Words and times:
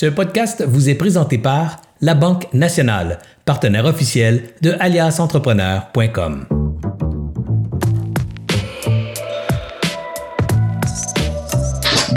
Ce 0.00 0.06
podcast 0.06 0.64
vous 0.66 0.88
est 0.88 0.94
présenté 0.94 1.36
par 1.36 1.76
La 2.00 2.14
Banque 2.14 2.46
Nationale, 2.54 3.18
partenaire 3.44 3.84
officiel 3.84 4.44
de 4.62 4.74
aliasentrepreneur.com. 4.80 6.46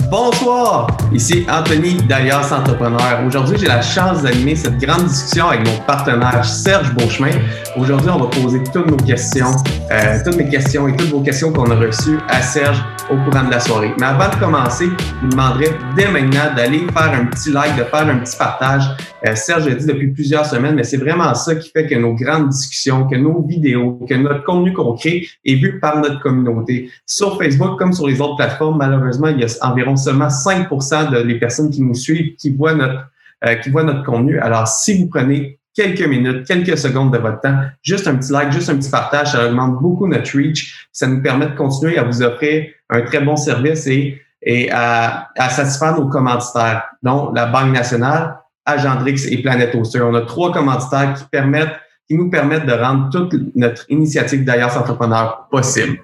Bonsoir, 0.10 0.96
ici 1.12 1.46
Anthony 1.50 1.96
d'Alias 2.04 2.54
Entrepreneur. 2.54 3.22
Aujourd'hui, 3.28 3.58
j'ai 3.60 3.68
la 3.68 3.82
chance 3.82 4.22
d'animer 4.22 4.56
cette 4.56 4.78
grande 4.78 5.08
discussion 5.08 5.50
avec 5.50 5.68
mon 5.68 5.78
partenaire 5.86 6.46
Serge 6.46 6.94
Beauchemin. 6.94 7.38
Aujourd'hui, 7.76 8.12
on 8.12 8.20
va 8.20 8.28
poser 8.28 8.64
toutes 8.72 8.88
nos 8.88 8.96
questions, 8.96 9.52
euh, 9.92 10.20
toutes 10.24 10.38
mes 10.38 10.48
questions 10.48 10.88
et 10.88 10.96
toutes 10.96 11.10
vos 11.10 11.20
questions 11.20 11.52
qu'on 11.52 11.70
a 11.70 11.76
reçues 11.76 12.20
à 12.30 12.42
Serge 12.42 12.82
au 13.10 13.16
courant 13.18 13.46
de 13.46 13.52
la 13.52 13.60
soirée. 13.60 13.94
Mais 14.00 14.06
avant 14.06 14.30
de 14.30 14.40
commencer, 14.40 14.86
je 14.86 15.26
vous 15.26 15.30
demanderai 15.30 15.72
dès 15.96 16.08
maintenant 16.08 16.54
d'aller 16.56 16.80
faire 16.80 17.14
un 17.14 17.26
petit 17.26 17.52
like, 17.52 17.76
de 17.78 17.84
faire 17.84 18.08
un 18.08 18.18
petit 18.18 18.38
partage. 18.38 18.84
Euh, 19.28 19.36
Serge 19.36 19.68
l'a 19.68 19.76
dit 19.76 19.86
depuis 19.86 20.08
plusieurs 20.08 20.46
semaines, 20.46 20.76
mais 20.76 20.84
c'est 20.84 20.98
vraiment 20.98 21.34
ça 21.34 21.56
qui 21.56 21.70
fait 21.70 21.88
que 21.88 21.96
nos 21.96 22.14
grandes 22.14 22.50
discussions, 22.50 23.08
que 23.08 23.16
nos 23.16 23.42
vidéos, 23.42 24.00
que 24.08 24.14
notre 24.16 24.44
contenu 24.44 24.74
qu'on 24.74 24.94
crée 24.94 25.28
est 25.46 25.56
vu 25.56 25.80
par 25.80 25.98
notre 25.98 26.20
communauté. 26.22 26.90
Sur 27.06 27.38
Facebook 27.38 27.78
comme 27.78 27.94
sur 27.94 28.08
les 28.08 28.20
autres 28.22 28.38
plateformes, 28.38 28.78
malheureusement, 28.78 29.28
il 29.28 29.40
y 29.40 29.44
a 29.44 29.48
environ 29.62 29.96
seulement 29.96 30.30
5 30.30 30.68
des 31.12 31.24
les 31.24 31.40
personnes 31.40 31.70
qui 31.70 31.82
nous 31.82 31.94
suivent 31.94 32.36
qui 32.36 32.52
voient 32.56 32.74
notre 32.74 33.10
euh, 33.46 33.56
qui 33.56 33.70
voient 33.70 33.84
notre 33.84 34.04
contenu. 34.04 34.40
Alors, 34.40 34.68
si 34.68 34.98
vous 34.98 35.10
prenez 35.10 35.60
quelques 35.76 36.06
minutes, 36.08 36.46
quelques 36.48 36.78
secondes 36.78 37.12
de 37.12 37.18
votre 37.18 37.42
temps, 37.42 37.58
juste 37.82 38.08
un 38.08 38.16
petit 38.16 38.32
like, 38.32 38.52
juste 38.52 38.70
un 38.70 38.76
petit 38.78 38.90
partage, 38.90 39.32
ça 39.32 39.48
augmente 39.48 39.82
beaucoup 39.82 40.08
notre 40.08 40.38
reach. 40.38 40.88
Ça 40.92 41.08
nous 41.08 41.22
permet 41.22 41.48
de 41.48 41.56
continuer 41.56 41.98
à 41.98 42.04
vous 42.04 42.22
offrir 42.22 42.68
un 42.90 43.02
très 43.02 43.22
bon 43.22 43.36
service 43.36 43.88
et, 43.88 44.22
et 44.42 44.70
à, 44.72 45.30
à 45.38 45.50
satisfaire 45.50 45.98
nos 46.00 46.08
commanditaires, 46.08 46.84
dont 47.02 47.32
la 47.34 47.48
Banque 47.48 47.74
nationale, 47.74 48.38
Agendrix 48.66 49.28
et 49.30 49.42
Planet 49.42 49.74
Oster. 49.76 50.02
On 50.02 50.14
a 50.16 50.22
trois 50.22 50.52
commanditaires 50.54 51.16
qui 51.16 51.26
permettent, 51.26 51.76
qui 52.08 52.16
nous 52.16 52.30
permettent 52.30 52.66
de 52.66 52.74
rendre 52.74 53.10
toute 53.10 53.34
notre 53.56 53.86
initiative 53.90 54.44
d'Alias 54.44 54.78
Entrepreneur 54.78 55.48
possible. 55.50 56.00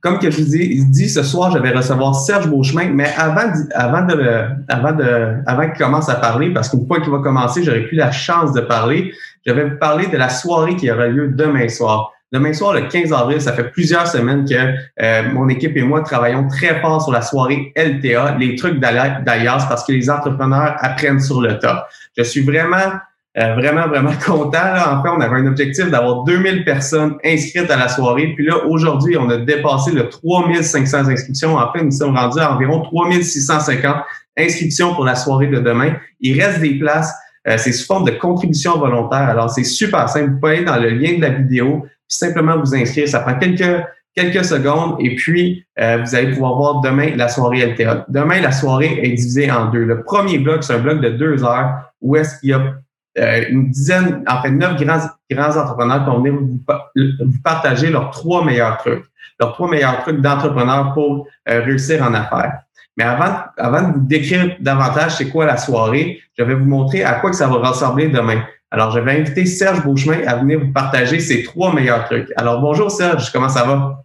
Comme 0.00 0.18
que 0.18 0.30
je 0.30 0.42
vous 0.42 0.56
ai 0.56 0.66
dit, 0.66 1.08
ce 1.08 1.22
soir, 1.22 1.50
je 1.50 1.58
vais 1.58 1.70
recevoir 1.70 2.14
Serge 2.14 2.48
Beauchemin, 2.48 2.90
mais 2.90 3.12
avant, 3.16 3.52
avant, 3.74 4.02
de, 4.06 4.44
avant, 4.68 4.92
de, 4.92 5.36
avant 5.46 5.70
qu'il 5.70 5.84
commence 5.84 6.08
à 6.08 6.16
parler, 6.16 6.52
parce 6.52 6.68
qu'une 6.68 6.86
fois 6.86 7.00
qu'il 7.00 7.10
va 7.10 7.18
commencer, 7.18 7.62
j'aurai 7.62 7.82
plus 7.86 7.96
la 7.96 8.12
chance 8.12 8.52
de 8.52 8.60
parler, 8.60 9.12
je 9.46 9.52
vais 9.52 9.64
vous 9.64 9.78
parler 9.78 10.06
de 10.06 10.16
la 10.16 10.28
soirée 10.28 10.76
qui 10.76 10.90
aura 10.90 11.06
lieu 11.06 11.28
demain 11.28 11.68
soir. 11.68 12.12
Demain 12.32 12.52
soir, 12.52 12.72
le 12.72 12.88
15 12.88 13.12
avril, 13.12 13.40
ça 13.40 13.52
fait 13.52 13.70
plusieurs 13.70 14.08
semaines 14.08 14.44
que 14.44 14.54
euh, 14.54 15.22
mon 15.32 15.48
équipe 15.48 15.76
et 15.76 15.82
moi 15.82 16.00
travaillons 16.00 16.48
très 16.48 16.80
fort 16.80 17.00
sur 17.00 17.12
la 17.12 17.22
soirée 17.22 17.72
LTA, 17.76 18.36
les 18.40 18.56
trucs 18.56 18.80
d'Alias, 18.80 19.66
parce 19.68 19.84
que 19.84 19.92
les 19.92 20.10
entrepreneurs 20.10 20.74
apprennent 20.80 21.20
sur 21.20 21.40
le 21.40 21.58
tas. 21.60 21.86
Je 22.16 22.24
suis 22.24 22.40
vraiment 22.40 22.98
euh, 23.36 23.54
vraiment, 23.54 23.88
vraiment 23.88 24.12
content. 24.24 24.52
Là. 24.52 24.96
En 24.96 25.02
fait, 25.02 25.08
on 25.08 25.20
avait 25.20 25.36
un 25.36 25.46
objectif 25.46 25.90
d'avoir 25.90 26.24
2000 26.24 26.64
personnes 26.64 27.16
inscrites 27.24 27.70
à 27.70 27.76
la 27.76 27.88
soirée. 27.88 28.32
Puis 28.34 28.46
là, 28.46 28.64
aujourd'hui, 28.66 29.16
on 29.16 29.28
a 29.28 29.38
dépassé 29.38 29.92
le 29.92 30.08
3500 30.08 31.08
inscriptions. 31.08 31.56
En 31.56 31.72
fait, 31.72 31.82
nous 31.82 31.90
sommes 31.90 32.16
rendus 32.16 32.40
à 32.40 32.54
environ 32.54 32.82
3650 32.82 33.96
inscriptions 34.38 34.94
pour 34.94 35.04
la 35.04 35.14
soirée 35.14 35.48
de 35.48 35.58
demain. 35.60 35.94
Il 36.20 36.40
reste 36.40 36.60
des 36.60 36.78
places. 36.78 37.12
Euh, 37.46 37.56
c'est 37.58 37.72
sous 37.72 37.86
forme 37.86 38.04
de 38.04 38.12
contribution 38.12 38.78
volontaire. 38.78 39.28
Alors, 39.28 39.50
c'est 39.50 39.64
super 39.64 40.08
simple. 40.08 40.30
Vous 40.30 40.40
pouvez 40.40 40.56
aller 40.56 40.64
dans 40.64 40.76
le 40.76 40.90
lien 40.90 41.16
de 41.16 41.22
la 41.22 41.30
vidéo, 41.30 41.80
puis 41.82 41.90
simplement 42.08 42.56
vous 42.58 42.74
inscrire. 42.74 43.08
Ça 43.08 43.20
prend 43.20 43.34
quelques 43.38 43.84
quelques 44.14 44.44
secondes 44.44 44.96
et 45.00 45.16
puis 45.16 45.64
euh, 45.80 45.98
vous 46.04 46.14
allez 46.14 46.32
pouvoir 46.32 46.56
voir 46.56 46.80
demain 46.80 47.16
la 47.16 47.28
soirée 47.28 47.66
LTA. 47.66 48.06
Demain, 48.08 48.40
la 48.40 48.52
soirée 48.52 49.00
est 49.02 49.10
divisée 49.10 49.50
en 49.50 49.66
deux. 49.70 49.84
Le 49.84 50.02
premier 50.04 50.38
bloc, 50.38 50.62
c'est 50.62 50.74
un 50.74 50.78
bloc 50.78 51.00
de 51.00 51.10
deux 51.10 51.44
heures 51.44 51.92
où 52.00 52.16
est-ce 52.16 52.38
qu'il 52.38 52.50
y 52.50 52.52
a 52.52 52.74
euh, 53.18 53.44
une 53.48 53.70
dizaine, 53.70 54.24
en 54.26 54.42
fait, 54.42 54.50
neuf 54.50 54.76
grands, 54.82 55.08
grands 55.30 55.56
entrepreneurs 55.56 56.04
qui 56.04 56.10
vont 56.10 56.18
venir 56.18 56.34
vous, 56.34 57.38
partager 57.42 57.90
leurs 57.90 58.10
trois 58.10 58.44
meilleurs 58.44 58.78
trucs, 58.78 59.04
leurs 59.38 59.52
trois 59.52 59.70
meilleurs 59.70 60.02
trucs 60.02 60.20
d'entrepreneurs 60.20 60.92
pour 60.94 61.26
euh, 61.48 61.60
réussir 61.60 62.02
en 62.02 62.12
affaires. 62.14 62.60
Mais 62.96 63.04
avant, 63.04 63.36
avant 63.56 63.88
de 63.88 63.92
vous 63.94 64.00
décrire 64.00 64.56
davantage 64.60 65.16
c'est 65.16 65.28
quoi 65.28 65.46
la 65.46 65.56
soirée, 65.56 66.20
je 66.38 66.44
vais 66.44 66.54
vous 66.54 66.64
montrer 66.64 67.04
à 67.04 67.14
quoi 67.14 67.30
que 67.30 67.36
ça 67.36 67.48
va 67.48 67.68
ressembler 67.68 68.08
demain. 68.08 68.44
Alors, 68.70 68.90
je 68.90 68.98
vais 68.98 69.12
inviter 69.12 69.46
Serge 69.46 69.84
Beauchemin 69.84 70.26
à 70.26 70.36
venir 70.36 70.58
vous 70.58 70.72
partager 70.72 71.20
ses 71.20 71.44
trois 71.44 71.72
meilleurs 71.72 72.06
trucs. 72.06 72.28
Alors, 72.36 72.60
bonjour 72.60 72.90
Serge, 72.90 73.30
comment 73.30 73.48
ça 73.48 73.64
va? 73.64 74.00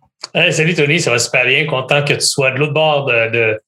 salut 0.52 0.76
Tony, 0.76 1.00
ça 1.00 1.10
va 1.10 1.18
super 1.18 1.46
bien. 1.46 1.66
Content 1.66 2.04
que 2.04 2.14
tu 2.14 2.22
sois 2.22 2.52
de 2.52 2.60
l'autre 2.60 2.74
bord 2.74 3.08
de, 3.08 3.60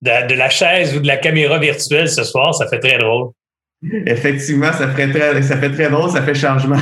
de, 0.00 0.34
la 0.34 0.48
chaise 0.48 0.96
ou 0.96 1.00
de 1.00 1.06
la 1.06 1.18
caméra 1.18 1.58
virtuelle 1.58 2.08
ce 2.08 2.24
soir. 2.24 2.54
Ça 2.54 2.66
fait 2.66 2.78
très 2.78 2.96
drôle. 2.96 3.32
Effectivement, 4.06 4.72
ça 4.72 4.88
fait 4.88 5.08
très, 5.08 5.42
ça 5.42 5.56
fait 5.56 5.70
très 5.70 5.88
drôle, 5.88 6.10
ça 6.10 6.22
fait 6.22 6.34
changement. 6.34 6.78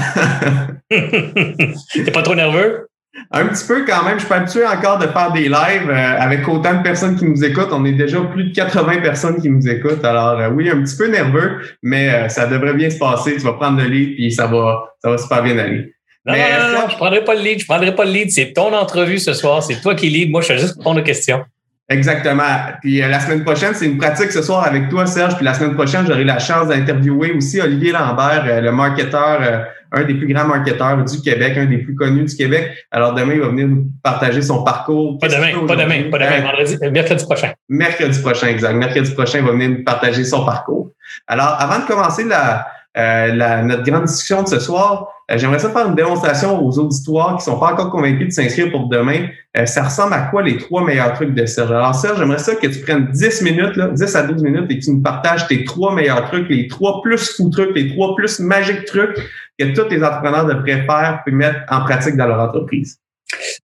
T'es 0.91 2.11
pas 2.13 2.23
trop 2.23 2.35
nerveux? 2.35 2.89
Un 3.31 3.47
petit 3.47 3.67
peu 3.67 3.85
quand 3.85 4.05
même. 4.05 4.15
Je 4.15 4.21
suis 4.21 4.29
pas 4.29 4.37
habitué 4.37 4.67
encore 4.67 4.99
de 4.99 5.07
faire 5.07 5.33
des 5.33 5.49
lives 5.49 5.91
euh, 5.91 6.21
avec 6.21 6.47
autant 6.49 6.75
de 6.75 6.83
personnes 6.83 7.17
qui 7.17 7.25
nous 7.25 7.43
écoutent. 7.45 7.71
On 7.73 7.85
est 7.85 7.93
déjà 7.93 8.21
plus 8.21 8.45
de 8.45 8.55
80 8.55 9.01
personnes 9.01 9.41
qui 9.41 9.49
nous 9.49 9.67
écoutent. 9.69 10.05
Alors 10.05 10.39
euh, 10.39 10.51
oui, 10.51 10.69
un 10.71 10.83
petit 10.83 10.97
peu 10.97 11.09
nerveux, 11.09 11.61
mais 11.83 12.11
euh, 12.11 12.29
ça 12.29 12.47
devrait 12.47 12.75
bien 12.75 12.91
se 12.91 12.99
passer. 12.99 13.37
Tu 13.37 13.43
vas 13.43 13.55
prendre 13.55 13.81
le 13.81 13.89
lead 13.89 14.15
puis 14.17 14.33
ça 14.33 14.47
va, 14.47 14.85
ça 15.03 15.11
va 15.11 15.19
super 15.19 15.43
bien 15.43 15.59
aller. 15.59 15.93
Non, 16.27 16.35
non, 16.35 16.41
non, 16.41 16.81
non, 16.81 16.89
je 16.91 16.97
prendrai 16.97 17.25
pas 17.25 17.35
le 17.35 17.43
lead. 17.43 17.61
Je 17.61 17.67
prendrai 17.67 17.95
pas 17.95 18.05
le 18.05 18.11
lead. 18.11 18.31
C'est 18.31 18.53
ton 18.53 18.75
entrevue 18.75 19.19
ce 19.19 19.33
soir. 19.33 19.63
C'est 19.63 19.81
toi 19.81 19.95
qui 19.95 20.09
lead. 20.09 20.31
Moi, 20.31 20.41
je 20.43 20.49
vais 20.49 20.59
juste 20.59 20.77
répondre 20.77 21.01
aux 21.01 21.05
questions. 21.05 21.45
Exactement. 21.89 22.43
Puis 22.81 23.01
euh, 23.01 23.09
la 23.09 23.21
semaine 23.21 23.45
prochaine, 23.45 23.73
c'est 23.75 23.87
une 23.87 23.99
pratique 23.99 24.33
ce 24.33 24.43
soir 24.43 24.67
avec 24.67 24.89
toi, 24.89 25.07
Serge. 25.07 25.37
Puis 25.37 25.45
la 25.45 25.55
semaine 25.55 25.75
prochaine, 25.75 26.05
j'aurai 26.07 26.25
la 26.25 26.41
chance 26.41 26.69
d'interviewer 26.69 27.33
aussi 27.33 27.61
Olivier 27.61 27.93
Lambert, 27.93 28.45
euh, 28.47 28.61
le 28.61 28.73
marketeur, 28.73 29.39
euh, 29.41 29.59
un 29.93 30.03
des 30.03 30.15
plus 30.15 30.27
grands 30.27 30.47
marketeurs 30.47 31.05
du 31.05 31.21
Québec, 31.21 31.57
un 31.57 31.67
des 31.67 31.79
plus 31.79 31.95
connus 31.95 32.25
du 32.25 32.35
Québec. 32.35 32.73
Alors 32.91 33.15
demain, 33.15 33.35
il 33.35 33.41
va 33.41 33.49
venir 33.49 33.69
nous 33.69 33.87
partager 34.03 34.43
son 34.43 34.65
parcours. 34.65 35.17
Pas 35.21 35.29
demain, 35.29 35.65
pas 35.65 35.77
demain, 35.77 36.11
pas 36.11 36.19
demain, 36.19 36.41
vendredi, 36.41 36.77
mercredi 36.91 37.25
prochain. 37.25 37.53
Mercredi 37.69 38.21
prochain, 38.21 38.49
exact. 38.49 38.75
Mercredi 38.75 39.13
prochain, 39.13 39.39
il 39.39 39.45
va 39.45 39.53
venir 39.53 39.71
nous 39.71 39.85
partager 39.85 40.25
son 40.25 40.45
parcours. 40.45 40.91
Alors, 41.29 41.57
avant 41.61 41.79
de 41.79 41.87
commencer 41.87 42.25
la, 42.25 42.67
la, 42.97 43.63
notre 43.63 43.83
grande 43.83 44.05
discussion 44.05 44.43
de 44.43 44.49
ce 44.49 44.59
soir, 44.59 45.09
euh, 45.31 45.39
j'aimerais 45.39 45.59
ça 45.59 45.71
faire 45.71 45.89
une 45.89 45.97
démonstration 45.97 46.65
aux 46.65 46.79
auditoires 46.79 47.37
qui 47.37 47.45
sont 47.45 47.59
pas 47.59 47.73
encore 47.73 47.91
convaincus 47.91 48.29
de 48.29 48.33
s'inscrire 48.33 48.71
pour 48.71 48.89
demain. 48.89 49.27
Euh, 49.57 49.67
ça 49.67 49.83
ressemble 49.83 50.15
à 50.15 50.21
quoi 50.23 50.43
les 50.43 50.57
trois 50.57 50.85
meilleurs 50.85 51.13
trucs 51.15 51.35
de 51.35 51.45
Serge? 51.47 51.73
Alors 51.73 51.95
Serge, 51.95 52.19
j'aimerais 52.19 52.39
ça 52.39 52.55
que 52.55 52.67
tu 52.67 52.81
prennes 52.81 53.09
10 53.11 53.43
minutes, 53.43 53.77
là, 53.77 53.89
10 53.89 54.17
à 54.17 54.23
12 54.23 54.43
minutes 54.43 54.71
et 54.71 54.79
que 54.79 54.85
tu 54.85 54.91
nous 54.93 55.03
partages 55.03 55.49
tes 55.49 55.65
trois 55.65 55.95
meilleurs 55.95 56.25
trucs, 56.27 56.49
les 56.49 56.69
trois 56.69 57.03
plus 57.03 57.37
fous 57.37 57.51
trucs, 57.51 57.75
les 57.75 57.93
trois 57.93 58.15
plus 58.15 58.39
magiques 58.39 58.85
trucs 58.85 59.19
que 59.59 59.75
tous 59.75 59.89
les 59.91 60.03
entrepreneurs 60.05 60.47
devraient 60.47 60.85
faire 60.87 61.23
et 61.27 61.31
mettre 61.33 61.59
en 61.71 61.81
pratique 61.81 62.17
dans 62.17 62.27
leur 62.27 62.41
entreprise. 62.41 63.01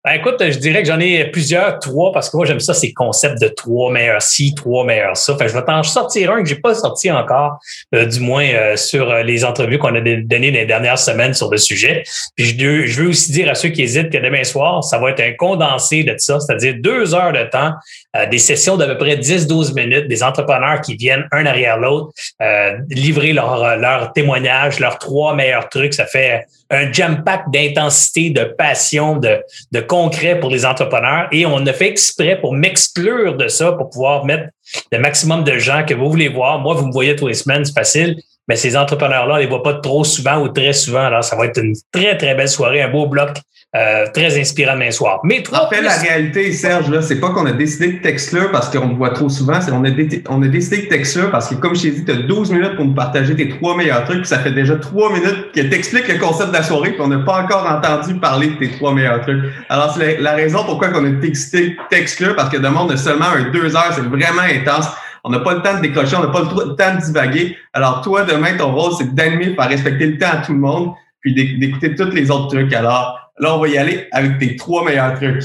Ben, 0.05 0.15
écoute, 0.15 0.37
je 0.41 0.59
dirais 0.59 0.83
que 0.83 0.89
j'en 0.89 0.99
ai 0.99 1.25
plusieurs, 1.27 1.78
trois, 1.78 2.11
parce 2.11 2.28
que 2.28 2.37
moi, 2.37 2.45
j'aime 2.45 2.59
ça, 2.59 2.75
ces 2.75 2.93
concepts 2.93 3.41
de 3.41 3.47
trois 3.47 3.93
meilleurs 3.93 4.21
ci, 4.21 4.55
trois 4.55 4.84
meilleurs 4.84 5.17
ça. 5.17 5.37
Fait 5.37 5.49
je 5.49 5.55
vais 5.55 5.65
t'en 5.65 5.84
sortir 5.84 6.33
un 6.33 6.43
que 6.43 6.49
j'ai 6.49 6.56
pas 6.56 6.75
sorti 6.75 7.11
encore, 7.12 7.61
euh, 7.95 8.06
du 8.06 8.19
moins 8.19 8.45
euh, 8.45 8.77
sur 8.77 9.09
euh, 9.09 9.23
les 9.23 9.45
entrevues 9.45 9.78
qu'on 9.78 9.95
a 9.95 10.00
données 10.00 10.50
les 10.50 10.67
dernières 10.67 10.99
semaines 10.99 11.34
sur 11.34 11.49
le 11.49 11.59
sujet. 11.59 12.03
Puis 12.34 12.56
je, 12.59 13.00
veux 13.00 13.11
aussi 13.11 13.31
dire 13.31 13.49
à 13.49 13.55
ceux 13.55 13.69
qui 13.69 13.83
hésitent 13.83 14.11
que 14.11 14.19
demain 14.19 14.43
soir, 14.43 14.83
ça 14.83 14.99
va 14.99 15.11
être 15.11 15.21
un 15.21 15.34
condensé 15.34 16.03
de 16.03 16.15
ça, 16.19 16.41
c'est-à-dire 16.41 16.75
deux 16.81 17.15
heures 17.15 17.33
de 17.33 17.44
temps, 17.44 17.73
des 18.31 18.39
sessions 18.39 18.77
d'à 18.77 18.87
peu 18.87 18.99
près 18.99 19.17
10-12 19.17 19.75
minutes, 19.75 20.09
des 20.09 20.23
entrepreneurs 20.23 20.81
qui 20.81 20.97
viennent 20.97 21.27
un 21.31 21.47
arrière 21.47 21.79
l'autre, 21.79 22.12
livrer 22.91 23.33
leur, 23.33 23.77
leur 23.77 24.12
témoignage, 24.12 24.81
leurs 24.81 24.99
trois 24.99 25.34
meilleurs 25.34 25.69
trucs. 25.69 25.94
Ça 25.94 26.06
fait 26.06 26.47
un 26.72 26.91
jam-pack 26.91 27.50
d'intensité, 27.50 28.31
de 28.31 28.44
passion, 28.44 29.16
de, 29.16 29.41
de 29.71 29.81
concret 29.81 30.41
pour 30.41 30.50
les 30.50 30.66
entrepreneurs. 30.66 31.28
Et 31.31 31.47
on 31.47 31.65
a 31.66 31.72
fait 31.72 31.88
exprès 31.88 32.41
pour 32.41 32.55
m'exclure 32.55 33.37
de 33.37 33.47
ça, 33.47 33.72
pour 33.72 33.91
pouvoir 33.91 34.25
mettre 34.25 34.49
le 34.91 34.99
maximum 34.99 35.44
de 35.44 35.59
gens 35.59 35.84
que 35.87 35.94
vous 35.94 36.11
voulez 36.11 36.28
voir. 36.28 36.59
Moi, 36.59 36.75
vous 36.75 36.87
me 36.87 36.93
voyez 36.93 37.15
tous 37.15 37.28
les 37.28 37.34
semaines, 37.34 37.65
c'est 37.65 37.75
facile. 37.75 38.17
Mais 38.49 38.56
ces 38.56 38.77
entrepreneurs-là, 38.77 39.35
on 39.35 39.39
les 39.39 39.47
voit 39.47 39.62
pas 39.62 39.75
trop 39.75 40.05
souvent 40.05 40.43
ou 40.43 40.49
très 40.49 40.73
souvent. 40.73 41.05
Alors, 41.05 41.25
ça 41.25 41.37
va 41.37 41.47
être 41.47 41.62
une 41.62 41.75
très, 41.93 42.17
très 42.17 42.35
belle 42.35 42.49
soirée, 42.49 42.83
un 42.83 42.91
beau 42.91 43.06
bloc 43.06 43.39
euh, 43.75 44.06
très 44.12 44.39
inspirant 44.39 44.75
demain 44.75 44.91
soir. 44.91 45.21
Mais 45.25 45.43
En 45.50 45.67
fait, 45.71 45.81
la 45.81 45.97
réalité, 45.97 46.53
Serge, 46.53 46.91
là, 46.91 47.00
c'est 47.00 47.19
pas 47.19 47.31
qu'on 47.31 47.47
a 47.47 47.53
décidé 47.53 47.93
de 47.94 48.03
t'exclure 48.03 48.50
parce 48.50 48.69
qu'on 48.69 48.91
te 48.91 48.97
voit 48.97 49.11
trop 49.11 49.31
souvent, 49.31 49.62
c'est 49.62 49.71
qu'on 49.71 49.83
a, 49.85 49.89
on 50.29 50.43
a 50.43 50.49
décidé 50.49 50.83
de 50.83 50.89
t'exclure 50.89 51.31
parce 51.31 51.49
que, 51.49 51.55
comme 51.55 51.75
je 51.75 51.81
t'ai 51.81 51.91
dit, 51.93 52.05
tu 52.05 52.12
as 52.12 52.17
12 52.17 52.53
minutes 52.53 52.77
pour 52.77 52.85
nous 52.85 52.93
partager 52.93 53.35
tes 53.35 53.49
trois 53.49 53.75
meilleurs 53.75 54.05
trucs, 54.05 54.19
puis 54.19 54.29
ça 54.29 54.41
fait 54.41 54.53
déjà 54.53 54.77
trois 54.77 55.11
minutes 55.11 55.53
que 55.55 55.62
t'expliques 55.62 56.06
le 56.09 56.19
concept 56.19 56.50
de 56.50 56.55
la 56.55 56.62
soirée, 56.62 56.91
puis 56.91 57.00
on 57.00 57.09
n'a 57.09 57.21
pas 57.21 57.44
encore 57.44 57.67
entendu 57.67 58.21
parler 58.21 58.49
de 58.49 58.56
tes 58.56 58.73
trois 58.73 58.93
meilleurs 58.93 59.23
trucs. 59.23 59.43
Alors, 59.71 59.94
c'est 59.97 60.19
la, 60.19 60.33
raison 60.33 60.65
pourquoi 60.65 60.89
on 60.94 61.06
a 61.06 61.09
décidé 61.09 61.71
de 61.71 61.77
t'exclure, 61.89 62.37
parce 62.37 62.50
que 62.50 62.59
demande 62.59 62.91
de 62.91 62.97
seulement 62.97 63.31
un 63.35 63.50
deux 63.53 63.75
heures, 63.75 63.93
c'est 63.94 64.03
vraiment 64.03 64.43
intense. 64.43 64.89
On 65.24 65.30
n'a 65.30 65.40
pas 65.40 65.54
le 65.54 65.62
temps 65.62 65.76
de 65.76 65.82
décrocher, 65.82 66.16
on 66.16 66.22
n'a 66.22 66.28
pas 66.28 66.40
le 66.42 66.74
temps 66.74 66.94
de 66.94 67.04
divaguer. 67.04 67.56
Alors, 67.72 68.00
toi, 68.02 68.24
demain, 68.24 68.56
ton 68.56 68.74
rôle, 68.74 68.92
c'est 68.98 69.14
d'animer, 69.14 69.54
faire 69.54 69.69
respecter 69.69 70.06
le 70.06 70.19
temps 70.19 70.30
à 70.32 70.36
tout 70.38 70.52
le 70.52 70.58
monde, 70.58 70.92
puis 71.20 71.34
d'écouter 71.34 71.94
tous 71.94 72.10
les 72.10 72.30
autres 72.30 72.48
trucs. 72.48 72.72
Alors, 72.72 73.22
Là, 73.38 73.56
on 73.56 73.58
va 73.58 73.69
y 73.69 73.78
aller 73.78 74.06
avec 74.12 74.38
tes 74.38 74.56
trois 74.56 74.84
meilleurs 74.84 75.14
trucs. 75.14 75.42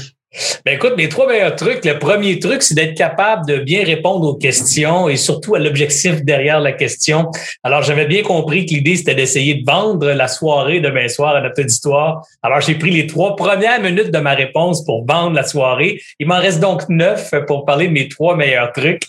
Ben 0.66 0.74
écoute, 0.74 0.92
mes 0.98 1.08
trois 1.08 1.26
meilleurs 1.26 1.56
trucs. 1.56 1.84
Le 1.86 1.98
premier 1.98 2.38
truc, 2.38 2.62
c'est 2.62 2.74
d'être 2.74 2.94
capable 2.94 3.46
de 3.46 3.56
bien 3.56 3.82
répondre 3.82 4.28
aux 4.28 4.34
questions 4.34 5.08
et 5.08 5.16
surtout 5.16 5.54
à 5.54 5.58
l'objectif 5.58 6.22
derrière 6.22 6.60
la 6.60 6.72
question. 6.72 7.30
Alors, 7.62 7.82
j'avais 7.82 8.04
bien 8.04 8.22
compris 8.22 8.66
que 8.66 8.74
l'idée, 8.74 8.96
c'était 8.96 9.14
d'essayer 9.14 9.54
de 9.54 9.64
vendre 9.64 10.06
la 10.12 10.28
soirée 10.28 10.80
demain 10.80 11.08
soir 11.08 11.34
à 11.34 11.40
notre 11.40 11.62
auditoire. 11.62 12.26
Alors, 12.42 12.60
j'ai 12.60 12.74
pris 12.74 12.90
les 12.90 13.06
trois 13.06 13.36
premières 13.36 13.80
minutes 13.80 14.10
de 14.10 14.18
ma 14.18 14.34
réponse 14.34 14.84
pour 14.84 15.06
vendre 15.06 15.34
la 15.34 15.44
soirée. 15.44 15.98
Il 16.20 16.28
m'en 16.28 16.38
reste 16.38 16.60
donc 16.60 16.88
neuf 16.90 17.32
pour 17.46 17.64
parler 17.64 17.88
de 17.88 17.92
mes 17.92 18.08
trois 18.08 18.36
meilleurs 18.36 18.72
trucs. 18.72 19.04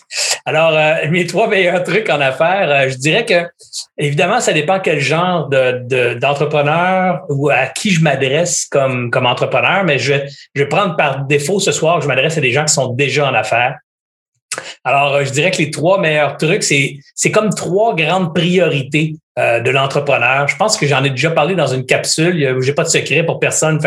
Alors, 0.50 0.76
euh, 0.76 1.08
mes 1.10 1.28
trois 1.28 1.46
meilleurs 1.46 1.84
trucs 1.84 2.10
en 2.10 2.20
affaires, 2.20 2.68
euh, 2.68 2.88
je 2.90 2.96
dirais 2.96 3.24
que, 3.24 3.46
évidemment, 3.96 4.40
ça 4.40 4.52
dépend 4.52 4.80
quel 4.80 4.98
genre 4.98 5.48
de, 5.48 6.14
d'entrepreneur 6.14 7.20
ou 7.28 7.50
à 7.50 7.66
qui 7.66 7.92
je 7.92 8.02
m'adresse 8.02 8.66
comme, 8.68 9.12
entrepreneur, 9.14 9.84
mais 9.84 10.00
je, 10.00 10.14
je 10.56 10.62
vais 10.62 10.68
prendre 10.68 10.96
par 10.96 11.24
défaut 11.24 11.60
ce 11.60 11.70
soir, 11.70 12.00
je 12.00 12.08
m'adresse 12.08 12.36
à 12.36 12.40
des 12.40 12.50
gens 12.50 12.64
qui 12.64 12.74
sont 12.74 12.88
déjà 12.92 13.30
en 13.30 13.34
affaires. 13.34 13.76
Alors, 14.82 15.14
euh, 15.14 15.24
je 15.24 15.30
dirais 15.30 15.52
que 15.52 15.58
les 15.58 15.70
trois 15.70 16.00
meilleurs 16.00 16.36
trucs, 16.36 16.64
c'est, 16.64 17.30
comme 17.30 17.50
trois 17.50 17.94
grandes 17.94 18.34
priorités 18.34 19.14
de 19.38 19.70
l'entrepreneur. 19.70 20.48
Je 20.48 20.56
pense 20.56 20.76
que 20.76 20.86
j'en 20.86 21.02
ai 21.02 21.08
déjà 21.08 21.30
parlé 21.30 21.54
dans 21.54 21.68
une 21.68 21.86
capsule. 21.86 22.60
J'ai 22.60 22.74
pas 22.74 22.82
de 22.82 22.90
secret 22.90 23.24
pour 23.24 23.38
personne. 23.38 23.80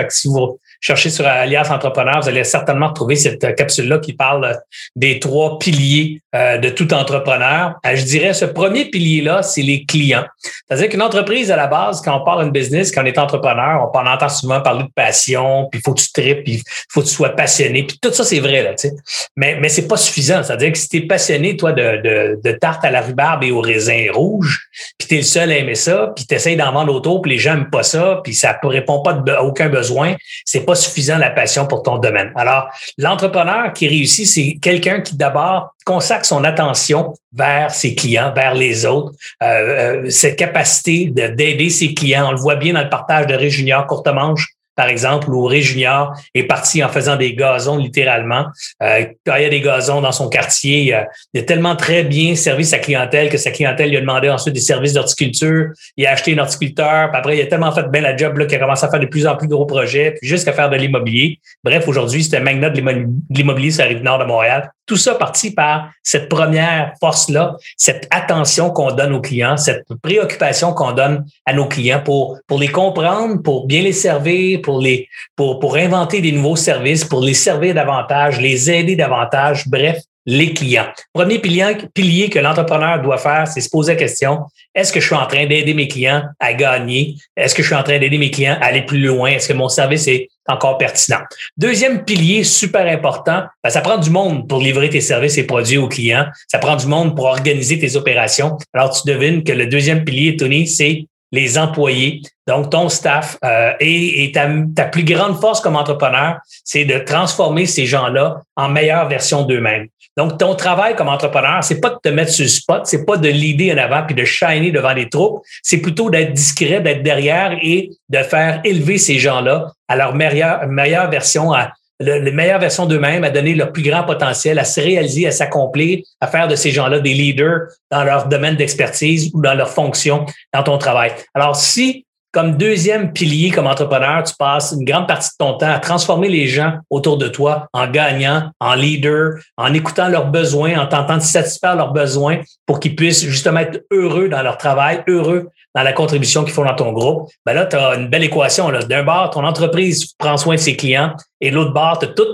Cherchez 0.83 1.09
sur 1.09 1.25
Alias 1.25 1.69
Entrepreneur, 1.71 2.19
vous 2.21 2.27
allez 2.27 2.44
certainement 2.44 2.91
trouver 2.91 3.15
cette 3.15 3.56
capsule-là 3.56 4.00
qui 4.00 4.12
parle 4.12 4.59
des 4.97 5.18
trois 5.18 5.57
piliers 5.57 6.21
euh, 6.35 6.57
de 6.57 6.68
tout 6.69 6.94
entrepreneur. 6.94 7.75
Euh, 7.85 7.95
je 7.95 8.03
dirais, 8.03 8.33
ce 8.33 8.44
premier 8.44 8.85
pilier-là, 8.85 9.44
c'est 9.44 9.62
les 9.62 9.85
clients. 9.85 10.25
C'est-à-dire 10.68 10.89
qu'une 10.89 11.01
entreprise, 11.01 11.51
à 11.51 11.56
la 11.56 11.68
base, 11.68 12.01
quand 12.01 12.19
on 12.19 12.25
parle 12.25 12.44
d'une 12.44 12.51
business, 12.51 12.91
quand 12.91 13.01
on 13.01 13.06
est 13.06 13.18
entrepreneur, 13.18 13.89
on 13.94 14.06
entend 14.06 14.27
souvent 14.27 14.59
parler 14.59 14.83
de 14.83 14.91
passion, 14.94 15.69
puis 15.71 15.80
il 15.80 15.83
faut 15.83 15.94
que 15.94 16.01
tu 16.01 16.12
tripes, 16.12 16.44
puis 16.44 16.53
il 16.56 16.63
faut 16.91 17.01
que 17.01 17.07
tu 17.07 17.13
sois 17.13 17.30
passionné, 17.30 17.83
puis 17.83 17.97
tout 18.01 18.12
ça, 18.12 18.25
c'est 18.25 18.41
vrai, 18.41 18.62
là, 18.62 18.74
tu 18.74 18.89
sais. 18.89 18.95
Mais, 19.38 19.57
mais 19.62 19.69
c'est 19.69 19.88
pas 19.88 19.95
suffisant. 19.95 20.44
C'est-à-dire 20.44 20.74
que 20.74 20.77
si 20.77 20.89
tu 20.89 20.97
es 20.97 21.01
passionné, 21.01 21.56
toi, 21.56 21.71
de, 21.71 22.01
de, 22.01 22.39
de 22.44 22.51
tarte 22.51 22.83
à 22.83 22.91
la 22.91 23.01
rhubarbe 23.01 23.45
et 23.45 23.51
au 23.51 23.62
raisin 23.62 24.07
rouge, 24.12 24.68
puis 24.97 25.07
tu 25.07 25.15
es 25.15 25.18
le 25.19 25.24
seul 25.24 25.50
à 25.50 25.57
aimer 25.57 25.75
ça, 25.75 26.12
puis 26.13 26.25
tu 26.25 26.35
essaies 26.35 26.57
d'en 26.57 26.74
vendre 26.74 26.94
autour, 26.94 27.21
puis 27.21 27.31
les 27.31 27.38
gens 27.38 27.56
n'aiment 27.56 27.69
pas 27.69 27.83
ça, 27.83 28.19
puis 28.21 28.33
ça 28.33 28.59
ne 28.62 28.68
répond 28.68 29.01
pas 29.01 29.18
à 29.27 29.44
aucun 29.44 29.69
besoin, 29.69 30.15
c'est 30.44 30.65
pas 30.65 30.73
suffisant 30.75 31.18
la 31.18 31.30
passion 31.30 31.66
pour 31.66 31.84
ton 31.84 31.98
domaine. 31.98 32.31
Alors, 32.36 32.68
l'entrepreneur 32.98 33.74
qui 33.74 33.88
réussit, 33.88 34.28
c'est 34.28 34.58
quelqu'un 34.62 35.02
qui 35.02 35.16
d'abord 35.16 35.74
consacre 35.86 36.25
son 36.25 36.44
attention 36.44 37.14
vers 37.34 37.72
ses 37.72 37.96
clients, 37.96 38.31
vers 38.34 38.54
les 38.54 38.86
autres, 38.86 39.12
euh, 39.42 40.06
euh 40.06 40.10
cette 40.10 40.38
capacité 40.38 41.06
d'aider 41.08 41.70
ses 41.70 41.94
clients. 41.94 42.28
On 42.30 42.31
le 42.31 42.38
voit 42.38 42.56
bien 42.56 42.74
dans 42.74 42.84
le 42.84 42.90
partage 42.90 43.28
de 43.28 43.34
Ré 43.34 43.50
courte 43.88 44.08
manche 44.08 44.53
par 44.75 44.88
exemple, 44.88 45.30
où 45.30 45.46
Ré 45.46 45.62
Junior 45.62 46.14
est 46.34 46.44
parti 46.44 46.84
en 46.84 46.90
faisant 46.90 47.16
des 47.16 47.36
gazons 47.36 47.78
littéralement. 47.78 48.46
Euh, 48.81 49.06
il 49.28 49.42
y 49.42 49.46
a 49.46 49.50
des 49.50 49.62
gazons 49.62 50.02
dans 50.02 50.12
son 50.12 50.30
quartier, 50.30 50.96
il 51.34 51.40
a 51.40 51.44
tellement 51.44 51.75
très 51.75 52.04
bien 52.04 52.36
servi 52.36 52.66
sa 52.66 52.80
clientèle 52.80 53.30
que 53.30 53.38
sa 53.38 53.52
clientèle 53.52 53.90
lui 53.90 53.98
a 53.98 54.02
demandé 54.02 54.30
ensuite 54.30 54.54
des 54.54 54.62
services 54.62 54.94
d'horticulture. 54.94 55.68
Il 55.98 56.06
a 56.08 56.12
acheté 56.12 56.34
un 56.34 56.40
horticulteur, 56.40 57.10
puis 57.12 57.20
après, 57.20 57.38
il 57.38 57.42
a 57.42 57.46
tellement 57.46 57.72
fait 57.72 57.90
bien 57.90 58.02
la 58.02 58.16
job 58.16 58.34
qu'il 58.48 58.56
a 58.58 58.60
commencé 58.60 58.86
à 58.86 58.90
faire 58.90 59.00
de 59.00 59.06
plus 59.06 59.28
en 59.28 59.36
plus 59.36 59.48
gros 59.48 59.66
projets, 59.66 60.16
puis 60.20 60.30
jusqu'à 60.30 60.54
faire 60.54 60.70
de 60.70 60.78
l'immobilier. 60.78 61.40
Bref, 61.64 61.88
aujourd'hui, 61.88 62.24
c'est 62.24 62.38
un 62.38 62.42
magnat 62.42 62.69
de 62.69 62.81
l'immobilier 63.30 63.72
sur 63.72 63.84
la 63.84 63.90
rive 63.90 64.04
nord 64.04 64.19
de 64.19 64.26
Montréal. 64.26 64.72
Tout 64.85 64.97
ça 64.97 65.15
parti 65.15 65.51
par 65.51 65.91
cette 66.03 66.27
première 66.27 66.94
force-là, 67.00 67.56
cette 67.77 68.07
attention 68.12 68.69
qu'on 68.69 68.91
donne 68.91 69.13
aux 69.13 69.21
clients, 69.21 69.56
cette 69.56 69.85
préoccupation 70.01 70.74
qu'on 70.74 70.91
donne 70.91 71.25
à 71.45 71.53
nos 71.53 71.68
clients 71.68 72.01
pour, 72.03 72.38
pour 72.47 72.59
les 72.59 72.68
comprendre, 72.68 73.41
pour 73.41 73.65
bien 73.65 73.81
les 73.81 73.94
servir, 73.94 74.62
pour 74.62 74.81
les, 74.81 75.07
pour, 75.35 75.59
pour 75.59 75.77
inventer 75.77 76.19
des 76.19 76.33
nouveaux 76.33 76.56
services, 76.56 77.06
pour 77.06 77.21
les 77.21 77.33
servir 77.33 77.74
davantage, 77.74 78.41
les 78.41 78.69
aider 78.69 78.95
davantage. 78.95 79.68
Bref, 79.68 80.00
les 80.25 80.54
clients. 80.54 80.88
Premier 81.14 81.40
pilier, 81.40 82.30
que 82.30 82.40
l'entrepreneur 82.40 83.02
doit 83.02 83.18
faire, 83.18 83.48
c'est 83.48 83.62
se 83.62 83.70
poser 83.70 83.94
la 83.94 84.00
question, 84.00 84.42
est-ce 84.74 84.92
que 84.94 85.00
je 85.00 85.06
suis 85.06 85.16
en 85.16 85.28
train 85.28 85.46
d'aider 85.46 85.74
mes 85.74 85.88
clients 85.88 86.24
à 86.40 86.54
gagner? 86.54 87.16
Est-ce 87.36 87.54
que 87.54 87.62
je 87.62 87.68
suis 87.68 87.75
en 87.75 87.84
train 87.84 88.00
d'aider 88.00 88.18
mes 88.18 88.31
clients 88.31 88.58
à 88.62 88.68
aller 88.68 88.84
plus 88.84 89.00
loin? 89.00 89.31
Est-ce 89.31 89.48
que 89.48 89.54
mon 89.54 89.70
service 89.70 90.08
est 90.08 90.30
encore 90.48 90.78
pertinent? 90.78 91.20
Deuxième 91.58 92.06
pilier 92.06 92.44
super 92.44 92.88
important, 92.88 93.44
ben, 93.64 93.70
ça 93.70 93.81
prend 93.81 93.98
du 93.98 94.10
monde 94.10 94.48
pour 94.48 94.60
livrer 94.60 94.90
tes 94.90 95.02
services 95.02 95.38
et 95.38 95.44
produits 95.44 95.78
aux 95.78 95.90
clients. 95.90 96.26
Ça 96.48 96.58
prend 96.58 96.76
du 96.76 96.88
monde 96.88 97.16
pour 97.16 97.26
organiser 97.26 97.78
tes 97.78 97.96
opérations. 97.96 98.58
Alors, 98.74 98.92
tu 98.92 99.08
devines 99.08 99.44
que 99.44 99.52
le 99.52 99.68
deuxième 99.68 100.06
pilier, 100.06 100.38
Tony, 100.38 100.68
c'est 100.68 101.06
les 101.34 101.58
employés, 101.58 102.22
donc 102.48 102.69
ton 102.69 102.88
staff. 102.90 103.38
Euh, 103.44 103.74
et, 103.80 104.31
ta, 104.34 104.48
ta, 104.76 104.86
plus 104.86 105.04
grande 105.04 105.40
force 105.42 105.60
comme 105.60 105.76
entrepreneur, 105.76 106.38
c'est 106.64 106.86
de 106.86 107.00
transformer 107.00 107.66
ces 107.66 107.86
gens-là 107.86 108.42
en 108.56 108.69
meilleure 108.69 109.10
version 109.10 109.44
d'eux-mêmes. 109.44 109.88
Donc, 110.18 110.38
ton 110.38 110.56
travail 110.56 110.95
comme 110.95 111.07
entrepreneur, 111.07 111.63
c'est 111.63 111.80
pas 111.80 111.89
de 111.89 111.98
te 112.01 112.10
mettre 112.10 112.31
sur 112.31 112.44
le 112.44 112.50
spot, 112.50 112.86
c'est 112.86 113.06
pas 113.06 113.18
de 113.18 113.30
l'idée 113.30 113.74
en 113.74 113.77
avant 113.77 114.04
puis 114.06 114.15
de 114.15 114.25
shiner 114.25 114.71
devant 114.71 114.94
les 114.94 115.10
troupes, 115.10 115.42
c'est 115.63 115.80
plutôt 115.80 116.10
d'être 116.10 116.33
discret, 116.33 116.81
d'être 116.81 117.01
derrière 117.01 117.57
et 117.62 117.89
de 118.10 118.18
faire 118.19 118.62
élever 118.63 118.98
ces 118.98 119.18
gens-là 119.18 119.71
à 119.88 119.95
leur 119.95 120.13
meilleure, 120.13 120.68
meilleure 120.68 121.10
version, 121.10 121.51
à 121.51 121.71
la 122.00 122.19
meilleure 122.31 122.60
version 122.60 122.86
d'eux-mêmes, 122.86 123.24
à 123.24 123.30
donner 123.30 123.56
leur 123.56 123.71
plus 123.71 123.83
grand 123.83 124.04
potentiel, 124.04 124.60
à 124.60 124.65
se 124.65 124.81
réaliser, 124.81 125.27
à 125.27 125.31
s'accomplir, 125.31 126.04
à 126.21 126.27
faire 126.27 126.48
de 126.48 126.56
ces 126.56 126.71
gens-là 126.71 127.00
des 127.00 127.13
leaders 127.13 127.68
dans 127.92 128.04
leur 128.04 128.27
domaine 128.27 128.56
d'expertise 128.56 129.31
ou 129.33 129.42
dans 129.42 129.54
leur 129.54 129.69
fonction 129.69 130.25
dans 130.54 130.63
ton 130.63 130.77
travail. 130.77 131.12
Alors, 131.33 131.56
si 131.56 132.06
comme 132.33 132.57
deuxième 132.57 133.13
pilier 133.13 133.51
comme 133.51 133.68
entrepreneur, 133.68 134.24
tu 134.24 134.33
passes 134.38 134.74
une 134.77 134.83
grande 134.83 135.07
partie 135.07 135.30
de 135.30 135.45
ton 135.45 135.53
temps 135.53 135.71
à 135.71 135.77
transformer 135.77 136.30
les 136.30 136.47
gens 136.47 136.74
autour 136.89 137.18
de 137.18 137.27
toi 137.27 137.68
en 137.74 137.88
gagnant, 137.88 138.50
en 138.59 138.74
leader, 138.74 139.35
en 139.56 139.71
écoutant 139.71 140.09
leurs 140.09 140.31
besoins, 140.31 140.80
en 140.80 140.88
tentant 140.88 141.18
de 141.18 141.21
satisfaire 141.21 141.75
leurs 141.75 141.94
besoins 141.94 142.39
pour 142.65 142.80
qu'ils 142.80 142.95
puissent 142.95 143.24
justement 143.24 143.59
être 143.59 143.85
heureux 143.91 144.30
dans 144.30 144.41
leur 144.41 144.57
travail, 144.57 145.03
heureux 145.07 145.50
dans 145.75 145.83
la 145.83 145.94
contribution 145.94 146.44
qu'ils 146.44 146.53
font 146.53 146.65
dans 146.65 146.75
ton 146.75 146.91
groupe. 146.91 147.30
Ben 147.45 147.53
là, 147.53 147.68
tu 147.68 147.75
as 147.75 147.95
une 147.95 148.07
belle 148.07 148.24
équation. 148.24 148.71
D'un 148.71 149.03
bord, 149.03 149.30
ton 149.30 149.45
entreprise 149.45 150.13
prend 150.18 150.35
soin 150.35 150.56
de 150.56 150.59
ses 150.59 150.75
clients 150.75 151.13
et 151.39 151.51
de 151.51 151.56
l'autre 151.56 151.74
bord, 151.74 152.00
tu 152.00 152.07
tout 152.15 152.25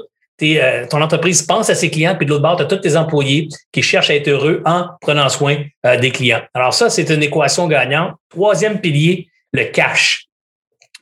euh, 0.41 0.85
ton 0.89 1.01
entreprise 1.01 1.41
pense 1.41 1.69
à 1.69 1.75
ses 1.75 1.89
clients, 1.89 2.15
puis 2.15 2.25
de 2.25 2.31
l'autre 2.31 2.43
bord, 2.43 2.55
tu 2.55 2.63
as 2.63 2.65
tous 2.65 2.77
tes 2.77 2.95
employés 2.95 3.49
qui 3.71 3.81
cherchent 3.81 4.09
à 4.09 4.15
être 4.15 4.29
heureux 4.29 4.61
en 4.65 4.85
prenant 5.01 5.27
soin 5.27 5.57
euh, 5.85 5.97
des 5.97 6.11
clients. 6.11 6.41
Alors 6.53 6.73
ça, 6.73 6.89
c'est 6.89 7.09
une 7.09 7.23
équation 7.23 7.67
gagnante. 7.67 8.13
Troisième 8.29 8.79
pilier, 8.79 9.28
le 9.53 9.65
cash. 9.65 10.27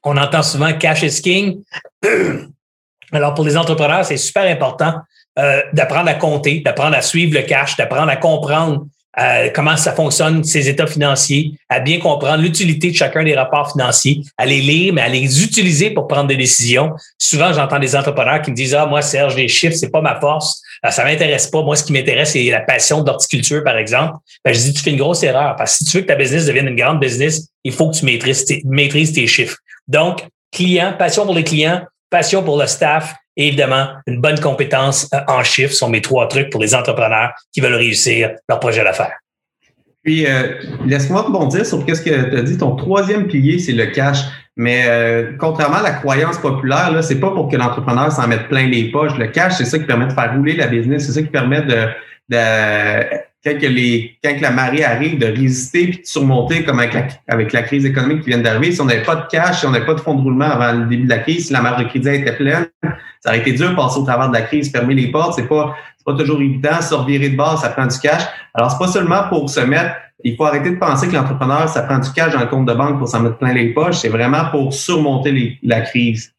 On 0.04 0.18
entend 0.18 0.44
souvent 0.44 0.74
cash 0.78 1.04
is 1.04 1.22
king. 1.22 1.64
Alors, 3.12 3.34
pour 3.34 3.46
les 3.46 3.58
entrepreneurs, 3.58 4.06
c'est 4.06 4.18
super 4.18 4.44
important 4.44 5.00
euh, 5.40 5.62
d'apprendre 5.74 6.10
à 6.10 6.16
compter, 6.16 6.60
d'apprendre 6.60 6.96
à 6.96 7.02
suivre 7.02 7.34
le 7.34 7.44
cash, 7.46 7.78
d'apprendre 7.78 8.10
à 8.10 8.18
comprendre 8.18 8.88
comment 9.54 9.76
ça 9.78 9.94
fonctionne, 9.94 10.44
ces 10.44 10.70
états 10.70 10.88
financiers, 10.88 11.54
à 11.70 11.80
bien 11.80 12.00
comprendre 12.00 12.44
l'utilité 12.44 12.92
de 12.92 12.96
chacun 12.96 13.24
des 13.24 13.36
rapports 13.36 13.72
financiers, 13.72 14.22
à 14.38 14.46
les 14.46 14.62
lire, 14.62 14.94
mais 14.94 15.02
à 15.02 15.08
les 15.08 15.44
utiliser 15.44 15.90
pour 15.90 16.08
prendre 16.08 16.28
des 16.28 16.38
décisions. 16.38 16.94
Souvent, 17.18 17.52
j'entends 17.52 17.80
des 17.80 17.96
entrepreneurs 17.96 18.42
qui 18.42 18.52
me 18.52 18.56
disent, 18.56 18.76
ah, 18.76 18.86
moi, 18.86 19.02
Serge, 19.02 19.36
les 19.36 19.48
chiffres, 19.48 19.76
c'est 19.76 19.90
pas 19.90 20.02
ma 20.02 20.20
force. 20.20 20.62
Ça 20.84 20.90
euh, 20.90 20.92
ça 20.92 21.04
m'intéresse 21.04 21.48
pas. 21.48 21.64
Moi, 21.64 21.76
ce 21.76 21.84
qui 21.84 21.94
m'intéresse, 21.94 22.32
c'est 22.32 22.44
la 22.50 22.62
passion 22.62 23.02
d'horticulture, 23.02 23.64
par 23.64 23.78
exemple. 23.78 24.18
Ben, 24.46 24.54
je 24.54 24.60
dis, 24.60 24.74
tu 24.74 24.82
fais 24.82 24.92
une 24.92 24.98
grosse 24.98 25.24
erreur 25.24 25.56
parce 25.56 25.74
que 25.74 25.78
si 25.80 25.86
tu 25.86 25.98
veux 25.98 26.04
que 26.04 26.08
ta 26.08 26.16
business 26.16 26.46
devienne 26.46 26.68
une 26.68 26.76
grande 26.76 27.00
business, 27.00 27.48
il 27.64 27.72
faut 27.72 27.90
que 27.90 27.98
tu 27.98 28.06
maîtrises 28.06 28.46
maîtrises 28.66 29.14
tes 29.14 29.28
chiffres. 29.28 29.58
Donc, 29.88 30.26
client, 30.52 30.94
passion 30.98 31.26
pour 31.26 31.36
les 31.36 31.44
clients, 31.44 31.82
passion 32.10 32.44
pour 32.44 32.60
le 32.60 32.68
staff, 32.68 33.16
et 33.38 33.48
évidemment, 33.48 33.88
une 34.08 34.20
bonne 34.20 34.40
compétence 34.40 35.08
euh, 35.14 35.20
en 35.28 35.44
chiffres 35.44 35.74
sont 35.74 35.90
mes 35.90 36.02
trois 36.02 36.28
trucs 36.28 36.50
pour 36.50 36.60
les 36.60 36.74
entrepreneurs 36.74 37.34
qui 37.54 37.62
veulent 37.62 37.76
réussir 37.76 38.32
leur 38.50 38.60
projet 38.60 38.84
d'affaires. 38.84 39.16
Puis, 40.04 40.26
euh, 40.26 40.54
laisse-moi 40.86 41.22
rebondir 41.22 41.66
sur 41.66 41.80
ce 41.82 42.02
que 42.02 42.10
tu 42.10 42.38
as 42.38 42.42
dit. 42.42 42.58
Ton 42.58 42.76
troisième 42.76 43.28
pilier, 43.28 43.60
c'est 43.60 43.74
le 43.74 43.86
cash. 43.88 44.20
Mais 44.56 44.86
euh, 44.88 45.34
contrairement 45.38 45.78
à 45.78 45.84
la 45.84 45.92
croyance 45.92 46.40
populaire, 46.40 46.92
là, 46.92 47.04
c'est 47.04 47.20
pas 47.20 47.30
pour 47.30 47.48
que 47.48 47.56
l'entrepreneur 47.56 48.12
s'en 48.12 48.28
mette 48.28 48.48
plein 48.48 48.66
les 48.66 48.90
poches. 48.90 49.16
Le 49.18 49.28
cash, 49.28 49.54
c'est 49.58 49.66
ça 49.66 49.78
qui 49.78 49.86
permet 49.86 50.08
de 50.08 50.14
faire 50.14 50.34
rouler 50.36 50.56
la 50.56 50.66
business, 50.66 51.06
c'est 51.06 51.12
ça 51.12 51.22
qui 51.22 51.30
permet 51.30 51.62
de, 51.62 51.86
de 52.30 53.18
quand, 53.44 53.58
que 53.58 53.66
les, 53.66 54.18
quand 54.24 54.40
la 54.42 54.52
marée 54.52 54.84
arrive, 54.84 55.20
de 55.20 55.28
résister 55.28 55.88
puis 55.88 56.02
de 56.02 56.06
surmonter 56.06 56.64
comme 56.64 56.80
avec 56.80 57.54
la, 57.54 57.62
crise 57.64 57.86
économique 57.86 58.22
qui 58.22 58.30
vient 58.30 58.40
d'arriver. 58.40 58.72
Si 58.72 58.82
on 58.82 58.86
n'avait 58.86 59.04
pas 59.04 59.16
de 59.16 59.28
cash, 59.28 59.60
si 59.60 59.66
on 59.66 59.72
n'avait 59.72 59.86
pas 59.86 59.94
de 59.94 60.00
fonds 60.00 60.16
de 60.16 60.22
roulement 60.22 60.46
avant 60.46 60.72
le 60.74 60.86
début 60.86 61.04
de 61.04 61.10
la 61.10 61.20
crise, 61.20 61.48
si 61.48 61.54
la 61.54 61.62
marge 61.62 61.84
de 61.84 61.90
crédit 61.90 62.10
était 62.10 62.36
pleine, 62.36 62.68
ça 63.22 63.30
aurait 63.30 63.40
été 63.40 63.54
dur 63.54 63.72
de 63.72 63.76
passer 63.76 64.00
au 64.00 64.04
travers 64.04 64.30
de 64.30 64.34
la 64.34 64.42
crise, 64.42 64.72
fermer 64.72 64.96
les 64.96 65.12
portes. 65.12 65.34
C'est 65.36 65.48
pas, 65.48 65.76
pas 66.06 66.14
toujours 66.14 66.42
évident. 66.42 66.82
Se 66.82 66.94
revirer 66.94 67.30
de 67.30 67.38
base, 67.38 67.62
ça 67.62 67.70
prend 67.70 67.86
du 67.86 67.98
cash. 68.00 68.24
Alors, 68.54 68.72
c'est 68.72 68.80
pas 68.80 68.88
seulement 68.88 69.28
pour 69.30 69.50
se 69.50 69.60
mettre 69.60 69.96
il 70.24 70.36
faut 70.36 70.46
arrêter 70.46 70.72
de 70.72 70.78
penser 70.78 71.08
que 71.08 71.14
l'entrepreneur, 71.14 71.70
ça 71.70 71.84
prend 71.84 72.00
du 72.00 72.12
cash 72.12 72.34
dans 72.34 72.40
le 72.40 72.48
compte 72.48 72.68
de 72.68 72.74
banque 72.74 72.98
pour 72.98 73.08
s'en 73.08 73.20
mettre 73.20 73.38
plein 73.38 73.54
les 73.54 73.74
poches. 73.74 73.98
C'est 73.98 74.10
vraiment 74.10 74.50
pour 74.50 74.74
surmonter 74.74 75.60
la 75.62 75.82
crise. 75.82 76.34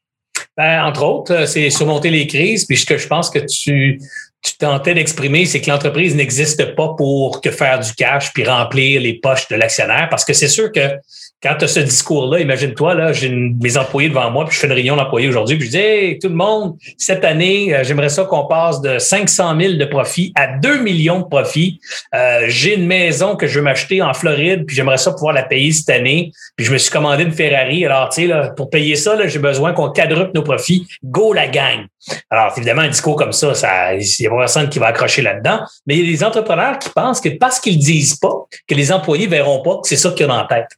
Ben, 0.56 0.84
entre 0.84 1.04
autres, 1.04 1.46
c'est 1.46 1.70
surmonter 1.70 2.10
les 2.10 2.26
crises. 2.26 2.64
Puis 2.64 2.76
ce 2.76 2.86
que 2.86 2.98
je 2.98 3.06
pense 3.06 3.30
que 3.30 3.38
tu, 3.38 4.00
tu 4.42 4.57
tentais 4.57 4.95
d'exprimer, 4.95 5.47
c'est 5.47 5.61
que 5.61 5.71
l'entreprise 5.71 6.14
n'existe 6.14 6.75
pas 6.75 6.95
pour 6.97 7.40
que 7.40 7.50
faire 7.50 7.80
du 7.80 7.92
cash 7.92 8.33
puis 8.33 8.45
remplir 8.45 9.00
les 9.00 9.14
poches 9.14 9.49
de 9.49 9.57
l'actionnaire, 9.57 10.09
parce 10.09 10.25
que 10.25 10.33
c'est 10.33 10.49
sûr 10.49 10.71
que 10.71 10.97
quand 11.42 11.54
tu 11.57 11.64
as 11.64 11.68
ce 11.68 11.80
discours-là, 11.80 12.40
imagine-toi, 12.40 12.95
là, 12.95 13.12
j'ai 13.12 13.28
mes 13.28 13.76
employés 13.76 14.09
devant 14.09 14.30
moi, 14.30 14.45
puis 14.45 14.54
je 14.54 14.61
fais 14.61 14.66
une 14.66 14.73
réunion 14.73 14.97
d'employés 14.97 15.28
aujourd'hui, 15.28 15.57
puis 15.57 15.66
je 15.66 15.71
dis, 15.71 15.78
hey, 15.78 16.18
tout 16.18 16.28
le 16.28 16.35
monde, 16.35 16.76
cette 16.97 17.25
année, 17.25 17.75
euh, 17.75 17.85
j'aimerais 17.85 18.09
ça 18.09 18.25
qu'on 18.25 18.47
passe 18.47 18.80
de 18.80 18.99
500 18.99 19.57
000 19.61 19.75
de 19.75 19.85
profit 19.85 20.33
à 20.35 20.49
2 20.59 20.80
millions 20.80 21.21
de 21.21 21.26
profit. 21.26 21.80
Euh, 22.14 22.47
j'ai 22.49 22.75
une 22.75 22.87
maison 22.87 23.37
que 23.37 23.47
je 23.47 23.59
veux 23.59 23.64
m'acheter 23.64 24.02
en 24.02 24.14
Floride, 24.14 24.64
puis 24.66 24.75
j'aimerais 24.75 24.99
ça 24.99 25.12
pouvoir 25.12 25.33
la 25.33 25.45
payer 25.45 25.71
cette 25.71 25.90
année. 25.90 26.33
Puis 26.57 26.66
je 26.66 26.73
me 26.73 26.78
suis 26.78 26.90
commandé 26.90 27.23
une 27.23 27.33
Ferrari. 27.33 27.85
Alors, 27.85 28.09
tu 28.09 28.23
sais, 28.23 28.26
là, 28.26 28.50
pour 28.50 28.68
payer 28.68 28.97
ça, 28.97 29.14
là, 29.14 29.28
j'ai 29.28 29.38
besoin 29.38 29.73
qu'on 29.73 29.90
quadruple 29.90 30.33
nos 30.35 30.42
profits. 30.42 30.88
Go 31.04 31.33
la 31.33 31.47
gang! 31.47 31.87
Alors, 32.30 32.52
évidemment, 32.57 32.83
un 32.83 32.88
discours 32.88 33.16
comme 33.16 33.33
ça, 33.33 33.54
ça 33.54 33.95
il 33.95 34.04
n'y 34.21 34.26
a 34.26 34.30
personne 34.30 34.68
qui 34.68 34.78
va 34.78 34.87
accrocher 34.87 35.23
là-dedans. 35.23 35.61
Mais 35.87 35.97
il 35.97 36.04
y 36.04 36.09
a 36.09 36.12
des 36.16 36.25
entrepreneurs 36.25 36.78
qui 36.78 36.90
pensent 36.90 37.21
que 37.21 37.28
parce 37.28 37.61
qu'ils 37.61 37.78
disent 37.78 38.16
pas, 38.16 38.33
que 38.66 38.75
les 38.75 38.90
employés 38.90 39.26
verront 39.26 39.62
pas, 39.62 39.76
que 39.83 39.88
c'est 39.88 39.97
ça 39.97 40.11
qu'il 40.11 40.23
y 40.23 40.25
a 40.25 40.26
dans 40.28 40.37
la 40.37 40.49
tête. 40.49 40.68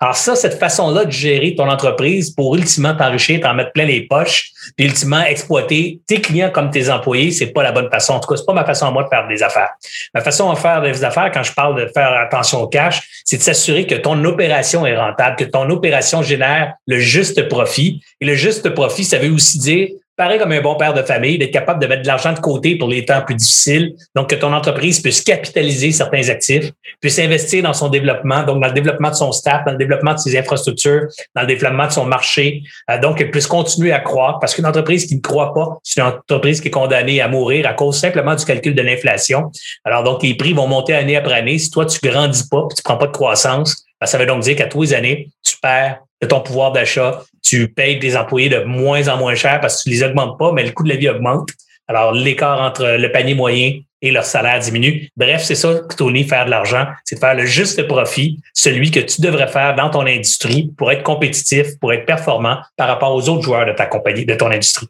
Alors 0.00 0.16
ça, 0.16 0.36
cette 0.36 0.58
façon-là 0.58 1.04
de 1.04 1.10
gérer 1.10 1.54
ton 1.54 1.68
entreprise 1.68 2.30
pour 2.30 2.56
ultimement 2.56 2.94
t'enrichir, 2.94 3.40
t'en 3.40 3.54
mettre 3.54 3.72
plein 3.72 3.84
les 3.84 4.06
poches, 4.06 4.50
puis 4.76 4.86
ultimement 4.86 5.22
exploiter 5.22 6.00
tes 6.06 6.20
clients 6.20 6.50
comme 6.50 6.70
tes 6.70 6.90
employés, 6.90 7.30
c'est 7.30 7.48
pas 7.48 7.62
la 7.62 7.72
bonne 7.72 7.90
façon. 7.90 8.14
En 8.14 8.20
tout 8.20 8.28
cas, 8.28 8.36
c'est 8.36 8.46
pas 8.46 8.52
ma 8.52 8.64
façon 8.64 8.86
à 8.86 8.90
moi 8.90 9.04
de 9.04 9.08
faire 9.08 9.26
des 9.28 9.42
affaires. 9.42 9.70
Ma 10.14 10.20
façon 10.20 10.52
de 10.52 10.58
faire 10.58 10.82
des 10.82 11.04
affaires, 11.04 11.30
quand 11.32 11.42
je 11.42 11.52
parle 11.52 11.80
de 11.80 11.90
faire 11.92 12.12
attention 12.12 12.62
au 12.62 12.68
cash, 12.68 13.02
c'est 13.24 13.38
de 13.38 13.42
s'assurer 13.42 13.86
que 13.86 13.94
ton 13.94 14.22
opération 14.24 14.86
est 14.86 14.96
rentable, 14.96 15.36
que 15.36 15.44
ton 15.44 15.68
opération 15.70 16.22
génère 16.22 16.74
le 16.86 16.98
juste 16.98 17.48
profit. 17.48 18.02
Et 18.20 18.26
le 18.26 18.34
juste 18.34 18.70
profit, 18.70 19.04
ça 19.04 19.18
veut 19.18 19.30
aussi 19.30 19.58
dire 19.58 19.88
pareil 20.20 20.38
comme 20.38 20.52
un 20.52 20.60
bon 20.60 20.74
père 20.74 20.92
de 20.92 21.00
famille, 21.00 21.38
d'être 21.38 21.50
capable 21.50 21.80
de 21.80 21.86
mettre 21.86 22.02
de 22.02 22.06
l'argent 22.06 22.34
de 22.34 22.40
côté 22.40 22.76
pour 22.76 22.90
les 22.90 23.06
temps 23.06 23.22
plus 23.22 23.34
difficiles, 23.34 23.94
donc 24.14 24.28
que 24.28 24.34
ton 24.34 24.52
entreprise 24.52 25.00
puisse 25.00 25.22
capitaliser 25.22 25.92
certains 25.92 26.28
actifs, 26.28 26.72
puisse 27.00 27.18
investir 27.18 27.62
dans 27.62 27.72
son 27.72 27.88
développement, 27.88 28.42
donc 28.42 28.60
dans 28.60 28.68
le 28.68 28.74
développement 28.74 29.08
de 29.08 29.14
son 29.14 29.32
staff, 29.32 29.64
dans 29.64 29.72
le 29.72 29.78
développement 29.78 30.12
de 30.12 30.18
ses 30.18 30.38
infrastructures, 30.38 31.06
dans 31.34 31.40
le 31.40 31.46
développement 31.46 31.86
de 31.86 31.92
son 31.92 32.04
marché, 32.04 32.62
euh, 32.90 33.00
donc 33.00 33.16
qu'elle 33.16 33.30
puisse 33.30 33.46
continuer 33.46 33.92
à 33.92 34.00
croître, 34.00 34.40
parce 34.40 34.54
qu'une 34.54 34.66
entreprise 34.66 35.06
qui 35.06 35.16
ne 35.16 35.22
croit 35.22 35.54
pas, 35.54 35.78
c'est 35.82 36.02
une 36.02 36.08
entreprise 36.08 36.60
qui 36.60 36.68
est 36.68 36.70
condamnée 36.70 37.22
à 37.22 37.28
mourir 37.28 37.66
à 37.66 37.72
cause 37.72 37.98
simplement 37.98 38.34
du 38.34 38.44
calcul 38.44 38.74
de 38.74 38.82
l'inflation. 38.82 39.50
Alors 39.86 40.04
donc 40.04 40.22
les 40.22 40.34
prix 40.34 40.52
vont 40.52 40.66
monter 40.66 40.92
année 40.92 41.16
après 41.16 41.32
année. 41.32 41.56
Si 41.56 41.70
toi 41.70 41.86
tu 41.86 41.98
grandis 42.06 42.46
pas, 42.46 42.68
tu 42.76 42.82
prends 42.82 42.98
pas 42.98 43.06
de 43.06 43.12
croissance, 43.12 43.86
ben, 44.00 44.06
ça 44.06 44.16
veut 44.16 44.24
donc 44.24 44.42
dire 44.42 44.56
qu'à 44.56 44.66
tous 44.66 44.82
les 44.82 44.94
années, 44.94 45.28
perds 45.60 46.00
de 46.20 46.26
ton 46.26 46.40
pouvoir 46.40 46.72
d'achat, 46.72 47.22
tu 47.42 47.72
payes 47.72 47.98
des 47.98 48.16
employés 48.16 48.48
de 48.48 48.60
moins 48.60 49.08
en 49.08 49.16
moins 49.16 49.34
cher 49.34 49.60
parce 49.60 49.78
que 49.78 49.82
tu 49.84 49.90
les 49.90 50.02
augmentes 50.02 50.38
pas, 50.38 50.52
mais 50.52 50.64
le 50.64 50.72
coût 50.72 50.82
de 50.82 50.90
la 50.90 50.96
vie 50.96 51.08
augmente. 51.08 51.48
Alors, 51.88 52.12
l'écart 52.12 52.60
entre 52.60 52.96
le 52.98 53.10
panier 53.10 53.34
moyen 53.34 53.80
et 54.02 54.10
leur 54.10 54.24
salaire 54.24 54.58
diminue. 54.60 55.08
Bref, 55.16 55.42
c'est 55.42 55.54
ça, 55.54 55.80
Tony, 55.96 56.24
faire 56.24 56.44
de 56.44 56.50
l'argent, 56.50 56.86
c'est 57.04 57.16
de 57.16 57.20
faire 57.20 57.34
le 57.34 57.44
juste 57.44 57.86
profit, 57.86 58.38
celui 58.54 58.90
que 58.90 59.00
tu 59.00 59.20
devrais 59.20 59.48
faire 59.48 59.74
dans 59.74 59.90
ton 59.90 60.06
industrie 60.06 60.72
pour 60.76 60.90
être 60.92 61.02
compétitif, 61.02 61.78
pour 61.80 61.92
être 61.92 62.06
performant 62.06 62.58
par 62.76 62.88
rapport 62.88 63.14
aux 63.14 63.28
autres 63.28 63.42
joueurs 63.42 63.66
de 63.66 63.72
ta 63.72 63.86
compagnie, 63.86 64.24
de 64.24 64.34
ton 64.34 64.50
industrie. 64.50 64.88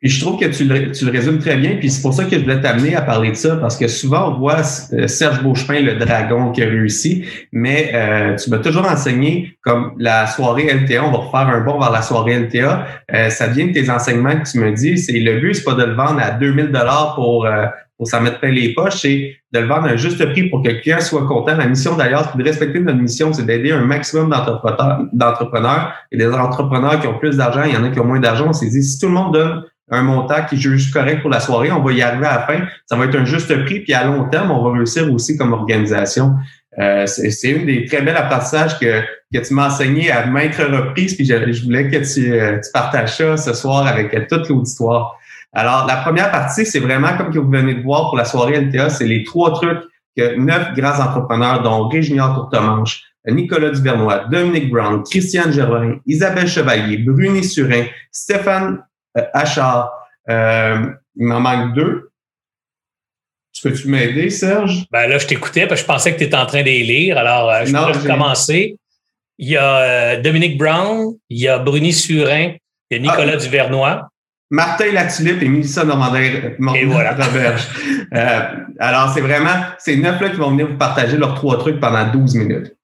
Et 0.00 0.08
je 0.08 0.20
trouve 0.20 0.38
que 0.38 0.44
tu 0.44 0.64
le, 0.64 0.92
tu 0.92 1.04
le 1.04 1.10
résumes 1.10 1.40
très 1.40 1.56
bien, 1.56 1.76
puis 1.76 1.90
c'est 1.90 2.02
pour 2.02 2.14
ça 2.14 2.24
que 2.24 2.36
je 2.36 2.40
voulais 2.40 2.60
t'amener 2.60 2.94
à 2.94 3.02
parler 3.02 3.30
de 3.30 3.36
ça, 3.36 3.56
parce 3.56 3.76
que 3.76 3.88
souvent 3.88 4.32
on 4.32 4.38
voit 4.38 4.62
euh, 4.92 5.08
Serge 5.08 5.42
Beauchemin, 5.42 5.80
le 5.80 5.96
dragon 5.96 6.52
qui 6.52 6.62
a 6.62 6.66
réussi, 6.66 7.24
mais 7.50 7.90
euh, 7.94 8.36
tu 8.36 8.48
m'as 8.48 8.58
toujours 8.58 8.86
enseigné 8.88 9.58
comme 9.60 9.94
la 9.98 10.28
soirée 10.28 10.72
LTA, 10.72 11.04
on 11.04 11.10
va 11.10 11.18
refaire 11.18 11.48
un 11.48 11.62
bond 11.62 11.80
vers 11.80 11.90
la 11.90 12.02
soirée 12.02 12.38
LTA, 12.38 12.86
euh, 13.12 13.28
ça 13.28 13.48
vient 13.48 13.66
de 13.66 13.72
tes 13.72 13.90
enseignements 13.90 14.38
que 14.38 14.48
tu 14.48 14.60
me 14.60 14.70
dis, 14.70 14.98
c'est 14.98 15.18
le 15.18 15.40
but, 15.40 15.54
c'est 15.54 15.64
pas 15.64 15.74
de 15.74 15.84
le 15.84 15.94
vendre 15.94 16.20
à 16.22 16.30
2000 16.30 16.66
dollars 16.66 17.16
pour 17.16 17.48
pour 17.98 18.06
s'en 18.06 18.20
mettre 18.20 18.38
plein 18.38 18.52
les 18.52 18.74
poches, 18.74 19.00
c'est 19.00 19.34
de 19.52 19.58
le 19.58 19.66
vendre 19.66 19.88
à 19.88 19.90
un 19.90 19.96
juste 19.96 20.24
prix 20.30 20.48
pour 20.48 20.62
que 20.62 20.68
le 20.68 20.76
client 20.76 21.00
soit 21.00 21.26
content. 21.26 21.56
La 21.56 21.66
mission 21.66 21.96
d'ailleurs, 21.96 22.30
c'est 22.30 22.38
de 22.38 22.44
respecter 22.44 22.78
notre 22.78 23.00
mission, 23.00 23.32
c'est 23.32 23.44
d'aider 23.44 23.72
un 23.72 23.84
maximum 23.84 24.30
d'entrepreneurs 25.12 25.92
et 26.12 26.16
des 26.16 26.28
entrepreneurs 26.28 27.00
qui 27.00 27.08
ont 27.08 27.18
plus 27.18 27.36
d'argent, 27.36 27.64
il 27.64 27.74
y 27.74 27.76
en 27.76 27.82
a 27.82 27.88
qui 27.88 27.98
ont 27.98 28.04
moins 28.04 28.20
d'argent. 28.20 28.46
On 28.48 28.52
s'est 28.52 28.70
dit, 28.70 28.84
si 28.84 29.00
tout 29.00 29.08
le 29.08 29.14
monde 29.14 29.34
donne 29.34 29.64
un 29.90 30.02
montant 30.02 30.44
qui 30.48 30.56
est 30.56 30.58
juste 30.58 30.92
correct 30.92 31.22
pour 31.22 31.30
la 31.30 31.40
soirée, 31.40 31.72
on 31.72 31.82
va 31.82 31.92
y 31.92 32.02
arriver 32.02 32.26
à 32.26 32.38
la 32.38 32.46
fin. 32.46 32.66
Ça 32.86 32.96
va 32.96 33.06
être 33.06 33.16
un 33.16 33.24
juste 33.24 33.64
prix, 33.64 33.80
puis 33.80 33.94
à 33.94 34.04
long 34.04 34.28
terme, 34.28 34.50
on 34.50 34.62
va 34.62 34.76
réussir 34.76 35.12
aussi 35.12 35.36
comme 35.36 35.52
organisation. 35.52 36.34
Euh, 36.78 37.06
c'est 37.06 37.50
une 37.50 37.66
des 37.66 37.86
très 37.86 38.02
belles 38.02 38.16
apprentissages 38.16 38.78
que, 38.78 39.00
que 39.32 39.38
tu 39.38 39.54
m'as 39.54 39.68
enseigné 39.68 40.12
à 40.12 40.26
maintes 40.26 40.56
reprises, 40.56 41.14
puis 41.14 41.24
je, 41.24 41.64
voulais 41.64 41.90
que 41.90 41.96
tu, 41.96 42.32
euh, 42.32 42.60
tu, 42.60 42.70
partages 42.72 43.16
ça 43.16 43.36
ce 43.36 43.52
soir 43.52 43.86
avec 43.86 44.28
toute 44.28 44.48
l'auditoire. 44.48 45.16
Alors, 45.52 45.86
la 45.86 45.96
première 45.96 46.30
partie, 46.30 46.66
c'est 46.66 46.78
vraiment 46.78 47.16
comme 47.16 47.32
que 47.32 47.38
vous 47.38 47.50
venez 47.50 47.74
de 47.74 47.82
voir 47.82 48.08
pour 48.08 48.16
la 48.16 48.24
soirée 48.24 48.60
LTA, 48.60 48.90
c'est 48.90 49.06
les 49.06 49.24
trois 49.24 49.52
trucs 49.54 49.82
que 50.16 50.36
neuf 50.36 50.74
grands 50.76 51.00
entrepreneurs, 51.00 51.62
dont 51.62 51.88
Réginier 51.88 52.20
Courtemanche, 52.34 53.02
Nicolas 53.26 53.70
Duvernois, 53.70 54.24
Dominique 54.30 54.70
Brown, 54.70 55.02
Christiane 55.02 55.52
Gervin, 55.52 55.96
Isabelle 56.06 56.48
Chevalier, 56.48 56.98
Bruni 56.98 57.44
Surin, 57.44 57.84
Stéphane 58.10 58.78
Achard. 59.32 59.92
Euh, 60.28 60.86
il 61.16 61.26
m'en 61.26 61.40
manque 61.40 61.74
deux. 61.74 62.10
Peux-tu 63.62 63.88
m'aider, 63.88 64.30
Serge? 64.30 64.86
Ben 64.90 65.08
là, 65.08 65.18
je 65.18 65.26
t'écoutais 65.26 65.66
parce 65.66 65.80
que 65.80 65.86
je 65.86 65.92
pensais 65.92 66.12
que 66.12 66.18
tu 66.18 66.24
étais 66.24 66.36
en 66.36 66.46
train 66.46 66.60
de 66.60 66.66
les 66.66 66.84
lire. 66.84 67.18
Alors, 67.18 67.50
euh, 67.50 67.64
je 67.64 67.98
vais 67.98 68.06
commencer. 68.06 68.78
Il 69.38 69.48
y 69.48 69.56
a 69.56 69.76
euh, 69.78 70.20
Dominique 70.20 70.58
Brown, 70.58 71.14
il 71.28 71.40
y 71.40 71.48
a 71.48 71.58
Bruni 71.58 71.92
Surin, 71.92 72.54
il 72.90 72.94
y 72.94 72.94
a 72.96 72.98
Nicolas 72.98 73.32
ah, 73.34 73.36
Duvernois. 73.36 74.08
Martin 74.50 74.92
Latulippe 74.92 75.42
et 75.42 75.48
Mélissa 75.48 75.84
Normandin. 75.84 76.20
Et 76.74 76.84
voilà. 76.84 77.16
euh, 78.14 78.46
alors, 78.78 79.10
c'est 79.12 79.20
vraiment 79.20 79.56
ces 79.78 79.96
neuf-là 79.96 80.30
qui 80.30 80.36
vont 80.36 80.50
venir 80.50 80.68
vous 80.68 80.78
partager 80.78 81.16
leurs 81.16 81.34
trois 81.34 81.58
trucs 81.58 81.80
pendant 81.80 82.10
12 82.10 82.34
minutes. 82.36 82.74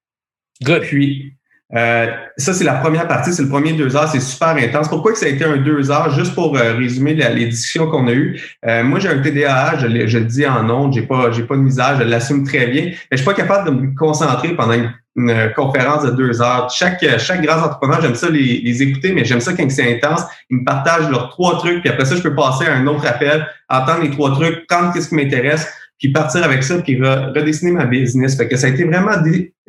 Good. 0.63 0.83
Puis, 0.83 1.34
euh, 1.77 2.07
ça, 2.37 2.53
c'est 2.53 2.65
la 2.65 2.75
première 2.75 3.09
partie, 3.09 3.33
c'est 3.33 3.43
le 3.43 3.49
premier 3.49 3.73
deux 3.73 3.97
heures, 3.97 4.09
c'est 4.09 4.21
super 4.21 4.57
intense. 4.57 4.89
Pourquoi 4.89 5.13
que 5.13 5.19
ça 5.19 5.27
a 5.27 5.29
été 5.29 5.45
un 5.45 5.57
deux 5.57 5.91
heures? 5.91 6.11
Juste 6.11 6.35
pour 6.35 6.57
euh, 6.57 6.75
résumer 6.75 7.15
les 7.15 7.47
discussions 7.47 7.89
qu'on 7.89 8.07
a 8.07 8.13
eues. 8.13 8.41
Euh, 8.67 8.85
moi, 8.85 9.01
j'ai 9.01 9.09
un 9.09 9.19
TDAH, 9.19 9.79
je, 9.79 9.87
le 10.19 10.25
dis 10.25 10.47
en 10.47 10.69
ondes, 10.71 10.93
j'ai 10.93 11.03
pas, 11.03 11.31
j'ai 11.33 11.43
pas 11.43 11.57
de 11.57 11.63
misère, 11.63 11.97
je 11.99 12.05
l'assume 12.05 12.45
très 12.47 12.69
bien, 12.69 12.85
mais 12.85 12.97
je 13.13 13.17
suis 13.17 13.25
pas 13.25 13.35
capable 13.35 13.71
de 13.71 13.75
me 13.75 13.95
concentrer 13.95 14.55
pendant 14.55 14.75
une, 14.75 14.93
conférence 15.55 16.03
de 16.03 16.11
deux 16.11 16.43
heures. 16.43 16.69
Chaque, 16.71 17.05
chaque 17.21 17.41
grand 17.41 17.65
entrepreneur, 17.65 18.01
j'aime 18.03 18.17
ça 18.17 18.29
les, 18.29 18.61
les 18.65 18.83
écouter, 18.83 19.13
mais 19.13 19.25
j'aime 19.25 19.39
ça 19.39 19.53
quand 19.53 19.71
c'est 19.71 19.95
intense. 19.95 20.23
Ils 20.51 20.57
me 20.57 20.65
partagent 20.65 21.09
leurs 21.09 21.29
trois 21.29 21.57
trucs, 21.59 21.83
puis 21.83 21.89
après 21.89 22.05
ça, 22.05 22.17
je 22.17 22.21
peux 22.21 22.35
passer 22.35 22.67
à 22.67 22.75
un 22.75 22.85
autre 22.89 23.07
appel, 23.07 23.47
entendre 23.69 24.03
les 24.03 24.11
trois 24.11 24.33
trucs, 24.33 24.67
prendre 24.67 24.93
qu'est-ce 24.93 25.11
qui 25.11 25.15
m'intéresse 25.15 25.73
puis 26.01 26.11
partir 26.13 26.45
avec 26.45 26.63
ça, 26.63 26.79
puis 26.79 27.01
redessiner 27.01 27.71
ma 27.71 27.87
business. 27.87 28.37
Fait 28.37 28.49
que 28.49 28.57
ça 28.57 28.67
a 28.67 28.71
été 28.71 28.85
vraiment, 28.85 29.13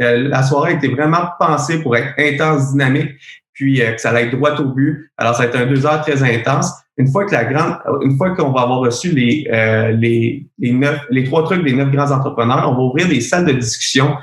euh, 0.01 0.27
la 0.27 0.43
soirée 0.43 0.73
été 0.73 0.89
vraiment 0.89 1.29
pensée 1.39 1.81
pour 1.81 1.95
être 1.95 2.13
intense, 2.17 2.71
dynamique, 2.71 3.11
puis 3.53 3.81
euh, 3.81 3.93
que 3.93 4.01
ça 4.01 4.09
allait 4.09 4.23
être 4.23 4.35
droit 4.35 4.55
au 4.59 4.65
but. 4.65 5.09
Alors, 5.17 5.35
ça 5.35 5.43
a 5.43 5.45
été 5.47 5.57
un 5.57 5.65
deux 5.65 5.85
heures 5.85 6.01
très 6.01 6.21
intense. 6.23 6.71
Une 6.97 7.07
fois 7.07 7.25
que 7.25 7.31
la 7.31 7.45
grande, 7.45 7.77
une 8.03 8.17
fois 8.17 8.35
qu'on 8.35 8.51
va 8.51 8.61
avoir 8.61 8.79
reçu 8.79 9.11
les, 9.11 9.47
euh, 9.51 9.91
les, 9.91 10.47
neuf, 10.59 10.99
les 11.09 11.23
trois 11.25 11.43
trucs 11.43 11.63
des 11.63 11.73
neuf 11.73 11.91
grands 11.91 12.11
entrepreneurs, 12.11 12.69
on 12.69 12.75
va 12.75 12.81
ouvrir 12.81 13.07
des 13.07 13.21
salles 13.21 13.45
de 13.45 13.53
discussion 13.53 14.15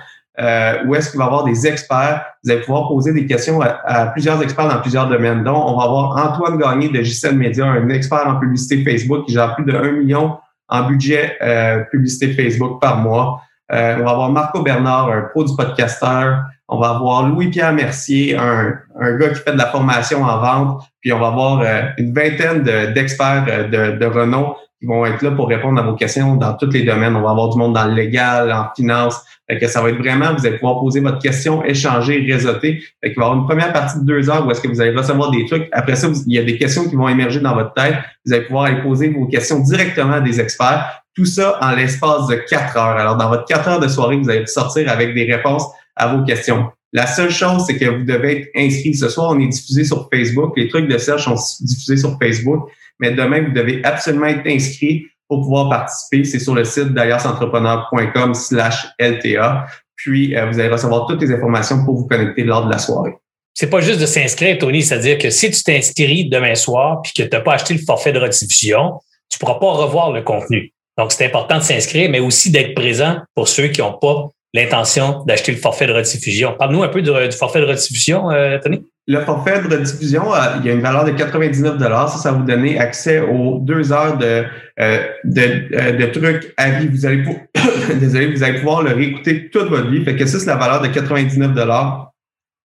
où 0.87 0.95
est-ce 0.95 1.11
qu'il 1.11 1.19
va 1.19 1.25
y 1.25 1.27
avoir 1.27 1.45
des 1.45 1.67
experts. 1.67 2.25
Vous 2.43 2.51
allez 2.51 2.63
pouvoir 2.63 2.89
poser 2.89 3.13
des 3.13 3.27
questions 3.27 3.61
à, 3.61 4.07
plusieurs 4.07 4.43
experts 4.43 4.67
dans 4.67 4.81
plusieurs 4.81 5.07
domaines. 5.07 5.45
Donc, 5.45 5.63
on 5.69 5.77
va 5.77 5.85
avoir 5.85 6.17
Antoine 6.17 6.59
Gagné 6.59 6.89
de 6.89 7.03
JCL 7.03 7.37
Media, 7.37 7.67
un 7.67 7.91
expert 7.91 8.27
en 8.27 8.41
publicité 8.41 8.83
Facebook 8.83 9.27
qui 9.27 9.35
gère 9.35 9.55
plus 9.55 9.67
de 9.67 9.75
1 9.75 9.93
million 9.93 10.39
en 10.73 10.89
budget 10.89 11.37
euh, 11.43 11.85
publicité 11.91 12.33
Facebook 12.33 12.81
par 12.81 12.99
mois. 12.99 13.43
Euh, 13.73 13.97
on 14.01 14.05
va 14.05 14.11
avoir 14.11 14.31
Marco 14.31 14.63
Bernard, 14.63 15.11
un 15.11 15.23
pro 15.23 15.45
du 15.45 15.55
podcasteur. 15.57 16.45
On 16.69 16.79
va 16.79 16.91
avoir 16.91 17.29
Louis-Pierre 17.29 17.73
Mercier, 17.73 18.37
un, 18.37 18.75
un, 19.01 19.17
gars 19.17 19.31
qui 19.31 19.41
fait 19.41 19.53
de 19.53 19.59
la 19.59 19.67
formation 19.67 20.23
en 20.23 20.39
vente. 20.39 20.83
Puis 21.01 21.13
on 21.13 21.19
va 21.19 21.29
avoir 21.29 21.61
euh, 21.61 21.83
une 21.99 22.15
vingtaine 22.15 22.63
d'experts 22.63 23.47
de, 23.71 23.99
de, 23.99 24.07
renom 24.07 24.55
qui 24.79 24.87
vont 24.87 25.05
être 25.07 25.23
là 25.23 25.31
pour 25.31 25.49
répondre 25.49 25.81
à 25.81 25.85
vos 25.85 25.95
questions 25.95 26.37
dans 26.37 26.55
tous 26.55 26.71
les 26.71 26.83
domaines. 26.83 27.17
On 27.17 27.23
va 27.23 27.31
avoir 27.31 27.51
du 27.51 27.59
monde 27.59 27.75
dans 27.75 27.87
le 27.87 27.95
légal, 27.95 28.53
en 28.53 28.69
finance. 28.75 29.23
Fait 29.49 29.59
que 29.59 29.67
ça 29.67 29.83
va 29.83 29.91
être 29.91 29.99
vraiment, 29.99 30.35
vous 30.35 30.47
allez 30.47 30.59
pouvoir 30.59 30.81
poser 30.81 31.01
votre 31.01 31.19
question, 31.19 31.65
échanger, 31.65 32.27
réseauter. 32.31 32.83
Fait 33.03 33.13
qu'il 33.13 33.19
va 33.19 33.23
y 33.23 33.27
avoir 33.27 33.39
une 33.39 33.47
première 33.47 33.73
partie 33.73 33.99
de 34.01 34.05
deux 34.05 34.31
heures 34.31 34.47
où 34.47 34.51
est-ce 34.51 34.61
que 34.61 34.69
vous 34.69 34.81
allez 34.81 34.97
recevoir 34.97 35.31
des 35.31 35.45
trucs. 35.47 35.69
Après 35.73 35.97
ça, 35.97 36.09
il 36.27 36.33
y 36.33 36.39
a 36.39 36.43
des 36.43 36.57
questions 36.57 36.89
qui 36.89 36.97
vont 36.97 37.09
émerger 37.09 37.41
dans 37.41 37.55
votre 37.55 37.75
tête. 37.75 37.97
Vous 38.25 38.33
allez 38.33 38.45
pouvoir 38.45 38.65
aller 38.65 38.83
poser 38.83 39.09
vos 39.11 39.27
questions 39.27 39.61
directement 39.61 40.15
à 40.15 40.21
des 40.21 40.41
experts. 40.41 41.02
Tout 41.15 41.27
ça 41.27 41.59
en 41.61 41.73
l'espace 41.73 42.27
de 42.29 42.37
quatre 42.37 42.77
heures. 42.77 42.97
Alors, 42.97 43.17
dans 43.17 43.29
votre 43.29 43.45
quatre 43.45 43.69
heures 43.69 43.81
de 43.81 43.89
soirée, 43.89 44.17
vous 44.17 44.31
allez 44.31 44.47
sortir 44.47 44.91
avec 44.91 45.15
des 45.15 45.25
réponses 45.25 45.65
à 45.97 46.15
vos 46.15 46.25
questions. 46.25 46.71
La 46.93 47.07
seule 47.07 47.31
chose, 47.31 47.65
c'est 47.67 47.79
que 47.79 47.87
vous 47.87 48.05
devez 48.05 48.41
être 48.41 48.49
inscrit. 48.55 48.95
Ce 48.95 49.09
soir, 49.09 49.31
on 49.31 49.41
est 49.41 49.49
diffusé 49.49 49.85
sur 49.85 50.09
Facebook. 50.13 50.53
Les 50.57 50.69
trucs 50.69 50.89
de 50.89 50.99
Serge 50.99 51.25
sont 51.25 51.37
diffusés 51.61 51.97
sur 51.97 52.19
Facebook 52.19 52.69
mais 53.03 53.11
demain, 53.11 53.43
vous 53.43 53.53
devez 53.53 53.81
absolument 53.85 54.27
être 54.27 54.47
inscrit 54.47 55.07
pour 55.29 55.43
pouvoir 55.43 55.69
participer. 55.69 56.25
C'est 56.25 56.39
sur 56.39 56.55
le 56.55 56.65
site 56.65 56.95
d'allianceentrepreneur.com 56.95 58.33
slash 58.35 58.87
LTA. 59.01 59.67
Puis, 59.97 60.37
euh, 60.37 60.47
vous 60.47 60.59
allez 60.61 60.69
recevoir 60.69 61.07
toutes 61.07 61.21
les 61.21 61.33
informations 61.33 61.85
pour 61.85 61.97
vous 61.97 62.07
connecter 62.07 62.45
lors 62.45 62.65
de 62.65 62.71
la 62.71 62.79
soirée. 62.79 63.15
C'est 63.55 63.69
pas 63.69 63.81
juste 63.81 64.01
de 64.01 64.07
s'inscrire, 64.07 64.57
Tony, 64.59 64.83
c'est-à-dire 64.83 65.19
que 65.19 65.31
si 65.31 65.51
tu 65.51 65.63
t'inscris 65.63 66.29
demain 66.29 66.55
soir 66.55 67.03
puis 67.03 67.13
que 67.13 67.23
tu 67.25 67.29
n'as 67.29 67.41
pas 67.41 67.55
acheté 67.55 67.75
le 67.75 67.81
forfait 67.81 68.13
de 68.13 68.19
rediffusion, 68.19 69.01
tu 69.29 69.39
pourras 69.39 69.59
pas 69.59 69.73
revoir 69.73 70.13
le 70.13 70.23
contenu. 70.23 70.73
Donc, 70.99 71.13
c'est 71.13 71.27
important 71.27 71.59
de 71.59 71.63
s'inscrire, 71.63 72.11
mais 72.11 72.21
aussi 72.21 72.51
d'être 72.51 72.75
présent 72.75 73.19
pour 73.35 73.49
ceux 73.49 73.69
qui 73.69 73.81
n'ont 73.81 73.99
pas 73.99 74.29
l'intention 74.55 75.25
d'acheter 75.27 75.53
le 75.53 75.59
forfait 75.59 75.87
de 75.87 75.93
rediffusion. 75.93 76.55
Parle-nous 76.59 76.83
un 76.83 76.89
peu 76.89 77.03
du, 77.03 77.11
forfait 77.33 77.61
de 77.61 77.67
rediffusion, 77.67 78.31
euh, 78.31 78.59
Tony. 78.59 78.87
Le 79.07 79.21
forfait 79.21 79.63
de 79.63 79.75
rediffusion, 79.75 80.35
euh, 80.35 80.39
il 80.61 80.67
y 80.67 80.71
a 80.71 80.75
une 80.75 80.83
valeur 80.83 81.05
de 81.05 81.13
99 81.13 81.79
Ça, 81.79 82.09
ça 82.09 82.33
vous 82.33 82.45
donner 82.45 82.79
accès 82.79 83.21
aux 83.21 83.59
deux 83.59 83.93
heures 83.93 84.19
de, 84.19 84.45
euh, 84.81 85.07
de, 85.25 85.97
de, 85.97 86.07
trucs 86.07 86.53
à 86.57 86.71
vie. 86.71 86.89
Vous 86.89 87.07
allez. 87.07 87.25
Désolé, 88.01 88.27
vous 88.33 88.43
allez 88.43 88.59
pouvoir 88.59 88.83
le 88.83 88.93
réécouter 88.93 89.49
toute 89.49 89.69
votre 89.69 89.89
vie. 89.89 90.05
Fait 90.05 90.17
que 90.17 90.27
ça, 90.27 90.39
c'est 90.39 90.47
la 90.47 90.57
valeur 90.57 90.83
de 90.83 90.89
99 90.89 91.53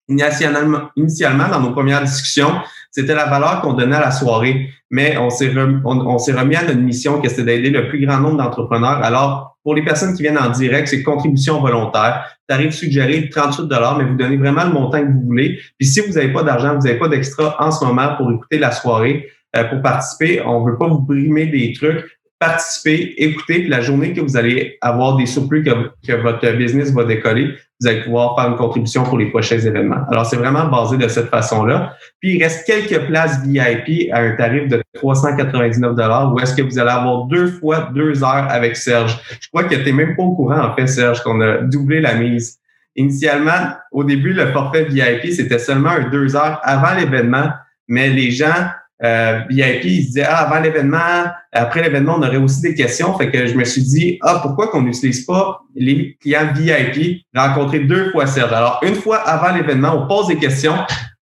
Initialement, 0.09 0.89
initialement, 0.95 1.49
dans 1.49 1.59
nos 1.59 1.71
premières 1.71 2.03
discussions, 2.03 2.53
c'était 2.91 3.15
la 3.15 3.25
valeur 3.25 3.61
qu'on 3.61 3.73
donnait 3.73 3.95
à 3.95 4.01
la 4.01 4.11
soirée, 4.11 4.69
mais 4.89 5.17
on 5.17 5.29
s'est 5.29 5.49
remis, 5.49 5.81
on, 5.85 6.17
à 6.17 6.63
notre 6.63 6.79
mission 6.79 7.21
que 7.21 7.29
c'était 7.29 7.43
d'aider 7.43 7.69
le 7.69 7.87
plus 7.89 8.05
grand 8.05 8.19
nombre 8.19 8.37
d'entrepreneurs. 8.37 9.03
Alors, 9.03 9.57
pour 9.63 9.75
les 9.75 9.83
personnes 9.83 10.15
qui 10.15 10.23
viennent 10.23 10.37
en 10.37 10.49
direct, 10.49 10.87
c'est 10.87 11.03
contribution 11.03 11.59
volontaire. 11.59 12.25
Tarif 12.47 12.73
suggéré 12.73 13.29
38 13.29 13.69
mais 13.97 14.05
vous 14.05 14.15
donnez 14.15 14.37
vraiment 14.37 14.63
le 14.63 14.71
montant 14.71 15.01
que 15.01 15.11
vous 15.11 15.23
voulez. 15.25 15.59
Puis 15.77 15.87
si 15.87 15.99
vous 15.99 16.13
n'avez 16.13 16.31
pas 16.31 16.43
d'argent, 16.43 16.75
vous 16.75 16.87
n'avez 16.87 16.97
pas 16.97 17.09
d'extra 17.09 17.57
en 17.59 17.71
ce 17.71 17.83
moment 17.83 18.15
pour 18.15 18.31
écouter 18.31 18.59
la 18.59 18.71
soirée, 18.71 19.27
euh, 19.55 19.63
pour 19.65 19.81
participer, 19.81 20.41
on 20.45 20.65
ne 20.65 20.71
veut 20.71 20.77
pas 20.77 20.87
vous 20.87 20.99
brimer 20.99 21.47
des 21.47 21.73
trucs 21.73 22.16
participez, 22.39 23.15
écoutez, 23.17 23.61
puis 23.61 23.67
la 23.67 23.81
journée 23.81 24.13
que 24.13 24.21
vous 24.21 24.37
allez 24.37 24.77
avoir 24.81 25.15
des 25.17 25.25
surplus 25.25 25.63
que, 25.63 26.13
votre 26.21 26.51
business 26.55 26.91
va 26.93 27.03
décoller, 27.03 27.55
vous 27.79 27.87
allez 27.87 28.03
pouvoir 28.03 28.35
faire 28.35 28.49
une 28.51 28.57
contribution 28.57 29.03
pour 29.03 29.17
les 29.17 29.27
prochains 29.27 29.59
événements. 29.59 30.03
Alors, 30.11 30.25
c'est 30.25 30.37
vraiment 30.37 30.65
basé 30.65 30.97
de 30.97 31.07
cette 31.07 31.29
façon-là. 31.29 31.95
Puis, 32.19 32.35
il 32.35 32.43
reste 32.43 32.65
quelques 32.65 33.07
places 33.07 33.43
VIP 33.43 34.11
à 34.11 34.19
un 34.19 34.35
tarif 34.35 34.67
de 34.67 34.81
399 34.93 35.95
où 36.31 36.39
est-ce 36.39 36.55
que 36.55 36.61
vous 36.61 36.77
allez 36.79 36.91
avoir 36.91 37.25
deux 37.25 37.47
fois 37.47 37.89
deux 37.93 38.23
heures 38.23 38.47
avec 38.49 38.75
Serge. 38.75 39.17
Je 39.39 39.47
crois 39.49 39.63
que 39.63 39.75
tu 39.75 39.93
même 39.93 40.15
pas 40.15 40.23
au 40.23 40.35
courant, 40.35 40.63
en 40.63 40.75
fait, 40.75 40.87
Serge, 40.87 41.21
qu'on 41.21 41.41
a 41.41 41.57
doublé 41.57 42.01
la 42.01 42.15
mise. 42.15 42.59
Initialement, 42.95 43.75
au 43.91 44.03
début, 44.03 44.33
le 44.33 44.51
forfait 44.51 44.85
VIP, 44.85 45.31
c'était 45.31 45.59
seulement 45.59 45.89
un 45.89 46.09
deux 46.09 46.35
heures 46.35 46.59
avant 46.63 46.95
l'événement, 46.95 47.49
mais 47.87 48.09
les 48.09 48.31
gens 48.31 48.69
euh, 49.03 49.41
VIP, 49.49 49.85
il 49.85 50.01
se 50.01 50.07
disait, 50.07 50.23
ah, 50.23 50.37
avant 50.37 50.59
l'événement, 50.59 51.25
après 51.51 51.83
l'événement, 51.83 52.15
on 52.17 52.23
aurait 52.23 52.37
aussi 52.37 52.61
des 52.61 52.73
questions. 52.73 53.15
Fait 53.17 53.29
que 53.29 53.45
je 53.45 53.53
me 53.53 53.63
suis 53.63 53.83
dit, 53.83 54.17
ah, 54.21 54.39
pourquoi 54.41 54.69
qu'on 54.69 54.81
n'utilise 54.81 55.25
pas 55.25 55.61
les 55.75 56.17
clients 56.21 56.49
VIP 56.55 57.25
rencontrer 57.35 57.79
deux 57.79 58.11
fois 58.11 58.25
Serge? 58.25 58.53
Alors, 58.53 58.79
une 58.83 58.95
fois 58.95 59.17
avant 59.17 59.55
l'événement, 59.55 59.93
on 59.95 60.07
pose 60.07 60.27
des 60.27 60.37
questions, 60.37 60.75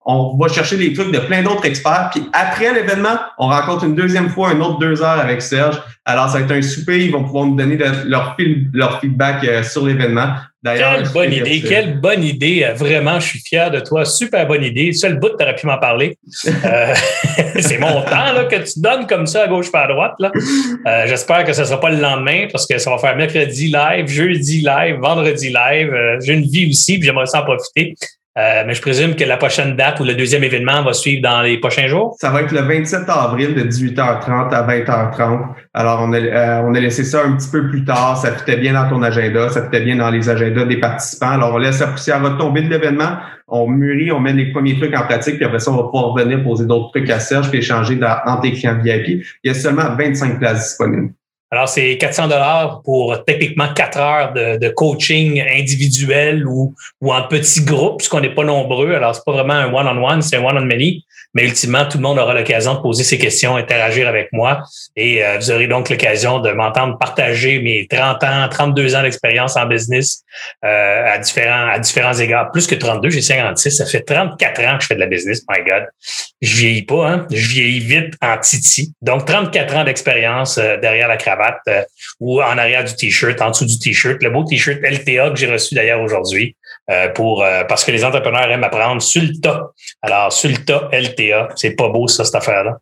on 0.06 0.38
va 0.38 0.48
chercher 0.48 0.78
des 0.78 0.94
trucs 0.94 1.12
de 1.12 1.20
plein 1.20 1.42
d'autres 1.42 1.66
experts, 1.66 2.12
puis 2.14 2.24
après 2.32 2.74
l'événement, 2.74 3.18
on 3.40 3.48
rencontre 3.48 3.86
une 3.86 3.96
deuxième 3.96 4.30
fois, 4.30 4.50
un 4.50 4.62
autre 4.62 4.78
deux 4.80 5.02
heures 5.02 5.20
avec 5.20 5.42
Serge. 5.42 5.82
Alors, 6.06 6.30
ça 6.30 6.38
va 6.38 6.46
être 6.46 6.52
un 6.52 6.62
souper, 6.62 7.06
ils 7.06 7.12
vont 7.12 7.24
pouvoir 7.24 7.46
nous 7.46 7.56
donner 7.56 7.78
leur, 8.06 8.38
leur 8.74 9.00
feedback 9.02 9.44
euh, 9.44 9.64
sur 9.64 9.86
l'événement. 9.86 10.36
Quelle 10.74 11.10
bonne 11.14 11.34
idée, 11.34 11.62
quelle 11.62 12.00
bonne 12.00 12.24
idée. 12.24 12.72
Vraiment, 12.76 13.20
je 13.20 13.28
suis 13.28 13.40
fier 13.40 13.70
de 13.70 13.80
toi. 13.80 14.04
Super 14.06 14.48
bonne 14.48 14.64
idée. 14.64 14.92
Seul 14.94 15.20
bout, 15.20 15.30
tu 15.38 15.44
aurais 15.44 15.56
pu 15.56 15.68
m'en 15.68 15.78
parler. 15.78 16.18
Euh, 16.66 16.94
c'est 17.60 17.78
mon 17.78 18.02
temps 18.02 18.34
là, 18.34 18.46
que 18.46 18.56
tu 18.56 18.80
donnes 18.80 19.06
comme 19.06 19.28
ça 19.28 19.44
à 19.44 19.48
gauche 19.48 19.72
pas 19.72 19.82
à 19.82 19.88
droite. 19.88 20.14
Là. 20.20 20.32
Euh, 20.88 21.06
j'espère 21.06 21.44
que 21.44 21.54
ce 21.54 21.62
ne 21.62 21.66
sera 21.66 21.80
pas 21.80 21.90
le 21.90 22.00
lendemain 22.00 22.48
parce 22.52 22.66
que 22.66 22.78
ça 22.78 22.90
va 22.90 22.98
faire 22.98 23.16
mercredi 23.16 23.68
live, 23.68 24.08
jeudi 24.08 24.62
live, 24.62 24.98
vendredi 25.00 25.50
live. 25.50 25.94
Euh, 25.94 26.20
j'ai 26.22 26.34
une 26.34 26.44
vie 26.44 26.70
aussi, 26.70 26.98
puis 26.98 27.06
j'aimerais 27.06 27.26
s'en 27.28 27.44
profiter. 27.44 27.94
Euh, 28.38 28.64
mais 28.68 28.74
je 28.74 28.82
présume 28.82 29.16
que 29.16 29.24
la 29.24 29.38
prochaine 29.38 29.78
date 29.78 30.02
ou 30.02 30.04
le 30.04 30.14
deuxième 30.14 30.44
événement 30.44 30.84
va 30.84 30.92
suivre 30.92 31.22
dans 31.22 31.42
les 31.42 31.58
prochains 31.58 31.88
jours? 31.88 32.18
Ça 32.20 32.32
va 32.32 32.42
être 32.42 32.52
le 32.52 32.60
27 32.60 33.08
avril 33.08 33.56
de 33.56 33.62
18h30 33.62 34.54
à 34.54 34.68
20h30. 34.68 35.40
Alors, 35.74 36.02
on 36.02 36.12
a, 36.12 36.20
euh, 36.20 36.62
on 36.66 36.74
a 36.76 36.80
laissé 36.82 37.06
ça 37.06 37.24
un 37.24 37.38
petit 37.38 37.50
peu 37.50 37.70
plus 37.70 37.86
tard. 37.86 38.18
Ça 38.18 38.34
fitait 38.34 38.58
bien 38.58 38.74
dans 38.74 38.90
ton 38.90 39.02
agenda, 39.04 39.48
ça 39.48 39.64
fitait 39.64 39.80
bien 39.80 39.96
dans 39.96 40.10
les 40.10 40.28
agendas 40.28 40.66
des 40.66 40.82
participants. 40.82 41.30
Alors, 41.30 41.54
on 41.54 41.60
laisse 41.60 41.80
la 41.80 41.88
poussière 41.88 42.22
retomber 42.22 42.64
de 42.64 42.70
l'événement. 42.70 43.18
On 43.48 43.70
mûrit, 43.70 44.12
on 44.12 44.20
met 44.20 44.34
les 44.34 44.52
premiers 44.52 44.76
trucs 44.78 44.96
en 44.98 45.04
pratique, 45.04 45.38
puis 45.38 45.46
après 45.46 45.60
ça, 45.60 45.72
on 45.72 45.78
va 45.78 45.84
pouvoir 45.84 46.14
venir 46.16 46.44
poser 46.44 46.66
d'autres 46.66 46.90
trucs 46.90 47.10
à 47.10 47.20
Serge 47.20 47.50
puis 47.50 47.60
échanger 47.60 47.96
dans, 47.96 48.18
entre 48.26 48.42
tes 48.42 48.52
clients 48.52 48.78
VIP. 48.84 49.26
Il 49.44 49.48
y 49.48 49.50
a 49.50 49.54
seulement 49.54 49.96
25 49.96 50.40
places 50.40 50.70
disponibles. 50.70 51.14
Alors, 51.52 51.70
c'est 51.70 51.98
400 51.98 52.28
dollars 52.28 52.82
pour 52.84 53.24
techniquement 53.24 53.72
quatre 53.74 53.98
heures 53.98 54.34
de, 54.34 54.58
de, 54.58 54.70
coaching 54.70 55.42
individuel 55.42 56.48
ou, 56.48 56.74
ou 57.02 57.14
en 57.14 57.24
petit 57.28 57.64
groupe, 57.64 57.98
puisqu'on 57.98 58.20
n'est 58.20 58.34
pas 58.34 58.44
nombreux. 58.44 58.94
Alors, 58.94 59.16
c'est 59.16 59.24
pas 59.26 59.32
vraiment 59.32 59.54
un 59.54 59.72
one-on-one, 59.72 60.22
c'est 60.22 60.38
un 60.38 60.44
one-on-many. 60.44 61.06
Mais 61.36 61.44
ultimement, 61.44 61.86
tout 61.86 61.98
le 61.98 62.04
monde 62.04 62.18
aura 62.18 62.34
l'occasion 62.34 62.76
de 62.76 62.80
poser 62.80 63.04
ses 63.04 63.18
questions, 63.18 63.58
interagir 63.58 64.08
avec 64.08 64.30
moi. 64.32 64.64
Et 64.96 65.24
euh, 65.24 65.38
vous 65.38 65.52
aurez 65.52 65.68
donc 65.68 65.90
l'occasion 65.90 66.40
de 66.40 66.50
m'entendre 66.52 66.98
partager 66.98 67.60
mes 67.60 67.88
30 67.88 68.24
ans, 68.24 68.48
32 68.50 68.96
ans 68.96 69.02
d'expérience 69.02 69.58
en 69.58 69.66
business 69.66 70.24
euh, 70.64 71.14
à 71.14 71.18
différents 71.18 71.68
à 71.68 71.78
différents 71.80 72.14
égards. 72.14 72.52
Plus 72.52 72.68
que 72.68 72.76
32, 72.76 73.10
j'ai 73.10 73.22
56. 73.22 73.72
Ça 73.72 73.86
fait 73.86 74.02
34 74.02 74.62
ans 74.64 74.78
que 74.78 74.84
je 74.84 74.88
fais 74.88 74.96
de 74.96 75.02
la 75.02 75.08
business. 75.08 75.44
My 75.50 75.62
God. 75.62 75.84
Je 76.42 76.56
vieillis 76.56 76.84
pas, 76.84 77.10
hein? 77.10 77.28
Je 77.30 77.48
vieillis 77.50 77.80
vite 77.80 78.14
en 78.22 78.38
titi. 78.38 78.94
Donc, 79.02 79.26
34 79.26 79.76
ans 79.76 79.84
d'expérience 79.84 80.58
euh, 80.58 80.78
derrière 80.78 81.10
la 81.10 81.18
cravate 81.18 81.35
ou 82.20 82.42
en 82.42 82.58
arrière 82.58 82.84
du 82.84 82.96
T-shirt, 82.96 83.42
en 83.42 83.50
dessous 83.52 83.66
du 83.66 83.80
T-shirt. 83.80 84.22
Le 84.22 84.30
beau 84.30 84.44
T-shirt 84.44 84.80
LTA 84.82 85.30
que 85.32 85.36
j'ai 85.36 85.52
reçu 85.52 85.76
d'ailleurs 85.76 86.02
aujourd'hui. 86.02 86.56
Euh, 86.92 87.10
pour 87.10 87.44
euh, 87.44 87.64
parce 87.64 87.84
que 87.84 87.92
les 87.92 88.06
entrepreneurs 88.06 88.50
aiment 88.52 88.64
apprendre 88.64 89.02
sur 89.02 89.24
le 89.24 89.34
tas. 89.42 89.72
Alors, 90.04 90.32
sur 90.32 90.50
le 90.50 90.56
LTA, 90.56 91.50
c'est 91.56 91.76
pas 91.76 91.90
beau 91.90 92.08
ça, 92.08 92.24
cette 92.24 92.36
affaire-là. 92.36 92.78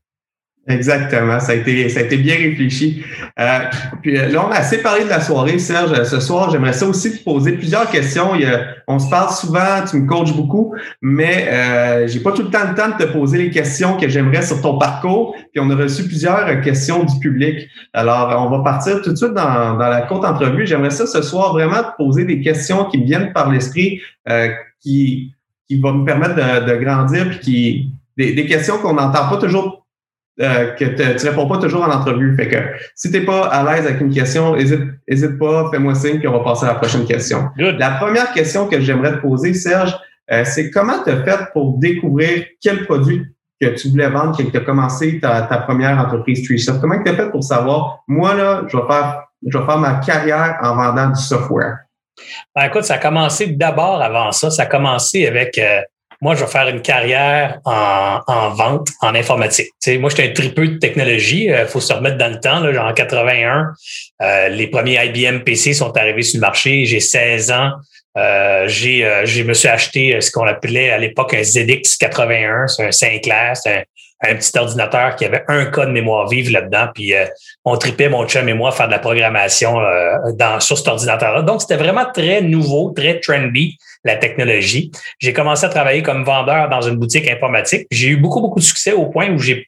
Exactement, 0.66 1.42
ça 1.42 1.52
a 1.52 1.56
été, 1.56 1.90
ça 1.90 2.00
a 2.00 2.04
été 2.04 2.16
bien 2.16 2.36
réfléchi. 2.36 3.04
Euh, 3.38 3.60
puis 4.02 4.18
euh, 4.18 4.30
là, 4.30 4.48
on 4.48 4.52
a 4.52 4.56
assez 4.56 4.78
parlé 4.78 5.04
de 5.04 5.10
la 5.10 5.20
soirée, 5.20 5.60
Serge. 5.60 6.04
Ce 6.04 6.22
soir, 6.22 6.52
j'aimerais 6.52 6.72
ça 6.72 6.88
aussi 6.88 7.18
te 7.18 7.22
poser 7.22 7.52
plusieurs 7.54 7.90
questions. 7.90 8.34
Il 8.34 8.48
on 8.88 8.98
se 8.98 9.10
parle 9.10 9.34
souvent, 9.34 9.84
tu 9.90 9.98
me 9.98 10.08
coaches 10.08 10.34
beaucoup, 10.34 10.74
mais 11.02 11.50
euh, 11.50 12.08
j'ai 12.08 12.22
pas 12.22 12.32
tout 12.32 12.44
le 12.44 12.50
temps 12.50 12.66
le 12.70 12.76
temps 12.76 12.98
de 12.98 13.04
te 13.04 13.12
poser 13.12 13.40
les 13.40 13.50
questions 13.50 13.98
que 13.98 14.08
j'aimerais 14.08 14.42
sur 14.42 14.62
ton 14.62 14.78
parcours. 14.78 15.36
Puis 15.52 15.60
on 15.60 15.70
a 15.70 15.76
reçu 15.76 16.06
plusieurs 16.06 16.62
questions 16.62 17.04
du 17.04 17.20
public. 17.20 17.68
Alors, 17.92 18.34
on 18.46 18.50
va 18.50 18.64
partir 18.64 19.02
tout 19.02 19.12
de 19.12 19.18
suite 19.18 19.34
dans, 19.34 19.74
dans 19.74 19.90
la 19.90 20.04
courte 20.04 20.24
entrevue. 20.24 20.66
J'aimerais 20.66 20.92
ça 20.92 21.06
ce 21.06 21.22
soir 21.22 21.52
vraiment 21.52 21.84
te 21.84 21.98
poser 21.98 22.24
des 22.24 22.40
questions 22.40 22.86
qui 22.86 23.00
me 23.00 23.06
viennent 23.06 23.34
par 23.34 23.52
l'esprit, 23.52 24.00
euh, 24.30 24.48
qui, 24.82 25.34
qui 25.68 25.82
vont 25.82 25.94
me 25.94 26.06
permettre 26.06 26.36
de, 26.36 26.72
de 26.72 26.78
grandir, 26.78 27.30
puis 27.32 27.40
qui 27.40 27.92
des, 28.16 28.34
des 28.34 28.46
questions 28.46 28.78
qu'on 28.78 28.94
n'entend 28.94 29.28
pas 29.30 29.38
toujours 29.38 29.83
euh, 30.42 30.72
que 30.74 30.86
tu 30.86 31.02
ne 31.02 31.30
réponds 31.30 31.48
pas 31.48 31.58
toujours 31.58 31.84
en 31.84 31.92
entrevue. 31.92 32.36
Fait 32.36 32.48
que 32.48 32.58
si 32.96 33.12
tu 33.12 33.20
n'es 33.20 33.26
pas 33.26 33.46
à 33.48 33.64
l'aise 33.64 33.86
avec 33.86 34.02
une 34.02 34.12
question, 34.12 34.56
n'hésite 34.56 35.38
pas, 35.38 35.70
fais-moi 35.72 35.94
signe, 35.94 36.18
puis 36.18 36.28
on 36.28 36.34
va 36.34 36.44
passer 36.44 36.66
à 36.66 36.70
la 36.70 36.76
prochaine 36.76 37.06
question. 37.06 37.50
La 37.58 37.92
première 37.92 38.32
question 38.34 38.68
que 38.68 38.80
j'aimerais 38.82 39.12
te 39.12 39.18
poser, 39.18 39.54
Serge, 39.54 39.96
euh, 40.32 40.44
c'est 40.46 40.72
comment 40.72 41.04
tu 41.04 41.12
as 41.12 41.24
fait 41.24 41.52
pour 41.54 41.78
découvrir 41.78 42.46
quel 42.62 42.86
produit 42.86 43.26
que 43.62 43.68
tu 43.68 43.90
voulais 43.90 44.10
vendre 44.10 44.36
quand 44.36 44.50
tu 44.50 44.58
as 44.58 44.62
commencé 44.62 45.20
ta, 45.20 45.44
première 45.68 46.00
entreprise 46.00 46.44
TreeSoft? 46.48 46.82
Comment 46.82 47.02
tu 47.04 47.12
as 47.12 47.16
fait 47.16 47.30
pour 47.30 47.44
savoir, 47.44 48.04
moi, 48.08 48.34
là, 48.34 48.64
je 48.68 48.76
vais 48.76 48.88
faire, 48.88 49.26
je 49.46 49.58
vais 49.58 49.66
faire 49.66 49.78
ma 49.78 49.96
carrière 49.96 50.58
en 50.64 50.76
vendant 50.76 51.10
du 51.10 51.22
software? 51.22 51.78
Ben, 52.56 52.66
écoute, 52.66 52.84
ça 52.84 52.96
a 52.96 52.98
commencé 52.98 53.48
d'abord 53.48 54.02
avant 54.02 54.32
ça. 54.32 54.50
Ça 54.50 54.64
a 54.64 54.66
commencé 54.66 55.28
avec 55.28 55.58
euh, 55.58 55.82
moi, 56.24 56.36
je 56.36 56.46
vais 56.46 56.50
faire 56.50 56.70
une 56.70 56.82
carrière 56.82 57.60
en, 57.66 58.22
en 58.28 58.50
vente, 58.52 58.88
en 59.02 59.14
informatique. 59.14 59.68
sais, 59.82 59.98
moi, 59.98 60.10
j'étais 60.10 60.30
un 60.30 60.34
tripeux 60.34 60.70
de 60.70 60.78
technologie. 60.78 61.48
Il 61.48 61.52
euh, 61.52 61.68
faut 61.68 61.82
se 61.82 61.92
remettre 61.92 62.18
dans 62.18 62.32
le 62.32 62.40
temps. 62.40 62.62
Là, 62.62 62.72
genre 62.72 62.88
en 62.88 62.94
81, 62.94 63.74
euh, 64.22 64.48
les 64.48 64.68
premiers 64.68 65.06
IBM 65.06 65.40
PC 65.40 65.74
sont 65.74 65.92
arrivés 65.98 66.24
sur 66.24 66.38
le 66.38 66.42
marché. 66.42 66.86
J'ai 66.86 67.02
16 67.02 67.52
ans. 67.52 67.72
Euh, 68.18 68.70
j'ai, 68.70 69.06
euh, 69.06 69.26
je 69.26 69.44
me 69.44 69.54
suis 69.54 69.68
acheté 69.68 70.22
ce 70.22 70.32
qu'on 70.32 70.48
appelait 70.48 70.92
à 70.92 70.98
l'époque 70.98 71.34
un 71.34 71.44
ZX 71.44 71.98
81. 72.00 72.68
C'est 72.68 72.86
un 72.86 72.92
Sinclair. 72.94 73.58
C'est 73.58 73.80
un, 73.80 73.84
petit 74.24 74.58
ordinateur 74.58 75.16
qui 75.16 75.26
avait 75.26 75.44
un 75.48 75.66
code 75.66 75.90
mémoire 75.90 76.28
vive 76.28 76.52
là-dedans. 76.52 76.88
Puis 76.94 77.14
on 77.66 77.78
tripait 77.78 78.10
mon 78.10 78.28
chum 78.28 78.48
et 78.48 78.54
moi 78.54 78.72
faire 78.72 78.88
de 78.88 78.92
la 78.92 79.00
programmation 79.00 79.78
dans, 80.34 80.60
sur 80.60 80.78
cet 80.78 80.88
ordinateur-là. 80.88 81.42
Donc, 81.42 81.62
c'était 81.62 81.78
vraiment 81.78 82.06
très 82.14 82.42
nouveau, 82.42 82.92
très 82.96 83.20
trendy 83.20 83.78
la 84.04 84.16
technologie. 84.18 84.92
J'ai 85.20 85.34
commencé 85.34 85.66
à 85.66 85.70
travailler 85.70 86.04
comme 86.04 86.24
vendeur 86.24 86.70
dans 86.70 86.82
une 86.82 86.96
boutique 86.96 87.30
informatique. 87.30 87.88
J'ai 87.90 88.10
eu 88.10 88.18
beaucoup, 88.18 88.42
beaucoup 88.42 88.60
de 88.60 88.66
succès 88.66 88.92
au 88.92 89.08
point 89.08 89.30
où 89.32 89.40
j'ai 89.40 89.68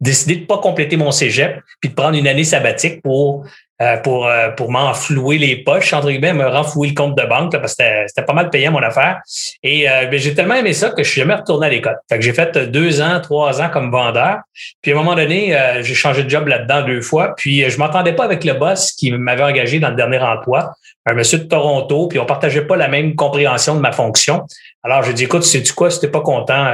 décidé 0.00 0.36
de 0.36 0.46
pas 0.46 0.58
compléter 0.58 0.96
mon 0.96 1.10
cégep 1.10 1.60
puis 1.80 1.90
de 1.90 1.94
prendre 1.94 2.16
une 2.16 2.28
année 2.28 2.44
sabbatique 2.44 3.02
pour 3.02 3.46
euh, 3.82 3.98
pour 3.98 4.26
euh, 4.26 4.48
pour 4.52 4.70
m'enflouer 4.70 5.36
les 5.36 5.56
poches 5.56 5.92
entre 5.92 6.08
guillemets 6.08 6.32
me 6.32 6.46
renflouer 6.46 6.88
le 6.88 6.94
compte 6.94 7.14
de 7.14 7.24
banque 7.24 7.52
parce 7.52 7.74
que 7.74 7.84
c'était 8.06 8.24
pas 8.24 8.32
mal 8.32 8.48
payant 8.48 8.72
mon 8.72 8.82
affaire. 8.82 9.20
Et 9.62 9.86
euh, 9.86 10.06
ben, 10.06 10.18
j'ai 10.18 10.34
tellement 10.34 10.54
aimé 10.54 10.72
ça 10.72 10.88
que 10.88 11.02
je 11.02 11.10
suis 11.10 11.20
jamais 11.20 11.34
retourné 11.34 11.66
à 11.66 11.68
l'école. 11.68 11.98
Fait 12.08 12.16
que 12.16 12.24
j'ai 12.24 12.32
fait 12.32 12.56
deux 12.56 13.02
ans 13.02 13.20
trois 13.20 13.60
ans 13.60 13.68
comme 13.68 13.90
vendeur. 13.90 14.38
Puis 14.80 14.92
à 14.92 14.94
un 14.94 14.98
moment 14.98 15.14
donné 15.14 15.54
j'ai 15.82 15.94
changé 15.94 16.24
de 16.24 16.30
job 16.30 16.48
là-dedans 16.48 16.86
deux 16.86 17.02
fois. 17.02 17.34
Puis 17.36 17.68
je 17.68 17.78
m'entendais 17.78 18.14
pas 18.14 18.24
avec 18.24 18.44
le 18.44 18.54
boss 18.54 18.92
qui 18.92 19.12
m'avait 19.12 19.44
engagé 19.44 19.78
dans 19.78 19.90
le 19.90 19.96
dernier 19.96 20.20
emploi 20.20 20.72
un 21.04 21.12
monsieur 21.12 21.38
de 21.38 21.44
Toronto 21.44 22.08
puis 22.08 22.18
on 22.18 22.24
partageait 22.24 22.66
pas 22.66 22.76
la 22.76 22.88
même 22.88 23.14
compréhension 23.14 23.74
de 23.74 23.80
ma 23.80 23.92
fonction. 23.92 24.46
Alors 24.84 25.02
j'ai 25.02 25.12
dit 25.12 25.24
écoute 25.24 25.42
sais 25.42 25.62
tu 25.62 25.74
quoi? 25.74 25.90
Si 25.90 26.00
t'es 26.00 26.08
pas 26.08 26.22
content 26.22 26.72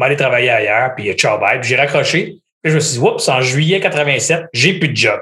euh, 0.00 0.04
aller 0.04 0.16
travailler 0.16 0.50
ailleurs 0.50 0.94
puis 0.94 1.12
ciao 1.14 1.38
bye 1.38 1.60
puis 1.60 1.68
j'ai 1.68 1.76
raccroché 1.76 2.38
puis 2.62 2.70
je 2.70 2.76
me 2.76 2.80
suis 2.80 2.98
dit 2.98 3.04
oups 3.04 3.28
en 3.28 3.40
juillet 3.40 3.80
87 3.80 4.46
j'ai 4.52 4.78
plus 4.78 4.88
de 4.88 4.96
job 4.96 5.20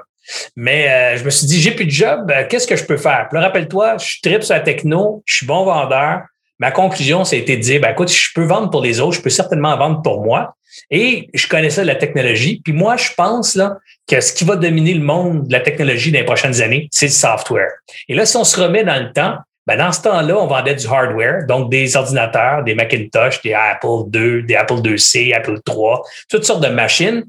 Mais 0.56 1.16
je 1.16 1.24
me 1.24 1.30
suis 1.30 1.46
dit, 1.46 1.61
j'ai 1.61 1.72
plus 1.72 1.87
de 1.87 1.90
job, 1.90 2.30
qu'est-ce 2.48 2.66
que 2.66 2.76
je 2.76 2.85
peux 2.85 2.98
faire? 2.98 3.26
Puis 3.28 3.40
rappelle-toi, 3.40 3.96
je 3.98 4.04
suis 4.04 4.20
trip 4.20 4.42
sur 4.44 4.54
la 4.54 4.61
techno, 4.61 5.22
je 5.26 5.37
suis 5.37 5.46
bon 5.46 5.64
vendeur. 5.64 6.22
Ma 6.61 6.70
conclusion, 6.70 7.24
ça 7.24 7.37
a 7.37 7.38
été 7.38 7.56
de 7.56 7.62
dire, 7.62 7.80
ben, 7.80 7.90
écoute, 7.90 8.12
je 8.12 8.28
peux 8.35 8.44
vendre 8.44 8.70
pour 8.70 8.83
les 8.83 9.00
autres, 9.00 9.16
je 9.16 9.22
peux 9.22 9.30
certainement 9.30 9.76
vendre 9.76 10.02
pour 10.02 10.22
moi. 10.22 10.54
Et 10.90 11.28
je 11.35 11.48
connaissais 11.48 11.85
la 11.85 11.94
technologie. 11.94 12.61
Puis 12.62 12.72
moi, 12.72 12.96
je 12.96 13.11
pense 13.16 13.54
là, 13.54 13.78
que 14.06 14.20
ce 14.20 14.33
qui 14.33 14.44
va 14.44 14.56
dominer 14.56 14.94
le 14.94 15.02
monde 15.02 15.46
de 15.46 15.52
la 15.52 15.61
technologie 15.61 16.12
dans 16.12 16.18
les 16.18 16.24
prochaines 16.24 16.61
années, 16.61 16.88
c'est 16.92 17.06
le 17.06 17.12
software. 17.12 17.70
Et 18.09 18.14
là, 18.14 18.26
si 18.26 18.37
on 18.37 18.44
se 18.44 18.61
remet 18.61 18.85
dans 18.85 19.02
le 19.02 19.12
temps, 19.12 19.38
ben 19.66 19.77
dans 19.77 19.92
ce 19.92 20.03
temps-là, 20.03 20.37
on 20.38 20.46
vendait 20.46 20.75
du 20.75 20.87
hardware, 20.87 21.46
donc 21.46 21.70
des 21.70 21.96
ordinateurs, 21.96 22.64
des 22.64 22.75
Macintosh, 22.75 23.42
des 23.42 23.53
Apple 23.53 24.09
II, 24.12 24.42
des 24.42 24.57
Apple 24.57 24.81
IIc, 24.85 25.35
Apple 25.35 25.59
III, 25.68 25.96
toutes 26.29 26.44
sortes 26.44 26.62
de 26.62 26.68
machines. 26.68 27.25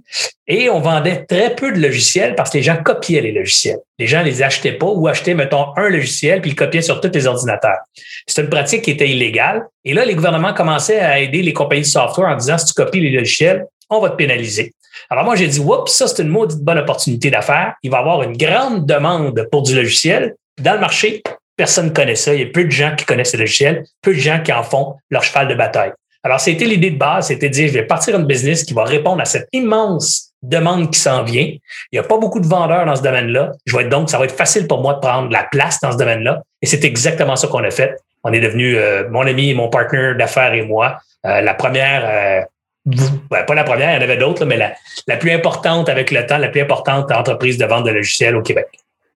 Et 0.48 0.70
on 0.70 0.80
vendait 0.80 1.26
très 1.26 1.56
peu 1.56 1.72
de 1.72 1.80
logiciels 1.80 2.36
parce 2.36 2.50
que 2.50 2.58
les 2.58 2.63
gens 2.63 2.78
copiaient 2.84 3.22
les 3.22 3.32
logiciels. 3.32 3.80
Les 4.00 4.08
gens 4.08 4.24
les 4.24 4.41
achetaient 4.41 4.74
pas 4.74 4.88
ou 4.88 5.08
achetaient, 5.08 5.34
mettons, 5.34 5.67
un 5.76 5.89
logiciel 5.89 6.41
puis 6.41 6.52
ils 6.52 6.56
copiaient 6.56 6.82
sur 6.82 7.00
tous 7.00 7.12
les 7.13 7.28
ordinateurs. 7.28 7.80
C'est 8.26 8.41
une 8.41 8.50
pratique 8.50 8.84
qui 8.84 8.91
était 8.91 9.10
illégale. 9.10 9.67
Et 9.86 9.94
là, 9.94 10.06
les 10.06 10.15
gouvernements 10.15 10.54
commençaient 10.54 11.00
à 11.00 11.20
aider 11.20 11.41
les 11.41 11.54
compagnies 11.54 11.82
de 11.82 11.88
software 11.88 12.30
en 12.30 12.36
disant, 12.36 12.58
si 12.58 12.65
tu 12.65 12.74
copies 12.74 13.02
les 13.02 13.12
logiciels, 13.12 13.65
on 13.89 14.00
va 14.00 14.10
te 14.10 14.15
pénaliser. 14.15 14.74
Alors 15.10 15.26
moi, 15.26 15.36
j'ai 15.36 15.48
dit, 15.48 15.60
oups, 15.60 15.91
ça, 15.91 16.08
c'est 16.08 16.24
une 16.24 16.30
maudite 16.30 16.60
bonne 16.60 16.80
opportunité 16.80 17.30
d'affaires. 17.30 17.76
Il 17.84 17.91
va 17.91 17.98
y 17.98 18.00
avoir 18.00 18.24
une 18.24 18.38
grande 18.38 18.86
demande 18.86 19.48
pour 19.52 19.63
du 19.63 19.76
logiciel. 19.76 20.36
Dans 20.60 20.74
le 20.74 20.80
marché, 20.80 21.22
Personne 21.62 21.89
ne 21.89 21.91
connaît 21.91 22.15
ça. 22.15 22.34
Il 22.34 22.39
y 22.39 22.43
a 22.43 22.47
peu 22.47 22.63
de 22.63 22.71
gens 22.71 22.95
qui 22.95 23.06
connaissent 23.06 23.34
ce 23.34 23.38
logiciel, 23.38 23.86
peu 24.02 24.15
de 24.15 24.19
gens 24.19 24.39
qui 24.43 24.52
en 24.52 24.63
font 24.63 24.95
leur 25.12 25.24
cheval 25.24 25.47
de 25.47 25.54
bataille. 25.54 25.91
Alors, 26.24 26.39
c'était 26.39 26.65
l'idée 26.65 26.89
de 26.89 26.97
base, 26.97 27.28
c'était 27.28 27.50
de 27.50 27.54
dire, 27.54 27.67
je 27.67 27.74
vais 27.74 27.86
partir 27.86 28.15
un 28.15 28.24
business 28.24 28.63
qui 28.63 28.74
va 28.74 28.84
répondre 28.84 29.21
à 29.21 29.26
cette 29.26 29.47
immense 29.54 30.32
demande 30.41 30.91
qui 30.91 31.00
s'en 31.00 31.21
vient. 31.21 31.43
Il 31.43 31.60
n'y 31.93 32.00
a 32.00 32.04
pas 32.04 32.17
beaucoup 32.17 32.39
de 32.39 32.47
vendeurs 32.47 32.84
dans 32.88 32.95
ce 32.95 33.04
domaine-là. 33.04 33.52
Je 33.67 33.78
vais 33.78 33.84
être 33.84 33.89
donc, 33.89 34.10
ça 34.10 34.17
va 34.17 34.26
être 34.26 34.36
facile 34.36 34.65
pour 34.65 34.82
moi 34.82 34.95
de 34.95 35.02
prendre 35.02 35.30
la 35.30 35.43
place 35.43 35.80
dans 35.82 35.91
ce 35.91 35.97
domaine-là. 35.97 36.41
Et 36.63 36.65
c'est 36.65 36.84
exactement 36.84 37.36
ça 37.36 37.47
qu'on 37.47 37.63
a 37.63 37.69
fait. 37.69 37.95
On 38.24 38.34
est 38.34 38.39
devenu, 38.39 38.76
euh, 38.76 39.08
mon 39.12 39.28
ami, 39.28 39.54
mon 39.54 39.69
partenaire 39.69 40.17
d'affaires 40.17 40.56
et 40.56 40.63
moi, 40.63 40.97
euh, 41.28 41.41
la 41.41 41.54
première, 41.54 42.02
euh, 42.04 42.41
ben, 43.30 43.43
pas 43.43 43.54
la 43.54 43.65
première, 43.65 43.91
il 43.91 43.97
y 43.97 44.00
en 44.00 44.02
avait 44.02 44.17
d'autres, 44.17 44.45
mais 44.45 44.58
la 44.58 45.17
plus 45.17 45.30
importante 45.30 45.89
avec 45.89 46.10
le 46.10 46.26
temps, 46.26 46.39
la 46.39 46.50
plus 46.50 46.62
importante 46.62 47.12
entreprise 47.12 47.60
de 47.60 47.65
vente 47.65 47.86
de 47.86 47.91
logiciels 47.91 48.36
au 48.36 48.41
Québec. 48.41 48.65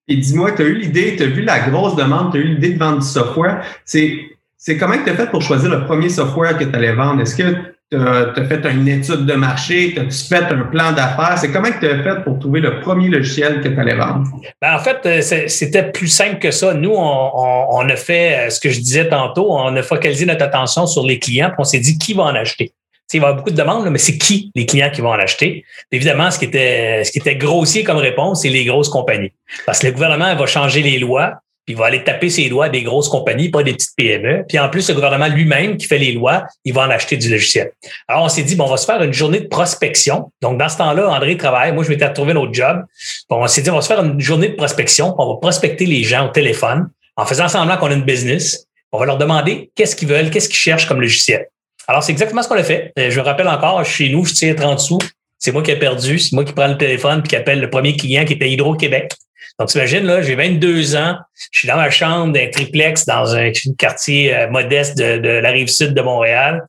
Et 0.07 0.17
dis-moi, 0.17 0.51
tu 0.51 0.61
as 0.61 0.65
eu 0.65 0.75
l'idée, 0.75 1.15
tu 1.15 1.23
as 1.23 1.27
vu 1.27 1.41
la 1.41 1.59
grosse 1.59 1.95
demande, 1.95 2.31
tu 2.31 2.37
as 2.37 2.41
eu 2.41 2.47
l'idée 2.49 2.73
de 2.73 2.79
vendre 2.79 2.99
du 2.99 3.07
software? 3.07 3.63
C'est, 3.85 4.19
c'est 4.57 4.77
comment 4.77 4.95
tu 5.03 5.09
as 5.09 5.15
fait 5.15 5.29
pour 5.31 5.41
choisir 5.41 5.69
le 5.69 5.85
premier 5.85 6.09
software 6.09 6.57
que 6.57 6.63
tu 6.63 6.75
allais 6.75 6.93
vendre? 6.93 7.21
Est-ce 7.21 7.35
que 7.35 7.55
tu 7.91 7.97
as, 7.97 8.45
fait 8.45 8.63
une 8.71 8.87
étude 8.87 9.25
de 9.25 9.33
marché? 9.33 9.95
As-tu 9.97 10.27
fait 10.27 10.43
un 10.43 10.61
plan 10.65 10.91
d'affaires? 10.91 11.39
C'est 11.39 11.51
comment 11.51 11.69
tu 11.79 11.87
as 11.87 12.03
fait 12.03 12.23
pour 12.23 12.37
trouver 12.37 12.59
le 12.59 12.79
premier 12.81 13.09
logiciel 13.09 13.61
que 13.61 13.67
tu 13.67 13.79
allais 13.79 13.95
vendre? 13.95 14.27
Ben 14.61 14.75
en 14.75 14.79
fait, 14.79 14.99
euh, 15.05 15.47
c'était 15.47 15.91
plus 15.91 16.07
simple 16.07 16.37
que 16.37 16.51
ça. 16.51 16.75
Nous, 16.75 16.93
on, 16.93 17.31
on, 17.69 17.89
a 17.89 17.95
fait 17.95 18.45
euh, 18.45 18.49
ce 18.51 18.59
que 18.59 18.69
je 18.69 18.79
disais 18.79 19.09
tantôt, 19.09 19.51
on 19.51 19.75
a 19.75 19.81
focalisé 19.81 20.27
notre 20.27 20.43
attention 20.43 20.85
sur 20.85 21.03
les 21.03 21.17
clients, 21.17 21.49
puis 21.49 21.57
on 21.59 21.63
s'est 21.63 21.79
dit 21.79 21.97
qui 21.97 22.13
va 22.13 22.23
en 22.23 22.35
acheter? 22.35 22.73
Il 23.13 23.21
va 23.21 23.27
y 23.27 23.29
avoir 23.29 23.35
beaucoup 23.35 23.51
de 23.51 23.55
demandes, 23.55 23.87
mais 23.89 23.99
c'est 23.99 24.17
qui 24.17 24.51
les 24.55 24.65
clients 24.65 24.89
qui 24.89 25.01
vont 25.01 25.09
en 25.09 25.19
acheter? 25.19 25.63
Évidemment, 25.91 26.31
ce 26.31 26.39
qui 26.39 26.45
était, 26.45 27.03
ce 27.03 27.11
qui 27.11 27.19
était 27.19 27.35
grossier 27.35 27.83
comme 27.83 27.97
réponse, 27.97 28.41
c'est 28.41 28.49
les 28.49 28.65
grosses 28.65 28.89
compagnies. 28.89 29.31
Parce 29.65 29.79
que 29.79 29.87
le 29.87 29.93
gouvernement 29.93 30.35
va 30.35 30.45
changer 30.45 30.81
les 30.81 30.99
lois, 30.99 31.35
puis 31.65 31.73
il 31.73 31.77
va 31.77 31.85
aller 31.85 32.03
taper 32.03 32.29
ses 32.29 32.47
doigts 32.47 32.69
des 32.69 32.83
grosses 32.83 33.09
compagnies, 33.09 33.49
pas 33.49 33.63
des 33.63 33.73
petites 33.73 33.95
PME. 33.97 34.45
Puis 34.47 34.59
en 34.59 34.69
plus, 34.69 34.87
le 34.87 34.93
gouvernement 34.93 35.27
lui-même 35.27 35.77
qui 35.77 35.87
fait 35.87 35.97
les 35.97 36.11
lois, 36.11 36.45
il 36.63 36.73
va 36.73 36.83
en 36.83 36.89
acheter 36.91 37.17
du 37.17 37.29
logiciel. 37.29 37.71
Alors, 38.07 38.23
on 38.23 38.29
s'est 38.29 38.43
dit, 38.43 38.55
bon, 38.55 38.65
on 38.65 38.69
va 38.69 38.77
se 38.77 38.85
faire 38.85 39.01
une 39.01 39.13
journée 39.13 39.39
de 39.39 39.47
prospection. 39.47 40.31
Donc, 40.41 40.59
dans 40.59 40.69
ce 40.69 40.77
temps-là, 40.77 41.09
André 41.09 41.37
travaille. 41.37 41.73
Moi, 41.73 41.83
je 41.83 41.89
m'étais 41.89 42.05
retrouvé 42.05 42.33
un 42.33 42.35
autre 42.35 42.53
job. 42.53 42.83
Bon, 43.29 43.43
on 43.43 43.47
s'est 43.47 43.63
dit, 43.63 43.71
on 43.71 43.75
va 43.75 43.81
se 43.81 43.87
faire 43.87 44.03
une 44.03 44.19
journée 44.19 44.49
de 44.49 44.55
prospection. 44.55 45.15
On 45.17 45.33
va 45.33 45.39
prospecter 45.39 45.87
les 45.87 46.03
gens 46.03 46.27
au 46.27 46.29
téléphone 46.29 46.89
en 47.17 47.25
faisant 47.25 47.47
semblant 47.47 47.77
qu'on 47.77 47.87
a 47.87 47.93
une 47.93 48.03
business. 48.03 48.67
On 48.91 48.99
va 48.99 49.07
leur 49.07 49.17
demander 49.17 49.71
qu'est-ce 49.75 49.95
qu'ils 49.95 50.07
veulent, 50.07 50.29
qu'est-ce 50.29 50.49
qu'ils 50.49 50.57
cherchent 50.57 50.87
comme 50.87 51.01
logiciel. 51.01 51.47
Alors, 51.87 52.03
c'est 52.03 52.11
exactement 52.11 52.41
ce 52.41 52.47
qu'on 52.47 52.55
a 52.55 52.63
fait. 52.63 52.91
Euh, 52.97 53.11
je 53.11 53.19
rappelle 53.19 53.47
encore, 53.47 53.83
chez 53.85 54.09
nous, 54.09 54.25
je 54.25 54.33
tire 54.33 54.55
30 54.55 54.79
sous. 54.79 54.99
C'est 55.37 55.51
moi 55.51 55.61
qui 55.61 55.71
ai 55.71 55.75
perdu. 55.75 56.17
C'est 56.17 56.33
moi 56.33 56.43
qui 56.43 56.53
prends 56.53 56.67
le 56.67 56.77
téléphone 56.77 57.21
puis 57.21 57.29
qui 57.29 57.35
appelle 57.35 57.59
le 57.59 57.69
premier 57.69 57.95
client 57.95 58.25
qui 58.25 58.33
était 58.33 58.49
Hydro-Québec. 58.49 59.11
Donc, 59.59 59.69
t'imagines, 59.69 60.05
là, 60.05 60.21
j'ai 60.21 60.35
22 60.35 60.95
ans. 60.95 61.17
Je 61.51 61.59
suis 61.59 61.67
dans 61.67 61.75
ma 61.75 61.89
chambre 61.89 62.33
d'un 62.33 62.49
triplex 62.49 63.05
dans 63.05 63.35
un, 63.35 63.51
quartier 63.77 64.35
euh, 64.35 64.49
modeste 64.49 64.97
de, 64.97 65.29
la 65.29 65.51
rive 65.51 65.67
sud 65.67 65.93
de 65.93 66.01
Montréal. 66.01 66.65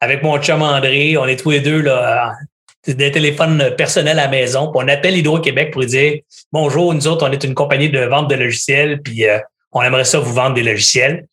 Avec 0.00 0.22
mon 0.22 0.38
chum 0.40 0.62
André, 0.62 1.16
on 1.16 1.26
est 1.26 1.36
tous 1.36 1.50
les 1.50 1.60
deux 1.60 1.80
là, 1.80 2.34
des 2.86 3.10
téléphones 3.10 3.74
personnels 3.76 4.18
à 4.18 4.24
la 4.24 4.28
maison. 4.28 4.70
Puis 4.70 4.84
on 4.84 4.88
appelle 4.88 5.16
Hydro-Québec 5.16 5.72
pour 5.72 5.84
dire 5.84 6.20
Bonjour, 6.52 6.94
nous 6.94 7.06
autres, 7.06 7.26
on 7.28 7.32
est 7.32 7.44
une 7.44 7.54
compagnie 7.54 7.90
de 7.90 8.00
vente 8.00 8.28
de 8.28 8.34
logiciels, 8.34 9.00
puis 9.02 9.26
euh, 9.26 9.38
on 9.72 9.82
aimerait 9.82 10.04
ça 10.04 10.18
vous 10.18 10.32
vendre 10.32 10.54
des 10.54 10.62
logiciels. 10.62 11.26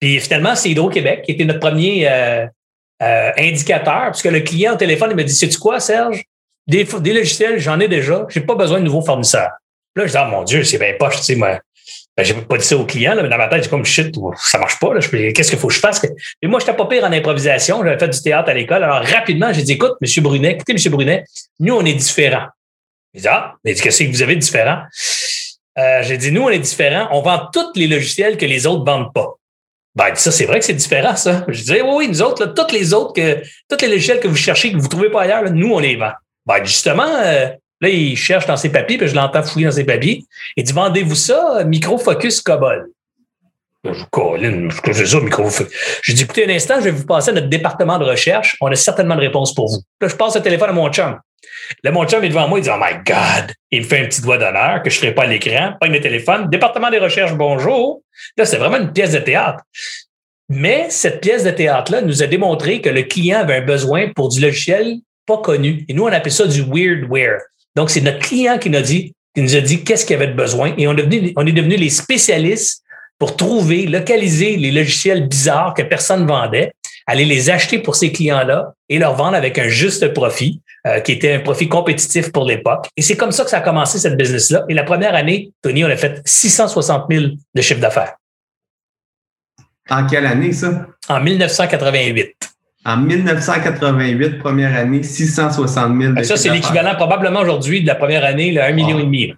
Puis 0.00 0.20
finalement, 0.20 0.54
c'est 0.54 0.70
Hydro-Québec 0.70 1.22
qui 1.24 1.32
était 1.32 1.44
notre 1.44 1.60
premier 1.60 2.08
euh, 2.08 2.46
indicateur, 3.36 4.10
puisque 4.12 4.26
le 4.26 4.40
client 4.40 4.74
au 4.74 4.76
téléphone, 4.76 5.10
il 5.10 5.16
me 5.16 5.24
dit, 5.24 5.34
sais-tu 5.34 5.58
quoi, 5.58 5.80
Serge? 5.80 6.22
Des, 6.66 6.84
logiciels, 6.84 7.58
j'en 7.58 7.80
ai 7.80 7.88
déjà, 7.88 8.24
j'ai 8.28 8.40
pas 8.40 8.54
besoin 8.54 8.78
de 8.78 8.84
nouveaux 8.84 9.04
fournisseurs. 9.04 9.50
Là, 9.96 10.06
je 10.06 10.12
dis, 10.12 10.18
oh 10.18 10.30
mon 10.30 10.44
Dieu, 10.44 10.62
c'est 10.64 10.78
bien 10.78 10.94
poche, 10.98 11.16
tu 11.16 11.22
sais, 11.22 11.34
moi. 11.34 11.58
Ben, 12.16 12.24
j'ai 12.24 12.34
pas 12.34 12.58
dit 12.58 12.64
ça 12.64 12.76
au 12.76 12.84
client, 12.84 13.14
là, 13.14 13.22
mais 13.22 13.28
dans 13.30 13.38
ma 13.38 13.48
tête, 13.48 13.64
j'ai 13.64 13.70
comme 13.70 13.84
shit, 13.84 14.14
ça 14.36 14.58
marche 14.58 14.78
pas. 14.78 14.90
Qu'est-ce 15.00 15.50
qu'il 15.50 15.58
faut 15.58 15.68
que 15.68 15.74
je 15.74 15.80
fasse? 15.80 16.04
Et 16.42 16.46
moi, 16.46 16.60
je 16.60 16.66
n'étais 16.66 16.76
pas 16.76 16.86
pire 16.86 17.04
en 17.04 17.12
improvisation. 17.12 17.82
J'avais 17.82 17.98
fait 17.98 18.08
du 18.08 18.20
théâtre 18.20 18.50
à 18.50 18.54
l'école. 18.54 18.84
Alors, 18.84 19.02
rapidement, 19.02 19.50
j'ai 19.52 19.62
dit, 19.62 19.72
écoute, 19.72 19.94
M. 20.00 20.22
Brunet, 20.22 20.52
écoutez, 20.52 20.72
M. 20.72 20.92
Brunet, 20.92 21.24
nous, 21.58 21.74
on 21.74 21.84
est 21.84 21.94
différents. 21.94 22.48
Il 23.14 23.22
dit, 23.22 23.28
ah, 23.28 23.54
mais 23.64 23.74
qu'est-ce 23.74 24.04
que 24.04 24.10
vous 24.10 24.22
avez 24.22 24.34
de 24.34 24.40
différent? 24.40 24.82
Euh, 25.78 26.02
j'ai 26.02 26.18
dit, 26.18 26.32
nous, 26.32 26.42
on 26.42 26.50
est 26.50 26.58
différents. 26.58 27.08
On 27.12 27.22
vend 27.22 27.48
tous 27.50 27.72
les 27.76 27.86
logiciels 27.86 28.36
que 28.36 28.44
les 28.44 28.66
autres 28.66 28.84
vendent 28.84 29.12
pas. 29.14 29.34
Ben, 29.94 30.14
ça, 30.14 30.32
c'est 30.32 30.46
vrai 30.46 30.58
que 30.58 30.64
c'est 30.64 30.72
différent, 30.72 31.16
ça. 31.16 31.44
Je 31.48 31.60
disais, 31.60 31.82
oui, 31.82 31.90
oui, 31.92 32.08
nous 32.08 32.22
autres, 32.22 32.46
là, 32.46 32.52
toutes 32.54 32.72
les 32.72 32.94
autres, 32.94 33.12
que, 33.12 33.42
toutes 33.68 33.82
les 33.82 33.88
logiciels 33.88 34.20
que 34.20 34.28
vous 34.28 34.36
cherchez, 34.36 34.72
que 34.72 34.76
vous 34.76 34.84
ne 34.84 34.88
trouvez 34.88 35.10
pas 35.10 35.22
ailleurs, 35.22 35.50
nous, 35.50 35.72
on 35.72 35.78
les 35.78 35.96
vend. 35.96 36.12
Ben, 36.46 36.64
justement, 36.64 37.06
euh, 37.06 37.48
là, 37.80 37.88
il 37.88 38.16
cherche 38.16 38.46
dans 38.46 38.56
ses 38.56 38.70
papiers, 38.70 38.96
puis 38.96 39.08
je 39.08 39.14
l'entends 39.14 39.42
fouiller 39.42 39.66
dans 39.66 39.72
ses 39.72 39.84
papiers. 39.84 40.24
Il 40.56 40.64
dit, 40.64 40.72
vendez-vous 40.72 41.14
ça, 41.14 41.62
Microfocus 41.66 42.40
Cobol. 42.40 42.88
Je 43.84 44.04
Colin, 44.10 44.68
que 44.68 44.92
c'est 44.92 45.06
ça, 45.06 45.20
Microfocus. 45.20 46.00
Je 46.02 46.12
dis, 46.12 46.22
écoutez 46.22 46.46
un 46.46 46.54
instant, 46.54 46.76
je 46.76 46.84
vais 46.84 46.90
vous 46.92 47.04
passer 47.04 47.30
à 47.30 47.34
notre 47.34 47.48
département 47.48 47.98
de 47.98 48.04
recherche. 48.04 48.56
On 48.62 48.68
a 48.68 48.76
certainement 48.76 49.16
de 49.16 49.20
réponses 49.20 49.54
pour 49.54 49.68
vous. 49.68 49.82
Là, 50.00 50.08
je 50.08 50.16
passe 50.16 50.36
le 50.36 50.42
téléphone 50.42 50.70
à 50.70 50.72
mon 50.72 50.90
chum. 50.90 51.18
Là, 51.84 51.90
mon 51.90 52.06
chum 52.06 52.22
est 52.24 52.28
devant 52.28 52.48
moi, 52.48 52.58
il 52.58 52.62
dit 52.62 52.70
Oh 52.72 52.78
my 52.78 52.98
God! 53.04 53.52
Il 53.70 53.82
me 53.82 53.86
fait 53.86 54.00
un 54.00 54.06
petit 54.06 54.20
doigt 54.20 54.38
d'honneur 54.38 54.82
que 54.82 54.90
je 54.90 54.96
ne 54.96 55.00
ferai 55.00 55.14
pas 55.14 55.22
à 55.22 55.26
l'écran, 55.26 55.74
pas 55.80 55.86
le 55.86 56.00
téléphone. 56.00 56.48
Département 56.50 56.90
des 56.90 56.98
recherches, 56.98 57.34
bonjour. 57.34 58.02
Là, 58.36 58.44
c'est 58.44 58.58
vraiment 58.58 58.78
une 58.78 58.92
pièce 58.92 59.12
de 59.12 59.18
théâtre. 59.18 59.62
Mais 60.48 60.86
cette 60.90 61.20
pièce 61.20 61.44
de 61.44 61.50
théâtre-là 61.50 62.02
nous 62.02 62.22
a 62.22 62.26
démontré 62.26 62.80
que 62.80 62.90
le 62.90 63.02
client 63.02 63.40
avait 63.40 63.56
un 63.56 63.62
besoin 63.62 64.10
pour 64.14 64.28
du 64.28 64.40
logiciel 64.40 64.98
pas 65.26 65.38
connu. 65.38 65.84
Et 65.88 65.94
nous, 65.94 66.04
on 66.04 66.12
appelle 66.12 66.32
ça 66.32 66.46
du 66.46 66.62
weirdware. 66.62 67.40
Donc, 67.74 67.90
c'est 67.90 68.00
notre 68.00 68.18
client 68.18 68.58
qui 68.58 68.68
nous 68.68 68.76
a 69.56 69.60
dit, 69.60 69.84
qu'est-ce 69.84 70.04
qu'il 70.04 70.16
avait 70.16 70.26
de 70.26 70.34
besoin. 70.34 70.74
Et 70.76 70.86
on 70.86 70.92
est 70.92 71.06
devenu, 71.06 71.32
on 71.36 71.46
est 71.46 71.52
devenu 71.52 71.76
les 71.76 71.90
spécialistes 71.90 72.82
pour 73.18 73.36
trouver, 73.36 73.86
localiser 73.86 74.56
les 74.56 74.72
logiciels 74.72 75.28
bizarres 75.28 75.74
que 75.74 75.82
personne 75.82 76.22
ne 76.22 76.28
vendait, 76.28 76.72
aller 77.06 77.24
les 77.24 77.50
acheter 77.50 77.78
pour 77.78 77.96
ces 77.96 78.12
clients-là 78.12 78.74
et 78.88 78.98
leur 78.98 79.14
vendre 79.14 79.36
avec 79.36 79.58
un 79.58 79.68
juste 79.68 80.12
profit. 80.12 80.60
Euh, 80.84 80.98
qui 80.98 81.12
était 81.12 81.34
un 81.34 81.38
profit 81.38 81.68
compétitif 81.68 82.32
pour 82.32 82.44
l'époque. 82.44 82.88
Et 82.96 83.02
c'est 83.02 83.16
comme 83.16 83.30
ça 83.30 83.44
que 83.44 83.50
ça 83.50 83.58
a 83.58 83.60
commencé, 83.60 84.00
cette 84.00 84.16
business-là. 84.16 84.64
Et 84.68 84.74
la 84.74 84.82
première 84.82 85.14
année, 85.14 85.52
Tony, 85.62 85.84
on 85.84 85.88
a 85.88 85.94
fait 85.94 86.20
660 86.24 87.04
000 87.08 87.24
de 87.54 87.62
chiffre 87.62 87.78
d'affaires. 87.78 88.16
En 89.88 90.04
quelle 90.08 90.26
année, 90.26 90.50
ça? 90.50 90.86
En 91.08 91.20
1988. 91.20 92.34
En 92.84 92.96
1988, 92.96 94.38
première 94.40 94.76
année, 94.76 95.04
660 95.04 96.00
000 96.00 96.14
de 96.14 96.22
Ça, 96.24 96.36
c'est 96.36 96.50
l'équivalent 96.50 96.96
probablement 96.96 97.40
aujourd'hui 97.40 97.82
de 97.82 97.86
la 97.86 97.94
première 97.94 98.24
année, 98.24 98.50
là, 98.50 98.68
1,5 98.68 98.74
million 98.74 98.98
et 98.98 99.04
demi. 99.04 99.34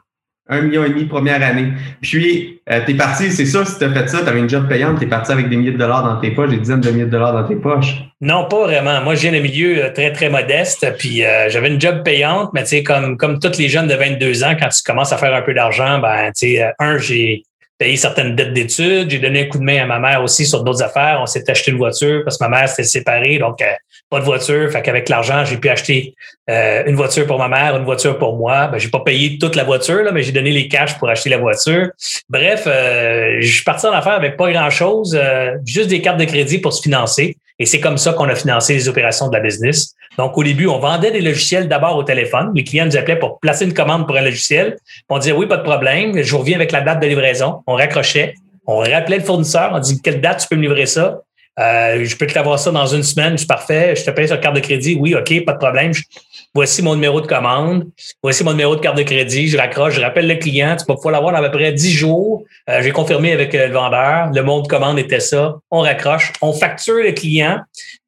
Un 0.47 0.61
million 0.61 0.85
et 0.85 0.91
demi 0.91 1.07
première 1.07 1.43
année. 1.43 1.73
Puis, 2.03 2.61
euh, 2.71 2.81
tu 2.85 2.93
es 2.93 2.95
parti, 2.95 3.33
c'est 3.33 3.47
ça, 3.47 3.65
si 3.65 3.79
tu 3.79 3.85
as 3.85 3.91
fait 3.91 4.09
ça, 4.09 4.21
tu 4.23 4.29
avais 4.29 4.41
une 4.41 4.49
job 4.49 4.69
payante, 4.69 4.99
tu 4.99 5.05
es 5.05 5.09
parti 5.09 5.33
avec 5.33 5.49
des 5.49 5.57
milliers 5.57 5.73
de 5.73 5.79
dollars 5.79 6.05
dans 6.05 6.21
tes 6.21 6.33
poches, 6.33 6.51
des 6.51 6.59
dizaines 6.59 6.83
de 6.83 6.91
milliers 6.91 7.07
de 7.07 7.11
dollars 7.11 7.33
dans 7.33 7.49
tes 7.49 7.57
poches. 7.57 7.95
Non, 8.21 8.47
pas 8.47 8.65
vraiment. 8.65 9.01
Moi, 9.01 9.15
je 9.15 9.23
viens 9.23 9.33
d'un 9.33 9.41
milieu 9.41 9.85
euh, 9.85 9.91
très, 9.91 10.13
très 10.13 10.29
modeste. 10.29 10.87
Puis, 10.99 11.25
euh, 11.25 11.49
j'avais 11.49 11.69
une 11.69 11.81
job 11.81 12.03
payante, 12.03 12.51
mais 12.53 12.63
tu 12.63 12.71
sais, 12.71 12.83
comme, 12.83 13.17
comme 13.17 13.39
tous 13.39 13.59
les 13.59 13.71
jeunes 13.71 13.87
de 13.87 13.95
22 13.95 14.45
ans, 14.45 14.55
quand 14.61 14.69
tu 14.69 14.83
commences 14.83 15.13
à 15.15 15.17
faire 15.17 15.35
un 15.35 15.43
peu 15.43 15.55
d'argent, 15.55 15.99
ben, 15.99 16.31
tu 16.37 16.57
sais, 16.57 16.73
un, 16.79 16.99
j'ai 16.99 17.43
payé 17.79 17.97
certaines 17.97 18.37
dettes 18.37 18.53
d'études. 18.53 19.11
J'ai 19.11 19.19
donné 19.19 19.43
un 19.43 19.47
coup 19.47 19.59
de 19.59 19.65
main 19.65 19.83
à 19.83 19.87
ma 19.87 19.99
mère 19.99 20.23
aussi 20.23 20.47
sur 20.47 20.63
d'autres 20.63 20.83
affaires. 20.83 21.19
On 21.21 21.27
s'est 21.27 21.49
acheté 21.51 21.71
une 21.71 21.79
voiture 21.79 22.23
parce 22.25 22.39
que 22.39 22.45
ma 22.45 22.51
mère 22.51 22.69
s'était 22.69 22.85
séparée, 22.85 23.39
donc 23.39 23.61
euh, 23.63 23.67
pas 24.11 24.21
de 24.21 24.25
voiture. 24.25 24.71
Fait 24.71 24.83
qu'avec 24.83 25.09
l'argent, 25.09 25.45
j'ai 25.45 25.57
pu 25.57 25.69
acheter 25.69 26.15
euh, 26.51 26.83
une 26.87 26.97
voiture 26.97 27.27
pour 27.27 27.39
ma 27.39 27.49
mère, 27.49 27.77
une 27.77 27.85
voiture 27.85 28.19
pour 28.19 28.37
moi. 28.37 28.69
Ben, 28.69 28.79
j'ai 28.79 28.89
pas 28.89 29.01
payé 29.01 29.39
toute 29.39 29.57
la 29.57 29.65
voiture, 29.65 30.03
là, 30.03 30.13
mais 30.13 30.23
j'ai 30.23 30.33
donné 30.33 30.51
les 30.51 30.69
cash 30.69 30.99
pour 30.99 31.09
acheter 31.09 31.31
la 31.31 31.39
voiture. 31.39 31.89
Bref, 32.29 32.65
euh, 32.67 33.37
je 33.41 33.53
suis 33.53 33.65
parti 33.65 33.87
en 33.87 33.93
affaires 33.93 34.13
avec 34.13 34.37
pas 34.37 34.51
grand-chose, 34.53 35.19
juste 35.67 35.89
des 35.89 36.01
cartes 36.01 36.19
de 36.19 36.25
crédit 36.25 36.59
pour 36.59 36.73
se 36.73 36.83
financer. 36.83 37.37
Et 37.59 37.67
c'est 37.67 37.81
comme 37.81 37.99
ça 37.99 38.13
qu'on 38.13 38.29
a 38.29 38.35
financé 38.35 38.75
les 38.75 38.89
opérations 38.89 39.29
de 39.29 39.37
la 39.37 39.41
business. 39.41 39.95
Donc, 40.19 40.37
au 40.37 40.43
début, 40.43 40.67
on 40.67 40.79
vendait 40.79 41.13
des 41.13 41.21
logiciels 41.21 41.69
d'abord 41.69 41.97
au 41.97 42.03
téléphone. 42.03 42.51
Les 42.55 42.65
clients 42.65 42.87
nous 42.87 42.97
appelaient 42.97 43.19
pour 43.19 43.39
placer 43.39 43.65
une 43.65 43.75
commande 43.75 44.07
pour 44.07 44.17
un 44.17 44.23
logiciel. 44.23 44.77
On 45.09 45.19
disait 45.19 45.33
oui, 45.33 45.47
pas 45.47 45.59
de 45.59 45.63
problème. 45.63 46.21
Je 46.21 46.37
reviens 46.37 46.57
avec 46.57 46.73
la 46.73 46.81
date 46.81 47.01
de 47.01 47.07
livraison. 47.07 47.63
On 47.67 47.75
raccrochait. 47.75 48.35
On 48.67 48.79
rappelait 48.79 49.19
le 49.19 49.25
fournisseur. 49.25 49.71
On 49.73 49.79
dit 49.79 50.01
quelle 50.03 50.21
date 50.21 50.41
tu 50.41 50.49
peux 50.49 50.57
me 50.57 50.63
livrer 50.63 50.87
ça? 50.87 51.21
Euh, 51.61 52.05
je 52.05 52.17
peux 52.17 52.27
te 52.27 52.35
l'avoir 52.35 52.59
ça 52.59 52.73
dans 52.73 52.87
une 52.87 53.03
semaine, 53.05 53.39
c'est 53.39 53.47
parfait. 53.47 53.95
Je 53.97 54.05
te 54.05 54.11
paye 54.11 54.27
sur 54.27 54.41
carte 54.41 54.57
de 54.57 54.61
crédit. 54.61 54.97
Oui, 54.99 55.15
OK, 55.15 55.45
pas 55.45 55.53
de 55.53 55.59
problème. 55.59 55.93
voici 56.53 56.83
mon 56.83 56.95
numéro 56.95 57.21
de 57.21 57.27
commande. 57.27 57.87
Voici 58.23 58.43
mon 58.43 58.51
numéro 58.51 58.75
de 58.75 58.81
carte 58.81 58.97
de 58.97 59.03
crédit. 59.03 59.47
Je 59.49 59.57
raccroche, 59.57 59.95
je 59.95 60.01
rappelle 60.01 60.27
le 60.27 60.35
client. 60.35 60.77
Tu 60.77 60.85
vas 60.89 60.95
pouvoir 60.95 61.13
l'avoir 61.13 61.33
dans 61.33 61.39
à 61.39 61.49
peu 61.49 61.57
près 61.57 61.73
10 61.73 61.93
jours. 61.93 62.43
Euh, 62.69 62.83
J'ai 62.83 62.91
confirmé 62.91 63.33
avec 63.33 63.55
euh, 63.55 63.69
le 63.69 63.75
vendeur. 63.75 64.31
Le 64.35 64.43
mot 64.43 64.63
de 64.63 64.67
commande 64.69 64.99
était 64.99 65.21
ça. 65.21 65.57
On 65.71 65.81
raccroche. 65.81 66.33
On 66.43 66.53
facture 66.53 66.97
le 66.97 67.13
client 67.13 67.61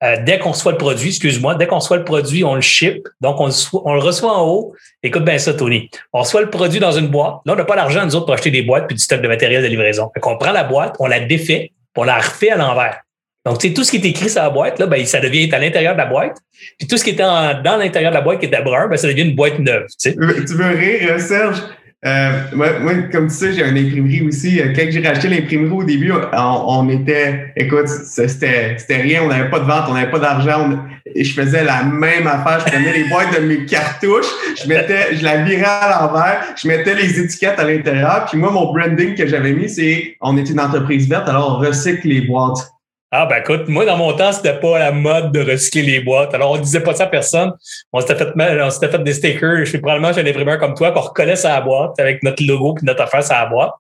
euh, 0.02 0.16
dès 0.24 0.38
qu'on 0.40 0.50
reçoit 0.50 0.72
le 0.72 0.78
produit. 0.78 1.10
Excuse-moi. 1.10 1.54
Dès 1.54 1.68
qu'on 1.68 1.78
reçoit 1.78 1.98
le 1.98 2.04
produit, 2.04 2.42
on 2.42 2.56
le 2.56 2.60
ship. 2.60 3.06
Donc, 3.20 3.40
on 3.40 3.46
le, 3.46 3.52
on 3.72 4.00
reçoit 4.00 4.36
en 4.36 4.44
haut. 4.44 4.74
Écoute 5.04 5.24
bien 5.24 5.38
ça, 5.38 5.54
Tony. 5.54 5.88
On 6.12 6.20
reçoit 6.20 6.40
le 6.40 6.50
produit 6.50 6.80
dans 6.80 6.92
une 6.92 7.08
boîte. 7.08 7.36
Là, 7.46 7.52
on 7.52 7.56
n'a 7.56 7.64
pas 7.64 7.76
l'argent, 7.76 8.04
nous 8.04 8.16
autres, 8.16 8.26
pour 8.26 8.34
acheter 8.34 8.50
des 8.50 8.62
boîtes 8.62 8.88
puis 8.88 8.96
du 8.96 9.02
stock 9.02 9.20
de 9.20 9.28
matériel 9.28 9.62
de 9.62 9.68
livraison. 9.68 10.10
Fait 10.12 10.20
qu'on 10.20 10.36
prend 10.36 10.50
la 10.52 10.64
boîte, 10.64 10.96
on 10.98 11.06
la 11.06 11.20
défait, 11.20 11.70
on 11.96 12.02
la 12.02 12.18
refait 12.18 12.50
à 12.50 12.56
l'envers. 12.56 13.00
Donc, 13.46 13.58
tu 13.58 13.68
sais, 13.68 13.74
tout 13.74 13.84
ce 13.84 13.92
qui 13.92 13.98
est 13.98 14.04
écrit 14.06 14.28
sur 14.28 14.42
la 14.42 14.50
boîte, 14.50 14.80
là, 14.80 14.86
ben, 14.86 15.06
ça 15.06 15.20
devient 15.20 15.48
à 15.54 15.60
l'intérieur 15.60 15.92
de 15.92 15.98
la 15.98 16.06
boîte. 16.06 16.36
Puis 16.78 16.88
tout 16.88 16.96
ce 16.96 17.04
qui 17.04 17.10
est 17.10 17.14
dans 17.14 17.76
l'intérieur 17.78 18.10
de 18.10 18.16
la 18.16 18.20
boîte 18.20 18.40
qui 18.40 18.46
était 18.46 18.60
brun, 18.60 18.88
ben, 18.88 18.96
ça 18.96 19.06
devient 19.06 19.22
une 19.22 19.36
boîte 19.36 19.60
neuve. 19.60 19.86
Tu, 20.00 20.10
sais. 20.10 20.14
tu 20.14 20.54
veux 20.54 20.76
rire, 20.76 21.12
euh, 21.12 21.18
Serge? 21.20 21.62
Euh, 22.04 22.30
moi, 22.52 22.80
moi, 22.80 22.92
comme 23.12 23.28
tu 23.28 23.34
sais, 23.34 23.52
j'ai 23.52 23.62
une 23.62 23.78
imprimerie 23.78 24.26
aussi. 24.26 24.60
Euh, 24.60 24.72
quand 24.74 24.84
j'ai 24.90 25.00
racheté 25.00 25.28
l'imprimerie 25.28 25.70
au 25.70 25.84
début, 25.84 26.12
on, 26.12 26.18
on, 26.34 26.88
était, 26.88 27.52
écoute, 27.56 27.86
c'était 27.86 28.76
rien, 28.90 29.22
on 29.22 29.28
n'avait 29.28 29.48
pas 29.48 29.60
de 29.60 29.64
vente, 29.64 29.84
on 29.90 29.94
n'avait 29.94 30.10
pas 30.10 30.18
d'argent. 30.18 30.80
Je 31.14 31.32
faisais 31.32 31.62
la 31.62 31.84
même 31.84 32.26
affaire. 32.26 32.64
Je 32.66 32.72
prenais 32.72 32.92
les 32.92 33.04
boîtes 33.04 33.40
de 33.40 33.46
mes 33.46 33.64
cartouches, 33.64 34.26
je 34.60 34.68
mettais, 34.68 35.14
je 35.14 35.22
la 35.22 35.44
virais 35.44 35.64
à 35.64 36.00
l'envers, 36.00 36.42
je 36.60 36.66
mettais 36.66 36.96
les 36.96 37.20
étiquettes 37.20 37.60
à 37.60 37.64
l'intérieur. 37.64 38.26
Puis 38.28 38.38
moi, 38.38 38.50
mon 38.50 38.72
branding 38.72 39.14
que 39.14 39.26
j'avais 39.26 39.52
mis, 39.52 39.68
c'est 39.68 40.16
on 40.20 40.36
est 40.36 40.50
une 40.50 40.58
entreprise 40.58 41.08
verte, 41.08 41.28
alors 41.28 41.60
on 41.60 41.64
recycle 41.64 42.08
les 42.08 42.22
boîtes. 42.22 42.75
Ah, 43.12 43.24
ben 43.24 43.36
écoute, 43.36 43.68
moi, 43.68 43.84
dans 43.84 43.96
mon 43.96 44.12
temps, 44.14 44.32
c'était 44.32 44.58
pas 44.58 44.80
la 44.80 44.90
mode 44.90 45.30
de 45.30 45.40
recycler 45.40 45.82
les 45.82 46.00
boîtes. 46.00 46.34
Alors, 46.34 46.50
on 46.50 46.58
disait 46.58 46.80
pas 46.80 46.92
ça 46.92 47.04
à 47.04 47.06
personne. 47.06 47.52
On 47.92 48.00
s'était 48.00 48.16
fait, 48.16 48.32
on 48.36 48.70
s'était 48.70 48.88
fait 48.88 48.98
des 48.98 49.14
stickers. 49.14 49.58
Je 49.60 49.64
suis 49.66 49.78
probablement 49.78 50.12
chez 50.12 50.22
un 50.22 50.26
imprimeur 50.26 50.58
comme 50.58 50.74
toi 50.74 50.90
qu'on 50.90 51.02
reconnaît 51.02 51.36
sa 51.36 51.60
boîte 51.60 52.00
avec 52.00 52.24
notre 52.24 52.44
logo 52.44 52.74
puis 52.74 52.84
notre 52.84 53.02
affaire 53.02 53.22
sur 53.22 53.34
la 53.34 53.46
boîte. 53.46 53.70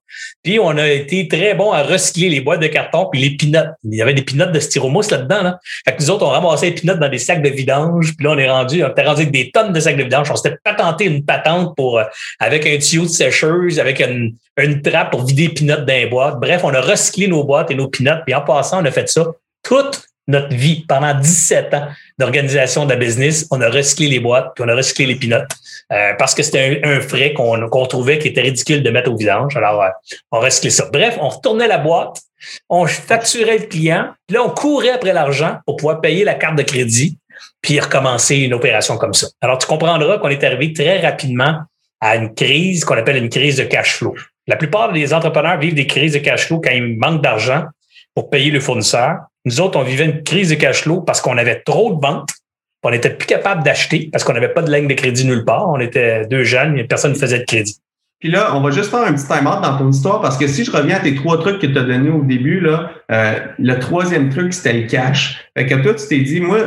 Puis, 0.44 0.60
on 0.60 0.78
a 0.78 0.86
été 0.88 1.26
très 1.26 1.54
bon 1.54 1.72
à 1.72 1.82
recycler 1.82 2.28
les 2.28 2.40
boîtes 2.40 2.60
de 2.60 2.68
carton 2.68 3.08
puis 3.10 3.20
les 3.20 3.30
pinottes. 3.30 3.70
Il 3.82 3.96
y 3.96 4.02
avait 4.02 4.14
des 4.14 4.22
pinottes 4.22 4.52
de 4.52 4.60
styromousse 4.60 5.10
là-dedans, 5.10 5.42
là. 5.42 5.58
Fait 5.84 5.96
que 5.96 6.02
nous 6.02 6.10
autres, 6.10 6.24
on 6.24 6.30
ramassait 6.30 6.66
les 6.66 6.74
pinottes 6.76 7.00
dans 7.00 7.08
des 7.08 7.18
sacs 7.18 7.42
de 7.42 7.48
vidange. 7.48 8.14
Puis 8.16 8.24
là, 8.24 8.30
on 8.30 8.38
est 8.38 8.48
rendu, 8.48 8.84
on 8.84 8.88
était 8.90 9.02
rendu 9.02 9.22
avec 9.22 9.32
des 9.32 9.50
tonnes 9.50 9.72
de 9.72 9.80
sacs 9.80 9.96
de 9.96 10.04
vidange. 10.04 10.30
On 10.30 10.36
s'était 10.36 10.56
patenté 10.62 11.04
une 11.04 11.24
patente 11.24 11.74
pour, 11.74 11.98
euh, 11.98 12.04
avec 12.38 12.64
un 12.64 12.78
tuyau 12.78 13.02
de 13.02 13.08
sécheuse, 13.08 13.80
avec 13.80 14.00
une, 14.00 14.36
une 14.58 14.82
trappe 14.82 15.10
pour 15.10 15.24
vider 15.24 15.48
les 15.48 15.54
pinottes 15.54 15.84
dans 15.84 15.94
les 15.94 16.06
boîtes. 16.06 16.40
Bref, 16.40 16.62
on 16.64 16.72
a 16.72 16.80
recyclé 16.80 17.28
nos 17.28 17.44
boîtes 17.44 17.70
et 17.70 17.74
nos 17.74 17.88
pinottes. 17.88 18.22
Puis 18.24 18.34
en 18.34 18.42
passant, 18.42 18.82
on 18.82 18.84
a 18.84 18.90
fait 18.90 19.08
ça 19.08 19.26
toute 19.62 20.06
notre 20.28 20.54
vie, 20.54 20.84
pendant 20.88 21.14
17 21.14 21.74
ans 21.74 21.88
d'organisation 22.18 22.84
de 22.84 22.90
la 22.90 22.96
business, 22.96 23.46
on 23.50 23.60
a 23.60 23.68
recyclé 23.68 24.08
les 24.08 24.20
boîtes, 24.20 24.52
puis 24.54 24.64
on 24.66 24.68
a 24.68 24.74
recyclé 24.74 25.06
les 25.06 25.14
pinottes, 25.14 25.50
euh, 25.92 26.14
parce 26.18 26.34
que 26.34 26.42
c'était 26.42 26.80
un, 26.82 27.00
frais 27.00 27.32
qu'on 27.32 27.86
trouvait 27.86 28.18
qui 28.18 28.28
était 28.28 28.40
ridicule 28.40 28.82
de 28.82 28.90
mettre 28.90 29.10
au 29.10 29.16
vidange. 29.16 29.56
Alors, 29.56 29.82
euh, 29.82 29.88
on 30.32 30.40
recyclait 30.40 30.70
ça. 30.70 30.88
Bref, 30.92 31.16
on 31.20 31.28
retournait 31.28 31.68
la 31.68 31.78
boîte, 31.78 32.22
on 32.68 32.86
facturait 32.86 33.58
le 33.58 33.66
client, 33.66 34.10
puis 34.26 34.36
là, 34.36 34.42
on 34.42 34.50
courait 34.50 34.90
après 34.90 35.12
l'argent 35.12 35.58
pour 35.64 35.76
pouvoir 35.76 36.00
payer 36.00 36.24
la 36.24 36.34
carte 36.34 36.56
de 36.56 36.62
crédit, 36.62 37.18
puis 37.62 37.78
recommencer 37.78 38.36
une 38.36 38.54
opération 38.54 38.96
comme 38.96 39.14
ça. 39.14 39.28
Alors, 39.40 39.58
tu 39.58 39.66
comprendras 39.66 40.18
qu'on 40.18 40.28
est 40.28 40.42
arrivé 40.42 40.72
très 40.72 41.00
rapidement 41.00 41.60
à 42.00 42.16
une 42.16 42.34
crise 42.34 42.84
qu'on 42.84 42.96
appelle 42.96 43.16
une 43.16 43.30
crise 43.30 43.56
de 43.56 43.64
cash 43.64 43.94
flow. 43.94 44.14
La 44.46 44.56
plupart 44.56 44.92
des 44.92 45.12
entrepreneurs 45.12 45.58
vivent 45.58 45.74
des 45.74 45.86
crises 45.86 46.12
de 46.12 46.18
cash 46.18 46.46
flow 46.46 46.60
quand 46.60 46.70
ils 46.70 46.98
manquent 46.98 47.22
d'argent 47.22 47.64
pour 48.14 48.30
payer 48.30 48.50
le 48.50 48.60
fournisseur. 48.60 49.18
Nous 49.44 49.60
autres, 49.60 49.78
on 49.78 49.82
vivait 49.82 50.04
une 50.04 50.22
crise 50.22 50.50
de 50.50 50.54
cash 50.54 50.82
flow 50.82 51.00
parce 51.00 51.20
qu'on 51.20 51.36
avait 51.36 51.60
trop 51.60 51.94
de 51.94 52.00
ventes. 52.00 52.30
On 52.82 52.90
n'était 52.90 53.10
plus 53.10 53.26
capable 53.26 53.64
d'acheter 53.64 54.08
parce 54.12 54.22
qu'on 54.22 54.32
n'avait 54.32 54.52
pas 54.52 54.62
de 54.62 54.72
ligne 54.72 54.86
de 54.86 54.94
crédit 54.94 55.26
nulle 55.26 55.44
part. 55.44 55.68
On 55.68 55.80
était 55.80 56.24
deux 56.26 56.44
jeunes 56.44 56.78
et 56.78 56.84
personne 56.84 57.12
ne 57.12 57.16
faisait 57.16 57.40
de 57.40 57.44
crédit. 57.44 57.80
Puis 58.20 58.30
là, 58.30 58.54
on 58.54 58.60
va 58.60 58.70
juste 58.70 58.90
faire 58.90 59.00
un 59.00 59.12
petit 59.12 59.26
time-out 59.26 59.60
dans 59.60 59.76
ton 59.76 59.90
histoire 59.90 60.20
parce 60.20 60.38
que 60.38 60.46
si 60.46 60.64
je 60.64 60.70
reviens 60.70 60.96
à 60.96 61.00
tes 61.00 61.16
trois 61.16 61.38
trucs 61.40 61.60
que 61.60 61.66
tu 61.66 61.76
as 61.76 61.82
donnés 61.82 62.10
au 62.10 62.22
début, 62.22 62.60
là, 62.60 62.92
euh, 63.10 63.40
le 63.58 63.78
troisième 63.80 64.30
truc, 64.30 64.54
c'était 64.54 64.72
le 64.72 64.86
cash. 64.86 65.44
Fait 65.56 65.66
que 65.66 65.74
toi, 65.74 65.94
tu 65.94 66.06
t'es 66.06 66.20
dit, 66.20 66.40
moi, 66.40 66.58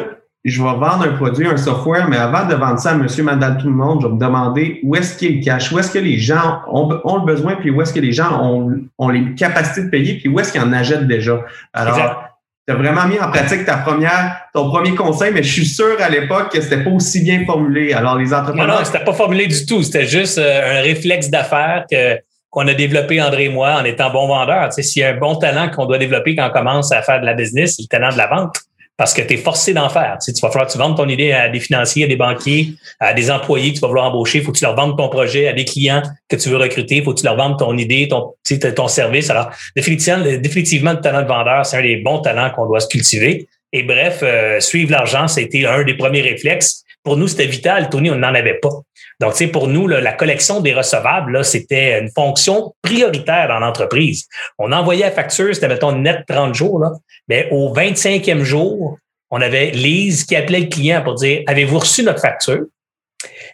je 0.45 0.63
vais 0.63 0.69
vendre 0.69 1.03
un 1.03 1.13
produit, 1.13 1.47
un 1.47 1.57
software, 1.57 2.07
mais 2.07 2.15
avant 2.15 2.47
de 2.47 2.55
vendre 2.55 2.79
ça 2.79 2.91
à 2.91 2.95
monsieur, 2.95 3.23
madame, 3.23 3.57
tout 3.57 3.67
le 3.67 3.73
monde, 3.73 4.01
je 4.01 4.07
vais 4.07 4.13
me 4.13 4.19
demander 4.19 4.79
où 4.83 4.95
est-ce 4.95 5.17
qu'il 5.17 5.41
cash, 5.43 5.71
où 5.71 5.79
est-ce 5.79 5.91
que 5.91 5.99
les 5.99 6.17
gens 6.17 6.61
ont, 6.71 6.87
le 6.87 7.25
besoin, 7.25 7.55
puis 7.55 7.71
où 7.71 7.81
est-ce 7.81 7.93
que 7.93 7.99
les 7.99 8.13
gens 8.13 8.41
ont, 8.41 9.09
les 9.09 9.35
capacités 9.35 9.83
de 9.83 9.89
payer, 9.89 10.17
puis 10.17 10.29
où 10.29 10.39
est-ce 10.39 10.53
qu'ils 10.53 10.61
en 10.61 10.71
achètent 10.71 11.07
déjà. 11.07 11.41
Alors, 11.73 12.23
tu 12.65 12.73
as 12.73 12.77
vraiment 12.77 13.05
mis 13.05 13.19
en 13.19 13.29
pratique 13.29 13.65
ta 13.65 13.77
première, 13.77 14.39
ton 14.53 14.69
premier 14.69 14.95
conseil, 14.95 15.33
mais 15.33 15.43
je 15.43 15.51
suis 15.51 15.65
sûr 15.65 15.97
à 15.99 16.07
l'époque 16.07 16.53
que 16.53 16.61
c'était 16.61 16.83
pas 16.83 16.91
aussi 16.91 17.21
bien 17.21 17.43
formulé. 17.45 17.91
Alors, 17.93 18.17
les 18.17 18.33
entrepreneurs. 18.33 18.67
Non, 18.67 18.73
non, 18.75 18.85
c'était 18.85 19.03
pas 19.03 19.13
formulé 19.13 19.47
du 19.47 19.65
tout. 19.65 19.83
C'était 19.83 20.05
juste 20.05 20.37
euh, 20.37 20.79
un 20.79 20.81
réflexe 20.81 21.29
d'affaires 21.29 21.85
que 21.91 22.17
qu'on 22.51 22.67
a 22.67 22.73
développé 22.73 23.21
André 23.21 23.45
et 23.45 23.49
moi 23.49 23.75
en 23.79 23.85
étant 23.85 24.09
bon 24.09 24.27
vendeur. 24.27 24.69
Tu 24.69 24.75
sais, 24.75 24.81
s'il 24.81 25.01
y 25.03 25.05
a 25.05 25.09
un 25.09 25.17
bon 25.17 25.35
talent 25.35 25.69
qu'on 25.69 25.85
doit 25.85 25.99
développer 25.99 26.35
quand 26.35 26.47
on 26.47 26.51
commence 26.51 26.91
à 26.91 27.03
faire 27.03 27.21
de 27.21 27.25
la 27.27 27.35
business, 27.35 27.75
c'est 27.75 27.83
le 27.83 27.87
talent 27.87 28.11
de 28.11 28.17
la 28.17 28.25
vente 28.25 28.55
parce 28.99 29.13
que 29.13 29.21
tu 29.21 29.35
es 29.35 29.37
forcé 29.37 29.73
d'en 29.73 29.87
faire. 29.87 30.17
Tu, 30.19 30.25
sais, 30.25 30.33
tu 30.33 30.41
vas 30.41 30.51
falloir 30.51 30.67
que 30.67 30.73
tu 30.73 30.77
vendes 30.77 30.97
ton 30.97 31.07
idée 31.07 31.31
à 31.31 31.47
des 31.47 31.61
financiers, 31.61 32.03
à 32.03 32.07
des 32.07 32.17
banquiers, 32.17 32.73
à 32.99 33.13
des 33.13 33.31
employés 33.31 33.69
que 33.69 33.75
tu 33.75 33.79
vas 33.79 33.87
vouloir 33.87 34.07
embaucher. 34.07 34.39
Il 34.39 34.43
faut 34.43 34.51
que 34.51 34.57
tu 34.57 34.65
leur 34.65 34.75
vendes 34.75 34.97
ton 34.97 35.07
projet 35.07 35.47
à 35.47 35.53
des 35.53 35.63
clients 35.63 36.03
que 36.27 36.35
tu 36.35 36.49
veux 36.49 36.57
recruter. 36.57 36.97
Il 36.97 37.03
faut 37.05 37.13
que 37.13 37.19
tu 37.21 37.25
leur 37.25 37.37
vendes 37.37 37.57
ton 37.57 37.77
idée, 37.77 38.09
ton, 38.09 38.33
tu 38.45 38.59
sais, 38.59 38.73
ton 38.73 38.89
service. 38.89 39.29
Alors, 39.29 39.51
définitivement, 39.73 40.19
définitivement, 40.19 40.91
le 40.91 40.99
talent 40.99 41.21
de 41.21 41.27
vendeur, 41.29 41.65
c'est 41.65 41.77
un 41.77 41.81
des 41.81 41.95
bons 41.95 42.19
talents 42.19 42.49
qu'on 42.53 42.65
doit 42.65 42.81
se 42.81 42.89
cultiver. 42.89 43.47
Et 43.71 43.83
bref, 43.83 44.19
euh, 44.21 44.59
suivre 44.59 44.91
l'argent, 44.91 45.27
été 45.27 45.65
un 45.65 45.85
des 45.85 45.93
premiers 45.93 46.21
réflexes. 46.21 46.83
Pour 47.01 47.15
nous, 47.15 47.29
c'était 47.29 47.45
vital. 47.45 47.89
Tony, 47.89 48.11
on 48.11 48.15
n'en 48.15 48.33
avait 48.33 48.59
pas. 48.61 48.81
Donc, 49.19 49.33
sais, 49.33 49.47
pour 49.47 49.67
nous, 49.67 49.87
la 49.87 50.13
collection 50.13 50.61
des 50.61 50.73
recevables, 50.73 51.43
c'était 51.43 51.99
une 51.99 52.09
fonction 52.09 52.73
prioritaire 52.81 53.49
dans 53.49 53.59
l'entreprise. 53.59 54.27
On 54.57 54.71
envoyait 54.71 55.05
la 55.05 55.11
facture, 55.11 55.53
c'était, 55.53 55.67
mettons, 55.67 55.91
net 55.91 56.23
30 56.27 56.55
jours. 56.55 56.83
Mais 57.27 57.49
au 57.51 57.73
25e 57.73 58.43
jour, 58.43 58.97
on 59.29 59.41
avait 59.41 59.71
Lise 59.71 60.23
qui 60.23 60.35
appelait 60.35 60.61
le 60.61 60.67
client 60.67 61.03
pour 61.03 61.15
dire 61.15 61.43
Avez-vous 61.47 61.79
reçu 61.79 62.03
notre 62.03 62.21
facture? 62.21 62.65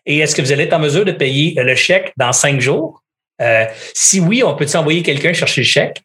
Et 0.05 0.19
est-ce 0.19 0.35
que 0.35 0.41
vous 0.41 0.51
allez 0.51 0.65
être 0.65 0.73
en 0.73 0.79
mesure 0.79 1.03
de 1.03 1.11
payer 1.11 1.55
le 1.57 1.75
chèque 1.75 2.13
dans 2.17 2.31
cinq 2.31 2.61
jours? 2.61 3.01
Euh, 3.41 3.65
si 3.93 4.19
oui, 4.19 4.43
on 4.43 4.55
peut 4.55 4.67
envoyer 4.75 5.01
quelqu'un 5.01 5.33
chercher 5.33 5.61
le 5.61 5.67
chèque? 5.67 6.01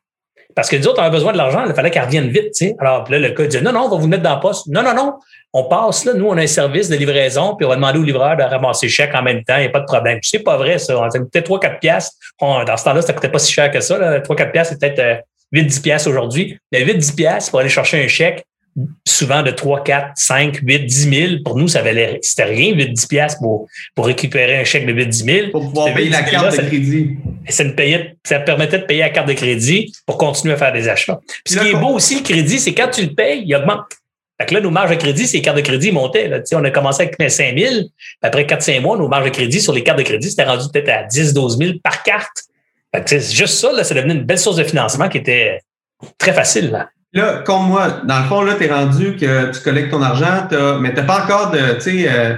Parce 0.55 0.69
que 0.69 0.77
nous 0.77 0.87
autres, 0.87 1.01
on 1.01 1.05
a 1.05 1.11
besoin 1.11 1.33
de 1.33 1.37
l'argent, 1.37 1.65
il 1.67 1.75
fallait 1.75 1.91
qu'elle 1.91 2.05
revienne 2.05 2.29
vite. 2.29 2.55
sais. 2.55 2.75
Alors 2.79 3.09
là, 3.11 3.19
le 3.19 3.31
gars 3.31 3.47
dit 3.47 3.63
Non, 3.63 3.73
non, 3.73 3.83
on 3.83 3.89
va 3.89 3.97
vous 3.97 4.09
mettre 4.09 4.23
dans 4.23 4.35
le 4.35 4.41
poste. 4.41 4.67
Non, 4.69 4.83
non, 4.83 4.95
non. 4.95 5.15
On 5.53 5.65
passe 5.65 6.05
là, 6.05 6.15
nous, 6.15 6.27
on 6.27 6.37
a 6.37 6.43
un 6.43 6.47
service 6.47 6.89
de 6.89 6.97
livraison, 6.97 7.57
puis 7.57 7.67
on 7.67 7.69
va 7.69 7.75
demander 7.75 7.99
au 7.99 8.03
livreur 8.03 8.37
de 8.37 8.43
ramasser 8.43 8.87
le 8.87 8.93
chèque 8.93 9.15
en 9.15 9.23
même 9.23 9.43
temps, 9.43 9.57
il 9.57 9.63
n'y 9.63 9.67
a 9.67 9.71
pas 9.71 9.81
de 9.81 9.87
problème. 9.87 10.19
C'est 10.23 10.41
pas 10.41 10.57
vrai, 10.57 10.79
ça. 10.79 10.95
Ça 11.11 11.19
coûtait 11.19 11.41
3-4 11.41 11.79
piastres. 11.81 12.17
dans 12.41 12.77
ce 12.77 12.85
temps-là, 12.85 13.03
ça 13.03 13.13
coûtait 13.13 13.29
pas 13.29 13.39
si 13.39 13.53
cher 13.53 13.71
que 13.71 13.81
ça. 13.81 14.21
3-4 14.21 14.53
piastres, 14.53 14.75
c'est 14.75 14.81
peut-être 14.81 14.99
euh, 15.01 15.17
8-10 15.53 15.83
pièces 15.83 16.07
aujourd'hui. 16.07 16.59
Mais 16.73 16.85
8-10 16.85 17.15
pièces 17.15 17.51
pour 17.51 17.61
aller 17.61 17.69
chercher 17.69 18.05
un 18.05 18.09
chèque, 18.09 18.45
souvent 19.07 19.43
de 19.43 19.51
3, 19.51 19.85
4, 19.85 20.13
5, 20.17 20.61
8, 20.63 20.87
10 20.87 21.11
000. 21.11 21.33
Pour 21.45 21.57
nous, 21.57 21.69
ça 21.69 21.83
valait, 21.83 22.19
c'était 22.23 22.45
rien, 22.45 22.73
8-10 22.75 23.09
pièces 23.09 23.35
pour, 23.37 23.67
pour 23.95 24.07
récupérer 24.07 24.59
un 24.59 24.65
chèque 24.65 24.87
de 24.87 24.93
8-10 24.93 25.13
000. 25.13 25.51
Pour 25.51 25.69
pouvoir 25.69 25.93
payer 25.95 26.11
la 26.11 26.23
carte 26.23 26.57
de 26.57 26.63
crédit. 26.63 27.17
Ça, 27.49 27.65
payait, 27.65 28.17
ça 28.25 28.41
permettait 28.41 28.79
de 28.79 28.85
payer 28.85 29.01
la 29.01 29.11
carte 29.11 29.29
de 29.29 29.35
crédit 29.35 29.93
pour 30.07 30.19
continuer 30.19 30.55
à 30.55 30.57
faire 30.57 30.73
des 30.73 30.89
achats. 30.89 31.21
Puis 31.45 31.55
ce 31.55 31.61
qui 31.61 31.69
est 31.69 31.75
beau 31.75 31.89
aussi, 31.89 32.17
le 32.17 32.23
crédit, 32.23 32.59
c'est 32.59 32.75
quand 32.75 32.89
tu 32.89 33.03
le 33.03 33.15
payes, 33.15 33.43
il 33.45 33.55
augmente. 33.55 33.85
Fait 34.41 34.47
que 34.47 34.55
là, 34.55 34.61
nos 34.61 34.71
marges 34.71 34.91
de 34.91 34.95
crédit, 34.95 35.27
ces 35.27 35.43
cartes 35.43 35.59
de 35.59 35.63
crédit 35.63 35.93
montaient. 35.93 36.27
Là. 36.27 36.39
On 36.55 36.65
a 36.65 36.71
commencé 36.71 37.03
avec 37.03 37.31
5 37.31 37.59
000. 37.59 37.75
Après 38.23 38.45
4-5 38.45 38.81
mois, 38.81 38.97
nos 38.97 39.07
marges 39.07 39.27
de 39.27 39.31
crédit 39.31 39.61
sur 39.61 39.75
les 39.75 39.83
cartes 39.83 39.99
de 39.99 40.05
crédit, 40.05 40.31
c'était 40.31 40.45
rendu 40.45 40.65
peut-être 40.73 40.89
à 40.89 41.07
10-12 41.07 41.59
000 41.59 41.79
par 41.83 42.03
carte. 42.03 42.45
Fait 42.95 43.21
juste 43.21 43.59
ça, 43.59 43.71
là, 43.73 43.85
ça 43.85 43.95
devenait 43.95 44.15
une 44.15 44.25
belle 44.25 44.39
source 44.39 44.57
de 44.57 44.65
financement 44.65 45.09
qui 45.09 45.19
était 45.19 45.61
très 46.17 46.33
facile. 46.33 46.71
Là. 46.71 46.89
Là, 47.13 47.43
comme 47.45 47.67
moi, 47.67 47.89
dans 48.05 48.21
le 48.21 48.25
fond, 48.27 48.43
là, 48.43 48.55
tu 48.55 48.65
es 48.65 48.73
rendu 48.73 49.17
que 49.17 49.51
tu 49.51 49.61
collectes 49.63 49.91
ton 49.91 50.01
argent, 50.01 50.47
mais 50.81 50.95
tu 50.95 51.03
pas 51.03 51.25
encore 51.25 51.51
de, 51.51 51.75
tu 51.75 51.81
sais, 51.81 52.07
euh, 52.09 52.37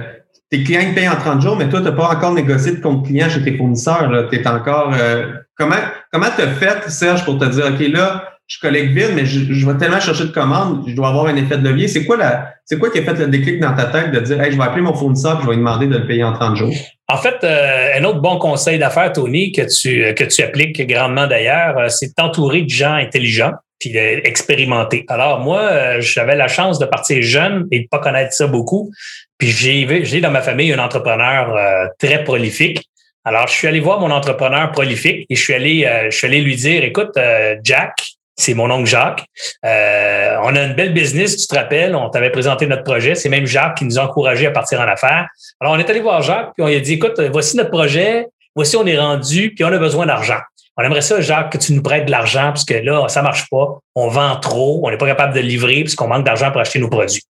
tes 0.49 0.63
clients 0.63 0.89
te 0.89 0.95
payent 0.95 1.09
en 1.09 1.15
30 1.15 1.41
jours, 1.41 1.55
mais 1.55 1.69
toi, 1.69 1.79
tu 1.79 1.85
n'as 1.85 1.91
pas 1.91 2.09
encore 2.09 2.33
négocié 2.33 2.73
de 2.73 2.79
compte 2.81 3.05
client 3.05 3.29
chez 3.29 3.43
tes 3.43 3.55
fournisseurs. 3.55 4.27
Tu 4.31 4.39
es 4.39 4.47
encore. 4.47 4.93
Euh, 4.99 5.33
comment 5.55 5.75
comment 6.11 6.27
tu 6.35 6.41
as 6.41 6.47
fait, 6.47 6.89
Serge, 6.89 7.23
pour 7.23 7.37
te 7.37 7.45
dire, 7.45 7.65
OK, 7.67 7.79
là, 7.87 8.29
je 8.47 8.59
collecte 8.59 8.91
vite, 8.93 9.11
mais 9.15 9.25
je, 9.25 9.65
vais 9.65 9.77
tellement 9.77 9.99
chercher 9.99 10.25
de 10.25 10.31
commandes, 10.31 10.83
je 10.87 10.95
dois 10.95 11.07
avoir 11.09 11.27
un 11.27 11.35
effet 11.35 11.57
de 11.57 11.67
levier. 11.67 11.87
C'est 11.87 12.05
quoi 12.05 12.17
la, 12.17 12.53
c'est 12.65 12.77
quoi 12.77 12.89
qui 12.91 12.99
a 12.99 13.03
fait 13.03 13.13
le 13.13 13.27
déclic 13.27 13.59
dans 13.59 13.73
ta 13.73 13.85
tête 13.85 14.11
de 14.11 14.19
dire, 14.19 14.41
hey, 14.41 14.51
je 14.51 14.57
vais 14.57 14.63
appeler 14.63 14.81
mon 14.81 14.93
fournisseur 14.93 15.39
et 15.39 15.41
je 15.41 15.47
vais 15.47 15.53
lui 15.53 15.59
demander 15.59 15.87
de 15.87 15.97
le 15.97 16.05
payer 16.05 16.23
en 16.23 16.33
30 16.33 16.57
jours? 16.57 16.73
En 17.07 17.17
fait, 17.17 17.43
euh, 17.43 17.99
un 17.99 18.03
autre 18.03 18.21
bon 18.21 18.37
conseil 18.37 18.77
d'affaires, 18.79 19.11
Tony, 19.13 19.51
que 19.51 19.61
tu, 19.61 20.13
que 20.13 20.23
tu 20.23 20.41
appliques 20.41 20.85
grandement 20.87 21.27
d'ailleurs, 21.27 21.89
c'est 21.89 22.15
t'entourer 22.15 22.63
de 22.63 22.69
gens 22.69 22.93
intelligents 22.93 23.53
puis 23.83 23.91
d'expérimenter. 23.91 25.05
Alors 25.09 25.39
moi, 25.39 25.99
j'avais 25.99 26.35
la 26.35 26.47
chance 26.47 26.79
de 26.79 26.85
partir 26.85 27.21
jeune 27.21 27.67
et 27.71 27.81
de 27.81 27.87
pas 27.87 27.99
connaître 27.99 28.33
ça 28.33 28.47
beaucoup. 28.47 28.91
Puis 29.37 29.49
j'ai 29.49 30.05
j'ai 30.05 30.21
dans 30.21 30.31
ma 30.31 30.41
famille 30.41 30.71
un 30.71 30.79
entrepreneur 30.79 31.89
très 31.99 32.23
prolifique. 32.23 32.89
Alors 33.25 33.47
je 33.47 33.53
suis 33.53 33.67
allé 33.67 33.79
voir 33.79 33.99
mon 33.99 34.11
entrepreneur 34.11 34.71
prolifique 34.71 35.25
et 35.29 35.35
je 35.35 35.41
suis 35.41 35.53
allé 35.53 36.07
je 36.09 36.15
suis 36.15 36.27
allé 36.27 36.41
lui 36.41 36.55
dire 36.55 36.83
écoute 36.83 37.17
Jack, 37.63 37.95
c'est 38.35 38.53
mon 38.53 38.69
oncle 38.71 38.85
Jacques. 38.85 39.25
Euh, 39.65 40.37
on 40.43 40.55
a 40.55 40.63
une 40.63 40.73
belle 40.73 40.93
business, 40.93 41.37
tu 41.37 41.47
te 41.47 41.55
rappelles, 41.55 41.95
on 41.95 42.09
t'avait 42.09 42.31
présenté 42.31 42.65
notre 42.67 42.83
projet. 42.83 43.15
C'est 43.15 43.29
même 43.29 43.45
Jacques 43.45 43.77
qui 43.77 43.85
nous 43.85 43.99
a 43.99 44.05
encouragés 44.05 44.47
à 44.47 44.51
partir 44.51 44.79
en 44.81 44.87
affaires. 44.87 45.27
Alors, 45.59 45.73
on 45.73 45.79
est 45.79 45.89
allé 45.89 45.99
voir 45.99 46.21
Jacques, 46.21 46.51
puis 46.55 46.63
on 46.63 46.67
lui 46.67 46.75
a 46.75 46.79
dit, 46.79 46.93
écoute, 46.93 47.19
voici 47.31 47.57
notre 47.57 47.69
projet, 47.69 48.27
voici 48.55 48.75
on 48.75 48.85
est 48.85 48.97
rendu, 48.97 49.53
puis 49.53 49.63
on 49.63 49.71
a 49.71 49.77
besoin 49.77 50.05
d'argent. 50.05 50.39
On 50.77 50.83
aimerait 50.83 51.01
ça, 51.01 51.21
Jacques, 51.21 51.51
que 51.51 51.57
tu 51.57 51.73
nous 51.73 51.83
prêtes 51.83 52.05
de 52.05 52.11
l'argent, 52.11 52.47
parce 52.47 52.65
que 52.65 52.73
là, 52.73 53.07
ça 53.07 53.21
marche 53.21 53.47
pas. 53.49 53.79
On 53.95 54.07
vend 54.07 54.35
trop, 54.37 54.81
on 54.83 54.89
n'est 54.89 54.97
pas 54.97 55.05
capable 55.05 55.33
de 55.33 55.39
livrer, 55.39 55.81
puisqu'on 55.81 56.07
manque 56.07 56.25
d'argent 56.25 56.51
pour 56.51 56.61
acheter 56.61 56.79
nos 56.79 56.89
produits. 56.89 57.21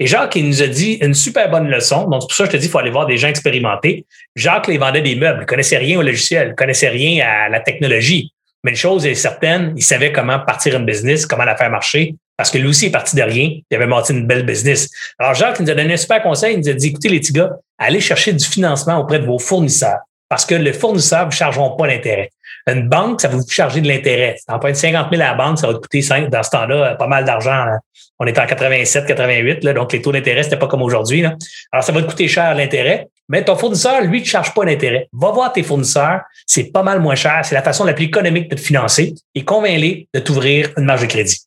Et 0.00 0.06
Jacques, 0.06 0.36
il 0.36 0.46
nous 0.46 0.62
a 0.62 0.66
dit 0.66 0.94
une 1.02 1.12
super 1.12 1.50
bonne 1.50 1.68
leçon. 1.68 2.08
Donc, 2.08 2.22
c'est 2.22 2.26
pour 2.28 2.34
ça 2.34 2.44
que 2.44 2.52
je 2.52 2.56
te 2.56 2.60
dis, 2.60 2.66
il 2.66 2.70
faut 2.70 2.78
aller 2.78 2.90
voir 2.90 3.06
des 3.06 3.18
gens 3.18 3.28
expérimentés. 3.28 4.06
Jacques, 4.34 4.66
il 4.68 4.78
vendait 4.78 5.02
des 5.02 5.14
meubles, 5.14 5.40
il 5.42 5.46
connaissait 5.46 5.76
rien 5.76 5.98
au 5.98 6.02
logiciel, 6.02 6.48
il 6.50 6.54
connaissait 6.54 6.88
rien 6.88 7.26
à 7.26 7.48
la 7.48 7.60
technologie. 7.60 8.32
Mais 8.64 8.70
une 8.70 8.76
chose 8.76 9.04
est 9.04 9.14
certaine, 9.14 9.74
il 9.76 9.82
savait 9.82 10.10
comment 10.10 10.38
partir 10.38 10.76
une 10.76 10.86
business, 10.86 11.26
comment 11.26 11.44
la 11.44 11.56
faire 11.56 11.70
marcher, 11.70 12.14
parce 12.36 12.50
que 12.50 12.58
lui 12.58 12.68
aussi 12.68 12.86
est 12.86 12.90
parti 12.90 13.16
de 13.16 13.22
rien. 13.22 13.60
Il 13.70 13.74
avait 13.76 13.86
monté 13.86 14.12
une 14.12 14.26
belle 14.26 14.44
business. 14.44 14.90
Alors, 15.18 15.34
Jacques 15.34 15.60
nous 15.60 15.70
a 15.70 15.74
donné 15.74 15.94
un 15.94 15.96
super 15.96 16.22
conseil. 16.22 16.54
Il 16.54 16.60
nous 16.60 16.68
a 16.68 16.72
dit, 16.74 16.88
écoutez, 16.88 17.08
les 17.08 17.20
petits 17.20 17.32
gars, 17.32 17.50
allez 17.78 18.00
chercher 18.00 18.32
du 18.32 18.44
financement 18.44 18.98
auprès 18.98 19.18
de 19.18 19.26
vos 19.26 19.38
fournisseurs. 19.38 19.98
Parce 20.28 20.44
que 20.44 20.54
les 20.54 20.72
fournisseurs 20.72 21.26
ne 21.26 21.30
vous 21.30 21.36
chargeront 21.36 21.76
pas 21.76 21.86
l'intérêt. 21.86 22.30
Une 22.68 22.88
banque, 22.88 23.20
ça 23.20 23.28
va 23.28 23.36
vous 23.36 23.48
charger 23.48 23.80
de 23.80 23.86
l'intérêt. 23.86 24.36
Si 24.38 24.44
tu 24.46 24.74
50 24.74 25.10
000 25.10 25.22
à 25.22 25.26
la 25.26 25.34
banque, 25.34 25.58
ça 25.58 25.68
va 25.68 25.74
te 25.74 25.78
coûter 25.78 26.02
5, 26.02 26.30
dans 26.30 26.42
ce 26.42 26.50
temps-là 26.50 26.96
pas 26.96 27.06
mal 27.06 27.24
d'argent. 27.24 27.52
Hein. 27.52 27.78
On 28.18 28.26
était 28.26 28.40
en 28.40 28.46
87, 28.46 29.06
88, 29.06 29.62
là, 29.62 29.72
donc 29.72 29.92
les 29.92 30.02
taux 30.02 30.10
d'intérêt, 30.10 30.42
c'était 30.42 30.56
pas 30.56 30.66
comme 30.66 30.82
aujourd'hui. 30.82 31.24
Alors, 31.24 31.84
ça 31.84 31.92
va 31.92 32.02
te 32.02 32.08
coûter 32.08 32.26
cher 32.26 32.54
l'intérêt. 32.54 33.08
Mais 33.28 33.44
ton 33.44 33.56
fournisseur, 33.56 34.02
lui, 34.02 34.20
ne 34.20 34.24
te 34.24 34.28
charge 34.28 34.54
pas 34.54 34.64
d'intérêt. 34.64 35.08
Va 35.12 35.30
voir 35.30 35.52
tes 35.52 35.62
fournisseurs, 35.62 36.22
c'est 36.46 36.72
pas 36.72 36.82
mal 36.82 37.00
moins 37.00 37.14
cher. 37.14 37.40
C'est 37.44 37.54
la 37.54 37.62
façon 37.62 37.84
la 37.84 37.92
plus 37.92 38.06
économique 38.06 38.50
de 38.50 38.56
te 38.56 38.60
financer 38.60 39.14
et 39.34 39.44
convainc-les 39.44 40.08
de 40.12 40.20
t'ouvrir 40.20 40.70
une 40.76 40.84
marge 40.84 41.02
de 41.02 41.06
crédit. 41.06 41.38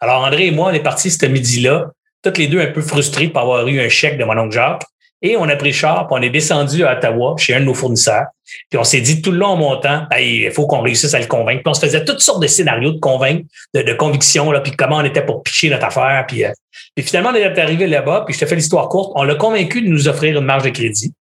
Alors, 0.00 0.24
André 0.24 0.46
et 0.46 0.50
moi, 0.50 0.70
on 0.70 0.74
est 0.74 0.82
partis 0.82 1.10
ce 1.10 1.26
midi-là, 1.26 1.90
toutes 2.22 2.38
les 2.38 2.48
deux 2.48 2.60
un 2.60 2.68
peu 2.68 2.80
frustrés 2.80 3.28
par 3.28 3.42
avoir 3.42 3.66
eu 3.68 3.80
un 3.80 3.88
chèque 3.88 4.18
de 4.18 4.24
mon 4.24 4.36
oncle 4.38 4.54
Jacques. 4.54 4.82
Et 5.26 5.38
on 5.38 5.48
a 5.48 5.56
pris 5.56 5.72
char, 5.72 6.06
on 6.10 6.20
est 6.20 6.28
descendu 6.28 6.84
à 6.84 6.98
Ottawa 6.98 7.34
chez 7.38 7.54
un 7.54 7.60
de 7.60 7.64
nos 7.64 7.72
fournisseurs. 7.72 8.26
Puis 8.68 8.78
on 8.78 8.84
s'est 8.84 9.00
dit 9.00 9.22
tout 9.22 9.32
le 9.32 9.38
long 9.38 9.48
en 9.48 9.56
montant, 9.56 10.06
il 10.20 10.50
faut 10.50 10.66
qu'on 10.66 10.82
réussisse 10.82 11.14
à 11.14 11.18
le 11.18 11.26
convaincre. 11.26 11.62
Puis 11.62 11.70
on 11.70 11.74
se 11.74 11.80
faisait 11.80 12.04
toutes 12.04 12.20
sortes 12.20 12.42
de 12.42 12.46
scénarios 12.46 12.92
de 12.92 13.00
convaincre, 13.00 13.46
de, 13.72 13.94
conviction, 13.94 14.52
là, 14.52 14.60
puis 14.60 14.72
comment 14.72 14.98
on 14.98 15.04
était 15.04 15.24
pour 15.24 15.42
pitcher 15.42 15.70
notre 15.70 15.86
affaire. 15.86 16.26
Puis, 16.28 16.44
euh, 16.44 16.50
puis 16.94 17.06
finalement, 17.06 17.30
on 17.30 17.34
est 17.36 17.58
arrivé 17.58 17.86
là-bas, 17.86 18.24
puis 18.26 18.34
je 18.34 18.40
te 18.40 18.44
fais 18.44 18.54
l'histoire 18.54 18.90
courte. 18.90 19.12
On 19.14 19.22
l'a 19.22 19.34
convaincu 19.34 19.80
de 19.80 19.88
nous 19.88 20.08
offrir 20.08 20.38
une 20.38 20.44
marge 20.44 20.64
de 20.64 20.68
crédit 20.68 21.14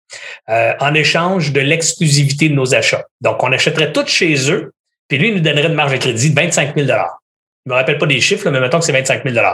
euh, 0.50 0.74
en 0.80 0.96
échange 0.96 1.52
de 1.52 1.60
l'exclusivité 1.60 2.50
de 2.50 2.56
nos 2.56 2.74
achats. 2.74 3.06
Donc, 3.22 3.44
on 3.44 3.52
achèterait 3.52 3.94
tout 3.94 4.08
chez 4.08 4.52
eux, 4.52 4.74
puis 5.10 5.20
lui, 5.20 5.28
il 5.28 5.36
nous 5.36 5.42
donnerait 5.42 5.68
une 5.68 5.76
marge 5.76 5.92
de 5.92 5.98
crédit 5.98 6.32
de 6.32 6.36
25 6.36 6.76
000 6.76 6.88
Je 6.88 7.72
me 7.72 7.76
rappelle 7.76 8.00
pas 8.00 8.08
des 8.08 8.20
chiffres, 8.20 8.50
mais 8.50 8.60
mettons 8.60 8.80
que 8.80 8.86
c'est 8.86 8.94
25 8.94 9.30
000 9.30 9.46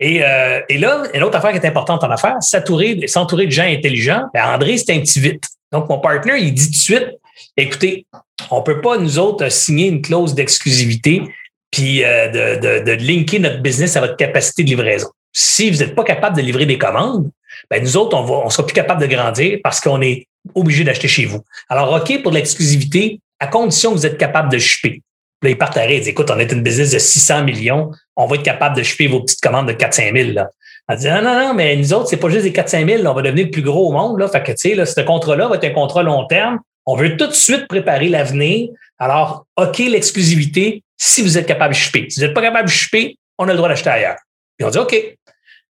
et, 0.00 0.22
euh, 0.24 0.60
et 0.68 0.78
là, 0.78 1.04
une 1.14 1.22
autre 1.22 1.36
affaire 1.36 1.52
qui 1.52 1.58
est 1.58 1.66
importante 1.66 2.02
en 2.02 2.10
affaires, 2.10 2.36
s'entourer, 2.40 2.94
de 2.94 3.50
gens 3.50 3.64
intelligents. 3.64 4.24
Ben 4.32 4.44
André, 4.44 4.76
c'est 4.76 4.92
un 4.92 5.00
petit 5.00 5.20
vite. 5.20 5.44
Donc, 5.72 5.88
mon 5.88 5.98
partenaire, 5.98 6.36
il 6.36 6.52
dit 6.52 6.66
tout 6.66 6.72
de 6.72 6.76
suite, 6.76 7.08
écoutez, 7.56 8.06
on 8.50 8.62
peut 8.62 8.80
pas, 8.80 8.98
nous 8.98 9.18
autres, 9.18 9.48
signer 9.50 9.88
une 9.88 10.02
clause 10.02 10.34
d'exclusivité 10.34 11.22
puis 11.70 12.04
euh, 12.04 12.28
de, 12.28 12.60
de, 12.60 12.84
de, 12.84 12.92
linker 12.92 13.40
notre 13.40 13.60
business 13.60 13.96
à 13.96 14.00
votre 14.00 14.16
capacité 14.16 14.62
de 14.62 14.68
livraison. 14.68 15.08
Si 15.32 15.70
vous 15.70 15.78
n'êtes 15.78 15.96
pas 15.96 16.04
capable 16.04 16.36
de 16.36 16.42
livrer 16.42 16.66
des 16.66 16.78
commandes, 16.78 17.30
ben 17.68 17.82
nous 17.82 17.96
autres, 17.96 18.16
on 18.16 18.44
on 18.44 18.50
sera 18.50 18.64
plus 18.64 18.74
capable 18.74 19.00
de 19.00 19.06
grandir 19.06 19.58
parce 19.62 19.80
qu'on 19.80 20.00
est 20.00 20.28
obligé 20.54 20.84
d'acheter 20.84 21.08
chez 21.08 21.24
vous. 21.24 21.42
Alors, 21.68 21.92
OK 21.92 22.22
pour 22.22 22.30
l'exclusivité, 22.30 23.20
à 23.40 23.48
condition 23.48 23.90
que 23.90 23.96
vous 23.96 24.06
êtes 24.06 24.18
capable 24.18 24.52
de 24.52 24.58
shipper. 24.58 25.02
Là, 25.42 25.50
ils 25.50 25.58
partent 25.58 25.76
à 25.76 25.90
ils 25.90 25.98
disent, 25.98 26.08
écoute, 26.08 26.30
on 26.30 26.38
est 26.38 26.50
une 26.50 26.62
business 26.62 26.90
de 26.92 26.98
600 26.98 27.44
millions, 27.44 27.90
on 28.16 28.26
va 28.26 28.36
être 28.36 28.42
capable 28.42 28.76
de 28.76 28.82
choper 28.82 29.08
vos 29.08 29.20
petites 29.20 29.40
commandes 29.40 29.68
de 29.68 29.72
400 29.72 30.02
000. 30.14 30.30
Là. 30.32 30.48
Elle 30.88 30.98
dit, 30.98 31.08
non, 31.08 31.22
non, 31.22 31.38
non, 31.38 31.54
mais 31.54 31.76
nous 31.76 31.92
autres, 31.92 32.08
c'est 32.08 32.16
pas 32.16 32.28
juste 32.28 32.44
des 32.44 32.52
400 32.52 32.86
000, 32.86 33.06
on 33.06 33.14
va 33.14 33.22
devenir 33.22 33.46
le 33.46 33.50
plus 33.50 33.62
gros 33.62 33.88
au 33.88 33.92
monde. 33.92 34.18
Là. 34.18 34.28
Fait 34.28 34.42
que, 34.42 34.52
tu 34.52 34.58
sais, 34.58 34.74
là, 34.74 34.86
ce 34.86 35.00
contrat-là 35.00 35.48
va 35.48 35.56
être 35.56 35.64
un 35.64 35.70
contrat 35.70 36.02
long 36.02 36.26
terme. 36.26 36.60
On 36.86 36.96
veut 36.96 37.16
tout 37.16 37.26
de 37.26 37.32
suite 37.32 37.66
préparer 37.68 38.08
l'avenir. 38.08 38.70
Alors, 38.98 39.46
OK, 39.56 39.78
l'exclusivité, 39.78 40.82
si 40.96 41.22
vous 41.22 41.38
êtes 41.38 41.46
capable 41.46 41.74
de 41.74 41.78
choper. 41.78 42.06
Si 42.08 42.20
vous 42.20 42.26
n'êtes 42.26 42.34
pas 42.34 42.42
capable 42.42 42.68
de 42.68 42.72
choper, 42.72 43.16
on 43.38 43.48
a 43.48 43.52
le 43.52 43.56
droit 43.56 43.68
d'acheter 43.68 43.90
ailleurs. 43.90 44.18
Puis 44.58 44.66
on 44.66 44.70
dit, 44.70 44.78
OK. 44.78 45.16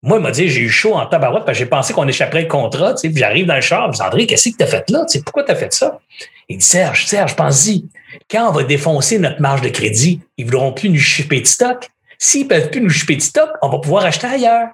Moi, 0.01 0.17
il 0.17 0.23
m'a 0.23 0.31
dit, 0.31 0.47
j'ai 0.47 0.61
eu 0.61 0.69
chaud 0.69 0.93
en 0.93 1.05
tabarouette 1.05 1.43
parce 1.45 1.57
que 1.57 1.63
j'ai 1.63 1.69
pensé 1.69 1.93
qu'on 1.93 2.07
échapperait 2.07 2.43
le 2.43 2.47
contrat. 2.47 2.93
Tu 2.93 3.01
sais, 3.01 3.09
puis 3.09 3.19
j'arrive 3.19 3.45
dans 3.45 3.55
le 3.55 3.61
char, 3.61 3.89
dis, 3.89 4.01
André, 4.01 4.25
qu'est-ce 4.25 4.49
que 4.49 4.57
tu 4.57 4.63
as 4.63 4.67
fait 4.67 4.89
là? 4.89 5.05
Tu 5.05 5.17
sais, 5.17 5.23
pourquoi 5.23 5.43
tu 5.43 5.51
as 5.51 5.55
fait 5.55 5.73
ça? 5.73 5.99
Il 6.47 6.57
dit, 6.57 6.65
Serge, 6.65 7.05
Serge, 7.05 7.35
pense-y. 7.35 7.85
Quand 8.31 8.49
on 8.49 8.53
va 8.53 8.63
défoncer 8.63 9.19
notre 9.19 9.41
marge 9.41 9.61
de 9.61 9.69
crédit, 9.69 10.21
ils 10.37 10.45
ne 10.45 10.51
voudront 10.51 10.71
plus 10.71 10.89
nous 10.89 10.99
shipper 10.99 11.41
de 11.41 11.47
stock. 11.47 11.89
S'ils 12.17 12.43
ne 12.43 12.47
peuvent 12.47 12.69
plus 12.69 12.81
nous 12.81 12.89
shipper 12.89 13.17
de 13.17 13.21
stock, 13.21 13.49
on 13.61 13.69
va 13.69 13.79
pouvoir 13.79 14.05
acheter 14.05 14.27
ailleurs. 14.27 14.69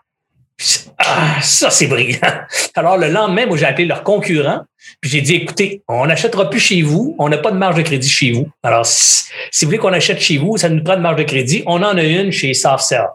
Ah, 0.99 1.41
ça, 1.41 1.69
c'est 1.69 1.87
brillant. 1.87 2.19
Alors, 2.75 2.97
le 2.97 3.09
lendemain, 3.09 3.45
moi, 3.45 3.57
j'ai 3.57 3.65
appelé 3.65 3.85
leur 3.85 4.03
concurrent, 4.03 4.61
puis 5.01 5.09
j'ai 5.09 5.21
dit, 5.21 5.35
écoutez, 5.35 5.81
on 5.87 6.05
n'achètera 6.05 6.49
plus 6.49 6.59
chez 6.59 6.81
vous, 6.81 7.15
on 7.19 7.29
n'a 7.29 7.37
pas 7.37 7.51
de 7.51 7.57
marge 7.57 7.75
de 7.75 7.81
crédit 7.81 8.09
chez 8.09 8.31
vous. 8.31 8.47
Alors, 8.63 8.85
si, 8.85 9.25
vous 9.61 9.65
voulez 9.65 9.77
qu'on 9.77 9.93
achète 9.93 10.21
chez 10.21 10.37
vous, 10.37 10.57
ça 10.57 10.69
nous 10.69 10.83
prend 10.83 10.95
de 10.95 11.01
marge 11.01 11.17
de 11.17 11.23
crédit. 11.23 11.63
On 11.65 11.83
en 11.83 11.97
a 11.97 12.03
une 12.03 12.31
chez 12.31 12.53
SoftCell. 12.53 13.07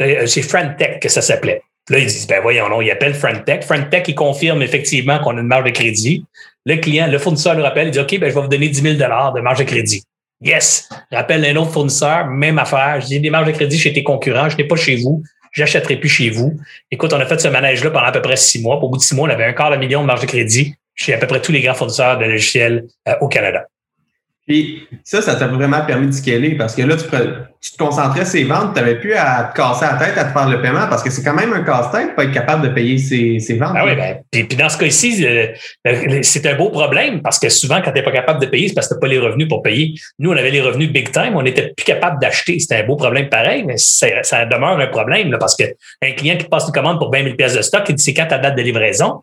Euh, 0.00 0.26
c'est 0.26 0.42
Frantech 0.42 1.00
que 1.00 1.08
ça 1.08 1.22
s'appelait. 1.22 1.62
Là, 1.88 1.98
ils 1.98 2.06
disent, 2.06 2.26
ben 2.26 2.40
voyons, 2.40 2.68
non, 2.68 2.80
ils 2.80 2.90
appellent 2.90 3.14
Frantech. 3.14 3.64
Frantech, 3.64 4.08
il 4.08 4.14
confirme 4.14 4.62
effectivement 4.62 5.18
qu'on 5.18 5.36
a 5.36 5.40
une 5.40 5.46
marge 5.46 5.64
de 5.64 5.70
crédit. 5.70 6.24
Le 6.66 6.76
client, 6.76 7.06
le 7.06 7.18
fournisseur 7.18 7.54
le 7.54 7.62
rappelle, 7.62 7.88
il 7.88 7.90
dit 7.90 7.98
OK, 7.98 8.18
ben, 8.18 8.28
je 8.28 8.34
vais 8.34 8.40
vous 8.40 8.48
donner 8.48 8.68
10 8.68 8.82
000 8.82 8.94
de 8.94 9.40
marge 9.40 9.58
de 9.58 9.64
crédit. 9.64 10.02
Yes! 10.42 10.88
Rappelle 11.10 11.44
un 11.44 11.56
autre 11.56 11.72
fournisseur, 11.72 12.26
même 12.26 12.58
affaire. 12.58 13.00
J'ai 13.06 13.18
des 13.18 13.30
marges 13.30 13.46
de 13.46 13.52
crédit 13.52 13.78
chez 13.78 13.92
tes 13.92 14.02
concurrents, 14.02 14.48
je 14.48 14.56
n'ai 14.56 14.64
pas 14.64 14.76
chez 14.76 14.96
vous, 14.96 15.22
j'achèterai 15.52 15.96
plus 15.96 16.08
chez 16.08 16.30
vous. 16.30 16.58
Écoute, 16.90 17.12
on 17.12 17.20
a 17.20 17.26
fait 17.26 17.40
ce 17.40 17.48
manège-là 17.48 17.90
pendant 17.90 18.06
à 18.06 18.12
peu 18.12 18.22
près 18.22 18.36
six 18.36 18.62
mois. 18.62 18.76
Au 18.76 18.88
bout 18.88 18.96
de 18.96 19.02
six 19.02 19.14
mois, 19.14 19.28
on 19.28 19.30
avait 19.30 19.44
un 19.44 19.52
quart 19.52 19.70
de 19.70 19.76
million 19.76 20.00
de 20.00 20.06
marge 20.06 20.20
de 20.20 20.26
crédit 20.26 20.74
chez 20.94 21.12
à 21.14 21.18
peu 21.18 21.26
près 21.26 21.40
tous 21.40 21.52
les 21.52 21.60
grands 21.60 21.74
fournisseurs 21.74 22.18
de 22.18 22.24
logiciels 22.24 22.84
euh, 23.08 23.14
au 23.20 23.28
Canada. 23.28 23.66
Puis 24.50 24.82
ça, 25.04 25.22
ça 25.22 25.36
t'a 25.36 25.46
vraiment 25.46 25.80
permis 25.86 26.08
de 26.08 26.12
scaler 26.12 26.56
parce 26.56 26.74
que 26.74 26.82
là, 26.82 26.96
tu, 26.96 27.04
te 27.04 27.78
concentrais 27.78 28.24
sur 28.24 28.48
ventes, 28.48 28.74
tu 28.74 28.80
n'avais 28.80 28.96
plus 28.96 29.14
à 29.14 29.44
te 29.44 29.56
casser 29.56 29.84
la 29.84 29.92
tête 29.92 30.18
à 30.18 30.24
te 30.24 30.32
faire 30.32 30.48
le 30.48 30.60
paiement 30.60 30.88
parce 30.90 31.04
que 31.04 31.10
c'est 31.10 31.22
quand 31.22 31.36
même 31.36 31.52
un 31.52 31.62
casse-tête 31.62 32.16
pas 32.16 32.24
être 32.24 32.32
capable 32.32 32.66
de 32.66 32.74
payer 32.74 32.98
ces, 32.98 33.56
ventes. 33.56 33.76
Ah 33.76 33.84
oui, 33.86 33.92
ben, 33.94 34.18
puis, 34.28 34.56
dans 34.56 34.68
ce 34.68 34.76
cas-ci, 34.76 35.24
c'est 36.24 36.46
un 36.46 36.56
beau 36.56 36.70
problème 36.70 37.22
parce 37.22 37.38
que 37.38 37.48
souvent, 37.48 37.80
quand 37.80 37.92
tu 37.92 37.98
n'es 37.98 38.02
pas 38.02 38.10
capable 38.10 38.40
de 38.40 38.46
payer, 38.46 38.66
c'est 38.66 38.74
parce 38.74 38.88
que 38.88 38.94
tu 38.94 38.96
n'as 38.96 39.00
pas 39.02 39.06
les 39.06 39.20
revenus 39.20 39.46
pour 39.46 39.62
payer. 39.62 39.94
Nous, 40.18 40.32
on 40.32 40.36
avait 40.36 40.50
les 40.50 40.60
revenus 40.60 40.90
big 40.90 41.12
time, 41.12 41.36
on 41.36 41.42
n'était 41.42 41.72
plus 41.76 41.84
capable 41.84 42.20
d'acheter. 42.20 42.58
C'était 42.58 42.82
un 42.82 42.86
beau 42.88 42.96
problème 42.96 43.28
pareil, 43.28 43.62
mais 43.64 43.76
ça 43.76 44.46
demeure 44.46 44.80
un 44.80 44.88
problème 44.88 45.36
parce 45.38 45.54
qu'un 45.54 46.10
client 46.16 46.36
qui 46.36 46.48
passe 46.48 46.66
une 46.66 46.72
commande 46.72 46.98
pour 46.98 47.12
20 47.12 47.22
000 47.22 47.36
pièces 47.36 47.54
de 47.54 47.62
stock, 47.62 47.84
il 47.88 47.94
dit 47.94 48.02
c'est 48.02 48.14
quand 48.14 48.26
ta 48.26 48.38
date 48.38 48.56
de 48.56 48.62
livraison? 48.62 49.22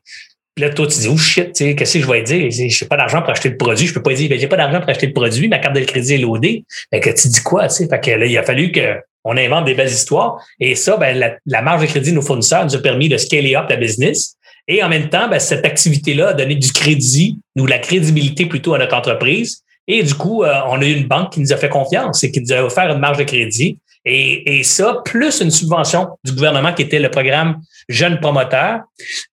Puis 0.57 0.65
là, 0.65 0.73
toi, 0.73 0.87
tu 0.87 0.97
dis, 0.97 1.07
oh 1.07 1.17
shit, 1.17 1.53
qu'est-ce 1.53 1.99
que 1.99 2.03
je 2.03 2.11
vais 2.11 2.23
dire? 2.23 2.49
Je 2.49 2.63
n'ai 2.63 2.87
pas 2.89 2.97
d'argent 2.97 3.21
pour 3.21 3.29
acheter 3.29 3.49
le 3.49 3.57
produit. 3.57 3.85
Je 3.85 3.93
peux 3.93 4.01
pas 4.01 4.15
dire, 4.15 4.27
ben, 4.27 4.39
j'ai 4.39 4.47
pas 4.47 4.57
d'argent 4.57 4.79
pour 4.79 4.89
acheter 4.89 5.05
le 5.05 5.13
produit, 5.13 5.47
ma 5.47 5.59
carte 5.59 5.75
de 5.75 5.81
crédit 5.81 6.15
est 6.15 6.17
loadée. 6.17 6.65
Fait 6.91 6.99
que 6.99 7.11
tu 7.11 7.27
dis 7.27 7.43
quoi, 7.43 7.67
tu 7.67 7.75
sais? 7.75 7.87
Fait 7.87 7.99
que 7.99 8.09
là, 8.09 8.25
il 8.25 8.35
a 8.39 8.41
fallu 8.41 8.71
qu'on 8.71 9.37
invente 9.37 9.65
des 9.65 9.75
belles 9.75 9.91
histoires. 9.91 10.43
Et 10.59 10.73
ça, 10.73 10.97
ben, 10.97 11.37
la, 11.45 11.61
marge 11.61 11.81
de 11.83 11.85
crédit 11.85 12.09
de 12.09 12.15
nos 12.15 12.23
fournisseurs 12.23 12.65
nous 12.65 12.75
a 12.75 12.79
permis 12.79 13.07
de 13.07 13.17
scaler 13.17 13.55
up 13.55 13.69
la 13.69 13.75
business. 13.75 14.33
Et 14.67 14.81
en 14.81 14.89
même 14.89 15.09
temps, 15.09 15.29
ben, 15.29 15.37
cette 15.37 15.63
activité-là 15.63 16.29
a 16.29 16.33
donné 16.33 16.55
du 16.55 16.71
crédit, 16.71 17.37
ou 17.55 17.67
la 17.67 17.77
crédibilité 17.77 18.47
plutôt 18.47 18.73
à 18.73 18.79
notre 18.79 18.95
entreprise. 18.95 19.61
Et 19.87 20.01
du 20.01 20.15
coup, 20.15 20.43
euh, 20.43 20.55
on 20.71 20.81
a 20.81 20.85
eu 20.85 20.93
une 20.93 21.07
banque 21.07 21.33
qui 21.33 21.39
nous 21.39 21.53
a 21.53 21.57
fait 21.57 21.69
confiance 21.69 22.23
et 22.23 22.31
qui 22.31 22.41
nous 22.41 22.51
a 22.51 22.63
offert 22.63 22.89
une 22.91 22.99
marge 22.99 23.19
de 23.19 23.25
crédit. 23.25 23.77
Et, 24.09 24.63
ça, 24.63 25.01
plus 25.03 25.41
une 25.41 25.51
subvention 25.51 26.07
du 26.23 26.31
gouvernement 26.31 26.73
qui 26.73 26.83
était 26.83 26.99
le 26.99 27.09
programme 27.09 27.61
Jeunes 27.89 28.19
promoteurs. 28.19 28.81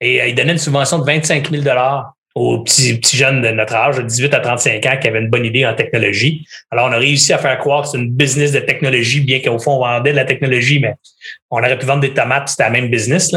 Et 0.00 0.20
euh, 0.20 0.26
il 0.26 0.34
donnait 0.34 0.52
une 0.52 0.58
subvention 0.58 0.98
de 0.98 1.04
25 1.04 1.50
000 1.50 1.64
aux 2.34 2.64
petits, 2.64 3.00
jeunes 3.16 3.42
de 3.42 3.48
notre 3.50 3.74
âge, 3.74 3.96
de 3.98 4.02
18 4.02 4.34
à 4.34 4.40
35 4.40 4.86
ans, 4.86 4.96
qui 5.00 5.08
avaient 5.08 5.20
une 5.20 5.30
bonne 5.30 5.44
idée 5.44 5.64
en 5.64 5.74
technologie. 5.74 6.44
Alors, 6.72 6.88
on 6.88 6.92
a 6.92 6.98
réussi 6.98 7.32
à 7.32 7.38
faire 7.38 7.56
croire 7.58 7.82
que 7.82 7.88
c'est 7.90 7.98
une 7.98 8.10
business 8.10 8.50
de 8.50 8.58
technologie, 8.60 9.20
bien 9.20 9.40
qu'au 9.40 9.58
fond, 9.60 9.76
on 9.76 9.78
vendait 9.78 10.10
de 10.10 10.16
la 10.16 10.24
technologie, 10.24 10.80
mais 10.80 10.94
on 11.50 11.58
aurait 11.58 11.78
pu 11.78 11.86
vendre 11.86 12.00
des 12.00 12.12
tomates, 12.12 12.48
c'était 12.48 12.64
la 12.64 12.70
même 12.70 12.88
business. 12.88 13.32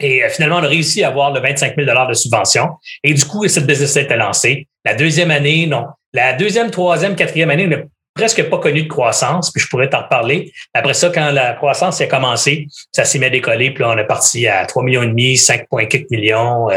Et 0.00 0.24
euh, 0.24 0.28
finalement, 0.28 0.56
on 0.56 0.64
a 0.64 0.68
réussi 0.68 1.04
à 1.04 1.08
avoir 1.08 1.32
le 1.32 1.40
25 1.40 1.76
000 1.76 2.08
de 2.08 2.14
subvention. 2.14 2.70
Et 3.04 3.14
du 3.14 3.24
coup, 3.24 3.46
cette 3.46 3.66
business 3.66 3.96
a 3.96 4.00
été 4.00 4.16
lancée. 4.16 4.66
La 4.84 4.94
deuxième 4.94 5.30
année, 5.30 5.66
non. 5.66 5.86
La 6.12 6.32
deuxième, 6.32 6.70
troisième, 6.70 7.14
quatrième 7.14 7.50
année, 7.50 7.68
on 7.68 7.72
a 7.72 7.82
presque 8.14 8.48
pas 8.48 8.58
connu 8.58 8.82
de 8.82 8.88
croissance, 8.88 9.50
puis 9.50 9.62
je 9.62 9.68
pourrais 9.68 9.88
t'en 9.88 10.02
reparler. 10.02 10.52
Après 10.74 10.94
ça, 10.94 11.10
quand 11.10 11.30
la 11.30 11.54
croissance 11.54 12.00
a 12.00 12.06
commencé, 12.06 12.66
ça 12.92 13.04
s'est 13.04 13.18
mis 13.18 13.26
à 13.26 13.30
décoller, 13.30 13.72
puis 13.72 13.82
là, 13.82 13.90
on 13.90 13.98
est 13.98 14.06
parti 14.06 14.46
à 14.46 14.66
3 14.66 14.82
millions 14.82 15.02
et 15.02 15.08
demi, 15.08 15.34
5,4 15.34 16.06
millions, 16.10 16.68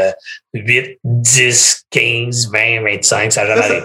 8, 0.54 1.00
10, 1.04 1.86
15, 1.90 2.50
20, 2.50 2.82
25, 2.82 3.32
ça 3.32 3.44
n'a 3.44 3.56
jamais 3.56 3.82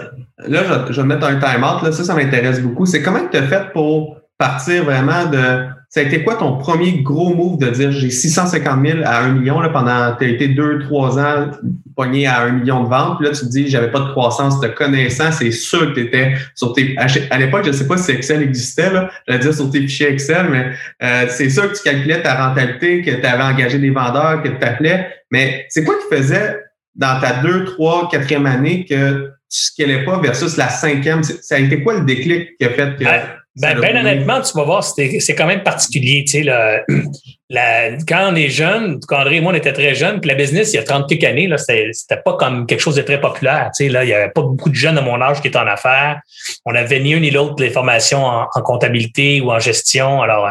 là, 0.48 0.86
je, 0.90 1.00
vais 1.00 1.06
mettre 1.06 1.26
un 1.26 1.38
time-out. 1.38 1.82
Là, 1.82 1.92
ça, 1.92 2.04
ça 2.04 2.14
m'intéresse 2.14 2.60
beaucoup. 2.60 2.86
C'est 2.86 3.02
comment 3.02 3.26
tu 3.30 3.36
as 3.36 3.46
fait 3.46 3.72
pour 3.72 4.18
partir 4.38 4.84
vraiment 4.84 5.26
de. 5.26 5.68
Ça 5.94 6.00
a 6.00 6.04
été 6.04 6.24
quoi 6.24 6.36
ton 6.36 6.56
premier 6.56 7.02
gros 7.02 7.34
move 7.34 7.58
de 7.58 7.68
dire 7.68 7.92
j'ai 7.92 8.08
650 8.08 8.86
000 8.86 8.98
à 9.04 9.24
1 9.24 9.32
million 9.34 9.60
là, 9.60 9.68
pendant. 9.68 10.16
Tu 10.16 10.24
as 10.24 10.28
été 10.28 10.48
deux, 10.48 10.78
trois 10.78 11.18
ans 11.18 11.50
pogné 11.94 12.26
à 12.26 12.44
1 12.44 12.52
million 12.52 12.84
de 12.84 12.88
ventes. 12.88 13.18
Puis 13.18 13.28
là, 13.28 13.34
tu 13.34 13.40
te 13.40 13.50
dis 13.50 13.68
j'avais 13.68 13.90
pas 13.90 14.00
de 14.00 14.10
croissance, 14.12 14.58
de 14.60 14.68
connaissance. 14.68 15.34
C'est 15.40 15.50
sûr 15.50 15.92
que 15.92 16.00
tu 16.00 16.06
étais 16.06 16.32
sur 16.54 16.72
tes. 16.72 16.96
À 16.96 17.36
l'époque, 17.36 17.66
je 17.66 17.72
sais 17.72 17.86
pas 17.86 17.98
si 17.98 18.10
Excel 18.10 18.40
existait, 18.42 18.90
là. 18.90 19.10
Je 19.28 19.36
dire 19.36 19.52
sur 19.52 19.70
tes 19.70 19.82
fichiers 19.82 20.08
Excel, 20.08 20.46
mais 20.50 20.72
euh, 21.02 21.26
c'est 21.28 21.50
sûr 21.50 21.70
que 21.70 21.76
tu 21.76 21.82
calculais 21.82 22.22
ta 22.22 22.48
rentabilité, 22.48 23.02
que 23.02 23.10
tu 23.10 23.26
avais 23.26 23.42
engagé 23.42 23.78
des 23.78 23.90
vendeurs, 23.90 24.42
que 24.42 24.48
tu 24.48 24.58
t'appelais. 24.58 25.08
Mais 25.30 25.66
c'est 25.68 25.84
quoi 25.84 25.96
qui 25.96 26.16
faisait 26.16 26.56
dans 26.94 27.20
ta 27.20 27.42
deux, 27.42 27.66
trois, 27.66 28.08
quatrième 28.10 28.46
année 28.46 28.86
que 28.88 29.26
tu 29.26 29.30
scalais 29.60 30.06
pas 30.06 30.18
versus 30.20 30.56
la 30.56 30.70
cinquième? 30.70 31.22
Ça 31.22 31.56
a 31.56 31.58
été 31.58 31.82
quoi 31.82 31.98
le 31.98 32.06
déclic 32.06 32.56
qui 32.56 32.64
a 32.64 32.70
fait 32.70 32.96
que. 32.98 33.41
Ben, 33.56 33.78
ben 33.78 33.98
honnêtement, 33.98 34.40
tu 34.40 34.56
vas 34.56 34.64
voir, 34.64 34.82
c'est 34.82 35.34
quand 35.36 35.46
même 35.46 35.62
particulier. 35.62 36.24
Tu 36.24 36.42
sais, 36.42 36.42
la, 37.50 37.98
quand 38.08 38.32
on 38.32 38.34
est 38.34 38.48
jeune, 38.48 38.98
quand 39.06 39.20
André 39.20 39.36
et 39.36 39.40
moi, 39.42 39.52
on 39.52 39.54
était 39.54 39.74
très 39.74 39.94
jeunes, 39.94 40.20
puis 40.20 40.30
la 40.30 40.34
business, 40.34 40.72
il 40.72 40.76
y 40.76 40.78
a 40.78 40.84
30 40.84 41.06
quelques 41.06 41.24
années, 41.24 41.46
là, 41.46 41.58
c'était 41.58 42.16
pas 42.24 42.36
comme 42.38 42.66
quelque 42.66 42.80
chose 42.80 42.94
de 42.94 43.02
très 43.02 43.20
populaire. 43.20 43.70
Tu 43.76 43.84
sais, 43.84 43.90
là, 43.90 44.04
il 44.04 44.08
y 44.08 44.14
avait 44.14 44.30
pas 44.30 44.40
beaucoup 44.40 44.70
de 44.70 44.74
jeunes 44.74 44.94
de 44.94 45.02
mon 45.02 45.20
âge 45.20 45.42
qui 45.42 45.48
étaient 45.48 45.58
en 45.58 45.66
affaires. 45.66 46.20
On 46.64 46.74
avait 46.74 47.00
ni 47.00 47.12
un 47.12 47.20
ni 47.20 47.30
l'autre 47.30 47.56
les 47.62 47.68
formations 47.68 48.24
en, 48.24 48.46
comptabilité 48.62 49.42
ou 49.42 49.52
en 49.52 49.58
gestion. 49.58 50.22
Alors, 50.22 50.48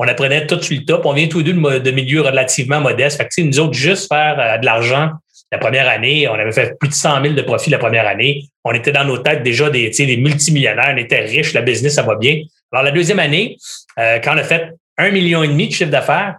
on 0.00 0.08
apprenait 0.08 0.46
tout 0.48 0.60
sur 0.60 0.76
le 0.76 0.84
top. 0.84 1.06
On 1.06 1.12
vient 1.12 1.28
tous 1.28 1.38
les 1.38 1.52
deux 1.52 1.80
de, 1.80 1.90
milieux 1.92 2.22
relativement 2.22 2.80
modestes. 2.80 3.16
Fait 3.18 3.24
que, 3.24 3.30
tu 3.32 3.42
sais, 3.42 3.48
nous 3.48 3.60
autres, 3.60 3.74
juste 3.74 4.08
faire 4.08 4.36
euh, 4.40 4.58
de 4.58 4.66
l'argent 4.66 5.10
la 5.52 5.58
première 5.58 5.88
année, 5.88 6.28
on 6.28 6.34
avait 6.34 6.52
fait 6.52 6.78
plus 6.78 6.88
de 6.88 6.94
100 6.94 7.22
000 7.22 7.34
de 7.34 7.42
profit 7.42 7.70
la 7.70 7.78
première 7.78 8.06
année. 8.06 8.44
On 8.64 8.72
était 8.72 8.92
dans 8.92 9.04
nos 9.04 9.18
têtes 9.18 9.42
déjà 9.42 9.68
des, 9.68 9.90
des 9.90 10.16
multimillionnaires, 10.16 10.92
on 10.94 10.96
était 10.96 11.20
riches, 11.20 11.52
la 11.54 11.62
business, 11.62 11.94
ça 11.94 12.02
va 12.02 12.14
bien. 12.14 12.42
Alors, 12.72 12.84
la 12.84 12.92
deuxième 12.92 13.18
année, 13.18 13.56
euh, 13.98 14.20
quand 14.20 14.34
on 14.34 14.38
a 14.38 14.44
fait 14.44 14.70
un 14.96 15.10
million 15.10 15.42
et 15.42 15.48
demi 15.48 15.68
de 15.68 15.72
chiffre 15.72 15.90
d'affaires, 15.90 16.36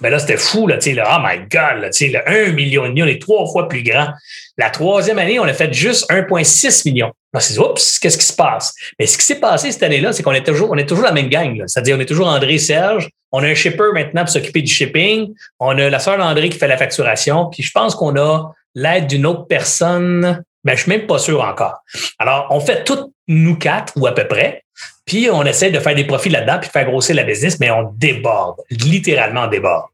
ben 0.00 0.10
là, 0.10 0.18
c'était 0.18 0.36
fou, 0.36 0.66
là, 0.66 0.78
tu 0.78 0.94
sais, 0.94 1.02
oh 1.04 1.18
my 1.20 1.38
God, 1.40 1.82
là, 1.82 1.90
tu 1.90 2.10
sais, 2.10 2.22
un 2.26 2.52
million 2.52 2.84
et 2.84 2.88
demi, 2.88 3.02
on 3.02 3.06
est 3.06 3.20
trois 3.20 3.46
fois 3.50 3.68
plus 3.68 3.82
grand. 3.82 4.08
La 4.56 4.70
troisième 4.70 5.18
année, 5.18 5.38
on 5.38 5.44
a 5.44 5.52
fait 5.52 5.72
juste 5.72 6.10
1,6 6.10 6.88
million. 6.88 7.12
Dit, 7.34 7.58
oups, 7.58 7.98
qu'est-ce 7.98 8.18
qui 8.18 8.26
se 8.26 8.34
passe? 8.34 8.74
Mais 8.98 9.06
ce 9.06 9.16
qui 9.16 9.24
s'est 9.24 9.40
passé 9.40 9.72
cette 9.72 9.82
année-là, 9.82 10.12
c'est 10.12 10.22
qu'on 10.22 10.32
est 10.32 10.44
toujours, 10.44 10.70
on 10.70 10.76
est 10.76 10.86
toujours 10.86 11.04
la 11.04 11.12
même 11.12 11.28
gang, 11.28 11.62
C'est-à-dire, 11.66 11.96
on 11.96 12.00
est 12.00 12.06
toujours 12.06 12.28
André 12.28 12.58
Serge. 12.58 13.08
On 13.32 13.42
a 13.42 13.46
un 13.46 13.54
shipper 13.54 13.92
maintenant 13.94 14.22
pour 14.22 14.30
s'occuper 14.30 14.60
du 14.60 14.72
shipping. 14.72 15.32
On 15.58 15.78
a 15.78 15.88
la 15.88 15.98
sœur 15.98 16.18
d'André 16.18 16.50
qui 16.50 16.58
fait 16.58 16.68
la 16.68 16.76
facturation. 16.76 17.46
Puis 17.46 17.62
je 17.62 17.70
pense 17.72 17.94
qu'on 17.94 18.16
a 18.16 18.52
l'aide 18.74 19.06
d'une 19.06 19.24
autre 19.24 19.46
personne. 19.46 20.42
Ben, 20.64 20.76
je 20.76 20.82
suis 20.82 20.90
même 20.90 21.06
pas 21.06 21.18
sûr 21.18 21.40
encore. 21.40 21.78
Alors, 22.18 22.48
on 22.50 22.60
fait 22.60 22.84
tout 22.84 23.12
nous 23.28 23.56
quatre 23.56 23.94
ou 23.96 24.06
à 24.06 24.14
peu 24.14 24.28
près. 24.28 24.61
Puis 25.04 25.28
on 25.30 25.44
essaie 25.44 25.70
de 25.70 25.80
faire 25.80 25.94
des 25.94 26.04
profits 26.04 26.28
là-dedans, 26.28 26.58
puis 26.60 26.68
de 26.68 26.72
faire 26.72 26.86
grossir 26.86 27.16
la 27.16 27.24
business, 27.24 27.58
mais 27.58 27.70
on 27.70 27.92
déborde, 27.96 28.56
littéralement 28.70 29.48
déborde. 29.48 29.86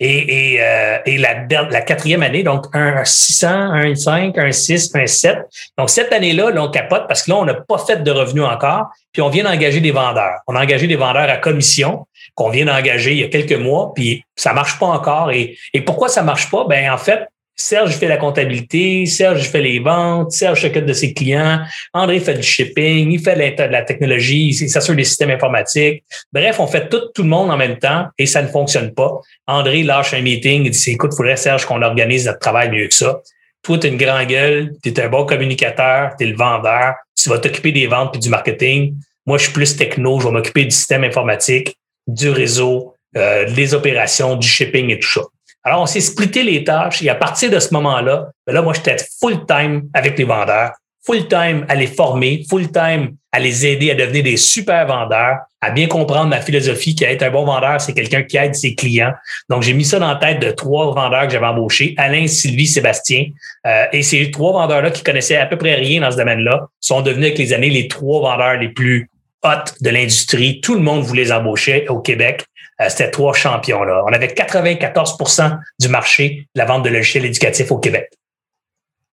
Et, 0.00 0.58
euh, 0.60 0.98
la, 1.06 1.80
quatrième 1.82 2.22
année, 2.22 2.42
donc 2.42 2.66
un 2.72 3.04
600, 3.04 3.48
un 3.48 3.94
5, 3.94 4.36
un 4.38 4.52
6, 4.52 4.90
un 4.94 5.06
7. 5.06 5.38
Donc 5.78 5.90
cette 5.90 6.12
année-là, 6.12 6.50
là, 6.50 6.62
on 6.62 6.70
capote 6.70 7.06
parce 7.08 7.22
que 7.22 7.30
là, 7.30 7.36
on 7.36 7.44
n'a 7.44 7.54
pas 7.54 7.78
fait 7.78 8.02
de 8.02 8.10
revenus 8.10 8.44
encore, 8.44 8.88
puis 9.12 9.22
on 9.22 9.28
vient 9.28 9.44
d'engager 9.44 9.80
des 9.80 9.92
vendeurs. 9.92 10.40
On 10.46 10.56
a 10.56 10.62
engagé 10.62 10.86
des 10.86 10.96
vendeurs 10.96 11.30
à 11.30 11.36
commission 11.36 12.06
qu'on 12.34 12.50
vient 12.50 12.66
d'engager 12.66 13.12
il 13.12 13.18
y 13.18 13.24
a 13.24 13.28
quelques 13.28 13.58
mois, 13.58 13.92
puis 13.94 14.24
ça 14.34 14.52
marche 14.52 14.78
pas 14.78 14.86
encore. 14.86 15.30
Et, 15.30 15.56
et 15.72 15.80
pourquoi 15.80 16.08
ça 16.08 16.22
marche 16.22 16.50
pas? 16.50 16.66
Ben 16.68 16.90
en 16.90 16.98
fait, 16.98 17.26
Serge 17.58 17.96
fait 17.96 18.06
la 18.06 18.18
comptabilité, 18.18 19.06
Serge 19.06 19.48
fait 19.48 19.62
les 19.62 19.78
ventes, 19.78 20.30
Serge 20.30 20.60
s'occupe 20.60 20.84
de 20.84 20.92
ses 20.92 21.14
clients, 21.14 21.60
André 21.94 22.20
fait 22.20 22.34
du 22.34 22.42
shipping, 22.42 23.10
il 23.10 23.18
fait 23.18 23.34
de 23.56 23.72
la 23.72 23.82
technologie, 23.82 24.48
il 24.48 24.68
s'assure 24.68 24.94
des 24.94 25.04
systèmes 25.04 25.30
informatiques. 25.30 26.04
Bref, 26.32 26.60
on 26.60 26.66
fait 26.66 26.88
tout, 26.90 27.00
tout 27.14 27.22
le 27.22 27.28
monde 27.28 27.50
en 27.50 27.56
même 27.56 27.78
temps 27.78 28.08
et 28.18 28.26
ça 28.26 28.42
ne 28.42 28.48
fonctionne 28.48 28.92
pas. 28.92 29.20
André 29.46 29.82
lâche 29.82 30.12
un 30.12 30.20
meeting, 30.20 30.66
il 30.66 30.70
dit, 30.70 30.90
écoute, 30.90 31.12
il 31.14 31.16
faudrait, 31.16 31.36
Serge, 31.36 31.64
qu'on 31.64 31.80
organise 31.80 32.26
notre 32.26 32.40
travail 32.40 32.70
mieux 32.70 32.88
que 32.88 32.94
ça. 32.94 33.20
Toi, 33.62 33.78
tu 33.78 33.88
une 33.88 33.96
grande 33.96 34.28
gueule, 34.28 34.72
tu 34.82 34.90
es 34.90 35.00
un 35.00 35.08
bon 35.08 35.24
communicateur, 35.24 36.10
tu 36.18 36.24
es 36.24 36.28
le 36.28 36.36
vendeur, 36.36 36.94
tu 37.18 37.30
vas 37.30 37.38
t'occuper 37.38 37.72
des 37.72 37.86
ventes 37.86 38.12
puis 38.12 38.20
du 38.20 38.28
marketing. 38.28 38.94
Moi, 39.24 39.38
je 39.38 39.44
suis 39.44 39.52
plus 39.52 39.76
techno, 39.76 40.20
je 40.20 40.26
vais 40.26 40.32
m'occuper 40.32 40.64
du 40.64 40.70
système 40.70 41.04
informatique, 41.04 41.76
du 42.06 42.28
réseau, 42.28 42.94
euh, 43.16 43.50
des 43.50 43.74
opérations, 43.74 44.36
du 44.36 44.46
shipping 44.46 44.90
et 44.90 44.98
tout 45.00 45.08
ça. 45.08 45.22
Alors, 45.66 45.82
on 45.82 45.86
s'est 45.86 46.00
splitté 46.00 46.44
les 46.44 46.62
tâches 46.62 47.02
et 47.02 47.08
à 47.08 47.16
partir 47.16 47.50
de 47.50 47.58
ce 47.58 47.74
moment-là, 47.74 48.28
ben 48.46 48.52
là, 48.52 48.62
moi, 48.62 48.72
j'étais 48.72 48.98
full-time 49.20 49.88
avec 49.94 50.16
les 50.16 50.22
vendeurs, 50.22 50.70
full-time 51.04 51.66
à 51.68 51.74
les 51.74 51.88
former, 51.88 52.44
full-time 52.48 53.16
à 53.32 53.40
les 53.40 53.66
aider 53.66 53.90
à 53.90 53.96
devenir 53.96 54.22
des 54.22 54.36
super 54.36 54.86
vendeurs, 54.86 55.38
à 55.60 55.72
bien 55.72 55.88
comprendre 55.88 56.28
ma 56.28 56.40
philosophie 56.40 56.94
qui 56.94 57.02
être 57.02 57.24
un 57.24 57.30
bon 57.30 57.44
vendeur, 57.44 57.80
c'est 57.80 57.94
quelqu'un 57.94 58.22
qui 58.22 58.36
aide 58.36 58.54
ses 58.54 58.76
clients. 58.76 59.10
Donc, 59.50 59.64
j'ai 59.64 59.72
mis 59.72 59.84
ça 59.84 59.98
dans 59.98 60.06
la 60.06 60.14
tête 60.14 60.38
de 60.38 60.52
trois 60.52 60.94
vendeurs 60.94 61.26
que 61.26 61.32
j'avais 61.32 61.46
embauchés, 61.46 61.94
Alain, 61.96 62.28
Sylvie, 62.28 62.68
Sébastien. 62.68 63.24
Euh, 63.66 63.86
et 63.92 64.04
ces 64.04 64.30
trois 64.30 64.52
vendeurs-là 64.52 64.92
qui 64.92 65.02
connaissaient 65.02 65.36
à 65.36 65.46
peu 65.46 65.58
près 65.58 65.74
rien 65.74 66.00
dans 66.00 66.12
ce 66.12 66.16
domaine-là 66.16 66.68
sont 66.78 67.00
devenus 67.00 67.26
avec 67.26 67.38
les 67.38 67.52
années 67.52 67.70
les 67.70 67.88
trois 67.88 68.20
vendeurs 68.20 68.60
les 68.60 68.68
plus 68.68 69.10
hot 69.42 69.64
de 69.80 69.90
l'industrie. 69.90 70.60
Tout 70.60 70.74
le 70.74 70.80
monde 70.80 71.02
voulait 71.02 71.24
les 71.24 71.32
embaucher 71.32 71.88
au 71.88 71.98
Québec. 71.98 72.44
Euh, 72.80 72.88
c'était 72.88 73.10
trois 73.10 73.32
champions. 73.32 73.82
Là. 73.84 74.02
On 74.06 74.12
avait 74.12 74.28
94% 74.28 75.58
du 75.80 75.88
marché 75.88 76.46
de 76.54 76.60
la 76.60 76.66
vente 76.66 76.84
de 76.84 76.90
logiciels 76.90 77.24
éducatifs 77.24 77.70
au 77.70 77.78
Québec. 77.78 78.10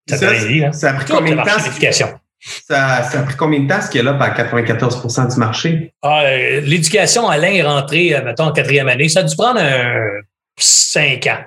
Ça, 0.09 0.17
ça, 0.17 0.71
ça 0.73 0.89
a 0.89 0.93
pris 0.93 1.05
combien 1.05 1.35
de 1.35 1.41
temps? 1.41 1.59
Ça, 2.67 3.03
ça, 3.03 3.19
a 3.19 3.23
pris 3.23 3.35
combien 3.37 3.61
de 3.61 3.69
temps 3.69 3.79
ce 3.79 3.89
qu'il 3.89 4.03
y 4.03 4.07
a 4.07 4.11
là 4.11 4.15
par 4.15 4.35
94% 4.35 5.33
du 5.33 5.39
marché? 5.39 5.93
Ah, 6.01 6.23
euh, 6.25 6.59
l'éducation, 6.59 7.29
Alain 7.29 7.53
est 7.53 7.63
rentré, 7.63 8.13
euh, 8.13 8.21
mettons, 8.21 8.45
en 8.45 8.51
quatrième 8.51 8.89
année. 8.89 9.07
Ça 9.07 9.21
a 9.21 9.23
dû 9.23 9.33
prendre 9.33 9.61
un, 9.61 10.19
cinq 10.57 11.27
ans 11.27 11.39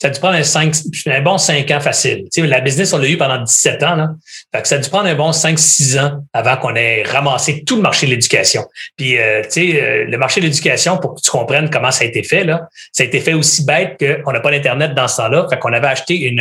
ça 0.00 0.08
a 0.08 0.10
dû 0.10 0.20
prendre 0.20 0.36
un, 0.36 0.42
5, 0.42 0.74
un 1.06 1.20
bon 1.20 1.38
5 1.38 1.70
ans 1.70 1.80
facile. 1.80 2.24
Tu 2.32 2.40
sais, 2.40 2.46
la 2.46 2.60
business, 2.60 2.92
on 2.92 2.98
l'a 2.98 3.08
eu 3.08 3.16
pendant 3.16 3.42
17 3.42 3.82
ans. 3.82 3.96
Là. 3.96 4.10
Fait 4.54 4.62
que 4.62 4.68
ça 4.68 4.76
a 4.76 4.78
dû 4.78 4.88
prendre 4.88 5.08
un 5.08 5.14
bon 5.14 5.30
5-6 5.30 6.00
ans 6.00 6.24
avant 6.32 6.56
qu'on 6.56 6.74
ait 6.74 7.02
ramassé 7.02 7.64
tout 7.64 7.76
le 7.76 7.82
marché 7.82 8.06
de 8.06 8.12
l'éducation. 8.12 8.64
Puis, 8.96 9.18
euh, 9.18 9.42
tu 9.42 9.50
sais, 9.50 9.82
euh, 9.82 10.04
le 10.04 10.18
marché 10.18 10.40
de 10.40 10.46
l'éducation, 10.46 10.98
pour 10.98 11.14
que 11.14 11.20
tu 11.20 11.30
comprennes 11.30 11.70
comment 11.70 11.90
ça 11.90 12.04
a 12.04 12.06
été 12.06 12.22
fait, 12.22 12.44
là, 12.44 12.68
ça 12.92 13.02
a 13.02 13.06
été 13.06 13.20
fait 13.20 13.34
aussi 13.34 13.64
bête 13.64 13.98
qu'on 13.98 14.32
n'a 14.32 14.40
pas 14.40 14.50
d'Internet 14.50 14.94
dans 14.94 15.08
ce 15.08 15.16
temps-là. 15.18 15.46
Fait 15.50 15.58
qu'on 15.58 15.72
avait 15.72 15.88
acheté 15.88 16.34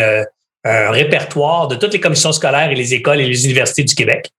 un 0.63 0.91
répertoire 0.91 1.67
de 1.67 1.75
toutes 1.75 1.93
les 1.93 1.99
commissions 1.99 2.31
scolaires 2.31 2.69
et 2.69 2.75
les 2.75 2.93
écoles 2.93 3.19
et 3.19 3.27
les 3.27 3.45
universités 3.45 3.83
du 3.83 3.95
Québec. 3.95 4.29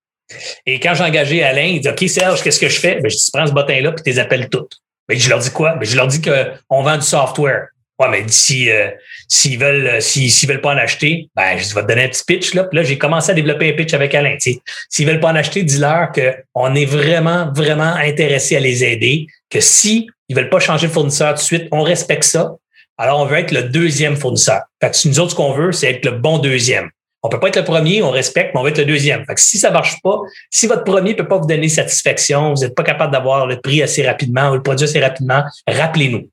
Et 0.67 0.81
quand 0.81 0.95
j'ai 0.95 1.05
engagé 1.05 1.43
Alain, 1.43 1.65
il 1.65 1.81
dit 1.81 1.89
OK, 1.89 2.05
Serge, 2.09 2.43
qu'est-ce 2.43 2.61
que 2.61 2.69
je 2.69 2.79
fais? 2.79 3.01
Ben, 3.01 3.11
je 3.11 3.17
dis, 3.17 3.31
prends 3.33 3.47
ce 3.47 3.53
bottin-là 3.53 3.93
puis 3.93 4.03
tu 4.03 4.11
les 4.11 4.19
appelles 4.19 4.49
toutes. 4.49 4.79
Ben, 5.09 5.19
je 5.19 5.29
leur 5.29 5.39
dis 5.39 5.51
quoi? 5.51 5.75
Ben, 5.75 5.85
je 5.85 5.97
leur 5.97 6.07
dis 6.07 6.21
qu'on 6.21 6.83
vend 6.83 6.97
du 6.97 7.03
software. 7.03 7.69
Ouais, 7.99 8.09
mais 8.11 8.25
si, 8.29 8.71
euh, 8.71 8.89
s'ils 9.29 9.59
veulent, 9.59 9.87
euh, 9.87 10.01
s'ils, 10.01 10.49
veulent 10.49 10.61
pas 10.61 10.75
en 10.75 10.79
acheter, 10.79 11.29
ben, 11.37 11.59
je 11.59 11.75
vais 11.75 11.83
te 11.83 11.87
donner 11.87 12.05
un 12.05 12.09
petit 12.09 12.25
pitch, 12.25 12.55
là. 12.55 12.65
Puis 12.65 12.79
là, 12.79 12.85
j'ai 12.85 12.99
commencé 12.99 13.31
à 13.31 13.35
développer 13.35 13.71
un 13.71 13.73
pitch 13.75 13.95
avec 13.95 14.15
Alain, 14.15 14.37
tu 14.41 14.53
sais. 14.53 14.61
S'ils 14.89 15.07
veulent 15.07 15.21
pas 15.21 15.31
en 15.31 15.37
acheter, 15.37 15.63
dis-leur 15.63 16.11
qu'on 16.11 16.75
est 16.75 16.87
vraiment, 16.87 17.53
vraiment 17.55 17.95
intéressé 17.95 18.57
à 18.57 18.61
les 18.61 18.83
aider, 18.83 19.27
que 19.51 19.61
si 19.61 20.09
ils 20.29 20.37
veulent 20.37 20.51
pas 20.51 20.61
changer 20.61 20.89
de 20.89 20.93
fournisseur 20.93 21.35
tout 21.35 21.41
de 21.41 21.45
suite, 21.45 21.69
on 21.71 21.83
respecte 21.83 22.25
ça. 22.25 22.57
Alors, 22.97 23.21
on 23.21 23.27
veut 23.27 23.39
être 23.39 23.53
le 23.53 23.65
deuxième 23.65 24.17
fournisseur. 24.17 24.63
Fait 24.83 24.91
que 24.91 25.09
nous 25.09 25.21
autres, 25.21 25.33
ce 25.33 25.37
qu'on 25.37 25.53
veut, 25.53 25.73
c'est 25.73 25.91
être 25.91 26.05
le 26.05 26.13
bon 26.13 26.39
deuxième. 26.39 26.91
On 27.25 27.29
peut 27.29 27.39
pas 27.39 27.49
être 27.49 27.57
le 27.57 27.65
premier, 27.65 28.03
on 28.03 28.11
respecte, 28.11 28.53
mais 28.53 28.61
on 28.61 28.65
va 28.65 28.71
être 28.71 28.79
le 28.79 28.85
deuxième. 28.85 29.25
Fait 29.27 29.35
que 29.35 29.41
si 29.41 29.59
ça 29.59 29.71
marche 29.71 30.01
pas, 30.03 30.19
si 30.51 30.67
votre 30.67 30.83
premier 30.83 31.15
peut 31.15 31.29
pas 31.29 31.39
vous 31.39 31.47
donner 31.47 31.69
satisfaction, 31.69 32.53
vous 32.53 32.63
n'êtes 32.63 32.75
pas 32.75 32.83
capable 32.83 33.13
d'avoir 33.13 33.47
le 33.47 33.61
prix 33.61 33.81
assez 33.81 34.05
rapidement 34.05 34.51
ou 34.51 34.55
le 34.55 34.63
produit 34.63 34.85
assez 34.85 35.01
rapidement, 35.01 35.45
rappelez-nous. 35.69 36.29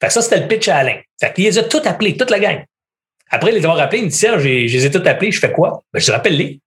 Fait 0.00 0.08
que 0.08 0.12
ça, 0.12 0.22
c'était 0.22 0.40
le 0.40 0.48
pitch 0.48 0.68
à 0.68 0.76
Alain. 0.78 1.00
Fait 1.20 1.32
qu'il 1.32 1.44
les 1.44 1.58
a 1.58 1.62
tous 1.62 1.86
appelés, 1.86 2.16
toute 2.16 2.30
la 2.30 2.38
gang. 2.38 2.64
Après 3.30 3.52
les 3.52 3.64
avoir 3.64 3.78
appelés, 3.78 4.00
il 4.00 4.04
me 4.04 4.10
dit, 4.10 4.16
Serge, 4.16 4.42
je 4.42 4.48
les 4.48 4.86
ai 4.86 4.90
tous 4.90 5.06
appelés, 5.06 5.32
je 5.32 5.40
fais 5.40 5.52
quoi? 5.52 5.82
Ben, 5.92 6.00
je 6.00 6.12
rappelle-les. 6.12 6.60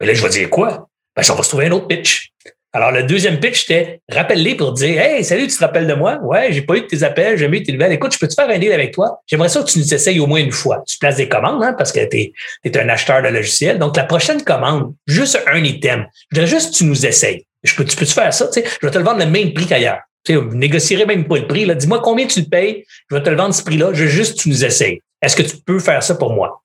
Mais 0.00 0.06
là, 0.06 0.14
je 0.14 0.22
vais 0.22 0.28
dire 0.28 0.50
quoi? 0.50 0.88
Ben, 1.16 1.22
on 1.30 1.34
va 1.34 1.42
se 1.42 1.48
trouver 1.48 1.66
un 1.66 1.72
autre 1.72 1.88
pitch. 1.88 2.32
Alors, 2.74 2.90
le 2.90 3.02
deuxième 3.02 3.38
pitch, 3.38 3.62
c'était 3.62 4.00
rappelle-les 4.10 4.54
pour 4.54 4.72
dire 4.72 4.98
Hey, 4.98 5.24
salut, 5.24 5.46
tu 5.46 5.54
te 5.54 5.60
rappelles 5.60 5.86
de 5.86 5.92
moi? 5.92 6.18
Ouais, 6.22 6.52
j'ai 6.52 6.62
pas 6.62 6.76
eu 6.76 6.86
tes 6.86 7.02
appels, 7.02 7.36
j'ai 7.36 7.44
jamais 7.44 7.58
eu 7.58 7.62
tes 7.62 7.72
nouvelles. 7.72 7.92
Écoute, 7.92 8.14
je 8.14 8.18
peux 8.18 8.28
te 8.28 8.34
faire 8.34 8.48
un 8.48 8.58
deal 8.58 8.72
avec 8.72 8.94
toi? 8.94 9.20
J'aimerais 9.26 9.50
ça 9.50 9.60
que 9.60 9.66
tu 9.66 9.78
nous 9.78 9.94
essayes 9.94 10.20
au 10.20 10.26
moins 10.26 10.40
une 10.40 10.52
fois. 10.52 10.82
Tu 10.86 10.98
places 10.98 11.16
des 11.16 11.28
commandes, 11.28 11.62
hein, 11.62 11.74
parce 11.76 11.92
que 11.92 12.00
tu 12.08 12.32
es, 12.64 12.78
un 12.78 12.88
acheteur 12.88 13.22
de 13.22 13.28
logiciels. 13.28 13.78
Donc, 13.78 13.96
la 13.96 14.04
prochaine 14.04 14.42
commande, 14.42 14.94
juste 15.06 15.38
un 15.46 15.62
item. 15.62 16.06
Je 16.30 16.36
voudrais 16.36 16.50
juste 16.50 16.72
que 16.72 16.78
tu 16.78 16.84
nous 16.84 17.04
essayes. 17.04 17.44
Je 17.62 17.74
peux, 17.74 17.84
tu 17.84 17.94
peux-tu 17.94 18.12
faire 18.12 18.32
ça? 18.32 18.50
sais, 18.50 18.64
je 18.64 18.86
vais 18.86 18.90
te 18.90 18.98
le 18.98 19.04
vendre 19.04 19.18
le 19.18 19.26
même 19.26 19.52
prix 19.52 19.66
qu'ailleurs. 19.66 20.00
Tu 20.24 20.34
sais, 20.34 20.40
négocierai 20.52 21.06
même 21.06 21.26
pas 21.26 21.38
le 21.38 21.46
prix. 21.46 21.64
Là. 21.64 21.74
Dis-moi 21.74 22.00
combien 22.00 22.26
tu 22.26 22.40
le 22.40 22.46
payes, 22.46 22.84
je 23.10 23.16
vais 23.16 23.22
te 23.22 23.30
le 23.30 23.36
vendre 23.36 23.54
ce 23.54 23.62
prix-là, 23.62 23.90
je 23.92 24.04
veux 24.04 24.10
juste 24.10 24.36
que 24.36 24.42
tu 24.42 24.48
nous 24.48 24.64
essayes. 24.64 25.00
Est-ce 25.20 25.36
que 25.36 25.42
tu 25.42 25.56
peux 25.56 25.78
faire 25.78 26.02
ça 26.02 26.14
pour 26.14 26.32
moi? 26.32 26.62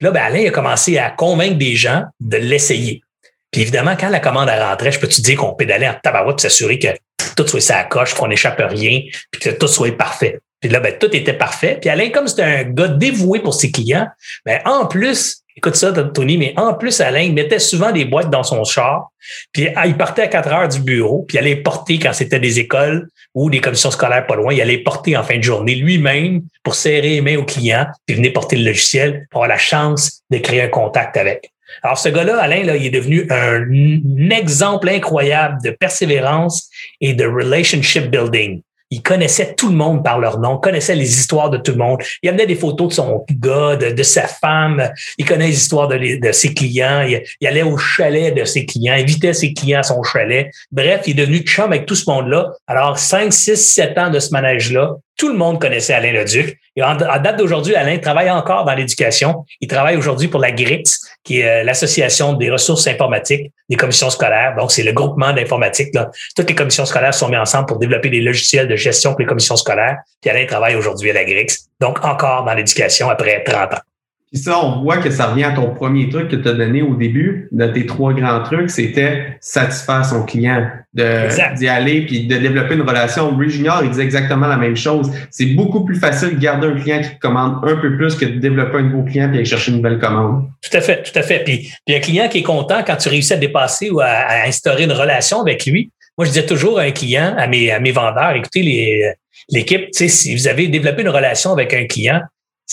Là, 0.00 0.10
ben 0.10 0.22
Alain 0.22 0.46
a 0.48 0.50
commencé 0.50 0.98
à 0.98 1.10
convaincre 1.10 1.58
des 1.58 1.76
gens 1.76 2.04
de 2.20 2.36
l'essayer. 2.36 3.02
Puis 3.52 3.62
évidemment, 3.62 3.96
quand 3.98 4.08
la 4.08 4.18
commande 4.18 4.48
a 4.48 4.70
rentré, 4.70 4.90
je 4.90 4.98
peux 4.98 5.06
te 5.06 5.20
dire 5.20 5.36
qu'on 5.38 5.54
pédalait 5.54 5.88
en 5.88 5.94
tabarouette 6.02 6.36
pour 6.36 6.40
s'assurer 6.40 6.78
que 6.78 6.88
tout 7.36 7.46
soit 7.46 7.60
sa 7.60 7.84
coche, 7.84 8.14
qu'on 8.14 8.28
n'échappe 8.28 8.60
rien, 8.60 9.02
puis 9.30 9.40
que 9.40 9.50
tout 9.50 9.68
soit 9.68 9.96
parfait. 9.96 10.40
Puis 10.60 10.70
là, 10.70 10.80
ben, 10.80 10.96
tout 10.98 11.14
était 11.14 11.34
parfait. 11.34 11.78
Puis 11.80 11.90
Alain, 11.90 12.10
comme 12.10 12.28
c'était 12.28 12.42
un 12.42 12.64
gars 12.64 12.88
dévoué 12.88 13.40
pour 13.40 13.54
ses 13.54 13.70
clients, 13.70 14.08
ben, 14.46 14.60
en 14.64 14.86
plus, 14.86 15.41
Écoute 15.56 15.76
ça, 15.76 15.92
Tony, 15.92 16.38
mais 16.38 16.54
en 16.56 16.72
plus, 16.74 17.00
Alain, 17.00 17.20
il 17.20 17.34
mettait 17.34 17.58
souvent 17.58 17.92
des 17.92 18.06
boîtes 18.06 18.30
dans 18.30 18.42
son 18.42 18.64
char, 18.64 19.10
puis 19.52 19.68
ah, 19.76 19.86
il 19.86 19.96
partait 19.96 20.22
à 20.22 20.28
4 20.28 20.52
heures 20.52 20.68
du 20.68 20.80
bureau, 20.80 21.24
puis 21.28 21.36
il 21.36 21.40
allait 21.40 21.56
porter 21.56 21.98
quand 21.98 22.14
c'était 22.14 22.40
des 22.40 22.58
écoles 22.58 23.08
ou 23.34 23.50
des 23.50 23.60
commissions 23.60 23.90
scolaires 23.90 24.26
pas 24.26 24.36
loin, 24.36 24.54
il 24.54 24.60
allait 24.60 24.78
porter 24.78 25.16
en 25.16 25.22
fin 25.22 25.36
de 25.36 25.42
journée 25.42 25.74
lui-même 25.74 26.42
pour 26.62 26.74
serrer 26.74 27.10
les 27.10 27.20
mains 27.20 27.36
aux 27.36 27.44
clients, 27.44 27.86
puis 28.06 28.16
venir 28.16 28.32
porter 28.32 28.56
le 28.56 28.64
logiciel 28.64 29.26
pour 29.30 29.42
avoir 29.42 29.56
la 29.56 29.62
chance 29.62 30.22
de 30.30 30.38
créer 30.38 30.62
un 30.62 30.68
contact 30.68 31.16
avec. 31.16 31.50
Alors, 31.82 31.98
ce 31.98 32.08
gars-là, 32.08 32.38
Alain, 32.38 32.64
là, 32.64 32.76
il 32.76 32.86
est 32.86 32.90
devenu 32.90 33.26
un 33.30 34.30
exemple 34.30 34.88
incroyable 34.88 35.58
de 35.62 35.70
persévérance 35.70 36.68
et 37.00 37.14
de 37.14 37.24
relationship 37.24 38.10
building 38.10 38.62
il 38.92 39.02
connaissait 39.02 39.54
tout 39.54 39.70
le 39.70 39.74
monde 39.74 40.04
par 40.04 40.18
leur 40.18 40.38
nom, 40.38 40.58
connaissait 40.58 40.94
les 40.94 41.18
histoires 41.18 41.48
de 41.48 41.56
tout 41.56 41.72
le 41.72 41.78
monde. 41.78 42.02
Il 42.22 42.28
amenait 42.28 42.44
des 42.44 42.54
photos 42.54 42.88
de 42.88 42.92
son 42.92 43.24
gars, 43.30 43.74
de, 43.74 44.02
sa 44.02 44.28
femme. 44.28 44.92
Il 45.16 45.24
connaît 45.24 45.46
les 45.46 45.56
histoires 45.56 45.88
de, 45.88 46.30
ses 46.32 46.52
clients. 46.52 47.02
Il, 47.40 47.46
allait 47.46 47.62
au 47.62 47.78
chalet 47.78 48.34
de 48.34 48.44
ses 48.44 48.66
clients, 48.66 48.92
invitait 48.92 49.32
ses 49.32 49.54
clients 49.54 49.80
à 49.80 49.82
son 49.82 50.02
chalet. 50.02 50.50
Bref, 50.70 51.04
il 51.06 51.12
est 51.12 51.22
devenu 51.22 51.38
chum 51.38 51.72
avec 51.72 51.86
tout 51.86 51.94
ce 51.94 52.08
monde-là. 52.10 52.52
Alors, 52.66 52.98
5, 52.98 53.32
6, 53.32 53.56
7 53.56 53.96
ans 53.96 54.10
de 54.10 54.18
ce 54.18 54.30
manège-là, 54.30 54.96
tout 55.16 55.28
le 55.28 55.34
monde 55.34 55.60
connaissait 55.60 55.94
Alain 55.94 56.12
Leduc. 56.12 56.58
Et 56.74 56.82
en, 56.82 56.96
date 56.96 57.36
d'aujourd'hui, 57.36 57.74
Alain 57.74 57.98
travaille 57.98 58.30
encore 58.30 58.64
dans 58.64 58.74
l'éducation. 58.74 59.44
Il 59.60 59.68
travaille 59.68 59.96
aujourd'hui 59.96 60.28
pour 60.28 60.40
la 60.40 60.50
GRITS, 60.50 60.98
qui 61.22 61.40
est 61.40 61.60
euh, 61.60 61.64
l'Association 61.64 62.32
des 62.32 62.50
ressources 62.50 62.86
informatiques 62.86 63.52
des 63.68 63.76
commissions 63.76 64.10
scolaires. 64.10 64.54
Donc, 64.56 64.72
c'est 64.72 64.82
le 64.82 64.92
groupement 64.92 65.32
d'informatique. 65.32 65.94
Toutes 66.34 66.48
les 66.48 66.54
commissions 66.54 66.86
scolaires 66.86 67.14
sont 67.14 67.28
mises 67.28 67.38
ensemble 67.38 67.66
pour 67.66 67.78
développer 67.78 68.08
des 68.08 68.20
logiciels 68.20 68.68
de 68.68 68.76
gestion 68.76 69.10
pour 69.10 69.20
les 69.20 69.26
commissions 69.26 69.56
scolaires. 69.56 69.98
Puis 70.20 70.30
Alain 70.30 70.46
travaille 70.46 70.74
aujourd'hui 70.74 71.10
à 71.10 71.14
la 71.14 71.24
GRITS. 71.24 71.68
Donc, 71.80 72.04
encore 72.04 72.44
dans 72.44 72.54
l'éducation 72.54 73.08
après 73.10 73.42
30 73.44 73.74
ans. 73.74 73.80
Puis 74.32 74.40
ça, 74.42 74.64
on 74.64 74.82
voit 74.82 74.96
que 74.96 75.10
ça 75.10 75.26
revient 75.26 75.44
à 75.44 75.50
ton 75.50 75.74
premier 75.74 76.08
truc 76.08 76.28
que 76.28 76.36
tu 76.36 76.48
as 76.48 76.54
donné 76.54 76.80
au 76.80 76.94
début 76.94 77.48
de 77.52 77.66
tes 77.66 77.84
trois 77.84 78.14
grands 78.14 78.42
trucs, 78.42 78.70
c'était 78.70 79.36
satisfaire 79.40 80.06
son 80.06 80.24
client, 80.24 80.70
d'y 80.94 81.68
aller 81.68 82.06
puis 82.06 82.26
de 82.26 82.38
développer 82.38 82.74
une 82.74 82.82
relation. 82.82 83.30
Louis 83.30 83.50
Junior, 83.50 83.82
il 83.84 83.90
dit 83.90 84.00
exactement 84.00 84.46
la 84.46 84.56
même 84.56 84.76
chose. 84.76 85.10
C'est 85.30 85.54
beaucoup 85.54 85.84
plus 85.84 85.96
facile 85.96 86.30
de 86.36 86.40
garder 86.40 86.68
un 86.68 86.80
client 86.80 87.02
qui 87.02 87.18
commande 87.18 87.58
un 87.62 87.76
peu 87.76 87.94
plus 87.96 88.14
que 88.14 88.24
de 88.24 88.38
développer 88.38 88.78
un 88.78 88.82
nouveau 88.84 89.02
client 89.02 89.28
puis 89.28 89.36
aller 89.36 89.44
chercher 89.44 89.70
une 89.70 89.78
nouvelle 89.78 89.98
commande. 89.98 90.48
Tout 90.62 90.76
à 90.78 90.80
fait, 90.80 91.02
tout 91.02 91.18
à 91.18 91.22
fait. 91.22 91.44
Puis, 91.44 91.70
puis 91.84 91.94
un 91.94 92.00
client 92.00 92.28
qui 92.28 92.38
est 92.38 92.42
content 92.42 92.82
quand 92.86 92.96
tu 92.96 93.10
réussis 93.10 93.34
à 93.34 93.36
dépasser 93.36 93.90
ou 93.90 94.00
à, 94.00 94.46
instaurer 94.46 94.84
une 94.84 94.92
relation 94.92 95.42
avec 95.42 95.66
lui. 95.66 95.90
Moi, 96.16 96.24
je 96.24 96.30
disais 96.30 96.46
toujours 96.46 96.78
à 96.78 96.82
un 96.82 96.90
client, 96.90 97.34
à 97.36 97.46
mes, 97.46 97.70
à 97.70 97.80
mes 97.80 97.92
vendeurs, 97.92 98.34
écoutez, 98.34 98.62
les, 98.62 99.12
l'équipe, 99.50 99.88
si 99.92 100.34
vous 100.34 100.48
avez 100.48 100.68
développé 100.68 101.02
une 101.02 101.08
relation 101.08 101.52
avec 101.52 101.74
un 101.74 101.84
client, 101.84 102.20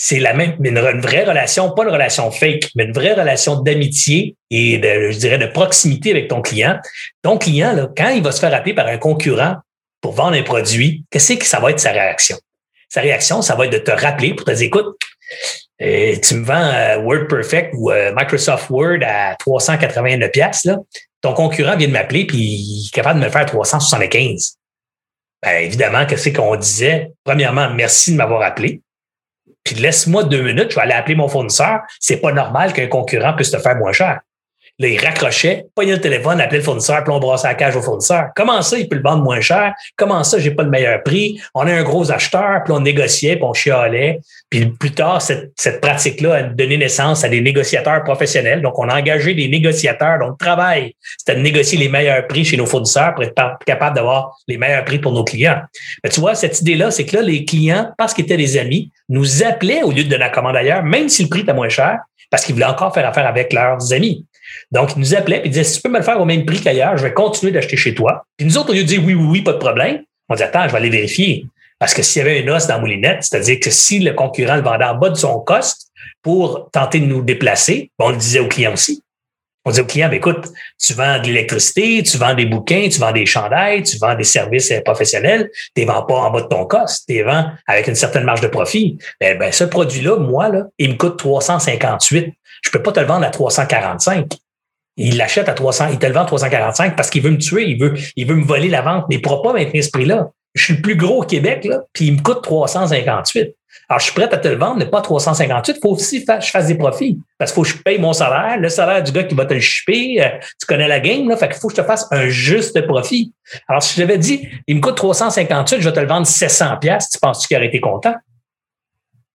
c'est 0.02 0.18
la 0.18 0.32
même, 0.32 0.56
une, 0.64 0.78
une, 0.78 1.00
vraie 1.02 1.24
relation, 1.24 1.72
pas 1.72 1.82
une 1.82 1.90
relation 1.90 2.30
fake, 2.30 2.70
mais 2.74 2.84
une 2.84 2.92
vraie 2.92 3.12
relation 3.12 3.60
d'amitié 3.60 4.34
et 4.50 4.78
de, 4.78 5.10
je 5.10 5.18
dirais, 5.18 5.36
de 5.36 5.44
proximité 5.44 6.10
avec 6.10 6.28
ton 6.28 6.40
client. 6.40 6.78
Ton 7.20 7.36
client, 7.36 7.74
là, 7.74 7.86
quand 7.94 8.08
il 8.08 8.22
va 8.22 8.32
se 8.32 8.40
faire 8.40 8.54
appeler 8.54 8.72
par 8.72 8.86
un 8.86 8.96
concurrent 8.96 9.56
pour 10.00 10.12
vendre 10.12 10.38
un 10.38 10.42
produit, 10.42 11.04
qu'est-ce 11.10 11.34
que 11.34 11.44
ça 11.44 11.60
va 11.60 11.70
être 11.70 11.80
sa 11.80 11.92
réaction? 11.92 12.38
Sa 12.88 13.02
réaction, 13.02 13.42
ça 13.42 13.54
va 13.56 13.66
être 13.66 13.72
de 13.74 13.78
te 13.78 13.90
rappeler 13.90 14.32
pour 14.32 14.46
te 14.46 14.52
dire, 14.52 14.68
écoute, 14.68 14.96
euh, 15.82 16.16
tu 16.22 16.34
me 16.34 16.46
vends 16.46 16.54
euh, 16.54 16.96
WordPerfect 17.02 17.74
ou 17.74 17.90
euh, 17.90 18.10
Microsoft 18.16 18.70
Word 18.70 19.00
à 19.02 19.36
389 19.38 20.30
pièces 20.30 20.64
là. 20.64 20.78
Ton 21.20 21.34
concurrent 21.34 21.76
vient 21.76 21.88
de 21.88 21.92
m'appeler 21.92 22.26
puis 22.26 22.38
il 22.38 22.86
est 22.86 22.94
capable 22.94 23.20
de 23.20 23.26
me 23.26 23.30
faire 23.30 23.44
375. 23.44 24.56
Ben, 25.42 25.62
évidemment, 25.62 26.06
qu'est-ce 26.06 26.30
qu'on 26.30 26.56
disait? 26.56 27.12
Premièrement, 27.22 27.68
merci 27.74 28.12
de 28.12 28.16
m'avoir 28.16 28.40
appelé 28.40 28.80
puis 29.64 29.74
laisse-moi 29.76 30.24
deux 30.24 30.42
minutes, 30.42 30.70
je 30.70 30.76
vais 30.76 30.82
aller 30.82 30.92
appeler 30.92 31.14
mon 31.14 31.28
fournisseur. 31.28 31.80
C'est 31.98 32.18
pas 32.18 32.32
normal 32.32 32.72
qu'un 32.72 32.86
concurrent 32.86 33.34
puisse 33.34 33.50
te 33.50 33.58
faire 33.58 33.76
moins 33.76 33.92
cher. 33.92 34.20
Là, 34.80 34.88
il 34.88 34.98
raccrochait, 34.98 35.66
pognait 35.74 35.92
le 35.92 36.00
téléphone, 36.00 36.40
appelait 36.40 36.58
le 36.58 36.64
fournisseur, 36.64 37.04
puis 37.04 37.12
on 37.12 37.18
brassait 37.18 37.48
la 37.48 37.54
cage 37.54 37.76
au 37.76 37.82
fournisseur. 37.82 38.28
Comment 38.34 38.62
ça, 38.62 38.78
il 38.78 38.88
peut 38.88 38.96
le 38.96 39.02
vendre 39.02 39.22
moins 39.22 39.42
cher? 39.42 39.74
Comment 39.94 40.24
ça, 40.24 40.38
j'ai 40.38 40.52
pas 40.52 40.62
le 40.62 40.70
meilleur 40.70 41.02
prix? 41.02 41.38
On 41.54 41.66
a 41.66 41.72
un 41.74 41.82
gros 41.82 42.10
acheteur, 42.10 42.62
puis 42.64 42.72
on 42.72 42.80
négociait, 42.80 43.36
puis 43.36 43.44
on 43.44 43.52
chialait. 43.52 44.20
Puis 44.48 44.64
plus 44.64 44.92
tard, 44.92 45.20
cette, 45.20 45.52
cette 45.54 45.82
pratique-là 45.82 46.34
a 46.34 46.42
donné 46.44 46.78
naissance 46.78 47.24
à 47.24 47.28
des 47.28 47.42
négociateurs 47.42 48.02
professionnels. 48.04 48.62
Donc, 48.62 48.78
on 48.78 48.88
a 48.88 48.98
engagé 48.98 49.34
des 49.34 49.48
négociateurs. 49.48 50.18
Donc, 50.18 50.30
le 50.40 50.46
travail, 50.46 50.94
c'était 51.18 51.36
de 51.36 51.42
négocier 51.42 51.76
les 51.76 51.90
meilleurs 51.90 52.26
prix 52.26 52.46
chez 52.46 52.56
nos 52.56 52.64
fournisseurs 52.64 53.14
pour 53.14 53.24
être 53.24 53.34
capable 53.66 53.94
d'avoir 53.94 54.38
les 54.48 54.56
meilleurs 54.56 54.86
prix 54.86 54.98
pour 54.98 55.12
nos 55.12 55.24
clients. 55.24 55.60
Mais 56.02 56.08
tu 56.08 56.20
vois, 56.20 56.34
cette 56.34 56.58
idée-là, 56.62 56.90
c'est 56.90 57.04
que 57.04 57.16
là, 57.16 57.22
les 57.22 57.44
clients, 57.44 57.92
parce 57.98 58.14
qu'ils 58.14 58.24
étaient 58.24 58.38
des 58.38 58.56
amis, 58.56 58.90
nous 59.10 59.42
appelaient 59.42 59.82
au 59.82 59.90
lieu 59.90 60.04
de 60.04 60.08
donner 60.08 60.24
la 60.24 60.30
commande 60.30 60.56
ailleurs, 60.56 60.84
même 60.84 61.10
si 61.10 61.24
le 61.24 61.28
prix 61.28 61.40
était 61.40 61.52
moins 61.52 61.68
cher, 61.68 61.98
parce 62.30 62.44
qu'ils 62.44 62.54
voulaient 62.54 62.66
encore 62.66 62.94
faire 62.94 63.06
affaire 63.06 63.26
avec 63.26 63.52
leurs 63.52 63.92
amis. 63.92 64.24
Donc, 64.70 64.92
ils 64.96 65.00
nous 65.00 65.14
appelaient 65.14 65.42
et 65.44 65.48
disaient, 65.48 65.64
si 65.64 65.76
tu 65.76 65.82
peux 65.82 65.88
me 65.88 65.98
le 65.98 66.04
faire 66.04 66.20
au 66.20 66.24
même 66.24 66.44
prix 66.44 66.60
qu'ailleurs, 66.60 66.96
je 66.96 67.02
vais 67.02 67.12
continuer 67.12 67.52
d'acheter 67.52 67.76
chez 67.76 67.94
toi. 67.94 68.24
Puis 68.36 68.46
nous 68.46 68.56
autres, 68.56 68.70
au 68.70 68.72
lieu 68.72 68.82
de 68.82 68.88
dire 68.88 69.02
oui, 69.04 69.14
oui, 69.14 69.26
oui, 69.28 69.42
pas 69.42 69.52
de 69.52 69.58
problème, 69.58 70.02
on 70.28 70.34
dit, 70.34 70.42
attends, 70.42 70.66
je 70.66 70.72
vais 70.72 70.78
aller 70.78 70.90
vérifier. 70.90 71.46
Parce 71.78 71.94
que 71.94 72.02
s'il 72.02 72.20
y 72.20 72.22
avait 72.22 72.40
une 72.40 72.50
os 72.50 72.66
dans 72.66 72.78
moulinette, 72.78 73.24
c'est-à-dire 73.24 73.58
que 73.58 73.70
si 73.70 74.00
le 74.00 74.12
concurrent 74.12 74.56
le 74.56 74.62
vendait 74.62 74.84
en 74.84 74.94
bas 74.94 75.08
de 75.08 75.14
son 75.14 75.40
cost 75.40 75.90
pour 76.22 76.68
tenter 76.72 77.00
de 77.00 77.06
nous 77.06 77.22
déplacer, 77.22 77.90
on 77.98 78.10
le 78.10 78.16
disait 78.16 78.40
au 78.40 78.48
client 78.48 78.74
aussi. 78.74 79.02
On 79.64 79.70
disait 79.70 79.82
au 79.82 79.86
client, 79.86 80.08
ben, 80.08 80.16
écoute, 80.16 80.48
tu 80.82 80.94
vends 80.94 81.18
de 81.18 81.26
l'électricité, 81.26 82.02
tu 82.02 82.16
vends 82.16 82.34
des 82.34 82.46
bouquins, 82.46 82.88
tu 82.90 82.98
vends 82.98 83.12
des 83.12 83.26
chandails, 83.26 83.82
tu 83.82 83.98
vends 83.98 84.14
des 84.14 84.24
services 84.24 84.72
professionnels, 84.84 85.50
tu 85.74 85.82
ne 85.82 85.86
vends 85.86 86.02
pas 86.02 86.14
en 86.14 86.30
bas 86.30 86.40
de 86.42 86.46
ton 86.46 86.64
cost, 86.64 87.04
tu 87.06 87.14
les 87.14 87.22
vends 87.22 87.44
avec 87.66 87.86
une 87.86 87.94
certaine 87.94 88.24
marge 88.24 88.40
de 88.40 88.48
profit. 88.48 88.96
Ben, 89.20 89.38
ben, 89.38 89.52
ce 89.52 89.64
produit-là, 89.64 90.16
moi, 90.16 90.48
là, 90.48 90.64
il 90.78 90.90
me 90.90 90.94
coûte 90.96 91.18
358. 91.18 92.32
Je 92.62 92.70
peux 92.70 92.82
pas 92.82 92.92
te 92.92 93.00
le 93.00 93.06
vendre 93.06 93.26
à 93.26 93.30
345. 93.30 94.32
Il 94.96 95.16
l'achète 95.16 95.48
à 95.48 95.54
300, 95.54 95.88
il 95.92 95.98
te 95.98 96.06
le 96.06 96.12
vend 96.12 96.22
à 96.22 96.26
345 96.26 96.96
parce 96.96 97.10
qu'il 97.10 97.22
veut 97.22 97.30
me 97.30 97.38
tuer, 97.38 97.64
il 97.68 97.78
veut, 97.80 97.94
il 98.16 98.26
veut 98.26 98.34
me 98.34 98.44
voler 98.44 98.68
la 98.68 98.82
vente, 98.82 99.06
mais 99.08 99.16
il 99.16 99.18
ne 99.18 99.22
pourra 99.22 99.42
pas 99.42 99.52
maintenir 99.52 99.84
ce 99.84 99.90
prix-là. 99.90 100.30
Je 100.54 100.64
suis 100.64 100.74
le 100.74 100.82
plus 100.82 100.96
gros 100.96 101.22
au 101.22 101.26
Québec, 101.26 101.64
là, 101.64 101.80
puis 101.92 102.06
il 102.06 102.16
me 102.16 102.22
coûte 102.22 102.42
358. 102.42 103.54
Alors, 103.88 103.98
je 103.98 104.04
suis 104.04 104.14
prêt 104.14 104.32
à 104.32 104.36
te 104.36 104.48
le 104.48 104.56
vendre, 104.56 104.76
mais 104.76 104.86
pas 104.86 105.00
358. 105.00 105.76
Il 105.76 105.80
faut 105.80 105.90
aussi 105.90 106.24
que 106.24 106.40
je 106.40 106.50
fasse 106.50 106.66
des 106.66 106.76
profits. 106.76 107.18
Parce 107.38 107.50
qu'il 107.50 107.56
faut 107.56 107.62
que 107.62 107.76
je 107.76 107.82
paye 107.82 107.98
mon 107.98 108.12
salaire, 108.12 108.56
le 108.58 108.68
salaire 108.68 109.02
du 109.02 109.10
gars 109.10 109.24
qui 109.24 109.34
va 109.34 109.46
te 109.46 109.54
le 109.54 109.60
shipper. 109.60 110.22
Euh, 110.22 110.28
tu 110.60 110.66
connais 110.66 110.86
la 110.86 111.00
game, 111.00 111.28
là. 111.28 111.36
Fait 111.36 111.48
qu'il 111.48 111.56
faut 111.56 111.68
que 111.68 111.74
je 111.76 111.80
te 111.80 111.86
fasse 111.86 112.06
un 112.12 112.28
juste 112.28 112.80
profit. 112.86 113.32
Alors, 113.68 113.82
si 113.82 113.94
je 113.94 114.00
t'avais 114.00 114.18
dit, 114.18 114.48
il 114.66 114.76
me 114.76 114.80
coûte 114.80 114.96
358, 114.96 115.80
je 115.80 115.88
vais 115.88 115.94
te 115.94 116.00
le 116.00 116.06
vendre 116.06 116.26
700 116.26 116.76
pièces, 116.76 117.10
tu 117.10 117.18
penses-tu 117.18 117.48
qu'il 117.48 117.56
aurait 117.56 117.66
été 117.66 117.80
content? 117.80 118.14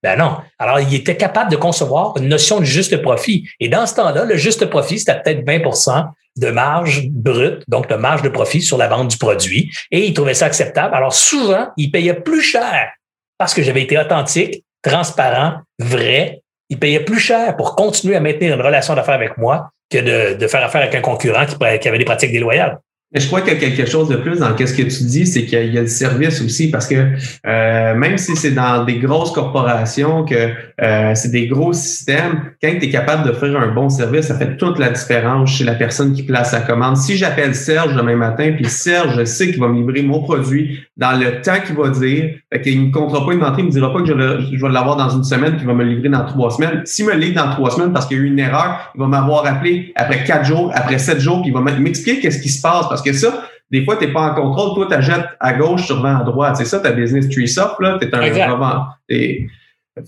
Ben 0.02 0.18
non. 0.18 0.38
Alors, 0.58 0.80
il 0.80 0.94
était 0.94 1.16
capable 1.16 1.50
de 1.50 1.56
concevoir 1.56 2.16
une 2.16 2.28
notion 2.28 2.60
de 2.60 2.64
juste 2.64 3.00
profit. 3.02 3.48
Et 3.60 3.68
dans 3.68 3.86
ce 3.86 3.94
temps-là, 3.96 4.24
le 4.24 4.36
juste 4.36 4.66
profit, 4.66 4.98
c'était 4.98 5.20
peut-être 5.20 5.46
20 5.46 5.60
de 6.36 6.50
marge 6.50 7.08
brute, 7.08 7.62
donc 7.68 7.88
de 7.88 7.94
marge 7.94 8.22
de 8.22 8.28
profit 8.28 8.62
sur 8.62 8.78
la 8.78 8.88
vente 8.88 9.08
du 9.08 9.18
produit. 9.18 9.70
Et 9.90 10.06
il 10.06 10.14
trouvait 10.14 10.34
ça 10.34 10.46
acceptable. 10.46 10.94
Alors, 10.94 11.14
souvent, 11.14 11.68
il 11.76 11.90
payait 11.90 12.14
plus 12.14 12.42
cher 12.42 12.90
parce 13.38 13.54
que 13.54 13.62
j'avais 13.62 13.82
été 13.82 13.98
authentique, 13.98 14.64
transparent, 14.82 15.60
vrai. 15.78 16.42
Il 16.68 16.78
payait 16.78 17.00
plus 17.00 17.20
cher 17.20 17.56
pour 17.56 17.76
continuer 17.76 18.16
à 18.16 18.20
maintenir 18.20 18.54
une 18.54 18.62
relation 18.62 18.94
d'affaires 18.94 19.14
avec 19.14 19.38
moi 19.38 19.70
que 19.90 20.34
de, 20.34 20.46
faire 20.46 20.64
affaire 20.64 20.82
avec 20.82 20.94
un 20.94 21.00
concurrent 21.00 21.46
qui, 21.46 21.88
avait 21.88 21.98
des 21.98 22.04
pratiques 22.04 22.32
déloyales 22.32 22.78
je 23.14 23.26
crois 23.26 23.40
qu'il 23.40 23.52
y 23.52 23.56
a 23.56 23.58
quelque 23.58 23.86
chose 23.86 24.08
de 24.08 24.16
plus 24.16 24.38
dans 24.38 24.56
ce 24.56 24.72
que 24.72 24.82
tu 24.82 25.04
dis, 25.04 25.26
c'est 25.26 25.44
qu'il 25.44 25.72
y, 25.72 25.78
a 25.78 25.82
le 25.82 25.86
service 25.86 26.40
aussi, 26.42 26.70
parce 26.70 26.86
que 26.86 27.12
euh, 27.46 27.94
même 27.94 28.18
si 28.18 28.36
c'est 28.36 28.50
dans 28.50 28.84
des 28.84 28.98
grosses 28.98 29.30
corporations, 29.30 30.24
que 30.24 30.52
euh, 30.82 31.12
c'est 31.14 31.30
des 31.30 31.46
gros 31.46 31.72
systèmes, 31.72 32.52
quand 32.62 32.70
tu 32.78 32.84
es 32.84 32.90
capable 32.90 33.26
d'offrir 33.26 33.58
un 33.58 33.68
bon 33.68 33.88
service, 33.88 34.26
ça 34.26 34.34
fait 34.34 34.58
toute 34.58 34.78
la 34.78 34.90
différence 34.90 35.50
chez 35.50 35.64
la 35.64 35.74
personne 35.74 36.12
qui 36.12 36.22
place 36.22 36.52
la 36.52 36.60
commande. 36.60 36.98
Si 36.98 37.16
j'appelle 37.16 37.54
Serge 37.54 37.94
demain 37.94 38.16
matin, 38.16 38.52
puis 38.54 38.66
Serge, 38.66 39.16
je 39.18 39.24
sais 39.24 39.50
qu'il 39.50 39.58
va 39.58 39.68
me 39.68 39.76
livrer 39.76 40.02
mon 40.02 40.22
produit 40.22 40.80
dans 40.98 41.18
le 41.18 41.40
temps 41.40 41.60
qu'il 41.64 41.76
va 41.76 41.88
dire, 41.88 42.30
fait 42.52 42.60
qu'il 42.60 42.78
ne 42.80 42.86
me 42.88 42.92
comptera 42.92 43.24
pas 43.24 43.32
une 43.32 43.42
entrée, 43.42 43.62
il 43.62 43.64
ne 43.64 43.68
me 43.68 43.72
dira 43.72 43.90
pas 43.90 44.00
que 44.00 44.06
je, 44.06 44.12
vais 44.12 44.68
l'avoir 44.68 44.96
dans 44.96 45.08
une 45.08 45.24
semaine, 45.24 45.56
qu'il 45.56 45.66
va 45.66 45.72
me 45.72 45.84
livrer 45.84 46.10
dans 46.10 46.26
trois 46.26 46.50
semaines. 46.50 46.82
S'il 46.84 47.06
me 47.06 47.14
livre 47.14 47.42
dans 47.42 47.50
trois 47.52 47.70
semaines 47.70 47.94
parce 47.94 48.04
qu'il 48.04 48.18
y 48.18 48.20
a 48.20 48.24
eu 48.24 48.26
une 48.26 48.38
erreur, 48.38 48.92
il 48.94 49.00
va 49.00 49.06
m'avoir 49.06 49.46
appelé 49.46 49.92
après 49.96 50.24
quatre 50.24 50.44
jours, 50.44 50.70
après 50.74 50.98
sept 50.98 51.20
jours, 51.20 51.40
puis 51.40 51.52
il 51.52 51.54
va 51.54 51.62
m'expliquer 51.62 52.20
qu'est-ce 52.20 52.42
qui 52.42 52.50
se 52.50 52.60
passe 52.60 52.86
parce 52.90 53.00
que 53.00 53.14
ça, 53.14 53.44
des 53.70 53.84
fois, 53.84 53.96
tu 53.96 54.06
n'es 54.06 54.12
pas 54.12 54.20
en 54.20 54.34
contrôle. 54.34 54.74
Toi, 54.74 54.86
tu 54.88 54.94
achètes 54.94 55.26
à 55.40 55.54
gauche, 55.54 55.86
tu 55.86 55.92
revends 55.92 56.20
à 56.20 56.22
droite. 56.22 56.56
C'est 56.56 56.66
ça 56.66 56.78
ta 56.78 56.92
business 56.92 57.28
tree 57.28 57.48
soft, 57.48 57.80
là. 57.80 57.98
Tu 58.00 58.06
es 58.06 58.14
un 58.14 58.52
revend. 58.52 58.86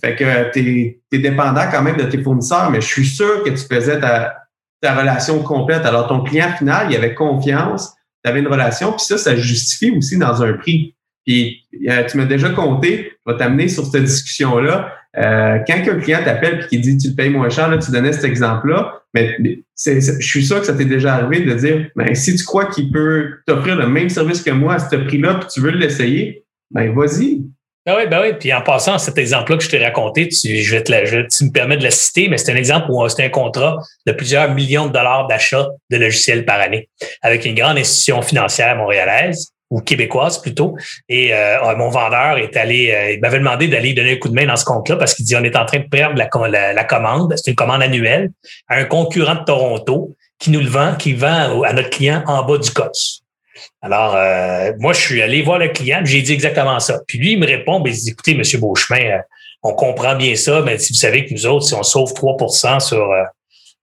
Fait 0.01 0.15
que 0.17 0.53
tu 0.53 1.01
es, 1.13 1.19
dépendant 1.19 1.65
quand 1.71 1.83
même 1.83 1.97
de 1.97 2.05
tes 2.05 2.23
fournisseurs, 2.23 2.71
mais 2.71 2.81
je 2.81 2.87
suis 2.87 3.07
sûr 3.07 3.43
que 3.43 3.51
tu 3.51 3.65
faisais 3.67 3.99
ta, 4.01 4.37
ta 4.81 4.95
relation 4.95 5.43
complète. 5.43 5.85
Alors, 5.87 6.09
ton 6.09 6.23
client 6.23 6.51
final, 6.57 6.89
il 6.91 6.97
avait 6.97 7.15
confiance, 7.15 7.95
tu 8.23 8.31
avais 8.31 8.41
une 8.41 8.49
relation, 8.49 8.93
puis 8.93 9.05
ça, 9.05 9.19
ça 9.19 9.37
justifie 9.37 9.91
aussi 9.97 10.19
dans 10.19 10.43
un 10.43 10.53
prix. 10.55 10.95
Puis 11.27 11.67
euh, 11.89 12.05
tu 12.05 12.17
m'as 12.17 12.25
déjà 12.25 12.51
compté, 12.51 13.13
je 13.27 13.33
vais 13.33 13.39
t'amener 13.39 13.69
sur 13.69 13.85
cette 13.85 14.05
discussion-là. 14.05 14.95
Euh, 15.17 15.59
quand 15.67 15.75
un 15.75 15.99
client 16.01 16.21
t'appelle 16.25 16.61
et 16.65 16.67
qui 16.69 16.79
dit 16.79 16.97
tu 16.97 17.09
le 17.09 17.15
payes 17.15 17.31
moins 17.31 17.49
cher, 17.49 17.69
là, 17.69 17.79
tu 17.79 17.91
donnais 17.91 18.13
cet 18.13 18.25
exemple-là, 18.25 19.03
mais 19.15 19.37
je 19.85 20.21
suis 20.21 20.45
sûr 20.45 20.61
que 20.61 20.67
ça 20.67 20.75
t'est 20.75 20.85
déjà 20.85 21.15
arrivé 21.15 21.41
de 21.45 21.55
dire 21.55 21.91
ben, 21.97 22.15
si 22.15 22.35
tu 22.35 22.45
crois 22.45 22.67
qu'il 22.67 22.91
peut 22.91 23.39
t'offrir 23.47 23.77
le 23.77 23.89
même 23.89 24.09
service 24.09 24.43
que 24.43 24.51
moi 24.51 24.75
à 24.75 24.79
ce 24.79 24.97
prix-là 24.97 25.35
puis 25.35 25.49
tu 25.53 25.61
veux 25.61 25.71
l'essayer, 25.71 26.45
ben 26.71 26.95
vas-y. 26.95 27.43
Ben 27.89 27.97
oui, 27.97 28.07
ben 28.07 28.21
oui. 28.21 28.35
Puis 28.39 28.53
en 28.53 28.61
passant, 28.61 28.99
cet 28.99 29.17
exemple-là 29.17 29.57
que 29.57 29.65
je 29.65 29.71
t'ai 29.71 29.83
raconté, 29.83 30.29
tu, 30.29 30.59
je 30.59 30.77
vais 30.77 30.83
te 30.83 30.93
la, 30.93 31.01
tu 31.07 31.45
me 31.45 31.51
permets 31.51 31.79
de 31.79 31.85
le 31.85 31.91
citer, 31.91 32.29
mais 32.29 32.37
c'est 32.37 32.53
un 32.53 32.57
exemple 32.57 32.91
où 32.91 33.09
c'est 33.09 33.25
un 33.25 33.31
contrat 33.31 33.79
de 34.07 34.13
plusieurs 34.13 34.53
millions 34.53 34.89
de 34.89 34.93
dollars 34.93 35.27
d'achat 35.27 35.69
de 35.89 35.97
logiciels 35.97 36.45
par 36.45 36.61
année 36.61 36.91
avec 37.23 37.47
une 37.47 37.55
grande 37.55 37.79
institution 37.79 38.21
financière 38.21 38.77
montréalaise 38.77 39.55
ou 39.71 39.81
québécoise 39.81 40.39
plutôt. 40.39 40.77
Et 41.09 41.33
euh, 41.33 41.77
mon 41.79 41.89
vendeur 41.89 42.37
est 42.37 42.59
allé, 42.59 42.93
euh, 42.93 43.13
il 43.13 43.21
m'avait 43.21 43.39
demandé 43.39 43.69
d'aller 43.69 43.95
donner 43.95 44.13
un 44.13 44.17
coup 44.17 44.29
de 44.29 44.35
main 44.35 44.45
dans 44.45 44.57
ce 44.57 44.67
compte-là 44.67 44.97
parce 44.97 45.15
qu'il 45.15 45.25
dit 45.25 45.35
on 45.35 45.45
est 45.45 45.57
en 45.57 45.65
train 45.65 45.79
de 45.79 45.89
perdre 45.89 46.19
la, 46.47 46.75
la, 46.75 46.85
commande. 46.85 47.33
C'est 47.37 47.53
une 47.53 47.57
commande 47.57 47.83
annuelle 47.83 48.33
à 48.69 48.77
un 48.77 48.85
concurrent 48.85 49.37
de 49.37 49.45
Toronto 49.45 50.15
qui 50.39 50.51
nous 50.51 50.61
le 50.61 50.69
vend, 50.69 50.95
qui 50.95 51.15
vend 51.15 51.63
à 51.63 51.73
notre 51.73 51.89
client 51.89 52.23
en 52.27 52.45
bas 52.45 52.59
du 52.59 52.71
COS. 52.71 53.23
Alors, 53.83 54.15
euh, 54.17 54.73
moi, 54.79 54.93
je 54.93 55.01
suis 55.01 55.23
allé 55.23 55.43
voir 55.43 55.59
le 55.59 55.69
client, 55.69 56.01
j'ai 56.05 56.23
dit 56.23 56.33
exactement 56.33 56.81
ça. 56.81 57.01
Puis 57.07 57.19
lui, 57.19 57.33
il 57.33 57.39
me 57.39 57.47
répond, 57.47 57.81
ben, 57.81 57.93
écoutez, 58.07 58.35
Monsieur 58.35 58.59
Beauchemin, 58.59 59.21
on 59.63 59.73
comprend 59.75 60.15
bien 60.15 60.37
ça, 60.37 60.63
mais 60.63 60.79
si 60.79 60.93
vous 60.93 60.99
savez 60.99 61.25
que 61.25 61.35
nous 61.35 61.47
autres, 61.47 61.67
si 61.67 61.75
on 61.75 61.83
sauve 61.83 62.15
3 62.15 62.37
sur 62.81 63.09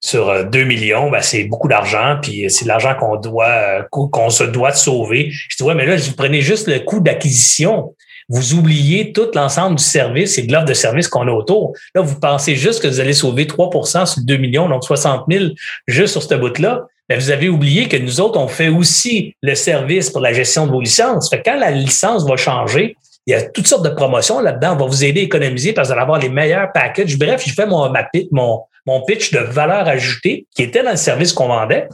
sur 0.01 0.45
2 0.45 0.63
millions, 0.65 1.09
ben, 1.09 1.21
c'est 1.21 1.45
beaucoup 1.45 1.67
d'argent, 1.67 2.17
puis 2.21 2.49
c'est 2.49 2.65
l'argent 2.65 2.95
qu'on 2.95 4.29
se 4.29 4.43
doit 4.43 4.71
de 4.71 4.75
sauver. 4.75 5.31
Je 5.31 5.57
dis 5.57 5.63
ouais, 5.63 5.73
mais 5.73 5.85
là, 5.85 5.95
vous 5.95 6.13
prenez 6.15 6.41
juste 6.41 6.67
le 6.67 6.79
coût 6.79 6.99
d'acquisition. 6.99 7.95
Vous 8.27 8.53
oubliez 8.53 9.13
tout 9.13 9.27
l'ensemble 9.33 9.75
du 9.75 9.83
service 9.83 10.37
et 10.37 10.43
de 10.43 10.51
l'offre 10.51 10.65
de 10.65 10.73
service 10.73 11.07
qu'on 11.07 11.27
a 11.27 11.31
autour. 11.31 11.73
Là, 11.93 12.01
vous 12.01 12.19
pensez 12.19 12.55
juste 12.55 12.81
que 12.81 12.87
vous 12.87 12.99
allez 12.99 13.13
sauver 13.13 13.45
3% 13.45 14.05
sur 14.05 14.21
2 14.23 14.37
millions, 14.37 14.67
donc 14.67 14.83
60 14.83 15.25
000 15.29 15.45
juste 15.87 16.13
sur 16.13 16.23
ce 16.23 16.35
bout-là. 16.35 16.87
Mais 17.09 17.17
vous 17.17 17.29
avez 17.29 17.49
oublié 17.49 17.87
que 17.87 17.97
nous 17.97 18.19
autres, 18.19 18.39
on 18.39 18.47
fait 18.47 18.69
aussi 18.69 19.35
le 19.41 19.55
service 19.55 20.09
pour 20.09 20.21
la 20.21 20.33
gestion 20.33 20.65
de 20.65 20.71
vos 20.71 20.81
licences. 20.81 21.29
Quand 21.43 21.57
la 21.57 21.71
licence 21.71 22.27
va 22.27 22.35
changer, 22.35 22.95
il 23.27 23.31
y 23.31 23.33
a 23.33 23.41
toutes 23.43 23.67
sortes 23.67 23.85
de 23.85 23.89
promotions 23.89 24.39
là-dedans. 24.39 24.73
On 24.73 24.77
va 24.77 24.85
vous 24.85 25.03
aider 25.03 25.21
à 25.21 25.23
économiser 25.23 25.73
parce 25.73 25.87
que 25.87 25.93
vous 25.93 25.99
allez 25.99 26.03
avoir 26.03 26.19
les 26.19 26.29
meilleurs 26.29 26.71
packages. 26.71 27.17
Bref, 27.17 27.43
je 27.45 27.53
fais 27.53 27.65
mon 27.67 29.01
pitch 29.07 29.31
de 29.31 29.39
valeur 29.39 29.87
ajoutée 29.87 30.45
qui 30.55 30.63
était 30.63 30.83
dans 30.83 30.91
le 30.91 30.97
service 30.97 31.33
qu'on 31.33 31.47
vendait. 31.47 31.87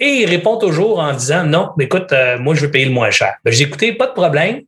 Et 0.00 0.22
il 0.22 0.26
répond 0.26 0.58
toujours 0.58 1.00
en 1.00 1.12
disant 1.12 1.44
non, 1.44 1.70
écoute, 1.80 2.12
euh, 2.12 2.38
moi, 2.38 2.54
je 2.54 2.60
veux 2.60 2.70
payer 2.70 2.84
le 2.84 2.92
moins 2.92 3.10
cher. 3.10 3.34
Ben, 3.44 3.52
j'ai 3.52 3.64
écouté, 3.64 3.92
pas 3.92 4.06
de 4.06 4.12
problème. 4.12 4.62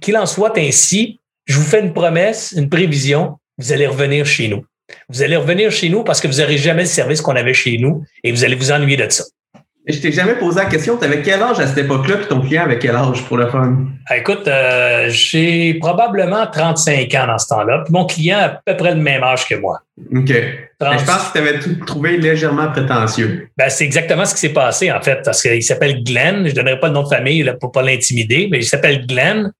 Qu'il 0.00 0.16
en 0.16 0.26
soit 0.26 0.56
ainsi, 0.56 1.20
je 1.44 1.58
vous 1.58 1.64
fais 1.64 1.80
une 1.80 1.92
promesse, 1.92 2.54
une 2.56 2.70
prévision, 2.70 3.38
vous 3.58 3.72
allez 3.72 3.86
revenir 3.86 4.24
chez 4.24 4.48
nous. 4.48 4.64
Vous 5.08 5.22
allez 5.22 5.36
revenir 5.36 5.70
chez 5.70 5.88
nous 5.88 6.04
parce 6.04 6.20
que 6.20 6.28
vous 6.28 6.40
n'aurez 6.40 6.58
jamais 6.58 6.82
le 6.82 6.88
service 6.88 7.20
qu'on 7.20 7.36
avait 7.36 7.54
chez 7.54 7.78
nous 7.78 8.04
et 8.24 8.32
vous 8.32 8.44
allez 8.44 8.54
vous 8.54 8.72
ennuyer 8.72 8.96
de 8.96 9.10
ça. 9.10 9.24
Je 9.84 9.98
t'ai 9.98 10.12
jamais 10.12 10.36
posé 10.36 10.60
la 10.60 10.66
question, 10.66 10.96
tu 10.96 11.04
avais 11.04 11.22
quel 11.22 11.42
âge 11.42 11.58
à 11.58 11.66
cette 11.66 11.78
époque-là, 11.78 12.18
puis 12.18 12.26
ton 12.28 12.40
client 12.40 12.62
avait 12.62 12.78
quel 12.78 12.94
âge 12.94 13.24
pour 13.24 13.36
le 13.36 13.48
fun? 13.48 13.78
Ah, 14.06 14.16
écoute, 14.16 14.46
euh, 14.46 15.08
j'ai 15.08 15.74
probablement 15.74 16.46
35 16.46 17.12
ans 17.16 17.26
dans 17.26 17.38
ce 17.38 17.48
temps-là, 17.48 17.82
puis 17.84 17.92
mon 17.92 18.06
client 18.06 18.38
a 18.38 18.44
à 18.44 18.60
peu 18.64 18.76
près 18.76 18.94
le 18.94 19.00
même 19.00 19.24
âge 19.24 19.48
que 19.48 19.56
moi. 19.56 19.80
OK. 20.14 20.28
je 20.28 21.04
pense 21.04 21.28
que 21.28 21.32
tu 21.32 21.38
avais 21.38 21.58
tout 21.58 21.74
trouvé 21.84 22.16
légèrement 22.16 22.70
prétentieux. 22.70 23.48
Ben, 23.56 23.68
c'est 23.70 23.82
exactement 23.82 24.24
ce 24.24 24.34
qui 24.34 24.40
s'est 24.40 24.52
passé, 24.52 24.92
en 24.92 25.00
fait, 25.00 25.20
parce 25.24 25.42
qu'il 25.42 25.62
s'appelle 25.64 26.04
Glenn. 26.04 26.46
Je 26.46 26.50
ne 26.50 26.54
donnerai 26.54 26.78
pas 26.78 26.86
le 26.86 26.94
nom 26.94 27.02
de 27.02 27.08
famille 27.08 27.42
là, 27.42 27.54
pour 27.54 27.72
pas 27.72 27.82
l'intimider, 27.82 28.46
mais 28.52 28.58
il 28.58 28.64
s'appelle 28.64 29.04
Glenn. 29.04 29.52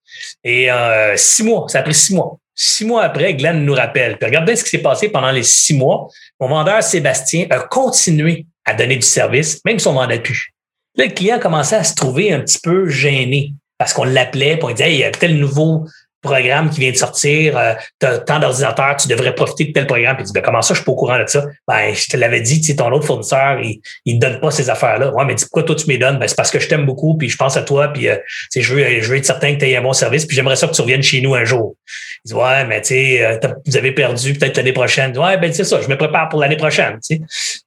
Et 0.45 0.71
euh, 0.71 1.17
six 1.17 1.43
mois, 1.43 1.67
ça 1.67 1.81
a 1.81 1.83
pris 1.83 1.95
six 1.95 2.15
mois. 2.15 2.39
Six 2.55 2.85
mois 2.85 3.03
après, 3.05 3.35
Glenn 3.35 3.65
nous 3.65 3.75
rappelle. 3.75 4.19
Puis 4.19 4.27
regarde 4.27 4.45
bien 4.45 4.57
ce 4.57 4.65
qui 4.65 4.71
s'est 4.71 4.79
passé 4.79 5.09
pendant 5.09 5.31
les 5.31 5.43
six 5.43 5.75
mois. 5.75 6.09
Mon 6.39 6.49
vendeur 6.49 6.83
Sébastien 6.83 7.47
a 7.51 7.61
continué 7.61 8.47
à 8.65 8.75
donner 8.75 8.97
du 8.97 9.07
service, 9.07 9.61
même 9.65 9.79
si 9.79 9.89
on 9.89 9.95
vendait 9.95 10.21
plus. 10.21 10.53
Là, 10.97 11.07
le 11.07 11.13
client 11.13 11.39
commençait 11.39 11.77
à 11.77 11.85
se 11.85 11.95
trouver 11.95 12.33
un 12.33 12.41
petit 12.41 12.59
peu 12.63 12.89
gêné 12.89 13.55
parce 13.79 13.95
qu'on 13.95 14.05
l'appelait 14.05 14.59
pour 14.59 14.73
dire 14.73 14.87
hey, 14.87 14.97
il 14.97 15.01
y 15.01 15.05
a 15.05 15.11
tel 15.11 15.39
nouveau 15.39 15.87
programme 16.23 16.71
qui 16.71 16.81
vient 16.81 16.91
de 16.91 16.97
sortir, 16.97 17.59
euh, 17.59 17.75
tu 18.01 18.07
as 18.07 18.19
tant 18.19 18.39
d'ordinateurs, 18.39 18.97
tu 18.97 19.09
devrais 19.09 19.35
profiter 19.35 19.67
de 19.67 19.73
tel 19.73 19.87
programme. 19.87 20.17
Puis 20.17 20.25
il 20.25 20.27
dit, 20.27 20.33
ben, 20.33 20.43
comment 20.43 20.63
ça, 20.63 20.75
je 20.75 20.79
suis 20.79 20.85
pas 20.85 20.93
au 20.93 20.97
courant 20.97 21.19
de 21.19 21.27
ça? 21.27 21.45
Ben, 21.69 21.93
je 21.93 22.07
te 22.07 22.17
l'avais 22.17 22.41
dit, 22.41 22.61
tu 22.61 22.75
ton 22.77 22.91
autre 22.93 23.07
fournisseur, 23.07 23.61
il 23.61 24.15
ne 24.15 24.21
donne 24.21 24.41
pas 24.41 24.51
ces 24.51 24.71
affaires-là. 24.71 25.13
Ouais, 25.13 25.25
mais 25.25 25.35
dis, 25.35 25.45
pourquoi 25.45 25.65
toi, 25.65 25.75
tu 25.75 25.91
me 25.91 25.99
donnes? 25.99 26.19
Ben, 26.19 26.29
c'est 26.29 26.37
parce 26.37 26.51
que 26.51 26.61
je 26.61 26.69
t'aime 26.69 26.87
beaucoup, 26.87 27.17
puis 27.17 27.29
je 27.29 27.37
pense 27.37 27.57
à 27.57 27.63
toi, 27.63 27.89
puis 27.89 28.09
euh, 28.09 28.17
je, 28.55 28.75
veux, 28.75 29.01
je 29.01 29.09
veux 29.09 29.17
être 29.17 29.27
certain 29.27 29.55
que 29.55 29.59
tu 29.59 29.67
aies 29.67 29.77
un 29.77 29.83
bon 29.83 29.93
service, 29.93 30.25
puis 30.25 30.37
j'aimerais 30.37 30.57
ça 30.57 30.69
que 30.69 30.73
tu 30.73 30.81
reviennes 30.81 31.03
chez 31.03 31.21
nous 31.21 31.35
un 31.35 31.45
jour. 31.45 31.77
Il 32.25 32.29
dit, 32.29 32.35
ouais, 32.35 32.65
mais 32.67 32.81
tu 32.81 32.89
sais, 32.89 33.25
euh, 33.25 33.39
vous 33.67 33.77
avez 33.77 33.93
perdu 33.93 34.35
peut-être 34.35 34.57
l'année 34.57 34.73
prochaine. 34.73 35.17
Ouais, 35.19 35.37
ben, 35.39 35.53
c'est 35.53 35.65
ça, 35.65 35.81
je 35.81 35.89
me 35.89 35.97
prépare 35.97 36.29
pour 36.29 36.41
l'année 36.41 36.57
prochaine, 36.57 36.99
tu 37.07 37.17
sais. 37.17 37.21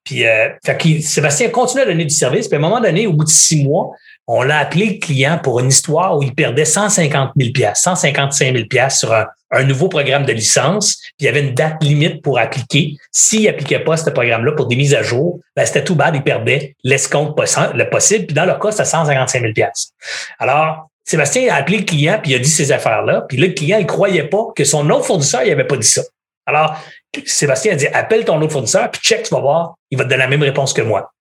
Puis, 0.04 0.26
euh, 0.26 0.50
fait 0.66 1.02
Sébastien 1.02 1.50
continue 1.50 1.82
à 1.82 1.86
donner 1.86 2.06
du 2.06 2.16
service, 2.16 2.48
puis 2.48 2.56
à 2.56 2.60
un 2.60 2.62
moment 2.62 2.80
donné, 2.80 3.08
au 3.08 3.14
bout 3.14 3.26
de 3.26 3.30
six 3.30 3.64
mois, 3.64 3.92
on 4.28 4.42
l'a 4.42 4.60
appelé 4.60 4.86
le 4.86 5.00
client 5.00 5.40
pour 5.42 5.60
une 5.60 5.68
histoire 5.68 6.18
où 6.18 6.24
il 6.24 6.34
perdait 6.34 6.66
150 6.66 7.32
000 7.38 7.52
155 7.74 8.68
000 8.72 8.90
sur 8.90 9.14
un, 9.14 9.64
nouveau 9.64 9.88
programme 9.88 10.26
de 10.26 10.34
licence. 10.34 10.96
Puis 10.96 11.14
il 11.22 11.26
y 11.26 11.28
avait 11.30 11.42
une 11.42 11.54
date 11.54 11.82
limite 11.82 12.22
pour 12.22 12.40
appliquer. 12.40 12.98
S'il 13.12 13.44
n'appliquait 13.44 13.80
pas 13.80 13.98
ce 13.98 14.10
programme-là 14.10 14.54
pour 14.54 14.68
des 14.68 14.76
mises 14.76 14.96
à 14.96 15.04
jour, 15.04 15.40
ben 15.56 15.66
c'était 15.66 15.84
tout 15.84 15.96
bas, 15.96 16.12
il 16.14 16.24
perdait 16.24 16.76
l'escompte 16.84 17.40
le 17.40 17.90
possible. 17.90 18.26
Puis 18.26 18.34
dans 18.34 18.46
leur 18.46 18.60
cas, 18.60 18.72
c'était 18.72 18.86
155 18.86 19.42
000 19.56 19.70
Alors, 20.40 20.90
Sébastien 21.04 21.54
a 21.54 21.58
appelé 21.58 21.78
le 21.78 21.84
client 21.84 22.20
puis 22.22 22.32
il 22.32 22.36
a 22.36 22.40
dit 22.40 22.50
ces 22.50 22.72
affaires-là. 22.72 23.26
Puis 23.30 23.38
là, 23.38 23.48
le 23.48 23.54
client, 23.54 23.78
il 23.78 23.86
croyait 23.86 24.28
pas 24.28 24.48
que 24.56 24.64
son 24.64 24.90
autre 24.90 25.06
fournisseur, 25.06 25.44
il 25.44 25.52
avait 25.52 25.68
pas 25.68 25.78
dit 25.78 25.88
ça. 25.88 26.02
Alors, 26.48 26.76
Sébastien 27.26 27.74
a 27.74 27.76
dit, 27.76 27.88
appelle 27.88 28.26
ton 28.26 28.42
autre 28.42 28.54
fournisseur, 28.54 28.90
puis 28.92 29.02
check, 29.02 29.24
tu 29.24 29.34
vas 29.34 29.40
voir, 29.40 29.76
il 29.90 29.98
va 29.98 30.04
te 30.04 30.10
donner 30.10 30.24
la 30.24 30.28
même 30.28 30.44
réponse 30.44 30.74
que 30.74 30.82
moi. 30.82 31.12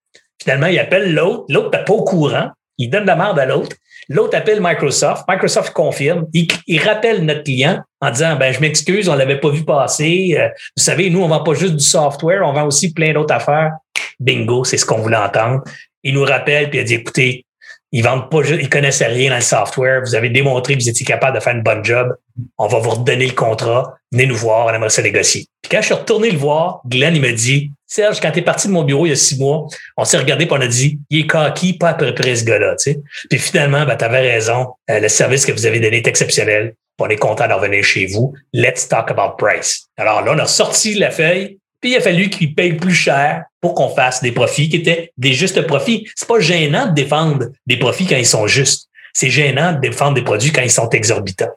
Finalement, 0.43 0.67
il 0.67 0.79
appelle 0.79 1.15
l'autre. 1.15 1.45
L'autre 1.49 1.71
n'est 1.71 1.85
pas 1.85 1.93
au 1.93 2.05
courant 2.05 2.51
il 2.79 2.91
donne 2.91 3.05
la 3.05 3.17
merde 3.17 3.39
à 3.39 3.47
l'autre. 3.47 3.77
L'autre 4.09 4.37
appelle 4.37 4.61
Microsoft. 4.61 5.25
Microsoft 5.29 5.73
confirme. 5.73 6.27
Il, 6.33 6.81
rappelle 6.81 7.25
notre 7.25 7.43
client 7.43 7.81
en 8.01 8.11
disant 8.11 8.37
ben 8.37 8.53
je 8.53 8.61
m'excuse, 8.61 9.09
on 9.09 9.15
l'avait 9.15 9.41
pas 9.41 9.51
vu 9.51 9.65
passer. 9.65 10.37
Euh, 10.39 10.49
vous 10.77 10.83
savez, 10.83 11.11
nous 11.11 11.23
on 11.23 11.29
vend 11.29 11.43
pas 11.43 11.55
juste 11.55 11.77
du 11.77 11.85
software, 11.85 12.43
on 12.45 12.53
vend 12.53 12.67
aussi 12.67 12.93
plein 12.93 13.13
d'autres 13.13 13.35
affaires. 13.35 13.73
Bingo, 14.21 14.65
c'est 14.65 14.77
ce 14.77 14.85
qu'on 14.85 14.99
voulait 14.99 15.17
entendre. 15.17 15.63
Il 16.03 16.15
nous 16.15 16.25
rappelle 16.25 16.69
puis 16.69 16.79
il 16.79 16.83
a 16.83 16.85
dit 16.85 16.95
écoutez, 16.95 17.47
ils 17.93 18.03
vendent 18.03 18.29
pas 18.29 18.43
juste, 18.43 18.61
ils 18.61 18.69
connaissaient 18.69 19.07
rien 19.07 19.31
dans 19.31 19.37
le 19.37 19.43
software. 19.43 20.03
Vous 20.05 20.15
avez 20.15 20.29
démontré 20.29 20.75
que 20.75 20.83
vous 20.83 20.89
étiez 20.89 21.07
capable 21.07 21.37
de 21.37 21.43
faire 21.43 21.55
une 21.55 21.63
bonne 21.63 21.85
job. 21.85 22.15
On 22.59 22.67
va 22.67 22.79
vous 22.81 22.91
redonner 22.91 23.27
le 23.27 23.35
contrat. 23.35 23.95
Venez 24.13 24.27
nous 24.27 24.37
voir, 24.37 24.67
on 24.67 24.71
aimerait 24.71 24.91
ça 24.91 25.01
négocier. 25.01 25.47
Puis 25.63 25.71
quand 25.71 25.81
je 25.81 25.87
suis 25.87 25.95
retourné 25.95 26.31
le 26.31 26.37
voir, 26.37 26.81
Glenn, 26.87 27.15
il 27.15 27.23
me 27.23 27.33
dit, 27.33 27.71
Serge, 27.95 28.19
quand 28.21 28.33
tu 28.33 28.41
es 28.41 28.43
parti 28.43 28.67
de 28.67 28.73
mon 28.73 28.83
bureau 28.83 29.07
il 29.07 29.11
y 29.11 29.13
a 29.13 29.17
six 29.17 29.39
mois, 29.39 29.69
on 29.97 30.05
s'est 30.05 30.19
regardé 30.19 30.47
et 30.47 30.49
on 30.51 30.61
a 30.61 30.67
dit, 30.67 30.99
il 31.11 31.21
est 31.21 31.27
coquille, 31.29 31.75
pas 31.75 31.91
à 31.91 31.95
peu 31.95 32.13
près 32.13 32.35
ce 32.35 32.45
gars-là. 32.45 32.75
Tu. 32.75 32.97
Puis 33.31 33.39
finalement, 33.39 33.87
ben, 33.87 33.95
tu 33.95 34.05
avais 34.05 34.33
raison. 34.33 34.67
Euh, 34.91 34.99
le 34.99 35.09
service 35.09 35.47
que 35.47 35.53
vous 35.53 35.65
avez 35.65 35.79
donné 35.79 35.99
est 35.99 36.07
exceptionnel. 36.09 36.75
On 36.99 37.09
est 37.09 37.17
content 37.17 37.47
de 37.47 37.53
revenir 37.53 37.85
chez 37.85 38.07
vous. 38.07 38.35
Let's 38.53 38.89
talk 38.89 39.13
about 39.13 39.37
price. 39.39 39.87
Alors 39.97 40.23
là, 40.23 40.33
on 40.35 40.39
a 40.41 40.47
sorti 40.49 40.95
la 40.95 41.13
feuille, 41.13 41.61
puis 41.81 41.93
il 41.93 41.97
a 41.97 42.01
fallu 42.01 42.31
qu'il 42.31 42.53
paye 42.57 42.73
plus 42.73 42.95
cher 42.95 43.45
pour 43.61 43.75
qu'on 43.75 43.91
fasse 43.91 44.21
des 44.25 44.33
profits 44.33 44.69
qui 44.69 44.79
étaient 44.79 45.13
des 45.17 45.33
justes 45.33 45.65
profits. 45.65 46.09
C'est 46.17 46.27
pas 46.27 46.41
gênant 46.41 46.89
de 46.89 46.95
défendre 46.95 47.47
des 47.69 47.77
profits 47.77 48.07
quand 48.07 48.17
ils 48.17 48.27
sont 48.27 48.49
justes. 48.49 48.89
C'est 49.13 49.31
gênant 49.31 49.73
de 49.73 49.79
défendre 49.79 50.15
des 50.15 50.25
produits 50.25 50.51
quand 50.51 50.63
ils 50.63 50.69
sont 50.69 50.89
exorbitants. 50.89 51.55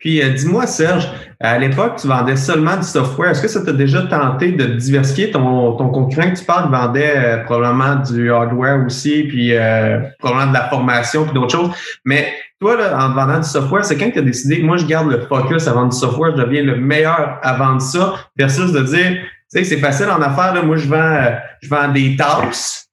Puis 0.00 0.22
euh, 0.22 0.30
dis-moi, 0.30 0.66
Serge, 0.66 1.08
à 1.40 1.58
l'époque, 1.58 1.96
tu 2.00 2.08
vendais 2.08 2.36
seulement 2.36 2.76
du 2.76 2.84
software. 2.84 3.30
Est-ce 3.30 3.42
que 3.42 3.48
ça 3.48 3.62
t'a 3.62 3.72
déjà 3.72 4.02
tenté 4.02 4.52
de 4.52 4.64
diversifier 4.64 5.30
ton, 5.30 5.72
ton 5.76 5.90
concurrent 5.90 6.30
que 6.30 6.38
tu 6.38 6.44
parles? 6.44 6.70
Vendait 6.70 7.12
euh, 7.16 7.44
probablement 7.44 7.96
du 7.96 8.32
hardware 8.32 8.84
aussi, 8.86 9.24
puis 9.24 9.54
euh, 9.54 10.00
probablement 10.18 10.52
de 10.52 10.54
la 10.54 10.68
formation, 10.70 11.24
puis 11.24 11.34
d'autres 11.34 11.54
choses. 11.54 11.70
Mais 12.06 12.32
toi, 12.60 12.76
là, 12.76 12.98
en 12.98 13.12
vendant 13.12 13.38
du 13.38 13.48
software, 13.48 13.84
c'est 13.84 13.98
quand 13.98 14.10
tu 14.10 14.18
as 14.18 14.22
décidé 14.22 14.60
que 14.60 14.66
moi, 14.66 14.78
je 14.78 14.86
garde 14.86 15.10
le 15.10 15.20
focus 15.20 15.68
à 15.68 15.74
vendre 15.74 15.92
du 15.92 15.98
software, 15.98 16.34
je 16.34 16.42
deviens 16.42 16.62
le 16.62 16.76
meilleur 16.76 17.38
à 17.42 17.52
vendre 17.54 17.82
ça, 17.82 18.14
versus 18.36 18.72
de 18.72 18.80
dire, 18.80 19.18
tu 19.18 19.20
sais, 19.48 19.64
c'est 19.64 19.78
facile 19.78 20.06
en 20.06 20.22
affaires, 20.22 20.54
là, 20.54 20.62
moi, 20.62 20.76
je 20.76 20.88
vends, 20.88 21.28
je 21.60 21.68
vends 21.68 21.88
des 21.88 22.16
tasses 22.16 22.89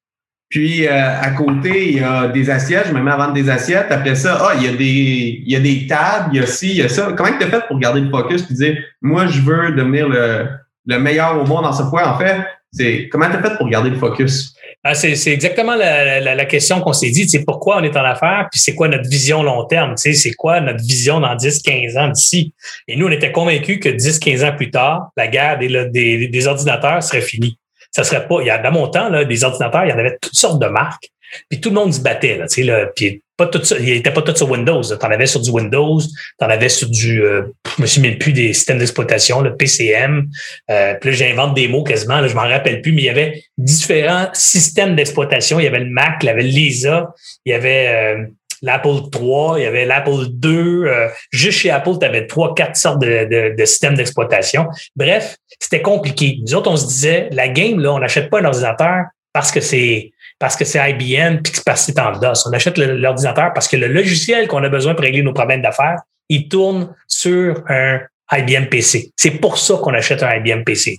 puis 0.50 0.88
euh, 0.88 1.20
à 1.22 1.32
côté, 1.32 1.91
il 1.91 1.98
y 1.98 2.04
a 2.04 2.30
des 2.30 2.50
assiettes, 2.50 2.88
je 2.88 2.93
me 2.93 3.02
mets 3.02 3.12
à 3.12 3.18
vendre 3.18 3.34
des 3.34 3.50
assiettes. 3.50 3.91
Après 3.91 4.16
ça, 4.16 4.38
ah, 4.41 4.54
il 4.56 4.64
y 4.64 4.68
a 4.68 4.72
des, 4.78 5.43
il 5.45 5.52
y 5.52 5.56
a 5.56 5.60
des 5.60 5.88
tables, 5.88 6.30
il 6.32 6.39
y 6.39 6.43
a 6.43 6.48
ci, 6.48 6.70
il 6.70 6.78
y 6.78 6.82
a 6.82 6.89
ça. 6.89 7.12
Comment 7.18 7.38
tu 7.38 7.45
as 7.45 7.50
fait 7.50 7.68
pour 7.68 7.78
garder 7.80 8.00
le 8.00 8.10
focus 8.10 8.50
et 8.50 8.54
dire 8.54 8.78
moi 9.02 9.28
je 9.28 9.41
veux 9.41 9.74
devenir 9.74 10.08
le, 10.08 10.48
le 10.86 11.00
meilleur 11.00 11.41
au 11.41 11.45
monde 11.45 11.64
dans 11.64 11.74
ce 11.74 11.84
point? 11.84 12.08
En 12.08 12.18
fait, 12.18 12.38
c'est 12.72 13.10
comment 13.10 13.30
tu 13.30 13.36
as 13.36 13.43
fait 13.43 13.58
pour 13.58 13.68
garder 13.70 13.89
le 13.89 13.98
focus? 13.98 14.54
Ah, 14.84 14.93
c'est, 14.93 15.12
exactement 15.28 15.76
la, 15.76 16.22
la, 16.22 16.45
question 16.45 16.80
qu'on 16.80 16.93
s'est 16.93 17.10
dit, 17.10 17.28
c'est 17.28 17.43
pourquoi 17.43 17.80
on 17.80 17.84
est 17.84 17.98
en 17.98 18.06
affaires, 18.06 18.48
puis 18.50 18.60
c'est 18.60 18.74
quoi 18.74 18.88
notre 18.88 19.10
vision 19.10 19.43
long 19.43 19.66
terme, 19.66 19.98
c'est 19.98 20.32
quoi 20.34 20.62
notre 20.62 20.80
vision 20.80 21.20
dans 21.20 21.36
10, 21.36 21.62
15 21.62 21.98
ans 21.98 22.08
d'ici? 22.08 22.54
Et 22.88 22.95
nous, 22.95 23.08
on 23.08 23.12
était 23.12 23.34
convaincus 23.34 23.80
que 23.82 23.89
10, 23.89 24.20
15 24.20 24.43
ans 24.45 24.56
plus 24.56 24.72
tard, 24.72 25.10
la 25.18 25.28
guerre 25.28 25.60
des, 25.60 26.30
des 26.30 26.48
ordinateurs 26.48 27.04
serait 27.04 27.22
finie 27.22 27.60
ça 27.98 28.04
serait 28.04 28.28
pas. 28.28 28.41
Il 28.41 28.45
y 28.45 28.52
a 28.52 28.60
dans 28.60 28.72
mon 28.72 28.88
temps, 28.89 29.10
là, 29.10 29.26
des 29.26 29.43
ordinateurs, 29.43 29.86
il 29.86 29.89
y 29.89 29.91
en 29.91 29.98
avait 29.98 30.20
toutes 30.22 30.36
sortes 30.36 30.62
de 30.62 30.68
marques. 30.68 31.10
Puis 31.50 31.60
tout 31.60 31.70
le 31.70 31.76
monde 31.76 31.91
se 31.91 32.00
battait. 32.00 32.38
Là, 32.38 32.45
là, 32.58 32.86
puis 32.95 33.24
pas 33.36 33.48
tout 33.48 33.62
il 33.80 33.86
n'était 33.86 34.12
pas 34.12 34.22
tout 34.22 34.36
sur 34.36 34.52
Windows. 34.52 34.84
Tu 34.84 34.93
en 34.93 35.10
avais 35.10 35.26
sur 35.26 35.41
du 35.41 35.50
Windows, 35.50 36.00
tu 36.00 36.45
en 36.45 36.48
avais 36.48 36.70
sur 36.70 36.88
du. 36.88 37.24
Euh, 37.24 37.41
je 37.76 37.82
me 37.82 37.88
souviens 37.88 38.14
plus 38.20 38.34
des 38.34 38.54
systèmes 38.54 38.78
d'exploitation, 38.78 39.41
le 39.41 39.56
PCM. 39.56 40.30
Euh, 40.70 40.93
puis 41.02 41.10
là, 41.10 41.16
j'invente 41.16 41.56
des 41.56 41.68
mots 41.68 41.84
quasiment, 41.84 42.22
là, 42.22 42.28
je 42.28 42.36
m'en 42.36 42.48
rappelle 42.48 42.84
plus, 42.84 42.91
mais 42.91 43.02
il 43.02 43.06
y 43.06 43.10
avait 43.10 43.41
différents 43.58 44.30
systèmes 44.34 44.95
d'exploitation. 44.95 45.60
Il 45.60 45.64
y 45.64 45.68
avait 45.68 45.80
le 45.80 45.89
Mac, 45.89 46.18
il 46.22 46.28
y 46.28 46.30
avait 46.30 46.43
Lisa, 46.43 47.16
il 47.45 47.52
y 47.52 47.56
avait. 47.56 47.88
Euh, 47.88 48.28
l'Apple 48.62 49.10
3, 49.12 49.60
il 49.60 49.64
y 49.64 49.66
avait 49.66 49.86
l'Apple 49.86 50.28
2. 50.30 50.86
Euh, 50.86 51.08
juste 51.32 51.60
chez 51.60 51.70
Apple, 51.70 52.00
tu 52.00 52.06
avais 52.06 52.28
trois, 52.28 52.56
quatre 52.56 52.76
sortes 52.76 53.02
de, 53.02 53.56
de, 53.56 53.66
systèmes 53.66 53.95
d'exploitation. 53.95 54.68
Bref, 54.95 55.38
c'était 55.60 55.82
compliqué. 55.82 56.39
Nous 56.45 56.55
autres, 56.55 56.70
on 56.70 56.78
se 56.78 56.88
disait, 56.88 57.30
la 57.32 57.47
game, 57.47 57.80
là, 57.80 57.93
on 57.93 57.99
n'achète 57.99 58.30
pas 58.30 58.39
un 58.39 58.45
ordinateur 58.45 59.05
parce 59.34 59.51
que 59.51 59.60
c'est 59.60 60.12
parce 60.39 60.55
que 60.55 60.66
c'est 60.66 60.80
IBM 60.91 61.41
puis 61.41 61.51
que 61.51 61.60
c'est 61.76 61.99
en 61.99 62.12
DOS. 62.12 62.47
On 62.47 62.53
achète 62.53 62.78
l'ordinateur 62.78 63.53
parce 63.53 63.68
que 63.68 63.76
le 63.76 63.88
logiciel 63.88 64.47
qu'on 64.47 64.64
a 64.64 64.70
besoin 64.70 64.93
pour 64.93 65.03
régler 65.03 65.24
nos 65.24 65.34
problèmes 65.34 65.64
d'affaires, 65.64 65.99
il 66.30 66.47
tourne 66.47 66.93
sur 67.08 67.64
un 67.70 67.99
IBM 68.32 68.66
PC. 68.66 69.12
C'est 69.16 69.32
pour 69.32 69.58
ça 69.58 69.76
qu'on 69.82 69.93
achète 69.93 70.22
un 70.22 70.36
IBM 70.36 70.64
PC. 70.64 70.97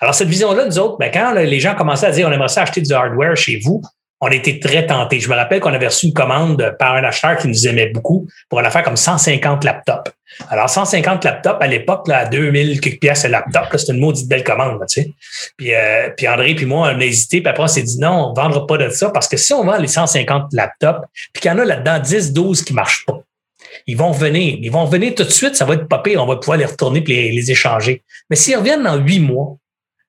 Alors, 0.00 0.14
cette 0.14 0.28
vision-là, 0.28 0.66
nous 0.66 0.78
autres, 0.78 0.96
ben, 0.98 1.10
quand 1.12 1.32
les 1.32 1.60
gens 1.60 1.74
commençaient 1.74 2.06
à 2.06 2.10
dire 2.10 2.28
on 2.28 2.32
aimerait 2.32 2.48
ça 2.48 2.62
acheter 2.62 2.80
du 2.80 2.92
hardware 2.92 3.36
chez 3.36 3.58
vous, 3.64 3.82
on 4.20 4.28
était 4.28 4.58
très 4.58 4.86
tentés. 4.86 5.20
Je 5.20 5.28
me 5.28 5.34
rappelle 5.34 5.60
qu'on 5.60 5.72
avait 5.72 5.86
reçu 5.86 6.06
une 6.06 6.12
commande 6.12 6.76
par 6.78 6.94
un 6.94 7.04
acheteur 7.04 7.36
qui 7.36 7.48
nous 7.48 7.68
aimait 7.68 7.88
beaucoup 7.88 8.28
pour 8.48 8.58
une 8.60 8.66
affaire 8.66 8.82
comme 8.82 8.96
150 8.96 9.64
laptops. 9.64 10.10
Alors, 10.50 10.68
150 10.68 11.24
laptops, 11.24 11.60
à 11.60 11.66
l'époque, 11.66 12.06
là, 12.06 12.18
à 12.18 12.24
2000 12.26 12.80
quelques 12.80 13.00
pièces 13.00 13.24
le 13.24 13.30
laptop, 13.30 13.64
c'était 13.76 13.92
une 13.92 14.00
maudite 14.00 14.28
belle 14.28 14.44
commande, 14.44 14.84
tu 14.88 15.02
sais. 15.02 15.12
Puis, 15.56 15.74
euh, 15.74 16.10
puis 16.16 16.28
André 16.28 16.54
puis 16.54 16.66
moi, 16.66 16.92
on 16.94 17.00
a 17.00 17.04
hésité, 17.04 17.40
puis 17.40 17.48
après, 17.48 17.64
on 17.64 17.68
s'est 17.68 17.82
dit 17.82 17.98
non, 17.98 18.26
on 18.26 18.30
ne 18.30 18.36
vendra 18.36 18.66
pas 18.66 18.76
de 18.76 18.88
ça 18.90 19.10
parce 19.10 19.26
que 19.26 19.36
si 19.36 19.52
on 19.52 19.64
vend 19.64 19.78
les 19.78 19.88
150 19.88 20.52
laptops, 20.52 21.00
puis 21.32 21.40
qu'il 21.40 21.50
y 21.50 21.54
en 21.54 21.58
a 21.58 21.64
là-dedans 21.64 21.98
10, 21.98 22.32
12 22.32 22.62
qui 22.62 22.72
ne 22.72 22.76
marchent 22.76 23.06
pas, 23.06 23.20
ils 23.86 23.96
vont 23.96 24.12
venir. 24.12 24.58
Ils 24.60 24.70
vont 24.70 24.84
venir 24.84 25.14
tout 25.14 25.24
de 25.24 25.30
suite, 25.30 25.56
ça 25.56 25.64
va 25.64 25.74
être 25.74 25.88
pas 25.88 25.98
pire, 25.98 26.22
on 26.22 26.26
va 26.26 26.36
pouvoir 26.36 26.58
les 26.58 26.66
retourner 26.66 27.02
et 27.06 27.06
les, 27.06 27.32
les 27.32 27.50
échanger. 27.50 28.02
Mais 28.30 28.36
s'ils 28.36 28.56
reviennent 28.56 28.82
dans 28.82 28.96
huit 28.96 29.20
mois, 29.20 29.56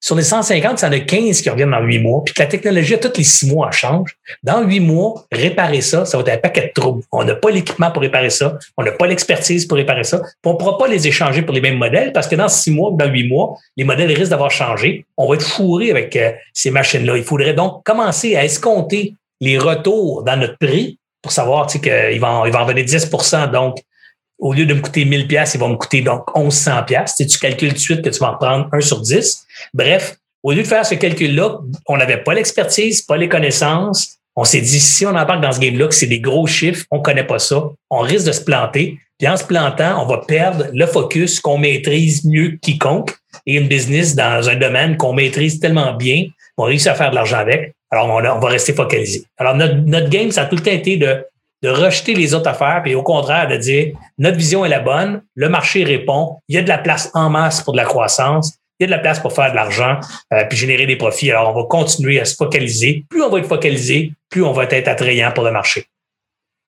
sur 0.02 0.16
les 0.16 0.24
150, 0.24 0.80
ça 0.80 0.88
en 0.88 0.92
a 0.92 1.00
15 1.00 1.42
qui 1.42 1.50
reviennent 1.50 1.72
dans 1.72 1.82
huit 1.82 2.00
mois, 2.00 2.24
puis 2.24 2.34
que 2.34 2.42
la 2.42 2.48
technologie, 2.48 2.94
à 2.94 2.98
tous 2.98 3.18
les 3.18 3.24
six 3.24 3.52
mois, 3.52 3.68
elle 3.72 3.78
change. 3.78 4.16
Dans 4.44 4.62
huit 4.64 4.80
mois, 4.80 5.26
réparer 5.32 5.82
ça, 5.82 6.06
ça 6.06 6.18
va 6.18 6.24
être 6.24 6.38
un 6.38 6.38
paquet 6.38 6.68
de 6.68 6.82
troubles. 6.82 7.04
On 7.12 7.24
n'a 7.24 7.36
pas 7.36 7.52
l'équipement 7.52 7.92
pour 7.92 8.02
réparer 8.02 8.30
ça, 8.30 8.58
on 8.78 8.84
n'a 8.84 8.92
pas 8.94 9.08
l'expertise 9.08 9.66
pour 9.66 9.78
réparer 9.78 10.06
ça, 10.06 10.22
on 10.46 10.54
ne 10.54 10.58
pourra 10.58 10.78
pas 10.78 10.88
les 10.88 11.08
échanger 11.08 11.42
pour 11.42 11.54
les 11.54 11.62
mêmes 11.62 11.78
modèles 11.78 12.14
parce 12.14 12.28
que 12.28 12.36
dans 12.36 12.48
six 12.48 12.72
mois, 12.72 12.92
dans 12.94 13.08
huit 13.08 13.28
mois, 13.28 13.58
les 13.76 13.84
modèles 13.84 14.12
risquent 14.12 14.32
d'avoir 14.32 14.52
changé. 14.52 15.06
On 15.18 15.28
va 15.28 15.36
être 15.36 15.46
fourré 15.46 15.92
avec 15.92 16.16
euh, 16.16 16.32
ces 16.54 16.72
machines-là. 16.72 17.18
Il 17.18 17.24
faudrait 17.24 17.54
donc 17.54 17.84
commencer 17.84 18.36
à 18.36 18.46
escompter 18.46 19.16
les 19.42 19.58
retours 19.58 20.24
dans 20.24 20.38
notre 20.38 20.58
prix 20.58 20.98
pour 21.22 21.32
savoir 21.32 21.68
qu'il 21.68 21.82
va, 22.20 22.44
il 22.46 22.52
va 22.52 22.64
en 22.64 22.66
venir 22.66 22.86
10 22.86 23.10
Donc, 23.52 23.78
au 24.40 24.54
lieu 24.54 24.66
de 24.66 24.74
me 24.74 24.82
coûter 24.82 25.06
1000 25.06 25.28
pièces, 25.28 25.54
il 25.54 25.60
va 25.60 25.68
me 25.68 25.76
coûter 25.76 26.02
donc 26.02 26.24
1100 26.36 26.84
pièces. 26.84 27.16
Tu, 27.16 27.28
tu 27.28 27.38
calcules 27.38 27.70
tout 27.70 27.76
de 27.76 27.80
suite 27.80 28.02
que 28.02 28.10
tu 28.10 28.20
vas 28.20 28.32
en 28.32 28.38
prendre 28.38 28.70
1 28.72 28.82
sur 28.82 29.02
10. 29.02 29.46
Bref, 29.74 30.16
au 30.44 30.52
lieu 30.52 30.64
de 30.64 30.68
faire 30.68 30.86
ce 30.86 30.96
calcul-là, 30.96 31.60
on 31.88 31.98
n'avait 31.98 32.24
pas 32.24 32.34
l'expertise, 32.34 33.02
pas 33.02 33.18
les 33.18 33.28
connaissances. 33.28 34.16
On 34.36 34.46
s'est 34.46 34.62
dit, 34.62 34.80
si 34.80 35.06
on 35.06 35.10
embarque 35.10 35.42
dans 35.42 35.52
ce 35.52 35.60
game-là, 35.60 35.88
que 35.88 35.94
c'est 35.94 36.08
des 36.08 36.22
gros 36.22 36.48
chiffres, 36.48 36.86
on 36.92 37.02
connaît 37.02 37.26
pas 37.26 37.40
ça, 37.40 37.62
on 37.90 38.00
risque 38.00 38.28
de 38.28 38.32
se 38.32 38.42
planter. 38.42 38.98
Puis 39.18 39.28
en 39.28 39.36
se 39.36 39.44
plantant, 39.44 40.02
on 40.02 40.08
va 40.08 40.20
perdre 40.26 40.68
le 40.72 40.86
focus 40.86 41.42
qu'on 41.42 41.58
maîtrise 41.58 42.24
mieux 42.24 42.52
que 42.52 42.58
quiconque 42.62 43.12
et 43.46 43.56
une 43.58 43.68
business 43.68 44.16
dans 44.16 44.48
un 44.48 44.56
domaine 44.56 44.96
qu'on 44.96 45.12
maîtrise 45.12 45.60
tellement 45.60 45.94
bien, 45.94 46.24
on 46.58 46.64
réussit 46.64 46.88
à 46.88 46.96
faire 46.96 47.10
de 47.10 47.16
l'argent 47.16 47.38
avec. 47.38 47.74
Alors, 47.92 48.08
on, 48.08 48.40
va 48.40 48.48
rester 48.48 48.72
focalisé. 48.72 49.24
Alors, 49.38 49.56
notre 49.56 50.10
game, 50.10 50.32
ça 50.32 50.44
a 50.44 50.46
tout 50.46 50.56
le 50.56 50.62
temps 50.62 50.72
été 50.72 50.96
de 50.98 51.26
de 51.62 51.70
rejeter 51.70 52.14
les 52.14 52.34
autres 52.34 52.50
affaires, 52.50 52.82
puis 52.84 52.96
au 52.96 53.04
contraire 53.04 53.48
de 53.48 53.58
dire 53.58 53.94
notre 54.18 54.38
vision 54.38 54.64
est 54.66 54.70
la 54.70 54.80
bonne, 54.80 55.22
le 55.36 55.50
marché 55.50 55.84
répond, 55.84 56.38
il 56.48 56.56
y 56.56 56.58
a 56.58 56.62
de 56.62 56.70
la 56.70 56.78
place 56.78 57.12
en 57.14 57.30
masse 57.30 57.62
pour 57.62 57.74
de 57.74 57.78
la 57.78 57.86
croissance, 57.86 58.60
il 58.80 58.84
y 58.84 58.86
a 58.86 58.88
de 58.88 58.92
la 58.92 59.00
place 59.00 59.20
pour 59.20 59.34
faire 59.34 59.52
de 59.52 59.56
l'argent, 59.56 60.00
euh, 60.32 60.46
puis 60.50 60.58
générer 60.58 60.86
des 60.86 60.96
profits. 60.96 61.32
Alors, 61.32 61.54
on 61.54 61.62
va 61.62 61.68
continuer 61.68 62.20
à 62.20 62.26
se 62.26 62.36
focaliser. 62.36 63.04
Plus 63.10 63.22
on 63.22 63.30
va 63.30 63.40
être 63.40 63.48
focalisé, 63.48 64.14
plus 64.30 64.42
on 64.42 64.54
va 64.54 64.64
être 64.64 64.88
attrayant 64.88 65.32
pour 65.32 65.44
le 65.44 65.52
marché. 65.52 65.86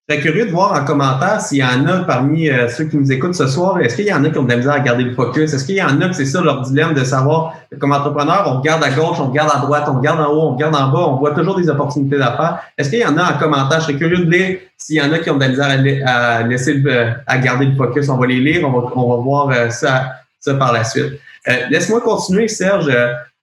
Je 0.09 0.15
serais 0.15 0.23
curieux 0.23 0.47
de 0.47 0.51
voir 0.51 0.73
en 0.73 0.83
commentaire 0.83 1.39
s'il 1.41 1.59
y 1.59 1.63
en 1.63 1.85
a 1.85 1.99
parmi 1.99 2.49
euh, 2.49 2.67
ceux 2.67 2.85
qui 2.85 2.97
nous 2.97 3.11
écoutent 3.11 3.35
ce 3.35 3.45
soir, 3.45 3.79
est-ce 3.79 3.95
qu'il 3.95 4.07
y 4.07 4.13
en 4.13 4.23
a 4.23 4.29
qui 4.31 4.37
ont 4.39 4.43
de 4.43 4.49
la 4.49 4.57
misère 4.57 4.73
à 4.73 4.79
garder 4.79 5.03
le 5.03 5.13
focus? 5.13 5.53
Est-ce 5.53 5.63
qu'il 5.63 5.75
y 5.75 5.81
en 5.81 6.01
a 6.01 6.07
que 6.07 6.15
c'est 6.15 6.25
ça 6.25 6.41
leur 6.41 6.61
dilemme 6.63 6.95
de 6.95 7.03
savoir, 7.03 7.55
comme 7.79 7.91
entrepreneur, 7.91 8.43
on 8.47 8.59
regarde 8.59 8.83
à 8.83 8.89
gauche, 8.89 9.17
on 9.19 9.27
regarde 9.27 9.51
à 9.53 9.59
droite, 9.59 9.83
on 9.87 9.97
regarde 9.99 10.19
en 10.19 10.33
haut, 10.33 10.41
on 10.41 10.55
regarde 10.55 10.75
en 10.75 10.89
bas, 10.89 11.05
on 11.07 11.17
voit 11.17 11.35
toujours 11.35 11.55
des 11.55 11.69
opportunités 11.69 12.17
d'affaires. 12.17 12.63
Est-ce 12.79 12.89
qu'il 12.89 12.99
y 12.99 13.05
en 13.05 13.15
a 13.15 13.35
en 13.35 13.37
commentaire? 13.37 13.79
Je 13.79 13.85
serais 13.85 13.95
curieux 13.95 14.25
de 14.25 14.29
lire 14.29 14.57
s'il 14.75 14.95
y 14.95 15.01
en 15.01 15.13
a 15.13 15.19
qui 15.19 15.29
ont 15.29 15.35
de 15.35 15.41
la 15.41 15.49
misère 15.49 16.01
à, 16.07 16.41
laisser 16.43 16.83
à 17.27 17.37
garder 17.37 17.67
le 17.67 17.75
focus. 17.75 18.09
On 18.09 18.17
va 18.17 18.25
les 18.25 18.39
lire, 18.39 18.67
on 18.67 18.71
va, 18.71 18.91
on 18.95 19.15
va 19.15 19.15
voir 19.21 19.49
euh, 19.51 19.69
ça, 19.69 20.13
ça 20.39 20.55
par 20.55 20.73
la 20.73 20.83
suite. 20.83 21.19
Euh, 21.47 21.53
laisse-moi 21.69 22.01
continuer, 22.01 22.47
Serge, 22.47 22.91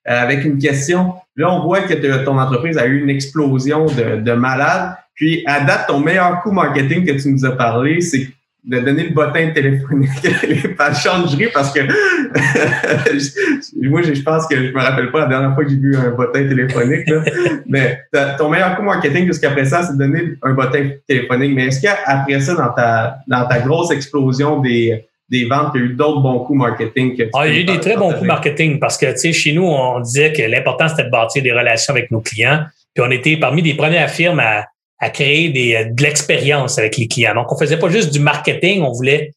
avec 0.05 0.45
une 0.45 0.59
question. 0.59 1.15
Là, 1.37 1.53
on 1.53 1.63
voit 1.63 1.83
que 1.83 2.25
ton 2.25 2.37
entreprise 2.39 2.77
a 2.79 2.87
eu 2.87 3.01
une 3.01 3.11
explosion 3.11 3.87
de, 3.87 4.21
de 4.21 4.33
malades. 4.33 4.97
Puis, 5.19 5.43
à 5.47 5.61
date, 5.61 5.89
ton 5.89 5.99
meilleur 5.99 6.43
coup 6.43 6.53
marketing 6.53 7.05
que 7.05 7.21
tu 7.21 7.29
nous 7.29 7.45
as 7.45 7.57
parlé, 7.57 8.01
c'est 8.01 8.29
de 8.65 8.81
donner 8.81 9.05
le 9.05 9.15
bottin 9.15 9.51
téléphonique 9.51 10.11
pas 10.77 10.91
de 10.91 10.97
changerie 10.97 11.49
parce 11.53 11.73
que 11.73 11.81
moi, 13.89 14.03
je 14.03 14.23
pense 14.23 14.47
que 14.47 14.57
je 14.57 14.73
me 14.73 14.81
rappelle 14.81 15.11
pas 15.11 15.21
la 15.21 15.27
dernière 15.27 15.55
fois 15.55 15.65
que 15.65 15.71
j'ai 15.71 15.77
vu 15.77 15.97
un 15.97 16.11
bottin 16.11 16.47
téléphonique, 16.47 17.09
là. 17.09 17.23
mais 17.67 18.01
ton 18.37 18.49
meilleur 18.49 18.77
coup 18.77 18.83
marketing 18.83 19.27
jusqu'à 19.27 19.65
ça, 19.65 19.85
c'est 19.85 19.95
de 19.95 19.99
donner 19.99 20.35
un 20.43 20.53
bottin 20.53 20.91
téléphonique. 21.09 21.55
Mais 21.55 21.67
est-ce 21.67 21.81
qu'après 21.81 22.41
ça, 22.41 22.55
dans 22.55 22.73
ta, 22.73 23.19
dans 23.27 23.47
ta 23.49 23.61
grosse 23.61 23.91
explosion 23.91 24.61
des, 24.61 25.05
des 25.29 25.47
ventes, 25.47 25.73
il 25.75 25.81
y 25.81 25.85
a 25.85 25.87
eu 25.87 25.95
d'autres 25.95 26.21
bons 26.21 26.41
coups 26.41 26.59
marketing? 26.59 27.17
Que 27.17 27.25
ah, 27.35 27.49
il 27.49 27.55
y 27.55 27.59
a 27.59 27.61
eu 27.61 27.65
des 27.65 27.81
très 27.81 27.97
bons 27.97 28.13
coups 28.13 28.27
marketing 28.27 28.79
parce 28.79 28.99
que, 28.99 29.11
tu 29.13 29.19
sais, 29.19 29.33
chez 29.33 29.53
nous, 29.53 29.65
on 29.65 30.01
disait 30.01 30.33
que 30.33 30.43
l'important, 30.43 30.89
c'était 30.89 31.05
de 31.05 31.11
bâtir 31.11 31.43
des 31.43 31.53
relations 31.53 31.95
avec 31.95 32.11
nos 32.11 32.21
clients. 32.21 32.65
Puis 32.95 33.05
on 33.07 33.11
était 33.11 33.37
parmi 33.37 33.63
les 33.63 33.75
premières 33.75 34.11
firmes 34.11 34.41
à, 34.41 34.67
à 34.99 35.11
créer 35.11 35.51
des, 35.51 35.75
euh, 35.75 35.85
de 35.91 36.03
l'expérience 36.03 36.79
avec 36.79 36.97
les 36.97 37.09
clients. 37.09 37.35
Donc, 37.35 37.53
on 37.53 37.59
faisait 37.59 37.79
pas 37.79 37.89
juste 37.89 38.13
du 38.13 38.21
marketing, 38.21 38.83
on 38.83 38.93
voulait 38.93 39.33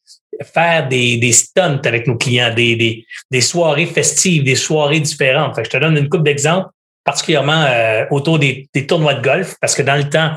faire 0.53 0.87
des, 0.87 1.17
des 1.17 1.31
stunts 1.31 1.81
avec 1.85 2.07
nos 2.07 2.17
clients, 2.17 2.53
des, 2.53 2.75
des, 2.75 3.05
des 3.29 3.41
soirées 3.41 3.85
festives, 3.85 4.43
des 4.43 4.55
soirées 4.55 4.99
différentes. 4.99 5.55
Fait 5.55 5.65
je 5.65 5.69
te 5.69 5.77
donne 5.77 5.97
une 5.97 6.09
coupe 6.09 6.23
d'exemples, 6.23 6.69
particulièrement 7.03 7.65
euh, 7.67 8.05
autour 8.09 8.39
des, 8.39 8.67
des, 8.73 8.87
tournois 8.87 9.13
de 9.15 9.21
golf, 9.21 9.55
parce 9.61 9.75
que 9.75 9.83
dans 9.83 9.95
le 9.95 10.09
temps, 10.09 10.31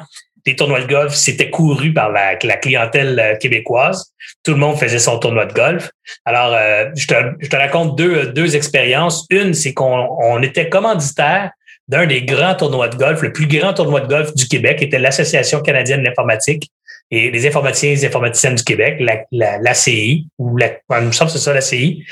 les 0.47 0.57
tournois 0.57 0.83
de 0.83 0.87
golf, 0.87 1.15
c'était 1.15 1.49
couru 1.49 1.95
par 1.95 2.13
la, 2.13 2.37
la, 2.43 2.57
clientèle 2.59 3.19
euh, 3.19 3.37
québécoise. 3.37 4.13
Tout 4.43 4.51
le 4.51 4.59
monde 4.59 4.77
faisait 4.77 4.99
son 4.99 5.19
tournoi 5.19 5.47
de 5.47 5.55
golf. 5.55 5.91
Alors, 6.27 6.55
je, 6.95 7.07
te, 7.07 7.15
je 7.41 7.49
te 7.49 7.57
raconte 7.57 7.97
deux, 7.97 8.27
deux 8.27 8.57
expériences. 8.57 9.27
Une, 9.31 9.55
c'est 9.55 9.73
qu'on 9.73 10.07
on 10.21 10.43
était 10.43 10.69
commanditaire 10.69 11.51
d'un 11.89 12.07
des 12.07 12.23
grands 12.23 12.55
tournois 12.55 12.89
de 12.89 12.97
golf, 12.97 13.23
le 13.23 13.33
plus 13.33 13.47
grand 13.47 13.75
tournoi 13.75 14.01
de 14.01 14.09
golf 14.09 14.35
du 14.35 14.49
Québec 14.49 14.81
était 14.81 14.99
l'Association 14.99 15.61
canadienne 15.61 16.01
de 16.01 16.07
l'informatique 16.07 16.71
et 17.11 17.31
les 17.31 17.47
informaticiens 17.47 17.91
et 17.91 17.95
les 17.95 18.07
informaticiennes 18.07 18.55
du 18.55 18.65
Québec, 18.65 18.97
la, 19.01 19.59
l'ACI, 19.59 20.27
ou 20.39 20.57
la, 20.57 20.71
il 21.01 21.07
me 21.07 21.13
semble 21.13 21.31
que 21.31 21.39
c'est 21.39 21.45
ça, 21.45 21.53
l'ACI, 21.53 22.05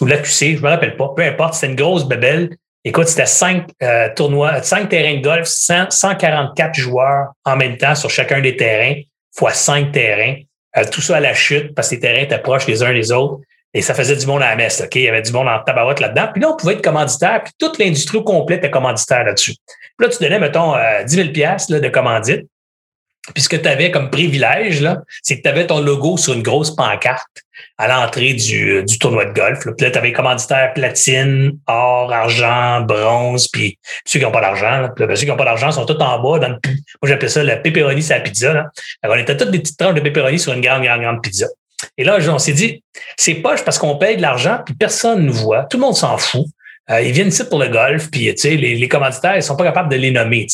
ou 0.00 0.06
l'AQC, 0.06 0.56
je 0.56 0.62
me 0.62 0.68
rappelle 0.68 0.96
pas, 0.96 1.12
peu 1.14 1.22
importe, 1.22 1.54
c'était 1.54 1.66
une 1.68 1.76
grosse 1.76 2.06
bébelle. 2.06 2.56
Écoute, 2.84 3.08
c'était 3.08 3.26
cinq 3.26 3.66
euh, 3.82 4.08
tournois, 4.14 4.62
cinq 4.62 4.88
terrains 4.88 5.16
de 5.16 5.22
golf, 5.22 5.46
144 5.46 6.74
joueurs 6.74 7.32
en 7.44 7.56
même 7.56 7.76
temps 7.76 7.96
sur 7.96 8.10
chacun 8.10 8.40
des 8.40 8.56
terrains, 8.56 9.00
fois 9.34 9.52
cinq 9.52 9.90
terrains. 9.90 10.36
Euh, 10.76 10.84
tout 10.90 11.00
ça 11.00 11.16
à 11.16 11.20
la 11.20 11.34
chute 11.34 11.74
parce 11.74 11.88
que 11.88 11.96
les 11.96 12.00
terrains 12.00 12.22
étaient 12.22 12.38
proches 12.38 12.66
les 12.68 12.84
uns 12.84 12.92
des 12.92 13.10
autres. 13.10 13.40
Et 13.76 13.82
ça 13.82 13.92
faisait 13.92 14.16
du 14.16 14.26
monde 14.26 14.40
à 14.40 14.48
la 14.48 14.56
messe. 14.56 14.80
OK? 14.80 14.94
Il 14.94 15.02
y 15.02 15.08
avait 15.08 15.20
du 15.20 15.32
monde 15.32 15.48
en 15.48 15.58
tabarouette 15.62 16.00
là-dedans. 16.00 16.28
Puis 16.32 16.40
là, 16.40 16.48
on 16.48 16.56
pouvait 16.56 16.72
être 16.72 16.82
commanditaire. 16.82 17.42
Puis 17.44 17.52
toute 17.58 17.78
l'industrie 17.78 18.24
complète 18.24 18.60
était 18.60 18.70
commanditaire 18.70 19.22
là-dessus. 19.22 19.54
Puis 19.98 20.06
là, 20.06 20.08
tu 20.08 20.22
donnais, 20.22 20.38
mettons, 20.38 20.72
10 21.04 21.14
000 21.14 21.28
là, 21.68 21.80
de 21.80 21.88
commandite. 21.90 22.46
Puis 23.34 23.42
ce 23.42 23.50
que 23.50 23.56
tu 23.56 23.68
avais 23.68 23.90
comme 23.90 24.08
privilège, 24.08 24.80
là, 24.80 25.02
c'est 25.22 25.36
que 25.36 25.42
tu 25.42 25.48
avais 25.48 25.66
ton 25.66 25.80
logo 25.80 26.16
sur 26.16 26.32
une 26.32 26.42
grosse 26.42 26.74
pancarte 26.74 27.26
à 27.76 27.86
l'entrée 27.86 28.32
du, 28.32 28.82
du 28.82 28.98
tournoi 28.98 29.26
de 29.26 29.34
golf. 29.34 29.58
Puis 29.60 29.84
là, 29.84 29.90
tu 29.90 29.98
avais 29.98 30.12
commanditaire 30.12 30.72
platine, 30.72 31.58
or, 31.66 32.10
argent, 32.10 32.80
bronze, 32.80 33.46
puis 33.48 33.78
ceux 34.06 34.20
qui 34.20 34.24
n'ont 34.24 34.30
pas 34.30 34.40
d'argent. 34.40 34.88
Puis 34.96 35.04
ceux 35.16 35.24
qui 35.24 35.26
n'ont 35.26 35.36
pas 35.36 35.44
d'argent 35.44 35.70
sont 35.70 35.84
tous 35.84 36.02
en 36.02 36.18
bas. 36.18 36.38
Dans 36.38 36.48
moi, 36.48 36.58
j'appelais 37.02 37.28
ça 37.28 37.44
le 37.44 37.60
pepperoni 37.60 38.02
sur 38.02 38.14
la 38.14 38.22
pizza. 38.22 38.54
Là. 38.54 38.70
Alors, 39.02 39.16
on 39.16 39.20
était 39.20 39.36
toutes 39.36 39.50
des 39.50 39.58
petites 39.58 39.78
tranches 39.78 39.96
de 39.96 40.00
pepperoni 40.00 40.38
sur 40.38 40.54
une 40.54 40.62
grande, 40.62 40.82
grande, 40.82 41.02
grande 41.02 41.22
pizza. 41.22 41.46
Et 41.98 42.04
là, 42.04 42.18
on 42.28 42.38
s'est 42.38 42.52
dit, 42.52 42.82
c'est 43.16 43.34
poche 43.34 43.64
parce 43.64 43.78
qu'on 43.78 43.96
paye 43.96 44.16
de 44.16 44.22
l'argent, 44.22 44.60
puis 44.64 44.74
personne 44.74 45.22
ne 45.22 45.26
nous 45.26 45.34
voit. 45.34 45.64
Tout 45.64 45.76
le 45.76 45.82
monde 45.82 45.96
s'en 45.96 46.16
fout. 46.18 46.46
Euh, 46.90 47.00
ils 47.00 47.12
viennent 47.12 47.28
ici 47.28 47.44
pour 47.48 47.58
le 47.58 47.68
golf, 47.68 48.10
puis 48.10 48.32
les, 48.44 48.56
les 48.56 48.88
commanditaires, 48.88 49.36
ils 49.36 49.42
sont 49.42 49.56
pas 49.56 49.64
capables 49.64 49.90
de 49.90 49.96
les 49.96 50.10
nommer. 50.10 50.46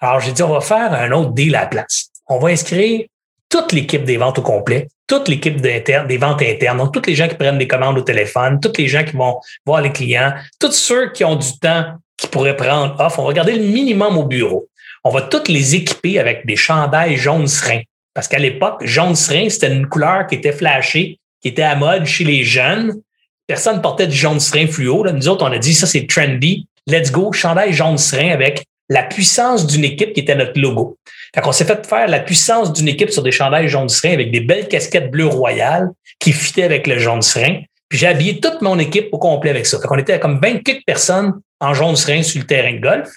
Alors, 0.00 0.20
j'ai 0.20 0.32
dit, 0.32 0.42
on 0.42 0.48
va 0.48 0.60
faire 0.60 0.92
un 0.92 1.12
autre 1.12 1.30
deal 1.30 1.54
à 1.54 1.62
la 1.62 1.66
place. 1.66 2.08
On 2.26 2.38
va 2.38 2.48
inscrire 2.48 3.06
toute 3.48 3.72
l'équipe 3.72 4.04
des 4.04 4.16
ventes 4.16 4.38
au 4.38 4.42
complet, 4.42 4.88
toute 5.06 5.28
l'équipe 5.28 5.60
des 5.60 6.16
ventes 6.18 6.42
internes, 6.42 6.78
donc 6.78 6.94
tous 6.94 7.06
les 7.06 7.14
gens 7.14 7.28
qui 7.28 7.34
prennent 7.34 7.58
des 7.58 7.68
commandes 7.68 7.98
au 7.98 8.02
téléphone, 8.02 8.58
tous 8.60 8.72
les 8.78 8.88
gens 8.88 9.04
qui 9.04 9.14
vont 9.14 9.38
voir 9.66 9.82
les 9.82 9.92
clients, 9.92 10.32
tous 10.58 10.72
ceux 10.72 11.12
qui 11.12 11.22
ont 11.24 11.36
du 11.36 11.58
temps 11.58 11.84
qui 12.16 12.28
pourraient 12.28 12.56
prendre 12.56 12.98
off. 12.98 13.18
On 13.18 13.26
va 13.26 13.32
garder 13.32 13.52
le 13.52 13.64
minimum 13.64 14.16
au 14.16 14.24
bureau. 14.24 14.68
On 15.04 15.10
va 15.10 15.22
tous 15.22 15.48
les 15.48 15.74
équiper 15.74 16.18
avec 16.18 16.46
des 16.46 16.56
chandails 16.56 17.16
jaunes 17.16 17.46
serins. 17.46 17.82
Parce 18.14 18.28
qu'à 18.28 18.38
l'époque, 18.38 18.84
jaune 18.84 19.16
serin, 19.16 19.48
c'était 19.48 19.72
une 19.72 19.86
couleur 19.86 20.26
qui 20.26 20.36
était 20.36 20.52
flashée, 20.52 21.18
qui 21.40 21.48
était 21.48 21.62
à 21.62 21.74
mode 21.76 22.04
chez 22.04 22.24
les 22.24 22.44
jeunes. 22.44 23.00
Personne 23.46 23.80
portait 23.80 24.06
du 24.06 24.16
jaune 24.16 24.40
serin 24.40 24.66
fluo. 24.66 25.04
Là. 25.04 25.12
Nous 25.12 25.28
autres, 25.28 25.44
on 25.44 25.52
a 25.52 25.58
dit 25.58 25.74
ça, 25.74 25.86
c'est 25.86 26.06
trendy. 26.06 26.66
Let's 26.86 27.10
go, 27.10 27.32
chandail 27.32 27.72
jaune 27.72 27.98
serin 27.98 28.30
avec 28.30 28.64
la 28.88 29.02
puissance 29.02 29.66
d'une 29.66 29.84
équipe 29.84 30.12
qui 30.12 30.20
était 30.20 30.34
notre 30.34 30.60
logo. 30.60 30.98
Fait 31.34 31.40
qu'on 31.40 31.52
s'est 31.52 31.64
fait 31.64 31.86
faire 31.86 32.08
la 32.08 32.20
puissance 32.20 32.72
d'une 32.72 32.88
équipe 32.88 33.10
sur 33.10 33.22
des 33.22 33.32
chandails 33.32 33.68
jaune 33.68 33.88
serein 33.88 34.12
avec 34.12 34.30
des 34.30 34.40
belles 34.40 34.68
casquettes 34.68 35.10
bleues 35.10 35.26
royales 35.26 35.88
qui 36.18 36.32
fitaient 36.32 36.64
avec 36.64 36.86
le 36.86 36.98
jaune 36.98 37.22
serein. 37.22 37.62
Puis 37.88 37.98
j'ai 37.98 38.06
habillé 38.06 38.40
toute 38.40 38.60
mon 38.60 38.78
équipe 38.78 39.08
au 39.12 39.18
complet 39.18 39.50
avec 39.50 39.66
ça. 39.66 39.80
Fait 39.80 39.88
qu'on 39.88 39.98
était 39.98 40.18
comme 40.20 40.38
24 40.42 40.84
personnes 40.84 41.40
en 41.60 41.72
jaune 41.72 41.96
serein 41.96 42.22
sur 42.22 42.40
le 42.40 42.46
terrain 42.46 42.72
de 42.72 42.80
golf. 42.80 43.10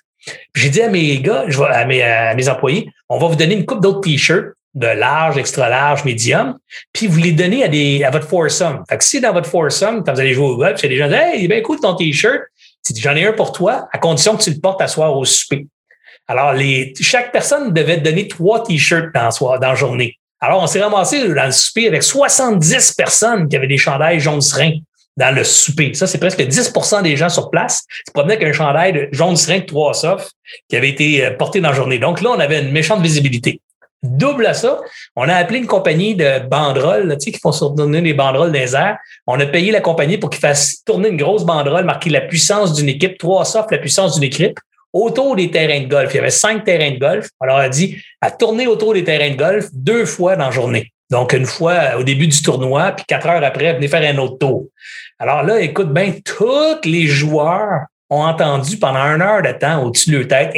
J'ai 0.56 0.70
dit 0.70 0.82
à 0.82 0.90
mes 0.90 1.20
gars, 1.20 1.46
à 1.72 1.86
mes 1.86 2.50
employés, 2.50 2.90
on 3.10 3.20
va 3.20 3.28
vous 3.28 3.36
donner 3.36 3.56
une 3.56 3.66
coupe 3.66 3.82
d'autres 3.82 4.02
t-shirts 4.02 4.56
de 4.76 4.88
large, 4.88 5.38
extra 5.38 5.70
large, 5.70 6.04
médium, 6.04 6.58
puis 6.94 7.08
vous 7.08 7.18
les 7.18 7.32
donnez 7.32 7.64
à, 7.64 7.68
des, 7.68 8.04
à 8.04 8.12
votre 8.12 8.28
foursome. 8.28 8.84
Fait 8.90 8.98
que 8.98 9.04
si 9.04 9.22
dans 9.22 9.34
votre 9.34 9.50
foursome, 9.50 10.04
quand 10.04 10.14
vous 10.14 10.20
allez 10.20 10.34
jouer 10.34 10.48
au 10.48 10.58
golf, 10.58 10.80
c'est 10.80 10.90
des 10.90 10.98
gens 10.98 11.08
disent 11.08 11.18
Hey, 11.18 11.48
ben 11.48 11.60
écoute 11.60 11.82
ton 11.82 11.96
t-shirt, 11.96 12.42
j'en 12.96 13.16
ai 13.16 13.26
un 13.26 13.34
pour 13.34 13.54
toi, 13.54 13.88
à 13.92 13.98
condition 13.98 14.36
que 14.36 14.44
tu 14.44 14.52
le 14.52 14.60
portes 14.60 14.82
à 14.82 14.88
soir 14.88 15.18
au 15.18 15.26
souper. 15.26 15.66
Alors, 16.28 16.54
les, 16.54 16.94
chaque 17.00 17.32
personne 17.32 17.72
devait 17.72 17.98
donner 17.98 18.28
trois 18.28 18.64
t-shirts 18.64 19.14
dans, 19.14 19.32
soir, 19.32 19.60
dans 19.60 19.70
la 19.70 19.76
journée. 19.76 20.20
Alors, 20.42 20.62
on 20.62 20.68
s'est 20.68 20.82
ramassé 20.82 21.28
dans 21.30 21.46
le 21.46 21.52
souper 21.52 21.88
avec 21.88 22.04
70 22.04 22.94
personnes 22.94 23.48
qui 23.48 23.56
avaient 23.56 23.68
des 23.68 23.78
chandails 23.78 24.20
jaune 24.20 24.42
serein 24.42 24.72
dans 25.18 25.34
le 25.34 25.44
souper. 25.44 25.94
Ça, 25.94 26.08
c'est 26.08 26.18
presque 26.18 26.40
10% 26.40 27.04
des 27.04 27.16
gens 27.16 27.30
sur 27.30 27.50
place 27.50 27.84
qui 28.06 28.12
promenaient 28.12 28.36
avec 28.36 28.50
un 28.50 28.54
chandail 28.54 28.94
de 28.94 29.10
jaune 29.12 29.36
de 29.36 29.66
trois 29.66 29.94
soft 29.94 30.32
qui 30.70 30.76
avait 30.76 30.90
été 30.90 31.26
euh, 31.26 31.32
porté 31.32 31.62
dans 31.62 31.70
la 31.70 31.76
journée. 31.76 32.00
Donc 32.00 32.22
là, 32.22 32.32
on 32.32 32.40
avait 32.40 32.62
une 32.62 32.72
méchante 32.72 33.02
visibilité. 33.02 33.62
Double 34.06 34.46
à 34.46 34.54
ça, 34.54 34.80
on 35.16 35.28
a 35.28 35.36
appelé 35.36 35.60
une 35.60 35.68
compagnie 35.68 36.16
de 36.16 36.40
banderoles, 36.48 37.18
tu 37.20 37.26
sais, 37.26 37.32
qui 37.32 37.40
font 37.40 37.52
tourner 37.52 38.02
des 38.02 38.14
banderoles 38.14 38.52
les 38.52 38.76
airs. 38.76 38.98
On 39.28 39.40
a 39.40 39.46
payé 39.46 39.72
la 39.72 39.82
compagnie 39.82 40.18
pour 40.18 40.30
qu'ils 40.30 40.42
fassent 40.42 40.84
tourner 40.86 41.10
une 41.10 41.18
grosse 41.18 41.44
banderole 41.44 41.86
marquée 41.86 42.10
la 42.10 42.22
puissance 42.22 42.74
d'une 42.74 42.90
équipe, 42.90 43.18
trois 43.18 43.46
soft, 43.46 43.72
la 43.72 43.78
puissance 43.78 44.16
d'une 44.16 44.24
équipe, 44.24 44.60
autour 44.94 45.36
des 45.36 45.52
terrains 45.52 45.82
de 45.82 45.88
golf. 45.88 46.14
Il 46.14 46.18
y 46.18 46.20
avait 46.20 46.30
cinq 46.30 46.64
terrains 46.64 46.92
de 46.92 47.00
golf. 47.00 47.28
On 47.42 47.46
leur 47.46 47.58
a 47.58 47.70
dit 47.70 47.98
à 48.22 48.32
tourner 48.32 48.68
autour 48.68 48.94
des 48.94 49.04
terrains 49.04 49.32
de 49.32 49.38
golf 49.38 49.68
deux 49.74 50.06
fois 50.06 50.36
dans 50.36 50.46
la 50.46 50.52
journée. 50.52 50.92
Donc, 51.12 51.34
une 51.34 51.46
fois 51.46 51.98
au 52.00 52.04
début 52.04 52.28
du 52.28 52.42
tournoi, 52.42 52.92
puis 52.94 53.06
quatre 53.08 53.28
heures 53.28 53.44
après, 53.44 53.74
venez 53.74 53.88
faire 53.88 54.02
un 54.02 54.18
autre 54.18 54.38
tour. 54.40 54.68
Alors 55.20 55.44
là, 55.44 55.60
écoute 55.60 55.94
bien, 55.94 56.14
tous 56.24 56.78
les 56.84 57.06
joueurs 57.06 57.86
ont 58.10 58.24
entendu 58.24 58.78
pendant 58.78 59.00
une 59.00 59.22
heure 59.22 59.42
de 59.42 59.52
temps 59.52 59.84
au-dessus 59.84 60.12
de 60.12 60.18
leur 60.18 60.28
tête 60.28 60.52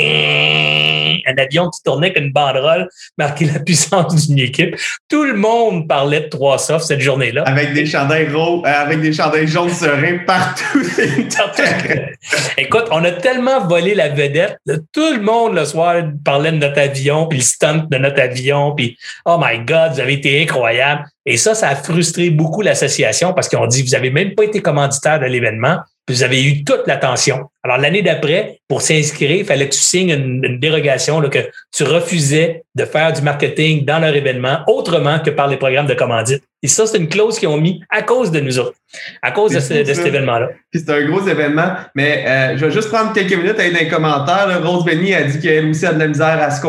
un 1.27 1.37
avion 1.37 1.69
qui 1.69 1.81
tournait 1.83 2.07
avec 2.07 2.19
une 2.19 2.31
banderole 2.31 2.87
marquée 3.17 3.45
la 3.45 3.59
puissance 3.59 4.15
d'une 4.27 4.39
équipe. 4.39 4.75
Tout 5.09 5.23
le 5.23 5.33
monde 5.33 5.87
parlait 5.87 6.21
de 6.21 6.29
trois 6.29 6.57
softs 6.57 6.87
cette 6.87 7.01
journée-là. 7.01 7.43
Avec 7.43 7.73
des 7.73 7.85
chandails 7.85 8.27
gros, 8.27 8.65
euh, 8.65 8.69
avec 8.69 9.01
des 9.01 9.13
chandails 9.13 9.47
jaunes 9.47 9.69
sereins 9.69 10.19
partout. 10.25 10.63
Écoute, 12.57 12.85
on 12.91 13.03
a 13.03 13.11
tellement 13.11 13.65
volé 13.67 13.93
la 13.95 14.09
vedette. 14.09 14.57
tout 14.65 15.13
le 15.13 15.21
monde 15.21 15.55
le 15.55 15.65
soir 15.65 16.03
parlait 16.23 16.51
de 16.51 16.57
notre 16.57 16.79
avion, 16.79 17.27
puis 17.27 17.39
le 17.39 17.43
stunt 17.43 17.87
de 17.89 17.97
notre 17.97 18.21
avion, 18.21 18.73
puis 18.73 18.97
oh 19.25 19.37
my 19.39 19.59
God, 19.59 19.93
vous 19.93 19.99
avez 19.99 20.13
été 20.13 20.41
incroyable. 20.41 21.05
Et 21.25 21.37
ça, 21.37 21.55
ça 21.55 21.69
a 21.69 21.75
frustré 21.75 22.29
beaucoup 22.29 22.61
l'association 22.61 23.33
parce 23.33 23.49
qu'on 23.49 23.67
dit, 23.67 23.83
vous 23.83 23.95
avez 23.95 24.11
même 24.11 24.33
pas 24.33 24.43
été 24.43 24.61
commanditaire 24.61 25.19
de 25.19 25.25
l'événement 25.25 25.79
vous 26.07 26.23
avez 26.23 26.43
eu 26.43 26.63
toute 26.63 26.87
l'attention. 26.87 27.49
Alors, 27.67 27.81
l'année 27.81 28.01
d'après, 28.01 28.61
pour 28.69 28.81
s'inscrire, 28.81 29.31
il 29.31 29.45
fallait 29.45 29.67
que 29.67 29.73
tu 29.73 29.81
signes 29.81 30.11
une, 30.11 30.57
dérogation, 30.57 31.19
là, 31.19 31.27
que 31.27 31.39
tu 31.75 31.83
refusais 31.83 32.63
de 32.75 32.85
faire 32.85 33.11
du 33.11 33.21
marketing 33.21 33.83
dans 33.83 33.99
leur 33.99 34.15
événement 34.15 34.59
autrement 34.67 35.19
que 35.19 35.31
par 35.31 35.47
les 35.49 35.57
programmes 35.57 35.87
de 35.87 35.93
commandite. 35.93 36.43
Et 36.63 36.67
ça, 36.67 36.87
c'est 36.87 36.97
une 36.97 37.07
clause 37.07 37.37
qu'ils 37.37 37.49
ont 37.49 37.61
mis 37.61 37.83
à 37.89 38.01
cause 38.01 38.31
de 38.31 38.39
nous 38.39 38.57
autres, 38.57 38.75
à 39.21 39.31
cause 39.31 39.53
de, 39.53 39.59
cet 39.59 39.87
événement-là. 39.87 40.49
Puis 40.71 40.81
c'est 40.83 40.91
un 40.91 41.05
gros 41.05 41.25
événement, 41.27 41.73
mais 41.93 42.25
euh, 42.27 42.57
je 42.57 42.65
vais 42.65 42.71
juste 42.71 42.89
prendre 42.89 43.13
quelques 43.13 43.37
minutes 43.37 43.59
à 43.59 43.61
aller 43.61 43.73
dans 43.73 43.79
les 43.79 43.87
commentaires. 43.87 44.61
Rose 44.63 44.83
Benny 44.83 45.13
a 45.13 45.23
dit 45.23 45.39
qu'elle 45.39 45.69
aussi 45.69 45.85
a 45.85 45.93
de 45.93 45.99
la 45.99 46.07
misère 46.07 46.41
à, 46.41 46.49
ce 46.49 46.65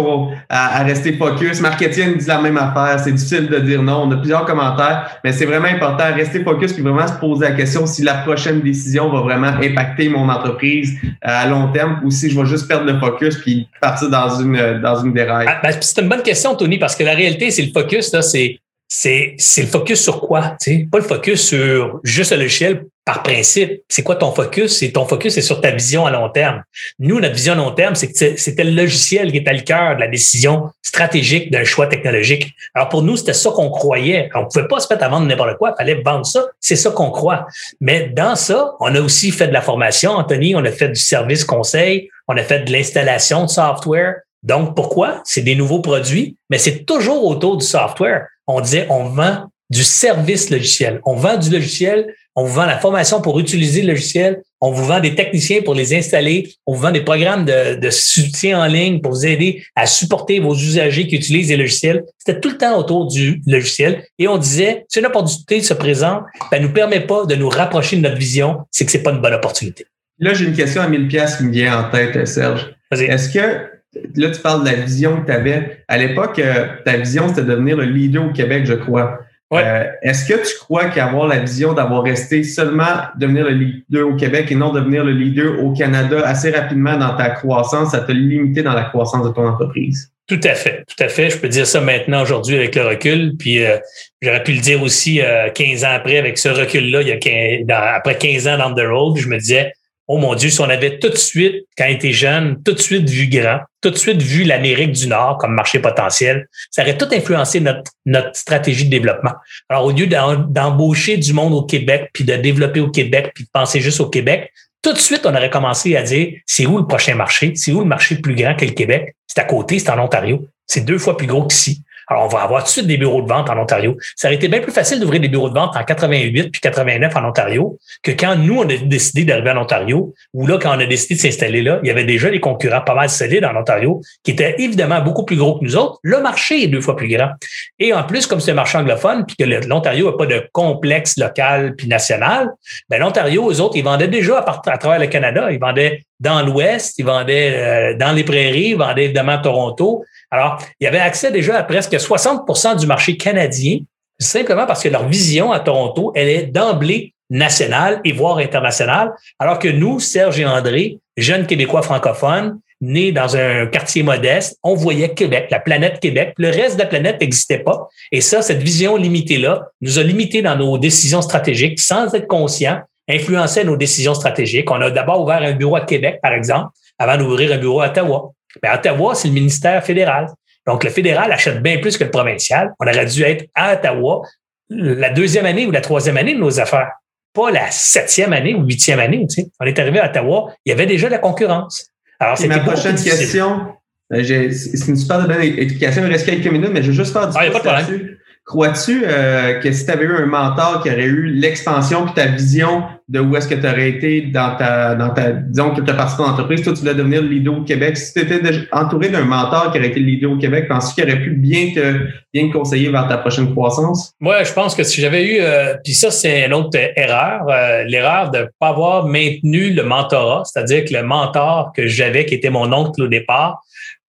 à, 0.50 0.80
à 0.80 0.82
rester 0.84 1.14
focus. 1.14 1.62
Marc 1.62 1.82
Etienne 1.82 2.16
dit 2.16 2.26
la 2.26 2.40
même 2.40 2.58
affaire. 2.58 3.00
C'est 3.02 3.12
difficile 3.12 3.48
de 3.48 3.58
dire 3.60 3.82
non. 3.82 4.02
On 4.06 4.10
a 4.10 4.16
plusieurs 4.18 4.44
commentaires, 4.44 5.18
mais 5.24 5.32
c'est 5.32 5.46
vraiment 5.46 5.68
important 5.68 6.04
à 6.04 6.12
rester 6.12 6.44
focus 6.44 6.74
puis 6.74 6.82
vraiment 6.82 7.06
se 7.06 7.14
poser 7.14 7.46
la 7.46 7.52
question 7.52 7.86
si 7.86 8.02
la 8.02 8.14
prochaine 8.14 8.60
décision 8.60 9.10
va 9.10 9.22
vraiment 9.22 9.48
impacter 9.48 10.10
mon 10.10 10.28
entreprise 10.28 10.87
euh, 11.04 11.10
à 11.22 11.46
long 11.46 11.72
terme 11.72 12.00
ou 12.04 12.10
si 12.10 12.30
je 12.30 12.40
vais 12.40 12.46
juste 12.46 12.68
perdre 12.68 12.84
le 12.90 12.98
focus 12.98 13.36
puis 13.36 13.68
partir 13.80 14.10
dans 14.10 14.40
une, 14.40 14.80
dans 14.80 15.02
une 15.02 15.12
déraille. 15.12 15.46
Ah, 15.48 15.60
ben, 15.62 15.74
c'est 15.80 16.00
une 16.00 16.08
bonne 16.08 16.22
question, 16.22 16.54
Tony, 16.54 16.78
parce 16.78 16.96
que 16.96 17.04
la 17.04 17.14
réalité, 17.14 17.50
c'est 17.50 17.62
le 17.62 17.72
focus, 17.72 18.12
là, 18.12 18.22
c'est 18.22 18.58
c'est 18.88 19.36
le 19.58 19.66
focus 19.66 20.02
sur 20.02 20.20
quoi? 20.20 20.56
sais? 20.58 20.88
Pas 20.90 20.98
le 20.98 21.04
focus 21.04 21.46
sur 21.48 22.00
juste 22.02 22.32
le 22.32 22.38
logiciel 22.38 22.86
par 23.04 23.22
principe. 23.22 23.82
C'est 23.88 24.02
quoi 24.02 24.16
ton 24.16 24.32
focus? 24.32 24.78
C'est 24.78 24.92
ton 24.92 25.06
focus, 25.06 25.34
c'est 25.34 25.42
sur 25.42 25.60
ta 25.60 25.70
vision 25.70 26.06
à 26.06 26.10
long 26.10 26.28
terme. 26.28 26.62
Nous, 26.98 27.20
notre 27.20 27.34
vision 27.34 27.52
à 27.52 27.56
long 27.56 27.70
terme, 27.70 27.94
c'est 27.94 28.12
que 28.12 28.36
c'était 28.36 28.64
le 28.64 28.70
logiciel 28.70 29.30
qui 29.30 29.38
était 29.38 29.52
le 29.52 29.60
cœur 29.60 29.96
de 29.96 30.00
la 30.00 30.08
décision 30.08 30.70
stratégique 30.82 31.50
d'un 31.50 31.64
choix 31.64 31.86
technologique. 31.86 32.54
Alors 32.74 32.88
pour 32.88 33.02
nous, 33.02 33.16
c'était 33.16 33.34
ça 33.34 33.50
qu'on 33.50 33.70
croyait. 33.70 34.30
On 34.34 34.40
ne 34.40 34.44
pouvait 34.46 34.68
pas 34.68 34.80
se 34.80 34.92
mettre 34.92 35.04
à 35.04 35.08
vendre 35.08 35.26
n'importe 35.26 35.56
quoi, 35.58 35.74
il 35.74 35.78
fallait 35.78 36.02
vendre 36.02 36.26
ça. 36.26 36.46
C'est 36.60 36.76
ça 36.76 36.90
qu'on 36.90 37.10
croit. 37.10 37.46
Mais 37.80 38.08
dans 38.08 38.36
ça, 38.36 38.74
on 38.80 38.94
a 38.94 39.00
aussi 39.00 39.30
fait 39.30 39.48
de 39.48 39.52
la 39.52 39.62
formation, 39.62 40.12
Anthony, 40.12 40.54
on 40.54 40.64
a 40.64 40.70
fait 40.70 40.88
du 40.88 41.00
service 41.00 41.44
conseil, 41.44 42.10
on 42.26 42.36
a 42.36 42.42
fait 42.42 42.60
de 42.60 42.72
l'installation 42.72 43.44
de 43.44 43.50
software. 43.50 44.16
Donc, 44.42 44.76
pourquoi? 44.76 45.20
C'est 45.24 45.42
des 45.42 45.56
nouveaux 45.56 45.80
produits, 45.80 46.36
mais 46.48 46.58
c'est 46.58 46.84
toujours 46.84 47.26
autour 47.26 47.56
du 47.56 47.66
software 47.66 48.26
on 48.48 48.60
disait 48.60 48.86
on 48.90 49.04
vend 49.04 49.44
du 49.70 49.84
service 49.84 50.50
logiciel. 50.50 51.00
On 51.04 51.14
vend 51.14 51.36
du 51.36 51.50
logiciel, 51.50 52.14
on 52.34 52.44
vous 52.44 52.54
vend 52.54 52.66
la 52.66 52.78
formation 52.78 53.20
pour 53.20 53.38
utiliser 53.38 53.82
le 53.82 53.88
logiciel, 53.88 54.42
on 54.60 54.70
vous 54.70 54.84
vend 54.84 55.00
des 55.00 55.14
techniciens 55.14 55.60
pour 55.62 55.74
les 55.74 55.94
installer, 55.94 56.52
on 56.66 56.74
vous 56.74 56.80
vend 56.80 56.90
des 56.90 57.02
programmes 57.02 57.44
de, 57.44 57.90
soutien 57.90 58.60
en 58.60 58.66
ligne 58.66 59.00
pour 59.00 59.12
vous 59.12 59.26
aider 59.26 59.62
à 59.76 59.86
supporter 59.86 60.40
vos 60.40 60.54
usagers 60.54 61.06
qui 61.06 61.16
utilisent 61.16 61.50
les 61.50 61.56
logiciels. 61.56 62.04
C'était 62.16 62.40
tout 62.40 62.50
le 62.50 62.56
temps 62.56 62.78
autour 62.78 63.08
du 63.08 63.42
logiciel 63.46 64.04
et 64.18 64.26
on 64.26 64.38
disait, 64.38 64.86
si 64.88 65.00
une 65.00 65.06
opportunité 65.06 65.60
se 65.60 65.74
présente, 65.74 66.22
ça 66.50 66.58
ne 66.58 66.66
nous 66.66 66.72
permet 66.72 67.00
pas 67.00 67.26
de 67.26 67.34
nous 67.34 67.48
rapprocher 67.48 67.96
de 67.96 68.02
notre 68.02 68.16
vision, 68.16 68.60
c'est 68.70 68.86
que 68.86 68.90
c'est 68.90 69.02
pas 69.02 69.10
une 69.10 69.20
bonne 69.20 69.34
opportunité. 69.34 69.84
Là, 70.18 70.32
j'ai 70.32 70.46
une 70.46 70.56
question 70.56 70.80
à 70.80 70.88
1000 70.88 71.08
pièces 71.08 71.36
qui 71.36 71.44
me 71.44 71.52
vient 71.52 71.78
en 71.78 71.90
tête, 71.90 72.26
Serge. 72.26 72.74
Est-ce 72.90 73.28
que 73.28 73.77
là, 73.94 74.30
tu 74.30 74.40
parles 74.40 74.64
de 74.64 74.70
la 74.70 74.76
vision 74.76 75.20
que 75.20 75.26
tu 75.26 75.32
avais. 75.32 75.84
À 75.88 75.98
l'époque, 75.98 76.38
euh, 76.38 76.66
ta 76.84 76.96
vision, 76.96 77.28
c'était 77.28 77.42
de 77.42 77.48
devenir 77.48 77.76
le 77.76 77.84
leader 77.84 78.26
au 78.26 78.32
Québec, 78.32 78.64
je 78.66 78.74
crois. 78.74 79.20
Euh, 79.54 79.84
est-ce 80.02 80.28
que 80.28 80.46
tu 80.46 80.58
crois 80.58 80.86
qu'avoir 80.86 81.26
la 81.26 81.38
vision 81.38 81.72
d'avoir 81.72 82.02
resté 82.02 82.42
seulement 82.42 83.06
devenir 83.18 83.44
le 83.44 83.52
leader 83.52 84.06
au 84.06 84.14
Québec 84.14 84.52
et 84.52 84.54
non 84.54 84.72
devenir 84.72 85.04
le 85.04 85.12
leader 85.12 85.64
au 85.64 85.72
Canada 85.72 86.20
assez 86.22 86.50
rapidement 86.50 86.98
dans 86.98 87.16
ta 87.16 87.30
croissance, 87.30 87.92
ça 87.92 88.00
t'a 88.00 88.12
limité 88.12 88.62
dans 88.62 88.74
la 88.74 88.84
croissance 88.84 89.26
de 89.26 89.32
ton 89.32 89.46
entreprise? 89.46 90.12
Tout 90.26 90.40
à 90.44 90.52
fait, 90.52 90.84
tout 90.86 91.02
à 91.02 91.08
fait. 91.08 91.30
Je 91.30 91.38
peux 91.38 91.48
dire 91.48 91.66
ça 91.66 91.80
maintenant 91.80 92.20
aujourd'hui 92.20 92.56
avec 92.56 92.74
le 92.74 92.86
recul. 92.86 93.32
Puis 93.38 93.64
euh, 93.64 93.78
j'aurais 94.20 94.42
pu 94.42 94.52
le 94.52 94.60
dire 94.60 94.82
aussi 94.82 95.22
15 95.54 95.84
ans 95.84 95.92
après 95.92 96.18
avec 96.18 96.36
ce 96.36 96.50
recul-là, 96.50 97.00
il 97.00 97.08
y 97.08 97.72
a 97.72 97.94
après 97.94 98.18
15 98.18 98.48
ans 98.48 98.58
dans 98.58 98.74
the 98.74 98.86
road, 98.86 99.16
je 99.16 99.28
me 99.28 99.38
disais 99.38 99.72
Oh 100.10 100.16
mon 100.16 100.34
Dieu, 100.34 100.48
si 100.48 100.58
on 100.62 100.68
avait 100.70 100.98
tout 100.98 101.10
de 101.10 101.18
suite, 101.18 101.66
quand 101.76 101.84
il 101.84 101.96
était 101.96 102.12
jeune, 102.12 102.62
tout 102.64 102.72
de 102.72 102.78
suite 102.78 103.08
vu 103.08 103.28
grand, 103.28 103.60
tout 103.82 103.90
de 103.90 103.96
suite 103.96 104.22
vu 104.22 104.42
l'Amérique 104.42 104.92
du 104.92 105.06
Nord 105.06 105.36
comme 105.36 105.52
marché 105.54 105.80
potentiel, 105.80 106.48
ça 106.70 106.80
aurait 106.80 106.96
tout 106.96 107.08
influencé 107.12 107.60
notre, 107.60 107.92
notre 108.06 108.34
stratégie 108.34 108.86
de 108.86 108.90
développement. 108.90 109.32
Alors, 109.68 109.84
au 109.84 109.92
lieu 109.92 110.06
d'embaucher 110.06 111.18
du 111.18 111.34
monde 111.34 111.52
au 111.52 111.62
Québec, 111.62 112.08
puis 112.14 112.24
de 112.24 112.34
développer 112.36 112.80
au 112.80 112.90
Québec, 112.90 113.32
puis 113.34 113.44
de 113.44 113.50
penser 113.52 113.80
juste 113.80 114.00
au 114.00 114.08
Québec, 114.08 114.50
tout 114.80 114.94
de 114.94 114.98
suite, 114.98 115.26
on 115.26 115.34
aurait 115.34 115.50
commencé 115.50 115.94
à 115.94 116.02
dire, 116.02 116.32
c'est 116.46 116.64
où 116.64 116.78
le 116.78 116.86
prochain 116.86 117.14
marché? 117.14 117.52
C'est 117.54 117.72
où 117.72 117.80
le 117.80 117.86
marché 117.86 118.16
plus 118.16 118.34
grand 118.34 118.54
que 118.54 118.64
le 118.64 118.70
Québec? 118.70 119.14
C'est 119.26 119.40
à 119.40 119.44
côté, 119.44 119.78
c'est 119.78 119.90
en 119.90 119.98
Ontario. 119.98 120.46
C'est 120.66 120.84
deux 120.84 120.98
fois 120.98 121.16
plus 121.16 121.26
gros 121.26 121.46
qu'ici. 121.46 121.82
Alors, 122.08 122.24
on 122.24 122.28
va 122.28 122.42
avoir 122.42 122.62
tout 122.62 122.68
de 122.68 122.70
suite 122.70 122.86
des 122.86 122.96
bureaux 122.96 123.20
de 123.20 123.28
vente 123.28 123.50
en 123.50 123.58
Ontario. 123.58 123.96
Ça 124.16 124.28
aurait 124.28 124.36
été 124.36 124.48
bien 124.48 124.60
plus 124.60 124.72
facile 124.72 124.98
d'ouvrir 124.98 125.20
des 125.20 125.28
bureaux 125.28 125.50
de 125.50 125.54
vente 125.54 125.76
en 125.76 125.84
88 125.84 126.50
puis 126.50 126.60
89 126.60 127.14
en 127.14 127.28
Ontario 127.28 127.78
que 128.02 128.12
quand 128.12 128.34
nous, 128.36 128.58
on 128.58 128.68
a 128.68 128.76
décidé 128.76 129.24
d'arriver 129.24 129.50
en 129.50 129.58
Ontario, 129.58 130.14
ou 130.32 130.46
là, 130.46 130.58
quand 130.58 130.74
on 130.74 130.80
a 130.80 130.86
décidé 130.86 131.16
de 131.16 131.20
s'installer 131.20 131.62
là, 131.62 131.80
il 131.82 131.88
y 131.88 131.90
avait 131.90 132.04
déjà 132.04 132.30
des 132.30 132.40
concurrents 132.40 132.80
pas 132.80 132.94
mal 132.94 133.10
solides 133.10 133.44
en 133.44 133.54
Ontario 133.54 134.00
qui 134.24 134.30
étaient 134.30 134.54
évidemment 134.58 135.02
beaucoup 135.02 135.24
plus 135.24 135.36
gros 135.36 135.58
que 135.58 135.64
nous 135.64 135.76
autres. 135.76 135.98
Le 136.02 136.20
marché 136.20 136.64
est 136.64 136.68
deux 136.68 136.80
fois 136.80 136.96
plus 136.96 137.08
grand. 137.08 137.30
Et 137.78 137.92
en 137.92 138.02
plus, 138.04 138.26
comme 138.26 138.40
c'est 138.40 138.52
un 138.52 138.54
marché 138.54 138.78
anglophone 138.78 139.26
puis 139.26 139.36
que 139.36 139.66
l'Ontario 139.66 140.10
n'a 140.10 140.16
pas 140.16 140.26
de 140.26 140.48
complexe 140.52 141.18
local 141.18 141.74
puis 141.76 141.88
national, 141.88 142.48
ben 142.88 143.00
l'Ontario, 143.00 143.50
eux 143.50 143.60
autres, 143.60 143.76
ils 143.76 143.84
vendaient 143.84 144.08
déjà 144.08 144.38
à, 144.38 144.62
à 144.66 144.78
travers 144.78 144.98
le 144.98 145.08
Canada. 145.08 145.52
Ils 145.52 145.60
vendaient 145.60 146.02
dans 146.20 146.42
l'Ouest, 146.42 146.94
ils 146.98 147.04
vendaient 147.04 147.52
euh, 147.54 147.96
dans 147.96 148.12
les 148.12 148.24
prairies, 148.24 148.70
ils 148.70 148.76
vendaient 148.76 149.04
évidemment 149.04 149.32
à 149.32 149.38
Toronto. 149.38 150.04
Alors, 150.30 150.58
il 150.80 150.84
y 150.84 150.86
avait 150.86 150.98
accès 150.98 151.30
déjà 151.30 151.58
à 151.58 151.62
presque 151.62 151.94
60% 151.94 152.78
du 152.78 152.86
marché 152.86 153.16
canadien, 153.16 153.78
simplement 154.18 154.66
parce 154.66 154.82
que 154.82 154.88
leur 154.88 155.08
vision 155.08 155.52
à 155.52 155.60
Toronto, 155.60 156.12
elle 156.14 156.28
est 156.28 156.42
d'emblée 156.46 157.14
nationale 157.30 158.00
et 158.04 158.12
voire 158.12 158.38
internationale, 158.38 159.12
alors 159.38 159.58
que 159.58 159.68
nous, 159.68 160.00
Serge 160.00 160.40
et 160.40 160.46
André, 160.46 160.98
jeunes 161.16 161.46
Québécois 161.46 161.82
francophones, 161.82 162.58
nés 162.80 163.12
dans 163.12 163.36
un 163.36 163.66
quartier 163.66 164.02
modeste, 164.02 164.58
on 164.62 164.74
voyait 164.74 165.14
Québec, 165.14 165.48
la 165.50 165.58
planète 165.58 166.00
Québec. 166.00 166.34
Le 166.38 166.48
reste 166.48 166.76
de 166.76 166.82
la 166.82 166.86
planète 166.86 167.20
n'existait 167.20 167.58
pas. 167.58 167.88
Et 168.12 168.20
ça, 168.20 168.40
cette 168.42 168.62
vision 168.62 168.96
limitée-là 168.96 169.68
nous 169.80 169.98
a 169.98 170.02
limités 170.02 170.42
dans 170.42 170.56
nos 170.56 170.78
décisions 170.78 171.22
stratégiques 171.22 171.80
sans 171.80 172.14
être 172.14 172.28
conscients, 172.28 172.80
influençait 173.08 173.64
nos 173.64 173.76
décisions 173.76 174.14
stratégiques. 174.14 174.70
On 174.70 174.80
a 174.80 174.90
d'abord 174.90 175.22
ouvert 175.22 175.42
un 175.42 175.52
bureau 175.52 175.76
à 175.76 175.82
Québec, 175.82 176.18
par 176.22 176.32
exemple, 176.32 176.68
avant 176.98 177.16
d'ouvrir 177.16 177.52
un 177.52 177.58
bureau 177.58 177.80
à 177.80 177.86
Ottawa. 177.86 178.32
Mais 178.62 178.70
Ottawa, 178.70 179.14
c'est 179.14 179.28
le 179.28 179.34
ministère 179.34 179.82
fédéral. 179.84 180.28
Donc, 180.66 180.84
le 180.84 180.90
fédéral 180.90 181.32
achète 181.32 181.62
bien 181.62 181.78
plus 181.78 181.96
que 181.96 182.04
le 182.04 182.10
provincial. 182.10 182.72
On 182.80 182.86
aurait 182.86 183.06
dû 183.06 183.22
être 183.22 183.46
à 183.54 183.74
Ottawa 183.74 184.22
la 184.70 185.10
deuxième 185.10 185.46
année 185.46 185.66
ou 185.66 185.70
la 185.70 185.80
troisième 185.80 186.16
année 186.16 186.34
de 186.34 186.40
nos 186.40 186.60
affaires, 186.60 186.90
pas 187.32 187.50
la 187.50 187.70
septième 187.70 188.32
année 188.32 188.54
ou 188.54 188.64
huitième 188.64 189.00
année. 189.00 189.26
Tu 189.28 189.42
sais. 189.42 189.50
On 189.60 189.64
est 189.64 189.78
arrivé 189.78 189.98
à 189.98 190.10
Ottawa, 190.10 190.52
il 190.64 190.70
y 190.70 190.72
avait 190.72 190.86
déjà 190.86 191.08
la 191.08 191.18
concurrence. 191.18 191.88
Alors, 192.20 192.36
c'est 192.36 192.48
ma 192.48 192.58
prochaine 192.58 192.96
question. 192.96 193.74
Euh, 194.12 194.22
c'est 194.24 194.88
une 194.88 194.96
super 194.96 195.26
bonne 195.26 195.40
explication. 195.40 196.02
Il 196.04 196.12
reste 196.12 196.26
quelques 196.26 196.50
minutes, 196.50 196.70
mais 196.72 196.82
je 196.82 196.88
veux 196.88 196.96
juste 196.96 197.12
faire 197.12 197.28
du 197.28 197.36
ah, 197.38 197.50
pas 197.50 197.58
de 197.58 197.84
problème. 197.84 198.16
Crois-tu 198.48 199.02
euh, 199.04 199.60
que 199.60 199.70
si 199.70 199.84
tu 199.84 199.90
avais 199.90 200.06
eu 200.06 200.16
un 200.16 200.24
mentor 200.24 200.82
qui 200.82 200.90
aurait 200.90 201.04
eu 201.04 201.26
l'expansion 201.26 202.06
puis 202.06 202.14
ta 202.14 202.28
vision 202.28 202.84
de 203.06 203.20
où 203.20 203.36
est-ce 203.36 203.46
que 203.46 203.54
tu 203.54 203.66
aurais 203.66 203.90
été 203.90 204.22
dans 204.22 204.56
ta, 204.56 204.94
dans 204.94 205.10
ta, 205.10 205.32
disons 205.32 205.74
que 205.74 205.82
tu 205.82 205.90
as 205.90 205.94
parti 205.94 206.16
ton 206.16 206.24
entreprise, 206.24 206.62
toi 206.62 206.72
tu 206.72 206.80
voulais 206.80 206.94
devenir 206.94 207.20
le 207.20 207.28
leader 207.28 207.58
au 207.58 207.62
Québec, 207.62 207.98
si 207.98 208.14
tu 208.14 208.20
étais 208.20 208.40
entouré 208.72 209.10
d'un 209.10 209.24
mentor 209.24 209.70
qui 209.70 209.78
aurait 209.78 209.88
été 209.88 210.00
le 210.00 210.06
leader 210.06 210.30
au 210.32 210.38
Québec, 210.38 210.66
penses-tu 210.66 210.94
qu'il 210.94 211.04
aurait 211.04 211.22
pu 211.22 211.32
bien 211.32 211.72
te, 211.74 212.06
bien 212.32 212.48
te 212.48 212.52
conseiller 212.54 212.88
vers 212.90 213.06
ta 213.06 213.18
prochaine 213.18 213.52
croissance? 213.52 214.14
Moi, 214.18 214.42
je 214.44 214.52
pense 214.54 214.74
que 214.74 214.82
si 214.82 215.02
j'avais 215.02 215.26
eu, 215.26 215.38
euh, 215.40 215.74
puis 215.84 215.92
ça 215.92 216.10
c'est 216.10 216.46
une 216.46 216.54
autre 216.54 216.78
erreur, 216.96 217.46
euh, 217.50 217.84
l'erreur 217.84 218.30
de 218.30 218.38
ne 218.38 218.46
pas 218.58 218.68
avoir 218.68 219.06
maintenu 219.06 219.74
le 219.74 219.82
mentorat, 219.82 220.44
c'est-à-dire 220.46 220.86
que 220.86 220.94
le 220.94 221.02
mentor 221.02 221.72
que 221.76 221.86
j'avais, 221.86 222.24
qui 222.24 222.34
était 222.34 222.50
mon 222.50 222.72
oncle 222.72 223.02
au 223.02 223.08
départ, 223.08 223.60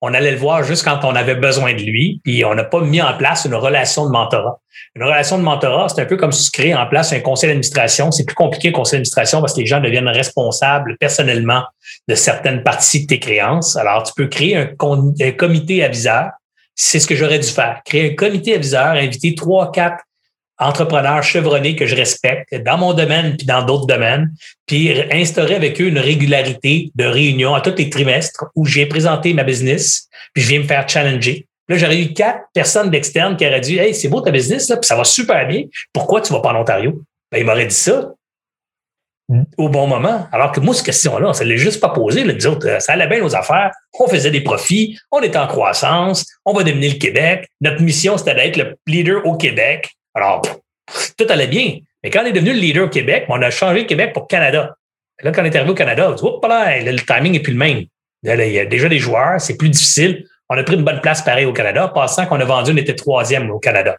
on 0.01 0.13
allait 0.13 0.31
le 0.31 0.37
voir 0.37 0.63
juste 0.63 0.83
quand 0.83 1.03
on 1.03 1.15
avait 1.15 1.35
besoin 1.35 1.73
de 1.73 1.81
lui, 1.81 2.21
puis 2.23 2.45
on 2.45 2.55
n'a 2.55 2.63
pas 2.63 2.81
mis 2.81 3.01
en 3.01 3.13
place 3.17 3.45
une 3.45 3.55
relation 3.55 4.05
de 4.05 4.11
mentorat. 4.11 4.59
Une 4.95 5.03
relation 5.03 5.37
de 5.37 5.43
mentorat, 5.43 5.89
c'est 5.89 6.01
un 6.01 6.05
peu 6.05 6.15
comme 6.15 6.31
si 6.31 6.49
tu 6.49 6.61
crées 6.61 6.73
en 6.73 6.87
place 6.87 7.11
un 7.13 7.19
conseil 7.19 7.49
d'administration. 7.49 8.11
C'est 8.11 8.25
plus 8.25 8.35
compliqué 8.35 8.69
un 8.69 8.71
conseil 8.71 8.93
d'administration 8.93 9.41
parce 9.41 9.53
que 9.53 9.59
les 9.59 9.65
gens 9.65 9.81
deviennent 9.81 10.07
responsables 10.07 10.97
personnellement 10.99 11.63
de 12.07 12.15
certaines 12.15 12.63
parties 12.63 13.01
de 13.01 13.07
tes 13.07 13.19
créances. 13.19 13.75
Alors, 13.75 14.03
tu 14.03 14.13
peux 14.15 14.27
créer 14.27 14.55
un, 14.55 14.69
un 14.79 15.31
comité 15.31 15.83
aviseur. 15.83 16.29
C'est 16.75 16.99
ce 16.99 17.07
que 17.07 17.15
j'aurais 17.15 17.39
dû 17.39 17.47
faire. 17.47 17.81
Créer 17.85 18.11
un 18.11 18.15
comité 18.15 18.55
aviseur, 18.55 18.91
inviter 18.91 19.35
trois, 19.35 19.71
quatre 19.71 20.03
entrepreneurs 20.59 21.23
chevronnés 21.23 21.75
que 21.75 21.85
je 21.85 21.95
respecte 21.95 22.53
dans 22.63 22.77
mon 22.77 22.93
domaine 22.93 23.37
puis 23.37 23.47
dans 23.47 23.63
d'autres 23.63 23.87
domaines, 23.87 24.33
puis 24.65 24.91
instaurer 25.11 25.55
avec 25.55 25.79
eux 25.81 25.87
une 25.87 25.99
régularité 25.99 26.91
de 26.95 27.05
réunions 27.05 27.55
à 27.55 27.61
tous 27.61 27.75
les 27.77 27.89
trimestres 27.89 28.45
où 28.55 28.65
j'ai 28.65 28.85
présenté 28.85 29.33
ma 29.33 29.43
business, 29.43 30.09
puis 30.33 30.43
je 30.43 30.49
viens 30.49 30.59
me 30.59 30.67
faire 30.67 30.87
challenger. 30.87 31.47
Là, 31.69 31.77
j'aurais 31.77 32.01
eu 32.01 32.13
quatre 32.13 32.41
personnes 32.53 32.89
d'externes 32.89 33.37
qui 33.37 33.45
auraient 33.47 33.61
dit 33.61 33.77
Hey, 33.77 33.93
c'est 33.93 34.09
beau 34.09 34.21
ta 34.21 34.31
business, 34.31 34.69
là, 34.69 34.77
puis 34.77 34.87
ça 34.87 34.95
va 34.95 35.03
super 35.03 35.47
bien. 35.47 35.63
Pourquoi 35.93 36.21
tu 36.21 36.33
vas 36.33 36.39
pas 36.39 36.49
en 36.49 36.61
Ontario? 36.61 37.01
Ben, 37.31 37.39
ils 37.39 37.45
m'auraient 37.45 37.67
dit 37.67 37.75
ça 37.75 38.11
au 39.57 39.69
bon 39.69 39.87
moment. 39.87 40.27
Alors 40.31 40.51
que 40.51 40.59
moi, 40.59 40.73
cette 40.73 40.85
question-là, 40.85 41.33
ça 41.33 41.45
ne 41.45 41.55
juste 41.55 41.79
pas 41.79 41.89
posé. 41.89 42.23
Les 42.23 42.45
autres, 42.47 42.67
euh, 42.67 42.79
ça 42.79 42.93
allait 42.93 43.07
bien 43.07 43.21
nos 43.21 43.35
affaires. 43.35 43.71
On 43.99 44.07
faisait 44.07 44.31
des 44.31 44.41
profits. 44.41 44.97
On 45.11 45.21
était 45.21 45.37
en 45.37 45.47
croissance. 45.47 46.25
On 46.45 46.53
va 46.53 46.63
devenir 46.63 46.93
le 46.93 46.97
Québec. 46.97 47.47
Notre 47.61 47.81
mission, 47.81 48.17
c'était 48.17 48.35
d'être 48.35 48.57
le 48.57 48.75
leader 48.87 49.25
au 49.25 49.37
Québec. 49.37 49.89
Alors, 50.19 50.41
tout 51.17 51.25
allait 51.29 51.47
bien. 51.47 51.79
Mais 52.03 52.09
quand 52.09 52.23
on 52.23 52.25
est 52.25 52.31
devenu 52.31 52.53
le 52.53 52.59
leader 52.59 52.85
au 52.85 52.89
Québec, 52.89 53.25
on 53.29 53.41
a 53.41 53.49
changé 53.49 53.85
Québec 53.85 54.13
pour 54.13 54.27
Canada. 54.27 54.75
là, 55.21 55.31
quand 55.31 55.41
on 55.41 55.45
est 55.45 55.55
arrivé 55.55 55.71
au 55.71 55.75
Canada, 55.75 56.11
on 56.11 56.13
dit, 56.13 56.23
là, 56.47 56.91
le 56.91 56.99
timing 56.99 57.33
n'est 57.33 57.39
plus 57.39 57.53
le 57.53 57.59
même. 57.59 57.83
Il 58.23 58.51
y 58.51 58.59
a 58.59 58.65
déjà 58.65 58.89
des 58.89 58.99
joueurs, 58.99 59.39
c'est 59.39 59.57
plus 59.57 59.69
difficile. 59.69 60.25
On 60.49 60.57
a 60.57 60.63
pris 60.63 60.75
une 60.75 60.83
bonne 60.83 61.01
place 61.01 61.21
pareil 61.21 61.45
au 61.45 61.53
Canada, 61.53 61.91
passant 61.93 62.25
qu'on 62.25 62.39
a 62.39 62.45
vendu, 62.45 62.71
on 62.71 62.77
était 62.77 62.95
troisième 62.95 63.49
au 63.51 63.59
Canada. 63.59 63.95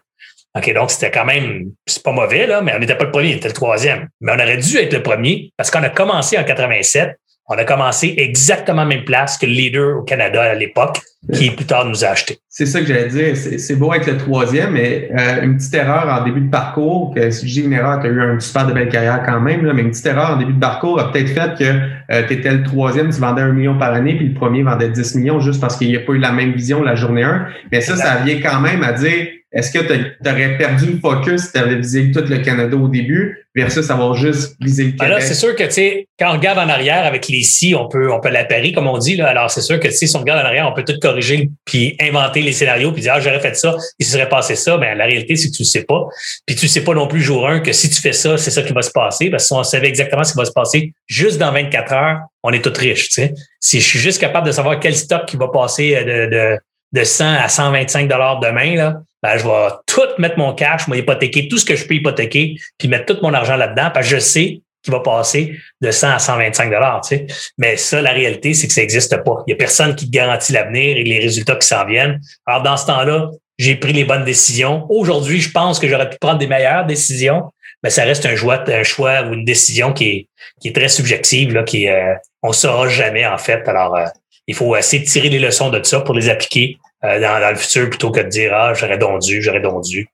OK, 0.55 0.73
donc 0.73 0.91
c'était 0.91 1.11
quand 1.11 1.23
même, 1.23 1.71
c'est 1.87 2.03
pas 2.03 2.11
mauvais, 2.11 2.45
là, 2.45 2.61
mais 2.61 2.73
on 2.75 2.79
n'était 2.79 2.97
pas 2.97 3.05
le 3.05 3.11
premier, 3.11 3.33
on 3.33 3.37
était 3.37 3.47
le 3.47 3.53
troisième. 3.53 4.09
Mais 4.19 4.33
on 4.33 4.35
aurait 4.35 4.57
dû 4.57 4.77
être 4.77 4.93
le 4.93 5.01
premier 5.01 5.53
parce 5.55 5.71
qu'on 5.71 5.81
a 5.81 5.89
commencé 5.89 6.37
en 6.37 6.43
87 6.43 7.17
on 7.47 7.55
a 7.55 7.65
commencé 7.65 8.13
exactement 8.17 8.81
à 8.81 8.85
la 8.85 8.95
même 8.95 9.03
place 9.03 9.37
que 9.37 9.45
le 9.45 9.51
leader 9.51 9.97
au 9.97 10.03
Canada 10.03 10.41
à 10.41 10.55
l'époque, 10.55 10.99
qui 11.33 11.51
plus 11.51 11.65
tard 11.65 11.85
nous 11.85 12.03
a 12.03 12.09
acheté. 12.09 12.39
C'est 12.49 12.65
ça 12.65 12.79
que 12.79 12.87
j'allais 12.87 13.07
dire. 13.07 13.35
C'est 13.35 13.75
beau 13.75 13.93
être 13.93 14.07
le 14.07 14.17
troisième, 14.17 14.71
mais 14.71 15.09
euh, 15.17 15.43
une 15.43 15.57
petite 15.57 15.73
erreur 15.73 16.07
en 16.07 16.23
début 16.23 16.41
de 16.41 16.49
parcours, 16.49 17.13
que 17.13 17.29
si 17.29 17.47
je 17.47 17.53
dis 17.53 17.65
une 17.65 17.73
erreur, 17.73 17.99
tu 17.99 18.07
as 18.07 18.09
eu 18.09 18.21
un 18.21 18.39
super 18.39 18.67
de 18.67 18.73
belle 18.73 18.89
carrière 18.89 19.23
quand 19.25 19.39
même, 19.39 19.65
là, 19.65 19.73
mais 19.73 19.81
une 19.81 19.91
petite 19.91 20.05
erreur 20.05 20.31
en 20.31 20.37
début 20.37 20.53
de 20.53 20.59
parcours 20.59 20.99
a 20.99 21.11
peut-être 21.11 21.29
fait 21.29 21.57
que 21.57 22.13
euh, 22.13 22.27
tu 22.27 22.33
étais 22.33 22.51
le 22.51 22.63
troisième, 22.63 23.09
tu 23.09 23.19
vendais 23.19 23.41
un 23.41 23.51
million 23.51 23.77
par 23.77 23.93
année, 23.93 24.15
puis 24.15 24.29
le 24.29 24.33
premier 24.33 24.63
vendait 24.63 24.89
10 24.89 25.15
millions 25.15 25.39
juste 25.39 25.61
parce 25.61 25.77
qu'il 25.77 25.89
n'y 25.89 25.97
a 25.97 26.01
pas 26.01 26.13
eu 26.13 26.19
la 26.19 26.31
même 26.31 26.53
vision 26.53 26.81
la 26.81 26.95
journée 26.95 27.23
1. 27.23 27.47
Mais 27.71 27.81
ça, 27.81 27.95
ça 27.95 28.17
vient 28.23 28.39
quand 28.41 28.59
même 28.61 28.83
à 28.83 28.93
dire 28.93 29.27
est-ce 29.53 29.69
que 29.69 29.79
tu 29.79 30.29
aurais 30.29 30.57
perdu 30.57 30.93
le 30.93 30.99
focus 30.99 31.41
si 31.41 31.51
tu 31.51 31.57
avais 31.57 31.75
visé 31.75 32.09
tout 32.11 32.23
le 32.25 32.37
Canada 32.37 32.77
au 32.77 32.87
début 32.87 33.45
versus 33.53 33.89
avoir 33.89 34.13
juste 34.13 34.55
visé 34.61 34.83
le 34.83 34.89
ben 34.91 34.97
Québec? 34.97 35.11
Alors, 35.11 35.21
c'est 35.21 35.33
sûr 35.33 35.53
que, 35.57 35.63
tu 35.63 35.71
sais, 35.71 36.07
quand 36.17 36.29
on 36.29 36.37
regarde 36.37 36.57
en 36.57 36.69
arrière 36.69 37.05
avec 37.05 37.27
les 37.27 37.43
si, 37.43 37.75
on 37.75 37.89
peut, 37.89 38.09
on 38.13 38.21
peut 38.21 38.29
l'appairer, 38.29 38.71
comme 38.71 38.87
on 38.87 38.97
dit. 38.97 39.17
Là. 39.17 39.27
Alors, 39.27 39.51
c'est 39.51 39.61
sûr 39.61 39.77
que, 39.81 39.89
si 39.91 40.09
on 40.15 40.19
regarde 40.19 40.41
en 40.41 40.47
arrière, 40.47 40.69
on 40.71 40.73
peut 40.73 40.85
tout 40.85 40.97
corriger 41.01 41.49
puis 41.65 41.97
inventer 41.99 42.41
les 42.41 42.53
scénarios 42.53 42.93
puis 42.93 43.01
dire, 43.01 43.13
ah, 43.15 43.19
j'aurais 43.19 43.41
fait 43.41 43.55
ça, 43.57 43.75
il 43.99 44.05
se 44.05 44.13
serait 44.13 44.29
passé 44.29 44.55
ça. 44.55 44.77
Mais 44.77 44.95
la 44.95 45.05
réalité, 45.05 45.35
c'est 45.35 45.49
que 45.49 45.55
tu 45.55 45.63
ne 45.63 45.67
sais 45.67 45.83
pas. 45.83 46.07
Puis 46.45 46.55
tu 46.55 46.65
ne 46.65 46.69
sais 46.69 46.85
pas 46.85 46.93
non 46.93 47.07
plus 47.07 47.21
jour 47.21 47.45
1 47.45 47.59
que 47.59 47.73
si 47.73 47.89
tu 47.89 47.99
fais 47.99 48.13
ça, 48.13 48.37
c'est 48.37 48.51
ça 48.51 48.61
qui 48.61 48.71
va 48.71 48.81
se 48.81 48.91
passer. 48.91 49.29
Parce 49.29 49.43
que 49.43 49.47
si 49.47 49.53
on 49.53 49.63
savait 49.63 49.89
exactement 49.89 50.23
ce 50.23 50.31
qui 50.31 50.37
va 50.37 50.45
se 50.45 50.53
passer 50.53 50.93
juste 51.07 51.39
dans 51.39 51.51
24 51.51 51.93
heures, 51.93 52.19
on 52.43 52.51
est 52.53 52.63
tous 52.63 52.79
riches, 52.79 53.09
tu 53.09 53.15
sais. 53.15 53.33
Si 53.59 53.81
je 53.81 53.85
suis 53.85 53.99
juste 53.99 54.19
capable 54.19 54.47
de 54.47 54.51
savoir 54.51 54.79
quel 54.79 54.95
stock 54.95 55.25
qui 55.25 55.37
va 55.37 55.49
passer 55.49 55.93
de, 56.03 56.25
de, 56.25 56.57
de 56.93 57.03
100 57.03 57.25
à 57.25 57.47
125 57.47 58.07
dollars 58.07 58.39
demain, 58.39 58.75
là, 58.75 59.01
ben, 59.23 59.37
je 59.37 59.43
vais 59.43 59.67
tout 59.85 60.19
mettre 60.19 60.37
mon 60.37 60.53
cash, 60.53 60.89
vais 60.89 60.99
hypothéquer 60.99 61.47
tout 61.47 61.57
ce 61.57 61.65
que 61.65 61.75
je 61.75 61.85
peux 61.85 61.95
hypothéquer, 61.95 62.55
puis 62.77 62.87
mettre 62.87 63.13
tout 63.13 63.21
mon 63.21 63.33
argent 63.33 63.55
là-dedans, 63.55 63.91
parce 63.93 64.07
que 64.09 64.15
je 64.15 64.19
sais 64.19 64.61
qu'il 64.83 64.91
va 64.91 64.99
passer 64.99 65.57
de 65.79 65.91
100 65.91 66.09
à 66.09 66.19
125 66.19 66.71
dollars. 66.71 67.01
Tu 67.01 67.15
sais. 67.15 67.27
Mais 67.57 67.77
ça, 67.77 68.01
la 68.01 68.11
réalité, 68.11 68.53
c'est 68.53 68.67
que 68.67 68.73
ça 68.73 68.81
n'existe 68.81 69.15
pas. 69.23 69.43
Il 69.45 69.51
n'y 69.51 69.53
a 69.53 69.57
personne 69.57 69.95
qui 69.95 70.09
garantit 70.09 70.53
l'avenir 70.53 70.97
et 70.97 71.03
les 71.03 71.19
résultats 71.19 71.55
qui 71.55 71.67
s'en 71.67 71.85
viennent. 71.85 72.19
Alors, 72.47 72.63
dans 72.63 72.77
ce 72.77 72.87
temps-là, 72.87 73.29
j'ai 73.59 73.75
pris 73.75 73.93
les 73.93 74.05
bonnes 74.05 74.25
décisions. 74.25 74.87
Aujourd'hui, 74.89 75.39
je 75.39 75.51
pense 75.51 75.77
que 75.77 75.87
j'aurais 75.87 76.09
pu 76.09 76.17
prendre 76.19 76.39
des 76.39 76.47
meilleures 76.47 76.85
décisions, 76.85 77.43
mais 77.83 77.91
ça 77.91 78.03
reste 78.03 78.25
un 78.25 78.35
choix, 78.35 78.63
un 78.67 78.83
choix 78.83 79.21
ou 79.21 79.33
une 79.33 79.45
décision 79.45 79.93
qui 79.93 80.09
est, 80.09 80.27
qui 80.59 80.69
est 80.69 80.75
très 80.75 80.87
subjective, 80.87 81.53
là, 81.53 81.61
qui 81.61 81.87
euh, 81.87 82.15
on 82.41 82.53
saura 82.53 82.87
jamais 82.87 83.25
en 83.25 83.37
fait. 83.37 83.67
Alors, 83.67 83.95
euh, 83.95 84.05
il 84.51 84.55
faut 84.55 84.75
essayer 84.75 85.03
de 85.03 85.07
tirer 85.07 85.29
les 85.29 85.39
leçons 85.39 85.69
de 85.69 85.81
ça 85.83 86.01
pour 86.01 86.13
les 86.13 86.29
appliquer 86.29 86.77
euh, 87.03 87.19
dans, 87.19 87.49
le 87.49 87.55
futur 87.55 87.89
plutôt 87.89 88.11
que 88.11 88.19
de 88.19 88.27
dire 88.27 88.51
Ah, 88.53 88.73
j'aurais 88.73 88.97
donc 88.97 89.21
dû, 89.21 89.41
j'aurais 89.41 89.61
donc 89.61 89.83
dû. 89.83 90.07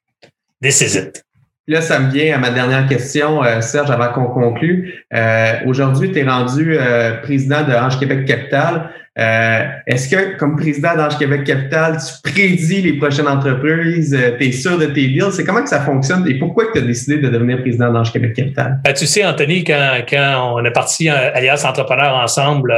This 0.62 0.82
is 0.82 0.98
it. 0.98 1.24
Là, 1.68 1.82
ça 1.82 2.00
me 2.00 2.12
vient 2.12 2.36
à 2.36 2.38
ma 2.38 2.50
dernière 2.52 2.88
question, 2.88 3.44
euh, 3.44 3.60
Serge, 3.62 3.92
avant 3.92 4.14
qu'on 4.14 4.28
conclue. 4.28 5.04
Euh, 5.14 5.56
Aujourd'hui, 5.66 6.12
tu 6.12 6.20
es 6.20 6.24
rendu 6.24 6.78
président 7.24 7.64
de 7.64 7.74
Ange 7.74 8.00
Québec 8.00 8.26
Capital. 8.26 8.90
Est-ce 9.18 10.09
que, 10.09 10.38
comme 10.38 10.55
président 10.55 10.95
d'Ange 10.95 11.18
Québec 11.18 11.43
Capital, 11.43 11.97
tu 11.97 12.32
prédis 12.32 12.82
les 12.82 12.93
prochaines 12.93 13.28
entreprises? 13.28 14.18
tu 14.39 14.45
es 14.47 14.51
sûr 14.51 14.78
de 14.78 14.86
tes 14.86 15.07
deals? 15.07 15.32
C'est 15.32 15.43
comment 15.43 15.63
que 15.63 15.70
ça 15.70 15.82
fonctionne? 15.82 16.28
Et 16.30 16.38
pourquoi 16.38 16.65
tu 16.72 16.80
as 16.80 16.82
décidé 16.82 17.18
de 17.18 17.30
devenir 17.30 17.61
président 17.61 17.91
d'Ange 17.91 18.13
Québec 18.13 18.34
Capital? 18.34 18.80
Ben, 18.84 18.93
tu 18.93 19.07
sais, 19.07 19.26
Anthony, 19.26 19.63
quand, 19.63 20.01
quand 20.07 20.53
on 20.55 20.63
est 20.63 20.72
parti 20.72 21.09
Alias 21.09 21.63
Entrepreneurs 21.68 22.15
ensemble, 22.15 22.74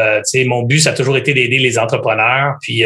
mon 0.45 0.63
but, 0.63 0.79
ça 0.79 0.91
a 0.91 0.93
toujours 0.93 1.17
été 1.17 1.33
d'aider 1.33 1.59
les 1.59 1.77
entrepreneurs. 1.77 2.55
Puis 2.61 2.85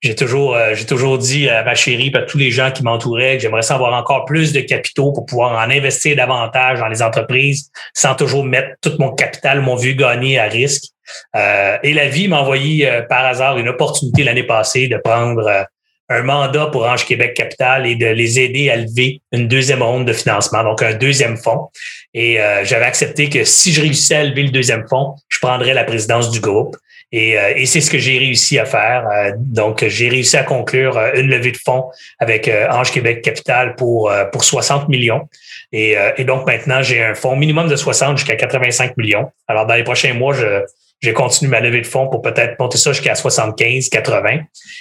j'ai 0.00 0.14
toujours, 0.14 0.54
euh, 0.54 0.74
j'ai 0.74 0.86
toujours 0.86 1.18
dit 1.18 1.48
à 1.48 1.64
ma 1.64 1.74
chérie, 1.74 2.12
à 2.14 2.22
tous 2.22 2.38
les 2.38 2.50
gens 2.50 2.70
qui 2.70 2.84
m'entouraient 2.84 3.36
que 3.36 3.42
j'aimerais 3.42 3.62
savoir 3.62 3.92
encore 3.94 4.24
plus 4.26 4.52
de 4.52 4.60
capitaux 4.60 5.12
pour 5.12 5.26
pouvoir 5.26 5.52
en 5.52 5.70
investir 5.70 6.14
davantage 6.14 6.78
dans 6.78 6.86
les 6.86 7.02
entreprises 7.02 7.70
sans 7.94 8.14
toujours 8.14 8.44
mettre 8.44 8.76
tout 8.80 8.92
mon 9.00 9.12
capital, 9.12 9.60
mon 9.60 9.74
vieux 9.74 9.94
gagné 9.94 10.38
à 10.38 10.44
risque. 10.44 10.84
Euh, 11.34 11.78
et 11.82 11.94
la 11.94 12.06
vie 12.06 12.28
m'a 12.28 12.40
envoyé 12.40 12.88
euh, 12.88 13.02
par 13.02 13.24
hasard 13.24 13.58
une 13.58 13.68
opportunité 13.68 14.22
l'année 14.22 14.44
passée 14.44 14.86
de 14.86 14.98
prendre 14.98 15.66
un 16.10 16.22
mandat 16.22 16.66
pour 16.66 16.86
Ange 16.86 17.04
Québec 17.04 17.34
Capital 17.34 17.86
et 17.86 17.96
de 17.96 18.06
les 18.06 18.38
aider 18.38 18.70
à 18.70 18.76
lever 18.76 19.20
une 19.32 19.48
deuxième 19.48 19.82
ronde 19.82 20.06
de 20.06 20.12
financement, 20.12 20.62
donc 20.62 20.80
un 20.82 20.94
deuxième 20.94 21.36
fonds. 21.36 21.68
Et 22.14 22.38
j'avais 22.64 22.86
accepté 22.86 23.28
que 23.28 23.44
si 23.44 23.74
je 23.74 23.82
réussissais 23.82 24.14
à 24.14 24.24
lever 24.24 24.44
le 24.44 24.48
deuxième 24.48 24.88
fonds, 24.88 25.16
je 25.28 25.38
prendrais 25.38 25.74
la 25.74 25.84
présidence 25.84 26.30
du 26.30 26.40
groupe. 26.40 26.78
Et, 27.10 27.38
euh, 27.38 27.52
et 27.56 27.66
c'est 27.66 27.80
ce 27.80 27.90
que 27.90 27.98
j'ai 27.98 28.18
réussi 28.18 28.58
à 28.58 28.64
faire. 28.64 29.08
Euh, 29.10 29.32
donc, 29.36 29.84
j'ai 29.86 30.08
réussi 30.08 30.36
à 30.36 30.42
conclure 30.42 30.98
euh, 30.98 31.12
une 31.14 31.28
levée 31.28 31.52
de 31.52 31.56
fonds 31.56 31.86
avec 32.18 32.50
Ange 32.70 32.92
Québec 32.92 33.22
Capital 33.22 33.74
pour, 33.76 34.12
pour 34.32 34.44
60 34.44 34.88
millions. 34.88 35.28
Et, 35.72 35.96
et 36.16 36.24
donc, 36.24 36.46
maintenant, 36.46 36.82
j'ai 36.82 37.02
un 37.02 37.14
fonds 37.14 37.36
minimum 37.36 37.68
de 37.68 37.76
60 37.76 38.18
jusqu'à 38.18 38.36
85 38.36 38.96
millions. 38.96 39.30
Alors, 39.46 39.66
dans 39.66 39.74
les 39.74 39.84
prochains 39.84 40.14
mois, 40.14 40.32
je, 40.32 40.62
je 41.00 41.10
continue 41.10 41.50
ma 41.50 41.60
levée 41.60 41.80
de 41.80 41.86
fonds 41.86 42.08
pour 42.08 42.22
peut-être 42.22 42.58
monter 42.58 42.78
ça 42.78 42.92
jusqu'à 42.92 43.14
75, 43.14 43.88
80. 43.90 44.40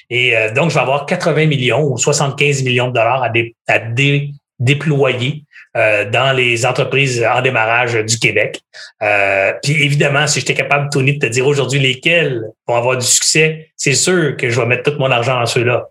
Et 0.09 0.33
donc, 0.55 0.69
je 0.69 0.75
vais 0.75 0.81
avoir 0.81 1.05
80 1.05 1.45
millions 1.47 1.83
ou 1.83 1.97
75 1.97 2.63
millions 2.63 2.87
de 2.87 2.93
dollars 2.93 3.21
à, 3.21 3.29
dé, 3.29 3.55
à 3.67 3.79
dé, 3.79 4.31
déployer 4.59 5.43
euh, 5.77 6.09
dans 6.09 6.35
les 6.35 6.65
entreprises 6.65 7.23
en 7.23 7.41
démarrage 7.41 7.93
du 7.93 8.17
Québec. 8.17 8.61
Euh, 9.03 9.53
puis 9.61 9.83
évidemment, 9.83 10.25
si 10.25 10.39
j'étais 10.39 10.55
capable, 10.55 10.89
Tony, 10.89 11.17
de 11.17 11.27
te 11.27 11.31
dire 11.31 11.45
aujourd'hui 11.45 11.79
lesquels 11.79 12.41
vont 12.67 12.75
avoir 12.75 12.97
du 12.97 13.05
succès, 13.05 13.69
c'est 13.75 13.93
sûr 13.93 14.35
que 14.37 14.49
je 14.49 14.59
vais 14.59 14.65
mettre 14.65 14.91
tout 14.91 14.97
mon 14.99 15.11
argent 15.11 15.39
dans 15.39 15.45
ceux-là. 15.45 15.85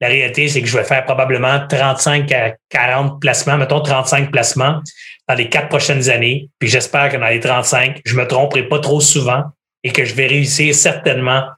La 0.00 0.06
réalité, 0.06 0.48
c'est 0.48 0.60
que 0.60 0.68
je 0.68 0.76
vais 0.76 0.84
faire 0.84 1.04
probablement 1.04 1.66
35 1.68 2.30
à 2.32 2.54
40 2.68 3.20
placements, 3.20 3.56
mettons 3.56 3.80
35 3.80 4.30
placements 4.30 4.80
dans 5.28 5.34
les 5.34 5.48
quatre 5.48 5.68
prochaines 5.68 6.08
années. 6.08 6.48
Puis 6.60 6.68
j'espère 6.68 7.10
que 7.10 7.16
dans 7.16 7.28
les 7.28 7.40
35, 7.40 8.00
je 8.04 8.14
me 8.14 8.26
tromperai 8.26 8.68
pas 8.68 8.78
trop 8.78 9.00
souvent 9.00 9.42
et 9.82 9.90
que 9.90 10.04
je 10.04 10.14
vais 10.14 10.28
réussir 10.28 10.72
certainement 10.72 11.48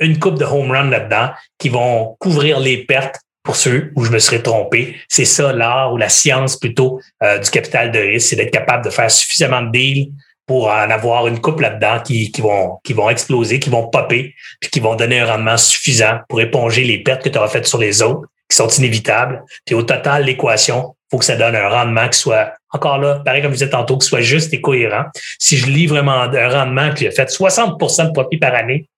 une 0.00 0.18
coupe 0.18 0.38
de 0.38 0.44
home 0.44 0.72
run 0.72 0.90
là-dedans 0.90 1.30
qui 1.58 1.68
vont 1.68 2.16
couvrir 2.18 2.58
les 2.58 2.84
pertes 2.84 3.20
pour 3.48 3.56
ceux 3.56 3.92
où 3.96 4.04
je 4.04 4.10
me 4.10 4.18
serais 4.18 4.42
trompé. 4.42 4.96
C'est 5.08 5.24
ça 5.24 5.54
l'art 5.54 5.94
ou 5.94 5.96
la 5.96 6.10
science 6.10 6.54
plutôt 6.54 7.00
euh, 7.22 7.38
du 7.38 7.48
capital 7.48 7.90
de 7.90 7.98
risque, 7.98 8.28
c'est 8.28 8.36
d'être 8.36 8.50
capable 8.50 8.84
de 8.84 8.90
faire 8.90 9.10
suffisamment 9.10 9.62
de 9.62 9.70
deals 9.70 10.12
pour 10.46 10.68
en 10.68 10.90
avoir 10.90 11.26
une 11.28 11.40
coupe 11.40 11.60
là-dedans 11.60 12.00
qui, 12.04 12.30
vont, 12.40 12.76
qui 12.84 12.92
vont 12.92 13.08
exploser, 13.08 13.58
qui 13.58 13.70
vont 13.70 13.88
popper, 13.88 14.34
puis 14.60 14.68
qui 14.68 14.80
vont 14.80 14.96
donner 14.96 15.20
un 15.20 15.24
rendement 15.24 15.56
suffisant 15.56 16.18
pour 16.28 16.42
éponger 16.42 16.84
les 16.84 17.02
pertes 17.02 17.22
que 17.22 17.30
tu 17.30 17.38
auras 17.38 17.48
faites 17.48 17.66
sur 17.66 17.78
les 17.78 18.02
autres, 18.02 18.28
qui 18.50 18.56
sont 18.58 18.68
inévitables. 18.68 19.42
Puis 19.64 19.74
au 19.74 19.82
total, 19.82 20.24
l'équation, 20.24 20.94
faut 21.10 21.16
que 21.16 21.24
ça 21.24 21.36
donne 21.36 21.56
un 21.56 21.70
rendement 21.70 22.06
qui 22.10 22.18
soit, 22.18 22.52
encore 22.74 22.98
là, 22.98 23.22
pareil 23.24 23.40
comme 23.40 23.52
vous 23.52 23.64
êtes 23.64 23.70
tantôt, 23.70 23.96
qui 23.96 24.06
soit 24.06 24.20
juste 24.20 24.52
et 24.52 24.60
cohérent. 24.60 25.04
Si 25.38 25.56
je 25.56 25.70
lis 25.70 25.86
vraiment 25.86 26.20
un 26.20 26.48
rendement 26.50 26.92
qui 26.92 27.06
a 27.06 27.12
fait 27.12 27.30
60% 27.30 28.08
de 28.08 28.12
profit 28.12 28.36
par 28.36 28.54
année, 28.54 28.90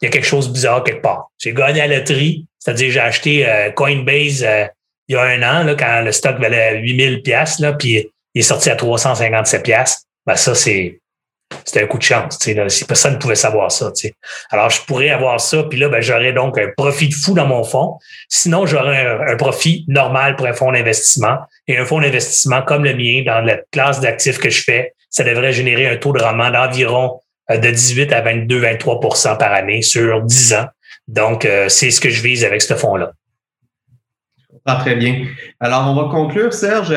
il 0.00 0.06
y 0.06 0.08
a 0.08 0.10
quelque 0.10 0.26
chose 0.26 0.48
de 0.48 0.52
bizarre 0.52 0.84
quelque 0.84 1.02
part. 1.02 1.30
J'ai 1.38 1.52
gagné 1.52 1.80
à 1.80 1.86
la 1.86 1.98
loterie, 1.98 2.46
c'est-à-dire 2.58 2.90
j'ai 2.90 3.00
acheté 3.00 3.48
euh, 3.48 3.70
Coinbase 3.70 4.44
euh, 4.44 4.66
il 5.08 5.14
y 5.14 5.16
a 5.16 5.22
un 5.22 5.42
an, 5.42 5.64
là, 5.64 5.74
quand 5.74 6.02
le 6.02 6.12
stock 6.12 6.38
valait 6.38 6.78
8000 6.78 7.22
pièces 7.22 7.60
puis 7.80 8.08
il 8.34 8.38
est 8.38 8.42
sorti 8.42 8.70
à 8.70 8.76
357 8.76 9.64
pièces. 9.64 10.04
Ben 10.24 10.36
ça, 10.36 10.54
c'est 10.54 11.00
c'était 11.64 11.82
un 11.82 11.86
coup 11.86 11.98
de 11.98 12.02
chance. 12.02 12.38
Si 12.40 12.84
personne 12.84 13.14
ne 13.14 13.18
pouvait 13.18 13.34
savoir 13.34 13.72
ça. 13.72 13.92
Alors, 14.50 14.70
je 14.70 14.80
pourrais 14.82 15.10
avoir 15.10 15.40
ça, 15.40 15.64
puis 15.64 15.78
là, 15.78 15.88
ben, 15.88 16.00
j'aurais 16.00 16.32
donc 16.32 16.58
un 16.58 16.68
profit 16.76 17.08
de 17.08 17.14
fou 17.14 17.34
dans 17.34 17.46
mon 17.46 17.64
fonds. 17.64 17.98
Sinon, 18.28 18.66
j'aurais 18.66 19.04
un, 19.04 19.36
profit 19.36 19.84
normal 19.88 20.36
pour 20.36 20.46
un 20.46 20.52
fonds 20.52 20.72
d'investissement. 20.72 21.38
Et 21.66 21.76
un 21.76 21.84
fonds 21.84 22.00
d'investissement 22.00 22.62
comme 22.62 22.84
le 22.84 22.94
mien, 22.94 23.22
dans 23.26 23.40
la 23.40 23.58
classe 23.72 24.00
d'actifs 24.00 24.38
que 24.38 24.50
je 24.50 24.62
fais, 24.62 24.94
ça 25.08 25.24
devrait 25.24 25.52
générer 25.52 25.88
un 25.88 25.96
taux 25.96 26.12
de 26.12 26.22
rendement 26.22 26.50
d'environ 26.50 27.20
de 27.58 27.70
18 27.70 28.12
à 28.12 28.20
22, 28.20 28.60
23% 28.60 29.38
par 29.38 29.52
année 29.52 29.82
sur 29.82 30.22
10 30.22 30.54
ans. 30.54 30.66
Donc, 31.08 31.44
euh, 31.44 31.68
c'est 31.68 31.90
ce 31.90 32.00
que 32.00 32.10
je 32.10 32.22
vise 32.22 32.44
avec 32.44 32.62
ce 32.62 32.74
fonds-là. 32.74 33.12
Pas 34.64 34.76
très 34.76 34.94
bien. 34.94 35.24
Alors, 35.58 35.88
on 35.88 35.94
va 35.94 36.08
conclure, 36.10 36.52
Serge. 36.52 36.94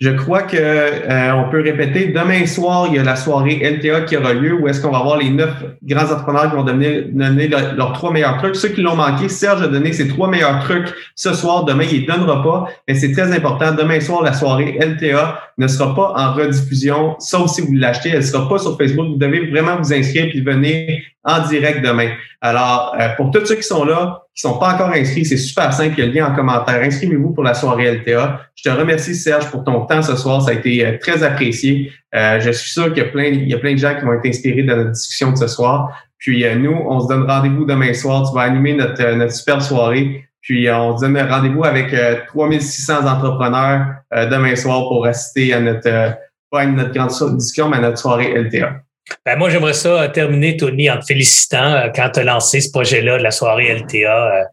Je 0.00 0.10
crois 0.10 0.42
que 0.42 0.56
euh, 0.56 1.34
on 1.34 1.50
peut 1.50 1.60
répéter, 1.60 2.08
demain 2.08 2.46
soir, 2.46 2.86
il 2.88 2.94
y 2.94 2.98
a 3.00 3.02
la 3.02 3.16
soirée 3.16 3.56
LTA 3.56 4.02
qui 4.02 4.16
aura 4.16 4.32
lieu 4.32 4.52
où 4.52 4.68
est-ce 4.68 4.80
qu'on 4.80 4.92
va 4.92 4.98
avoir 4.98 5.16
les 5.16 5.30
neuf 5.30 5.50
grands 5.82 6.04
entrepreneurs 6.04 6.50
qui 6.50 6.56
vont 6.56 6.62
donner, 6.62 7.02
donner 7.02 7.48
leurs 7.48 7.92
trois 7.94 8.12
meilleurs 8.12 8.36
trucs. 8.36 8.54
Ceux 8.54 8.68
qui 8.68 8.80
l'ont 8.82 8.94
manqué, 8.94 9.28
Serge 9.28 9.62
a 9.62 9.66
donné 9.66 9.92
ses 9.92 10.06
trois 10.06 10.28
meilleurs 10.28 10.60
trucs 10.60 10.94
ce 11.16 11.32
soir. 11.32 11.64
Demain, 11.64 11.84
il 11.90 12.02
ne 12.02 12.06
donnera 12.06 12.42
pas, 12.44 12.68
mais 12.86 12.94
c'est 12.94 13.10
très 13.10 13.32
important. 13.32 13.74
Demain 13.74 13.98
soir, 14.00 14.22
la 14.22 14.34
soirée 14.34 14.78
LTA 14.80 15.40
ne 15.58 15.66
sera 15.66 15.94
pas 15.94 16.12
en 16.16 16.32
rediffusion, 16.32 17.16
sauf 17.18 17.50
si 17.50 17.62
vous 17.62 17.74
l'achetez. 17.74 18.10
Elle 18.10 18.18
ne 18.18 18.22
sera 18.22 18.48
pas 18.48 18.58
sur 18.58 18.76
Facebook. 18.76 19.08
Vous 19.08 19.16
devez 19.16 19.50
vraiment 19.50 19.76
vous 19.78 19.92
inscrire 19.92 20.28
puis 20.30 20.42
venir 20.42 21.00
en 21.24 21.46
direct 21.48 21.84
demain. 21.84 22.10
Alors, 22.40 22.94
euh, 23.00 23.08
pour 23.16 23.32
tous 23.32 23.44
ceux 23.46 23.56
qui 23.56 23.64
sont 23.64 23.84
là, 23.84 24.22
qui 24.38 24.42
sont 24.42 24.56
pas 24.56 24.74
encore 24.74 24.90
inscrits, 24.90 25.24
c'est 25.24 25.36
super 25.36 25.72
simple. 25.72 25.94
Il 25.98 25.98
y 25.98 26.02
a 26.02 26.06
le 26.06 26.12
lien 26.12 26.32
en 26.32 26.36
commentaire. 26.36 26.80
Inscrivez-vous 26.80 27.32
pour 27.32 27.42
la 27.42 27.54
soirée 27.54 27.90
LTA. 27.90 28.40
Je 28.54 28.62
te 28.62 28.68
remercie, 28.68 29.16
Serge, 29.16 29.50
pour 29.50 29.64
ton 29.64 29.84
temps 29.84 30.00
ce 30.00 30.14
soir. 30.14 30.40
Ça 30.42 30.52
a 30.52 30.54
été 30.54 30.86
euh, 30.86 30.96
très 30.96 31.24
apprécié. 31.24 31.90
Euh, 32.14 32.38
je 32.38 32.52
suis 32.52 32.70
sûr 32.70 32.86
qu'il 32.94 32.98
y 32.98 33.06
a 33.06 33.08
plein, 33.08 33.24
il 33.24 33.48
y 33.48 33.54
a 33.54 33.58
plein 33.58 33.72
de 33.72 33.78
gens 33.78 33.96
qui 33.98 34.04
vont 34.04 34.12
être 34.12 34.24
inspirés 34.24 34.62
dans 34.62 34.76
notre 34.76 34.92
discussion 34.92 35.32
de 35.32 35.36
ce 35.36 35.48
soir. 35.48 35.90
Puis 36.18 36.44
nous, 36.56 36.70
on 36.70 37.00
se 37.00 37.08
donne 37.08 37.28
rendez-vous 37.28 37.64
demain 37.64 37.92
soir. 37.92 38.28
Tu 38.28 38.34
vas 38.36 38.42
animer 38.42 38.74
notre, 38.74 39.02
notre 39.16 39.32
super 39.32 39.60
soirée. 39.60 40.24
Puis 40.40 40.70
on 40.70 40.96
se 40.96 41.04
donne 41.04 41.18
rendez-vous 41.18 41.64
avec 41.64 41.92
3600 42.28 43.06
entrepreneurs 43.06 43.86
demain 44.12 44.54
soir 44.54 44.88
pour 44.88 45.04
assister 45.06 45.52
à 45.52 45.60
notre, 45.60 46.16
pas 46.50 46.60
à 46.60 46.66
notre 46.66 46.92
grande 46.92 47.36
discussion, 47.36 47.68
mais 47.68 47.78
à 47.78 47.80
notre 47.80 47.98
soirée 47.98 48.32
LTA. 48.34 48.82
Ben 49.24 49.36
moi, 49.36 49.50
j'aimerais 49.50 49.74
ça 49.74 50.08
terminer, 50.08 50.56
Tony, 50.56 50.90
en 50.90 50.98
te 50.98 51.06
félicitant 51.06 51.74
euh, 51.74 51.88
quand 51.94 52.10
tu 52.10 52.20
as 52.20 52.24
lancé 52.24 52.60
ce 52.60 52.70
projet-là 52.70 53.18
de 53.18 53.22
la 53.22 53.30
soirée 53.30 53.74
LTA. 53.74 54.40
Euh, 54.40 54.44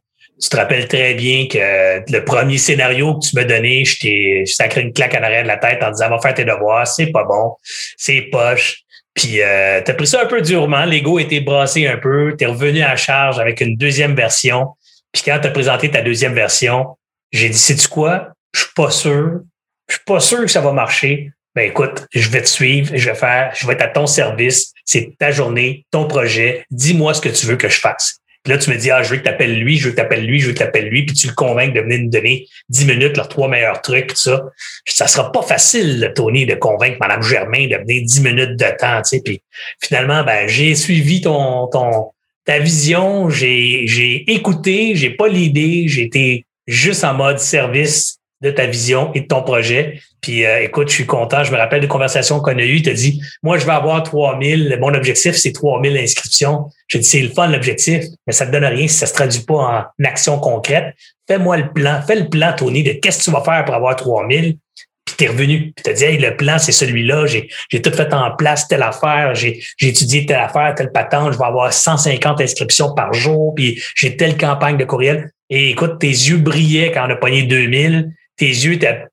tu 0.42 0.50
te 0.50 0.58
rappelles 0.58 0.88
très 0.88 1.14
bien 1.14 1.48
que 1.48 2.12
le 2.12 2.26
premier 2.26 2.58
scénario 2.58 3.18
que 3.18 3.26
tu 3.26 3.36
m'as 3.36 3.46
donné, 3.46 3.86
je 3.86 4.00
t'ai 4.00 4.46
sacré 4.46 4.82
une 4.82 4.92
claque 4.92 5.16
en 5.16 5.24
arrière 5.24 5.44
de 5.44 5.48
la 5.48 5.58
tête 5.58 5.82
en 5.82 5.92
disant 5.92 6.10
va 6.10 6.20
faire 6.20 6.34
tes 6.34 6.44
devoirs, 6.44 6.86
c'est 6.86 7.08
pas 7.08 7.24
bon, 7.24 7.56
c'est 7.98 8.24
poche. 8.24 8.84
Puis 9.14 9.42
euh, 9.42 9.82
tu 9.82 9.92
as 9.92 9.94
pris 9.94 10.08
ça 10.08 10.24
un 10.24 10.26
peu 10.26 10.42
durement, 10.42 10.84
l'ego 10.84 11.20
était 11.20 11.40
brassé 11.40 11.88
un 11.88 11.98
peu, 11.98 12.36
tu 12.38 12.44
es 12.44 12.48
revenu 12.48 12.82
à 12.82 12.98
charge 12.98 13.40
avec 13.40 13.62
une 13.62 13.78
deuxième 13.78 14.14
version. 14.14 14.72
Puis 15.14 15.24
quand 15.24 15.40
tu 15.40 15.48
as 15.48 15.52
présenté 15.52 15.90
ta 15.90 16.02
deuxième 16.02 16.34
version, 16.34 16.98
j'ai 17.32 17.48
dit, 17.48 17.58
sais-tu 17.58 17.88
quoi? 17.88 18.34
Je 18.54 18.62
suis 18.62 18.74
pas 18.76 18.92
sûr. 18.92 19.40
Je 19.88 19.96
suis 19.96 20.04
pas 20.06 20.20
sûr 20.20 20.42
que 20.42 20.48
ça 20.48 20.60
va 20.60 20.74
marcher 20.74 21.32
ben 21.56 21.70
écoute, 21.70 22.06
je 22.14 22.30
vais 22.30 22.42
te 22.42 22.50
suivre, 22.50 22.92
je 22.96 23.10
vais 23.10 23.16
faire, 23.16 23.54
je 23.56 23.66
vais 23.66 23.74
être 23.74 23.82
à 23.82 23.88
ton 23.88 24.08
service, 24.08 24.74
c'est 24.84 25.18
ta 25.18 25.32
journée, 25.32 25.86
ton 25.90 26.06
projet, 26.06 26.66
dis-moi 26.70 27.14
ce 27.14 27.22
que 27.22 27.30
tu 27.30 27.46
veux 27.46 27.56
que 27.56 27.70
je 27.70 27.80
fasse. 27.80 28.20
Là, 28.48 28.60
tu 28.60 28.70
me 28.70 28.76
dis, 28.76 28.92
ah, 28.92 29.02
je 29.02 29.10
veux 29.10 29.18
que 29.18 29.24
tu 29.24 29.30
appelles 29.30 29.58
lui, 29.58 29.78
je 29.78 29.86
veux 29.86 29.92
que 29.92 29.96
tu 29.96 30.02
appelles 30.02 30.26
lui, 30.26 30.40
je 30.40 30.48
veux 30.48 30.54
que 30.54 30.60
tu 30.60 30.64
appelles 30.64 30.88
lui, 30.88 31.04
puis 31.04 31.16
tu 31.16 31.28
le 31.28 31.34
convaincs 31.34 31.74
de 31.74 31.80
venir 31.80 32.00
nous 32.02 32.10
donner 32.10 32.46
10 32.70 32.86
minutes, 32.86 33.18
leurs 33.18 33.28
trois 33.28 33.48
meilleurs 33.48 33.82
trucs, 33.82 34.08
tout 34.08 34.16
ça. 34.16 34.44
Ça 34.86 35.08
sera 35.08 35.32
pas 35.32 35.42
facile, 35.42 36.12
Tony, 36.16 36.46
de 36.46 36.54
convaincre 36.54 36.98
Mme 37.00 37.24
Germain 37.24 37.68
de 37.68 37.78
venir 37.78 38.04
10 38.06 38.22
minutes 38.22 38.56
de 38.56 38.78
temps, 38.78 39.02
tu 39.02 39.10
sais. 39.10 39.22
Puis 39.24 39.42
finalement, 39.82 40.24
ben, 40.24 40.48
j'ai 40.48 40.76
suivi 40.76 41.22
ton, 41.22 41.68
ton, 41.68 42.12
ta 42.46 42.60
vision, 42.60 43.30
j'ai, 43.32 43.88
j'ai 43.88 44.32
écouté, 44.32 44.96
j'ai 44.96 45.10
pas 45.10 45.28
l'idée, 45.28 45.86
j'ai 45.88 46.04
été 46.04 46.46
juste 46.68 47.04
en 47.04 47.16
mode 47.16 47.40
service 47.40 48.20
de 48.46 48.52
ta 48.52 48.66
vision 48.68 49.12
et 49.14 49.22
de 49.22 49.28
ton 49.28 49.42
projet. 49.42 50.00
Puis 50.22 50.46
euh, 50.46 50.64
écoute, 50.64 50.90
je 50.90 50.94
suis 50.94 51.06
content. 51.06 51.44
Je 51.44 51.52
me 51.52 51.58
rappelle 51.58 51.82
des 51.82 51.88
conversations 51.88 52.40
qu'on 52.40 52.58
a 52.58 52.64
eues. 52.64 52.82
Tu 52.82 52.90
as 52.90 52.94
dit, 52.94 53.22
moi, 53.44 53.58
je 53.58 53.66
vais 53.66 53.72
avoir 53.72 54.04
3000. 54.04 54.78
Mon 54.80 54.94
objectif, 54.94 55.36
c'est 55.36 55.52
3000 55.52 55.98
inscriptions. 55.98 56.70
J'ai 56.88 57.00
dit, 57.00 57.06
c'est 57.06 57.22
le 57.22 57.30
fun, 57.30 57.48
l'objectif, 57.48 58.04
mais 58.26 58.34
ça 58.34 58.46
ne 58.46 58.52
te 58.52 58.56
donne 58.56 58.66
rien 58.66 58.88
si 58.88 58.96
ça 58.96 59.06
ne 59.06 59.10
se 59.10 59.14
traduit 59.14 59.42
pas 59.42 59.54
en 60.00 60.06
action 60.06 60.40
concrète. 60.40 60.94
Fais-moi 61.28 61.58
le 61.58 61.74
plan. 61.74 62.02
Fais 62.06 62.16
le 62.16 62.30
plan, 62.30 62.54
Tony, 62.56 62.84
de 62.84 62.94
qu'est-ce 62.94 63.20
que 63.20 63.24
tu 63.26 63.32
vas 63.32 63.42
faire 63.42 63.66
pour 63.66 63.76
avoir 63.76 63.96
3000. 63.96 64.58
Puis 65.06 65.16
t'es 65.18 65.28
revenu. 65.28 65.74
Puis 65.76 65.84
t'as 65.84 65.94
dit, 65.94 66.04
hey, 66.04 66.18
le 66.18 66.36
plan, 66.36 66.58
c'est 66.60 66.72
celui-là. 66.72 67.26
J'ai, 67.26 67.50
tout 67.82 67.92
fait 67.92 68.14
en 68.14 68.36
place, 68.36 68.68
telle 68.68 68.84
affaire. 68.84 69.36
J'ai, 69.36 69.64
j'ai 69.78 69.90
étudié 69.90 70.26
telle 70.26 70.40
affaire, 70.40 70.74
telle 70.76 70.92
patente. 70.92 71.34
Je 71.34 71.38
vais 71.38 71.46
avoir 71.46 71.74
150 71.74 72.42
inscriptions 72.42 72.94
par 72.94 73.14
jour. 73.14 73.54
Puis 73.56 73.82
j'ai 73.96 74.18
telle 74.18 74.38
campagne 74.38 74.78
de 74.78 74.86
courriel. 74.86 75.32
Et 75.50 75.72
écoute, 75.72 76.00
tes 76.00 76.08
yeux 76.08 76.38
brillaient 76.38 76.92
quand 76.92 77.06
on 77.08 77.12
a 77.12 77.16
pogné 77.16 77.44
2000 77.44 78.12
tes 78.38 78.48
yeux 78.48 78.74
étaient 78.74 79.06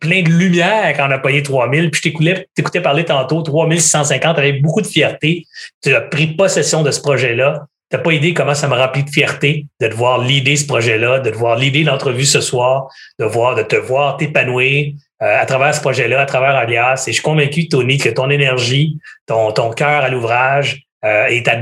plein 0.00 0.22
de 0.22 0.28
lumière 0.28 0.94
quand 0.96 1.08
on 1.08 1.12
a 1.12 1.18
payé 1.18 1.42
3000, 1.42 1.90
puis 1.90 2.00
je 2.04 2.44
t'écoutais, 2.54 2.80
parler 2.80 3.04
tantôt, 3.04 3.42
3650, 3.42 4.38
avec 4.38 4.62
beaucoup 4.62 4.82
de 4.82 4.86
fierté. 4.86 5.44
Tu 5.82 5.94
as 5.94 6.00
pris 6.00 6.28
possession 6.28 6.82
de 6.82 6.90
ce 6.90 7.00
projet-là. 7.00 7.66
Tu 7.90 7.96
n'as 7.96 8.02
pas 8.02 8.12
idée 8.12 8.34
comment 8.34 8.54
ça 8.54 8.68
me 8.68 8.74
remplit 8.74 9.02
de 9.02 9.10
fierté 9.10 9.64
de 9.80 9.88
te 9.88 9.94
voir 9.94 10.18
l'idée 10.18 10.56
ce 10.56 10.66
projet-là, 10.66 11.20
de 11.20 11.30
te 11.30 11.36
voir 11.36 11.56
l'idée 11.56 11.84
l'entrevue 11.84 12.26
ce 12.26 12.42
soir, 12.42 12.88
de 13.18 13.24
voir, 13.24 13.54
de 13.54 13.62
te 13.62 13.76
voir 13.76 14.18
t'épanouir 14.18 14.92
euh, 15.22 15.40
à 15.40 15.46
travers 15.46 15.74
ce 15.74 15.80
projet-là, 15.80 16.20
à 16.20 16.26
travers 16.26 16.54
Alias. 16.54 17.04
Et 17.06 17.12
je 17.12 17.14
suis 17.14 17.22
convaincu, 17.22 17.68
Tony, 17.68 17.96
que 17.96 18.10
ton 18.10 18.28
énergie, 18.28 18.98
ton, 19.26 19.52
ton 19.52 19.70
cœur 19.70 20.04
à 20.04 20.10
l'ouvrage 20.10 20.82
euh, 21.04 21.28
et 21.28 21.42
ta, 21.42 21.56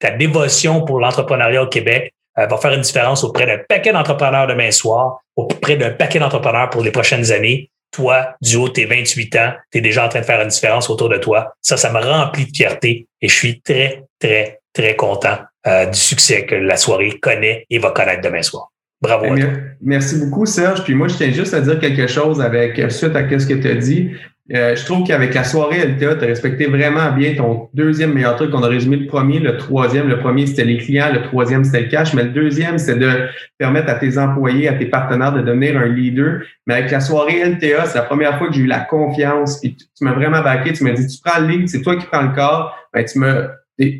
ta 0.00 0.10
dévotion 0.10 0.84
pour 0.84 1.00
l'entrepreneuriat 1.00 1.62
au 1.62 1.68
Québec 1.68 2.12
euh, 2.38 2.46
va 2.46 2.56
faire 2.56 2.72
une 2.72 2.80
différence 2.80 3.24
auprès 3.24 3.46
d'un 3.46 3.58
paquet 3.68 3.92
d'entrepreneurs 3.92 4.46
demain 4.46 4.70
soir, 4.70 5.20
auprès 5.36 5.76
d'un 5.76 5.90
paquet 5.90 6.18
d'entrepreneurs 6.18 6.70
pour 6.70 6.82
les 6.82 6.90
prochaines 6.90 7.32
années. 7.32 7.70
Toi, 7.92 8.34
du 8.40 8.56
haut 8.56 8.68
de 8.68 8.72
tes 8.72 8.84
28 8.86 9.36
ans, 9.36 9.52
tu 9.72 9.78
es 9.78 9.80
déjà 9.80 10.06
en 10.06 10.08
train 10.08 10.20
de 10.20 10.24
faire 10.24 10.40
une 10.40 10.48
différence 10.48 10.88
autour 10.90 11.08
de 11.08 11.16
toi. 11.16 11.54
Ça, 11.60 11.76
ça 11.76 11.92
me 11.92 11.98
remplit 11.98 12.46
de 12.46 12.56
fierté 12.56 13.08
et 13.20 13.28
je 13.28 13.34
suis 13.34 13.60
très, 13.60 14.04
très, 14.20 14.60
très 14.72 14.94
content 14.94 15.38
euh, 15.66 15.86
du 15.86 15.98
succès 15.98 16.46
que 16.46 16.54
la 16.54 16.76
soirée 16.76 17.18
connaît 17.20 17.66
et 17.68 17.78
va 17.78 17.90
connaître 17.90 18.22
demain 18.22 18.42
soir. 18.42 18.70
Bravo. 19.02 19.24
À 19.24 19.36
toi. 19.36 19.48
Merci 19.80 20.16
beaucoup, 20.18 20.46
Serge. 20.46 20.84
Puis 20.84 20.94
moi, 20.94 21.08
je 21.08 21.16
tiens 21.16 21.32
juste 21.32 21.54
à 21.54 21.60
dire 21.60 21.80
quelque 21.80 22.06
chose 22.06 22.40
avec 22.40 22.76
suite 22.92 23.16
à 23.16 23.38
ce 23.38 23.46
que 23.46 23.54
tu 23.54 23.68
as 23.68 23.74
dit. 23.74 24.12
Euh, 24.52 24.74
je 24.74 24.84
trouve 24.84 25.06
qu'avec 25.06 25.32
la 25.34 25.44
soirée 25.44 25.78
LTA, 25.78 26.16
tu 26.16 26.24
as 26.24 26.26
respecté 26.26 26.66
vraiment 26.66 27.12
bien 27.12 27.34
ton 27.36 27.68
deuxième 27.72 28.12
meilleur 28.12 28.34
truc. 28.34 28.50
On 28.52 28.62
a 28.62 28.66
résumé 28.66 28.96
le 28.96 29.06
premier, 29.06 29.38
le 29.38 29.56
troisième. 29.56 30.08
Le 30.08 30.18
premier, 30.18 30.46
c'était 30.46 30.64
les 30.64 30.78
clients. 30.78 31.12
Le 31.12 31.22
troisième, 31.22 31.62
c'était 31.62 31.82
le 31.82 31.88
cash. 31.88 32.14
Mais 32.14 32.24
le 32.24 32.30
deuxième, 32.30 32.76
c'est 32.78 32.96
de 32.96 33.28
permettre 33.58 33.90
à 33.90 33.94
tes 33.94 34.18
employés, 34.18 34.66
à 34.66 34.72
tes 34.72 34.86
partenaires 34.86 35.32
de 35.32 35.42
devenir 35.42 35.78
un 35.78 35.86
leader. 35.86 36.40
Mais 36.66 36.74
avec 36.74 36.90
la 36.90 37.00
soirée 37.00 37.44
LTA, 37.44 37.86
c'est 37.86 37.98
la 37.98 38.04
première 38.04 38.38
fois 38.38 38.48
que 38.48 38.54
j'ai 38.54 38.62
eu 38.62 38.66
la 38.66 38.80
confiance. 38.80 39.60
Puis 39.60 39.76
tu, 39.76 40.04
m'as 40.04 40.14
vraiment 40.14 40.42
baqué. 40.42 40.72
Tu 40.72 40.82
m'as 40.82 40.92
dit, 40.92 41.06
tu 41.06 41.18
prends 41.24 41.40
le 41.40 41.46
lead, 41.46 41.68
c'est 41.68 41.82
toi 41.82 41.94
qui 41.94 42.06
prends 42.06 42.22
le 42.22 42.34
corps. 42.34 42.74
Ben, 42.92 43.04
tu 43.04 43.20
me, 43.20 43.48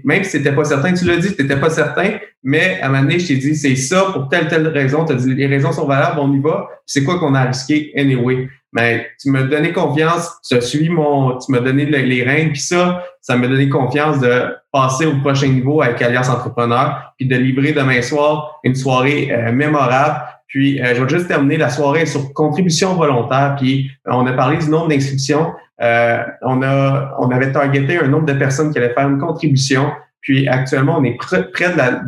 même 0.05 0.25
si 0.25 0.31
c'était 0.31 0.53
pas 0.53 0.65
certain, 0.65 0.93
tu 0.93 1.05
l'as 1.05 1.17
dit, 1.17 1.35
tu 1.35 1.43
n'étais 1.43 1.57
pas 1.57 1.71
certain, 1.71 2.19
mais 2.43 2.81
à 2.81 2.87
un 2.87 2.89
moment 2.89 3.03
donné, 3.03 3.19
je 3.19 3.29
t'ai 3.29 3.37
dit, 3.37 3.55
c'est 3.55 3.77
ça 3.77 4.07
pour 4.13 4.29
telle, 4.29 4.49
telle 4.49 4.67
raison. 4.69 5.05
Tu 5.05 5.13
as 5.13 5.17
dit, 5.17 5.35
les 5.35 5.47
raisons 5.47 5.73
sont 5.73 5.87
valables, 5.87 6.19
on 6.21 6.33
y 6.33 6.41
va. 6.41 6.69
C'est 6.87 7.05
quoi 7.05 7.19
qu'on 7.19 7.35
a 7.35 7.45
risqué 7.45 7.93
anyway? 7.97 8.49
Mais 8.73 9.09
tu 9.21 9.31
m'as 9.31 9.43
donné 9.43 9.73
confiance, 9.73 10.31
tu 10.49 10.55
as 10.57 10.61
suivi 10.61 10.91
mon, 10.91 11.39
tu 11.39 11.51
m'as 11.51 11.59
donné 11.59 11.87
les 11.87 12.23
règles, 12.23 12.53
puis 12.53 12.61
ça, 12.61 13.03
ça 13.21 13.37
m'a 13.37 13.49
donné 13.49 13.69
confiance 13.69 14.21
de 14.21 14.55
passer 14.73 15.07
au 15.07 15.17
prochain 15.17 15.49
niveau 15.49 15.83
avec 15.83 16.01
Alliance 16.01 16.29
Entrepreneur, 16.29 17.13
puis 17.17 17.27
de 17.27 17.37
livrer 17.37 17.73
demain 17.73 18.01
soir 18.03 18.61
une 18.63 18.75
soirée 18.75 19.31
euh, 19.33 19.53
mémorable. 19.53 20.23
Puis 20.47 20.81
euh, 20.81 20.95
je 20.95 21.03
vais 21.03 21.09
juste 21.09 21.29
terminer 21.29 21.57
la 21.57 21.69
soirée 21.69 22.07
sur 22.07 22.33
contribution 22.33 22.95
volontaire. 22.95 23.57
Puis 23.59 23.91
euh, 24.07 24.13
on 24.13 24.27
a 24.27 24.33
parlé 24.33 24.59
du 24.59 24.69
nombre 24.69 24.89
d'inscriptions. 24.89 25.53
on 25.81 26.63
a, 26.63 27.17
on 27.19 27.31
avait 27.31 27.53
targeté 27.53 27.99
un 27.99 28.09
nombre 28.09 28.27
de 28.27 28.35
personnes 28.35 28.73
qui 28.73 28.79
allaient 28.79 28.95
faire 28.95 29.09
une 29.09 29.19
contribution. 29.19 29.91
Puis 30.21 30.47
actuellement, 30.49 30.99
on 30.99 31.05
est 31.05 31.17
près 31.17 31.49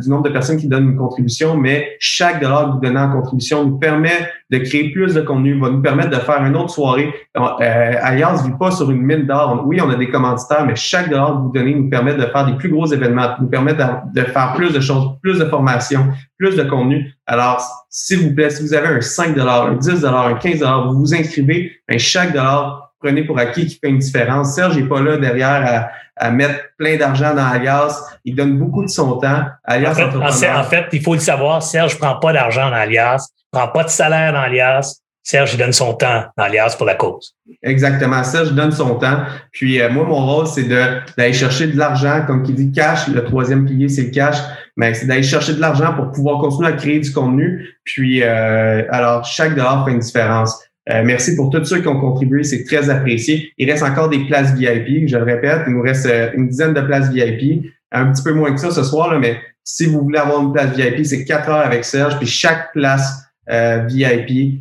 du 0.01 0.09
nombre 0.09 0.23
de 0.23 0.29
personnes 0.29 0.57
qui 0.57 0.67
donnent 0.67 0.91
une 0.91 0.97
contribution, 0.97 1.57
mais 1.57 1.95
chaque 1.99 2.41
dollar 2.41 2.67
que 2.67 2.71
vous 2.73 2.79
donnez 2.79 2.99
en 2.99 3.11
contribution 3.11 3.65
nous 3.65 3.77
permet 3.77 4.29
de 4.51 4.59
créer 4.59 4.91
plus 4.91 5.15
de 5.15 5.21
contenu, 5.21 5.59
va 5.59 5.69
nous 5.69 5.81
permettre 5.81 6.11
de 6.11 6.17
faire 6.17 6.45
une 6.45 6.55
autre 6.55 6.69
soirée. 6.69 7.11
Euh, 7.35 7.93
Alliance 8.01 8.43
ne 8.43 8.51
vit 8.51 8.57
pas 8.57 8.69
sur 8.69 8.91
une 8.91 9.01
mine 9.01 9.25
d'or. 9.25 9.63
Oui, 9.65 9.81
on 9.81 9.89
a 9.89 9.95
des 9.95 10.09
commanditaires, 10.09 10.65
mais 10.65 10.75
chaque 10.75 11.09
dollar 11.09 11.33
que 11.33 11.37
vous 11.41 11.51
donnez 11.51 11.73
nous 11.73 11.89
permet 11.89 12.13
de 12.13 12.25
faire 12.25 12.45
des 12.45 12.53
plus 12.53 12.69
gros 12.69 12.85
événements, 12.85 13.29
nous 13.41 13.47
permet 13.47 13.73
de, 13.73 13.83
de 14.13 14.21
faire 14.21 14.53
plus 14.53 14.71
de 14.71 14.79
choses, 14.79 15.17
plus 15.23 15.39
de 15.39 15.45
formations, 15.45 16.07
plus 16.37 16.55
de 16.55 16.63
contenu. 16.63 17.11
Alors, 17.25 17.63
s'il 17.89 18.19
vous 18.19 18.35
plaît, 18.35 18.51
si 18.51 18.61
vous 18.61 18.75
avez 18.75 18.89
un 18.89 19.01
5 19.01 19.35
un 19.37 19.73
10 19.73 20.05
un 20.05 20.33
15 20.35 20.63
vous 20.87 20.99
vous 20.99 21.15
inscrivez, 21.15 21.71
bien, 21.87 21.97
chaque 21.97 22.33
dollar 22.33 22.83
prenez 23.03 23.23
pour 23.23 23.37
acquis 23.37 23.67
qui 23.67 23.77
fait 23.79 23.89
une 23.89 23.99
différence. 23.99 24.55
Serge 24.55 24.77
n'est 24.77 24.87
pas 24.87 25.01
là 25.01 25.17
derrière 25.17 25.65
à, 25.65 25.89
mettre 26.31 26.59
plein 26.77 26.97
d'argent 26.97 27.33
dans 27.33 27.45
Alias. 27.45 27.99
Il 28.25 28.35
donne 28.35 28.57
beaucoup 28.57 28.83
de 28.83 28.89
son 28.89 29.17
temps. 29.17 29.43
Alias 29.63 29.91
en 29.91 29.95
fait, 30.31 30.47
en, 30.49 30.63
fait, 30.63 30.85
il 30.91 31.01
faut 31.01 31.13
le 31.13 31.19
savoir, 31.19 31.63
Serge 31.63 31.95
ne 31.95 31.99
prend 31.99 32.15
pas 32.15 32.33
d'argent 32.33 32.69
dans 32.69 32.75
Alias, 32.75 33.27
ne 33.53 33.59
prend 33.59 33.67
pas 33.69 33.83
de 33.83 33.89
salaire 33.89 34.33
dans 34.33 34.41
Alias. 34.41 34.99
Serge, 35.25 35.53
il 35.53 35.57
donne 35.57 35.71
son 35.71 35.93
temps 35.93 36.25
dans 36.37 36.43
Alias 36.43 36.75
pour 36.77 36.85
la 36.85 36.95
cause. 36.95 37.33
Exactement. 37.61 38.23
Serge 38.25 38.51
donne 38.51 38.73
son 38.73 38.95
temps. 38.95 39.21
Puis 39.53 39.81
euh, 39.81 39.89
moi, 39.89 40.03
mon 40.03 40.25
rôle, 40.25 40.47
c'est 40.47 40.65
d'aller 40.65 41.31
chercher 41.31 41.67
de 41.67 41.77
l'argent, 41.77 42.25
comme 42.27 42.43
qui 42.43 42.51
dit 42.51 42.73
cash. 42.73 43.07
Le 43.07 43.23
troisième 43.23 43.65
pilier, 43.65 43.87
c'est 43.87 44.03
le 44.03 44.09
cash. 44.09 44.35
Mais 44.75 44.93
c'est 44.93 45.05
d'aller 45.05 45.23
chercher 45.23 45.53
de 45.53 45.61
l'argent 45.61 45.93
pour 45.93 46.11
pouvoir 46.11 46.39
continuer 46.41 46.67
à 46.67 46.73
créer 46.73 46.99
du 46.99 47.11
contenu. 47.13 47.69
Puis 47.85 48.21
euh, 48.21 48.83
alors, 48.89 49.23
chaque 49.23 49.55
dollar 49.55 49.85
fait 49.85 49.91
une 49.91 49.99
différence. 49.99 50.61
Euh, 50.89 51.01
merci 51.03 51.35
pour 51.35 51.49
tous 51.49 51.63
ceux 51.63 51.81
qui 51.81 51.87
ont 51.87 51.99
contribué, 51.99 52.43
c'est 52.43 52.65
très 52.65 52.89
apprécié. 52.89 53.53
Il 53.57 53.69
reste 53.69 53.83
encore 53.83 54.09
des 54.09 54.25
places 54.25 54.53
VIP, 54.53 55.07
je 55.07 55.17
le 55.17 55.23
répète, 55.23 55.61
il 55.67 55.73
nous 55.73 55.81
reste 55.81 56.05
euh, 56.07 56.29
une 56.35 56.49
dizaine 56.49 56.73
de 56.73 56.81
places 56.81 57.09
VIP, 57.09 57.65
un 57.91 58.11
petit 58.11 58.23
peu 58.23 58.33
moins 58.33 58.53
que 58.53 58.59
ça 58.59 58.71
ce 58.71 58.83
soir, 58.83 59.13
là, 59.13 59.19
mais 59.19 59.37
si 59.63 59.85
vous 59.85 60.01
voulez 60.01 60.19
avoir 60.19 60.41
une 60.41 60.51
place 60.51 60.75
VIP, 60.75 61.05
c'est 61.05 61.23
quatre 61.23 61.49
heures 61.49 61.65
avec 61.65 61.85
Serge, 61.85 62.17
puis 62.17 62.27
chaque 62.27 62.73
place 62.73 63.23
euh, 63.49 63.85
VIP 63.87 64.59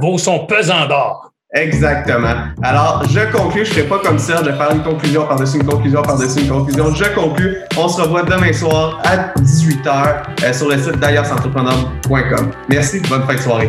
vaut 0.00 0.18
son 0.18 0.46
pesant 0.46 0.86
d'or. 0.86 1.32
Exactement. 1.52 2.34
Alors, 2.64 3.04
je 3.08 3.20
conclue. 3.30 3.64
Je 3.64 3.70
ne 3.70 3.74
ferai 3.76 3.88
pas 3.88 3.98
comme 4.00 4.18
Serge 4.18 4.42
de 4.42 4.50
faire 4.50 4.72
une 4.72 4.82
conclusion 4.82 5.24
par-dessus 5.24 5.58
une 5.58 5.66
conclusion 5.66 6.02
par-dessus 6.02 6.40
une 6.40 6.48
conclusion. 6.48 6.92
Je 6.92 7.04
conclue. 7.14 7.58
On 7.76 7.86
se 7.86 8.02
revoit 8.02 8.24
demain 8.24 8.52
soir 8.52 9.00
à 9.04 9.32
18h 9.40 10.52
sur 10.52 10.68
le 10.68 10.78
site 10.78 10.98
d'ailleurs-entrepreneur.com. 10.98 12.50
Merci. 12.68 13.00
Bonne 13.08 13.22
fin 13.22 13.34
de 13.34 13.40
soirée. 13.40 13.68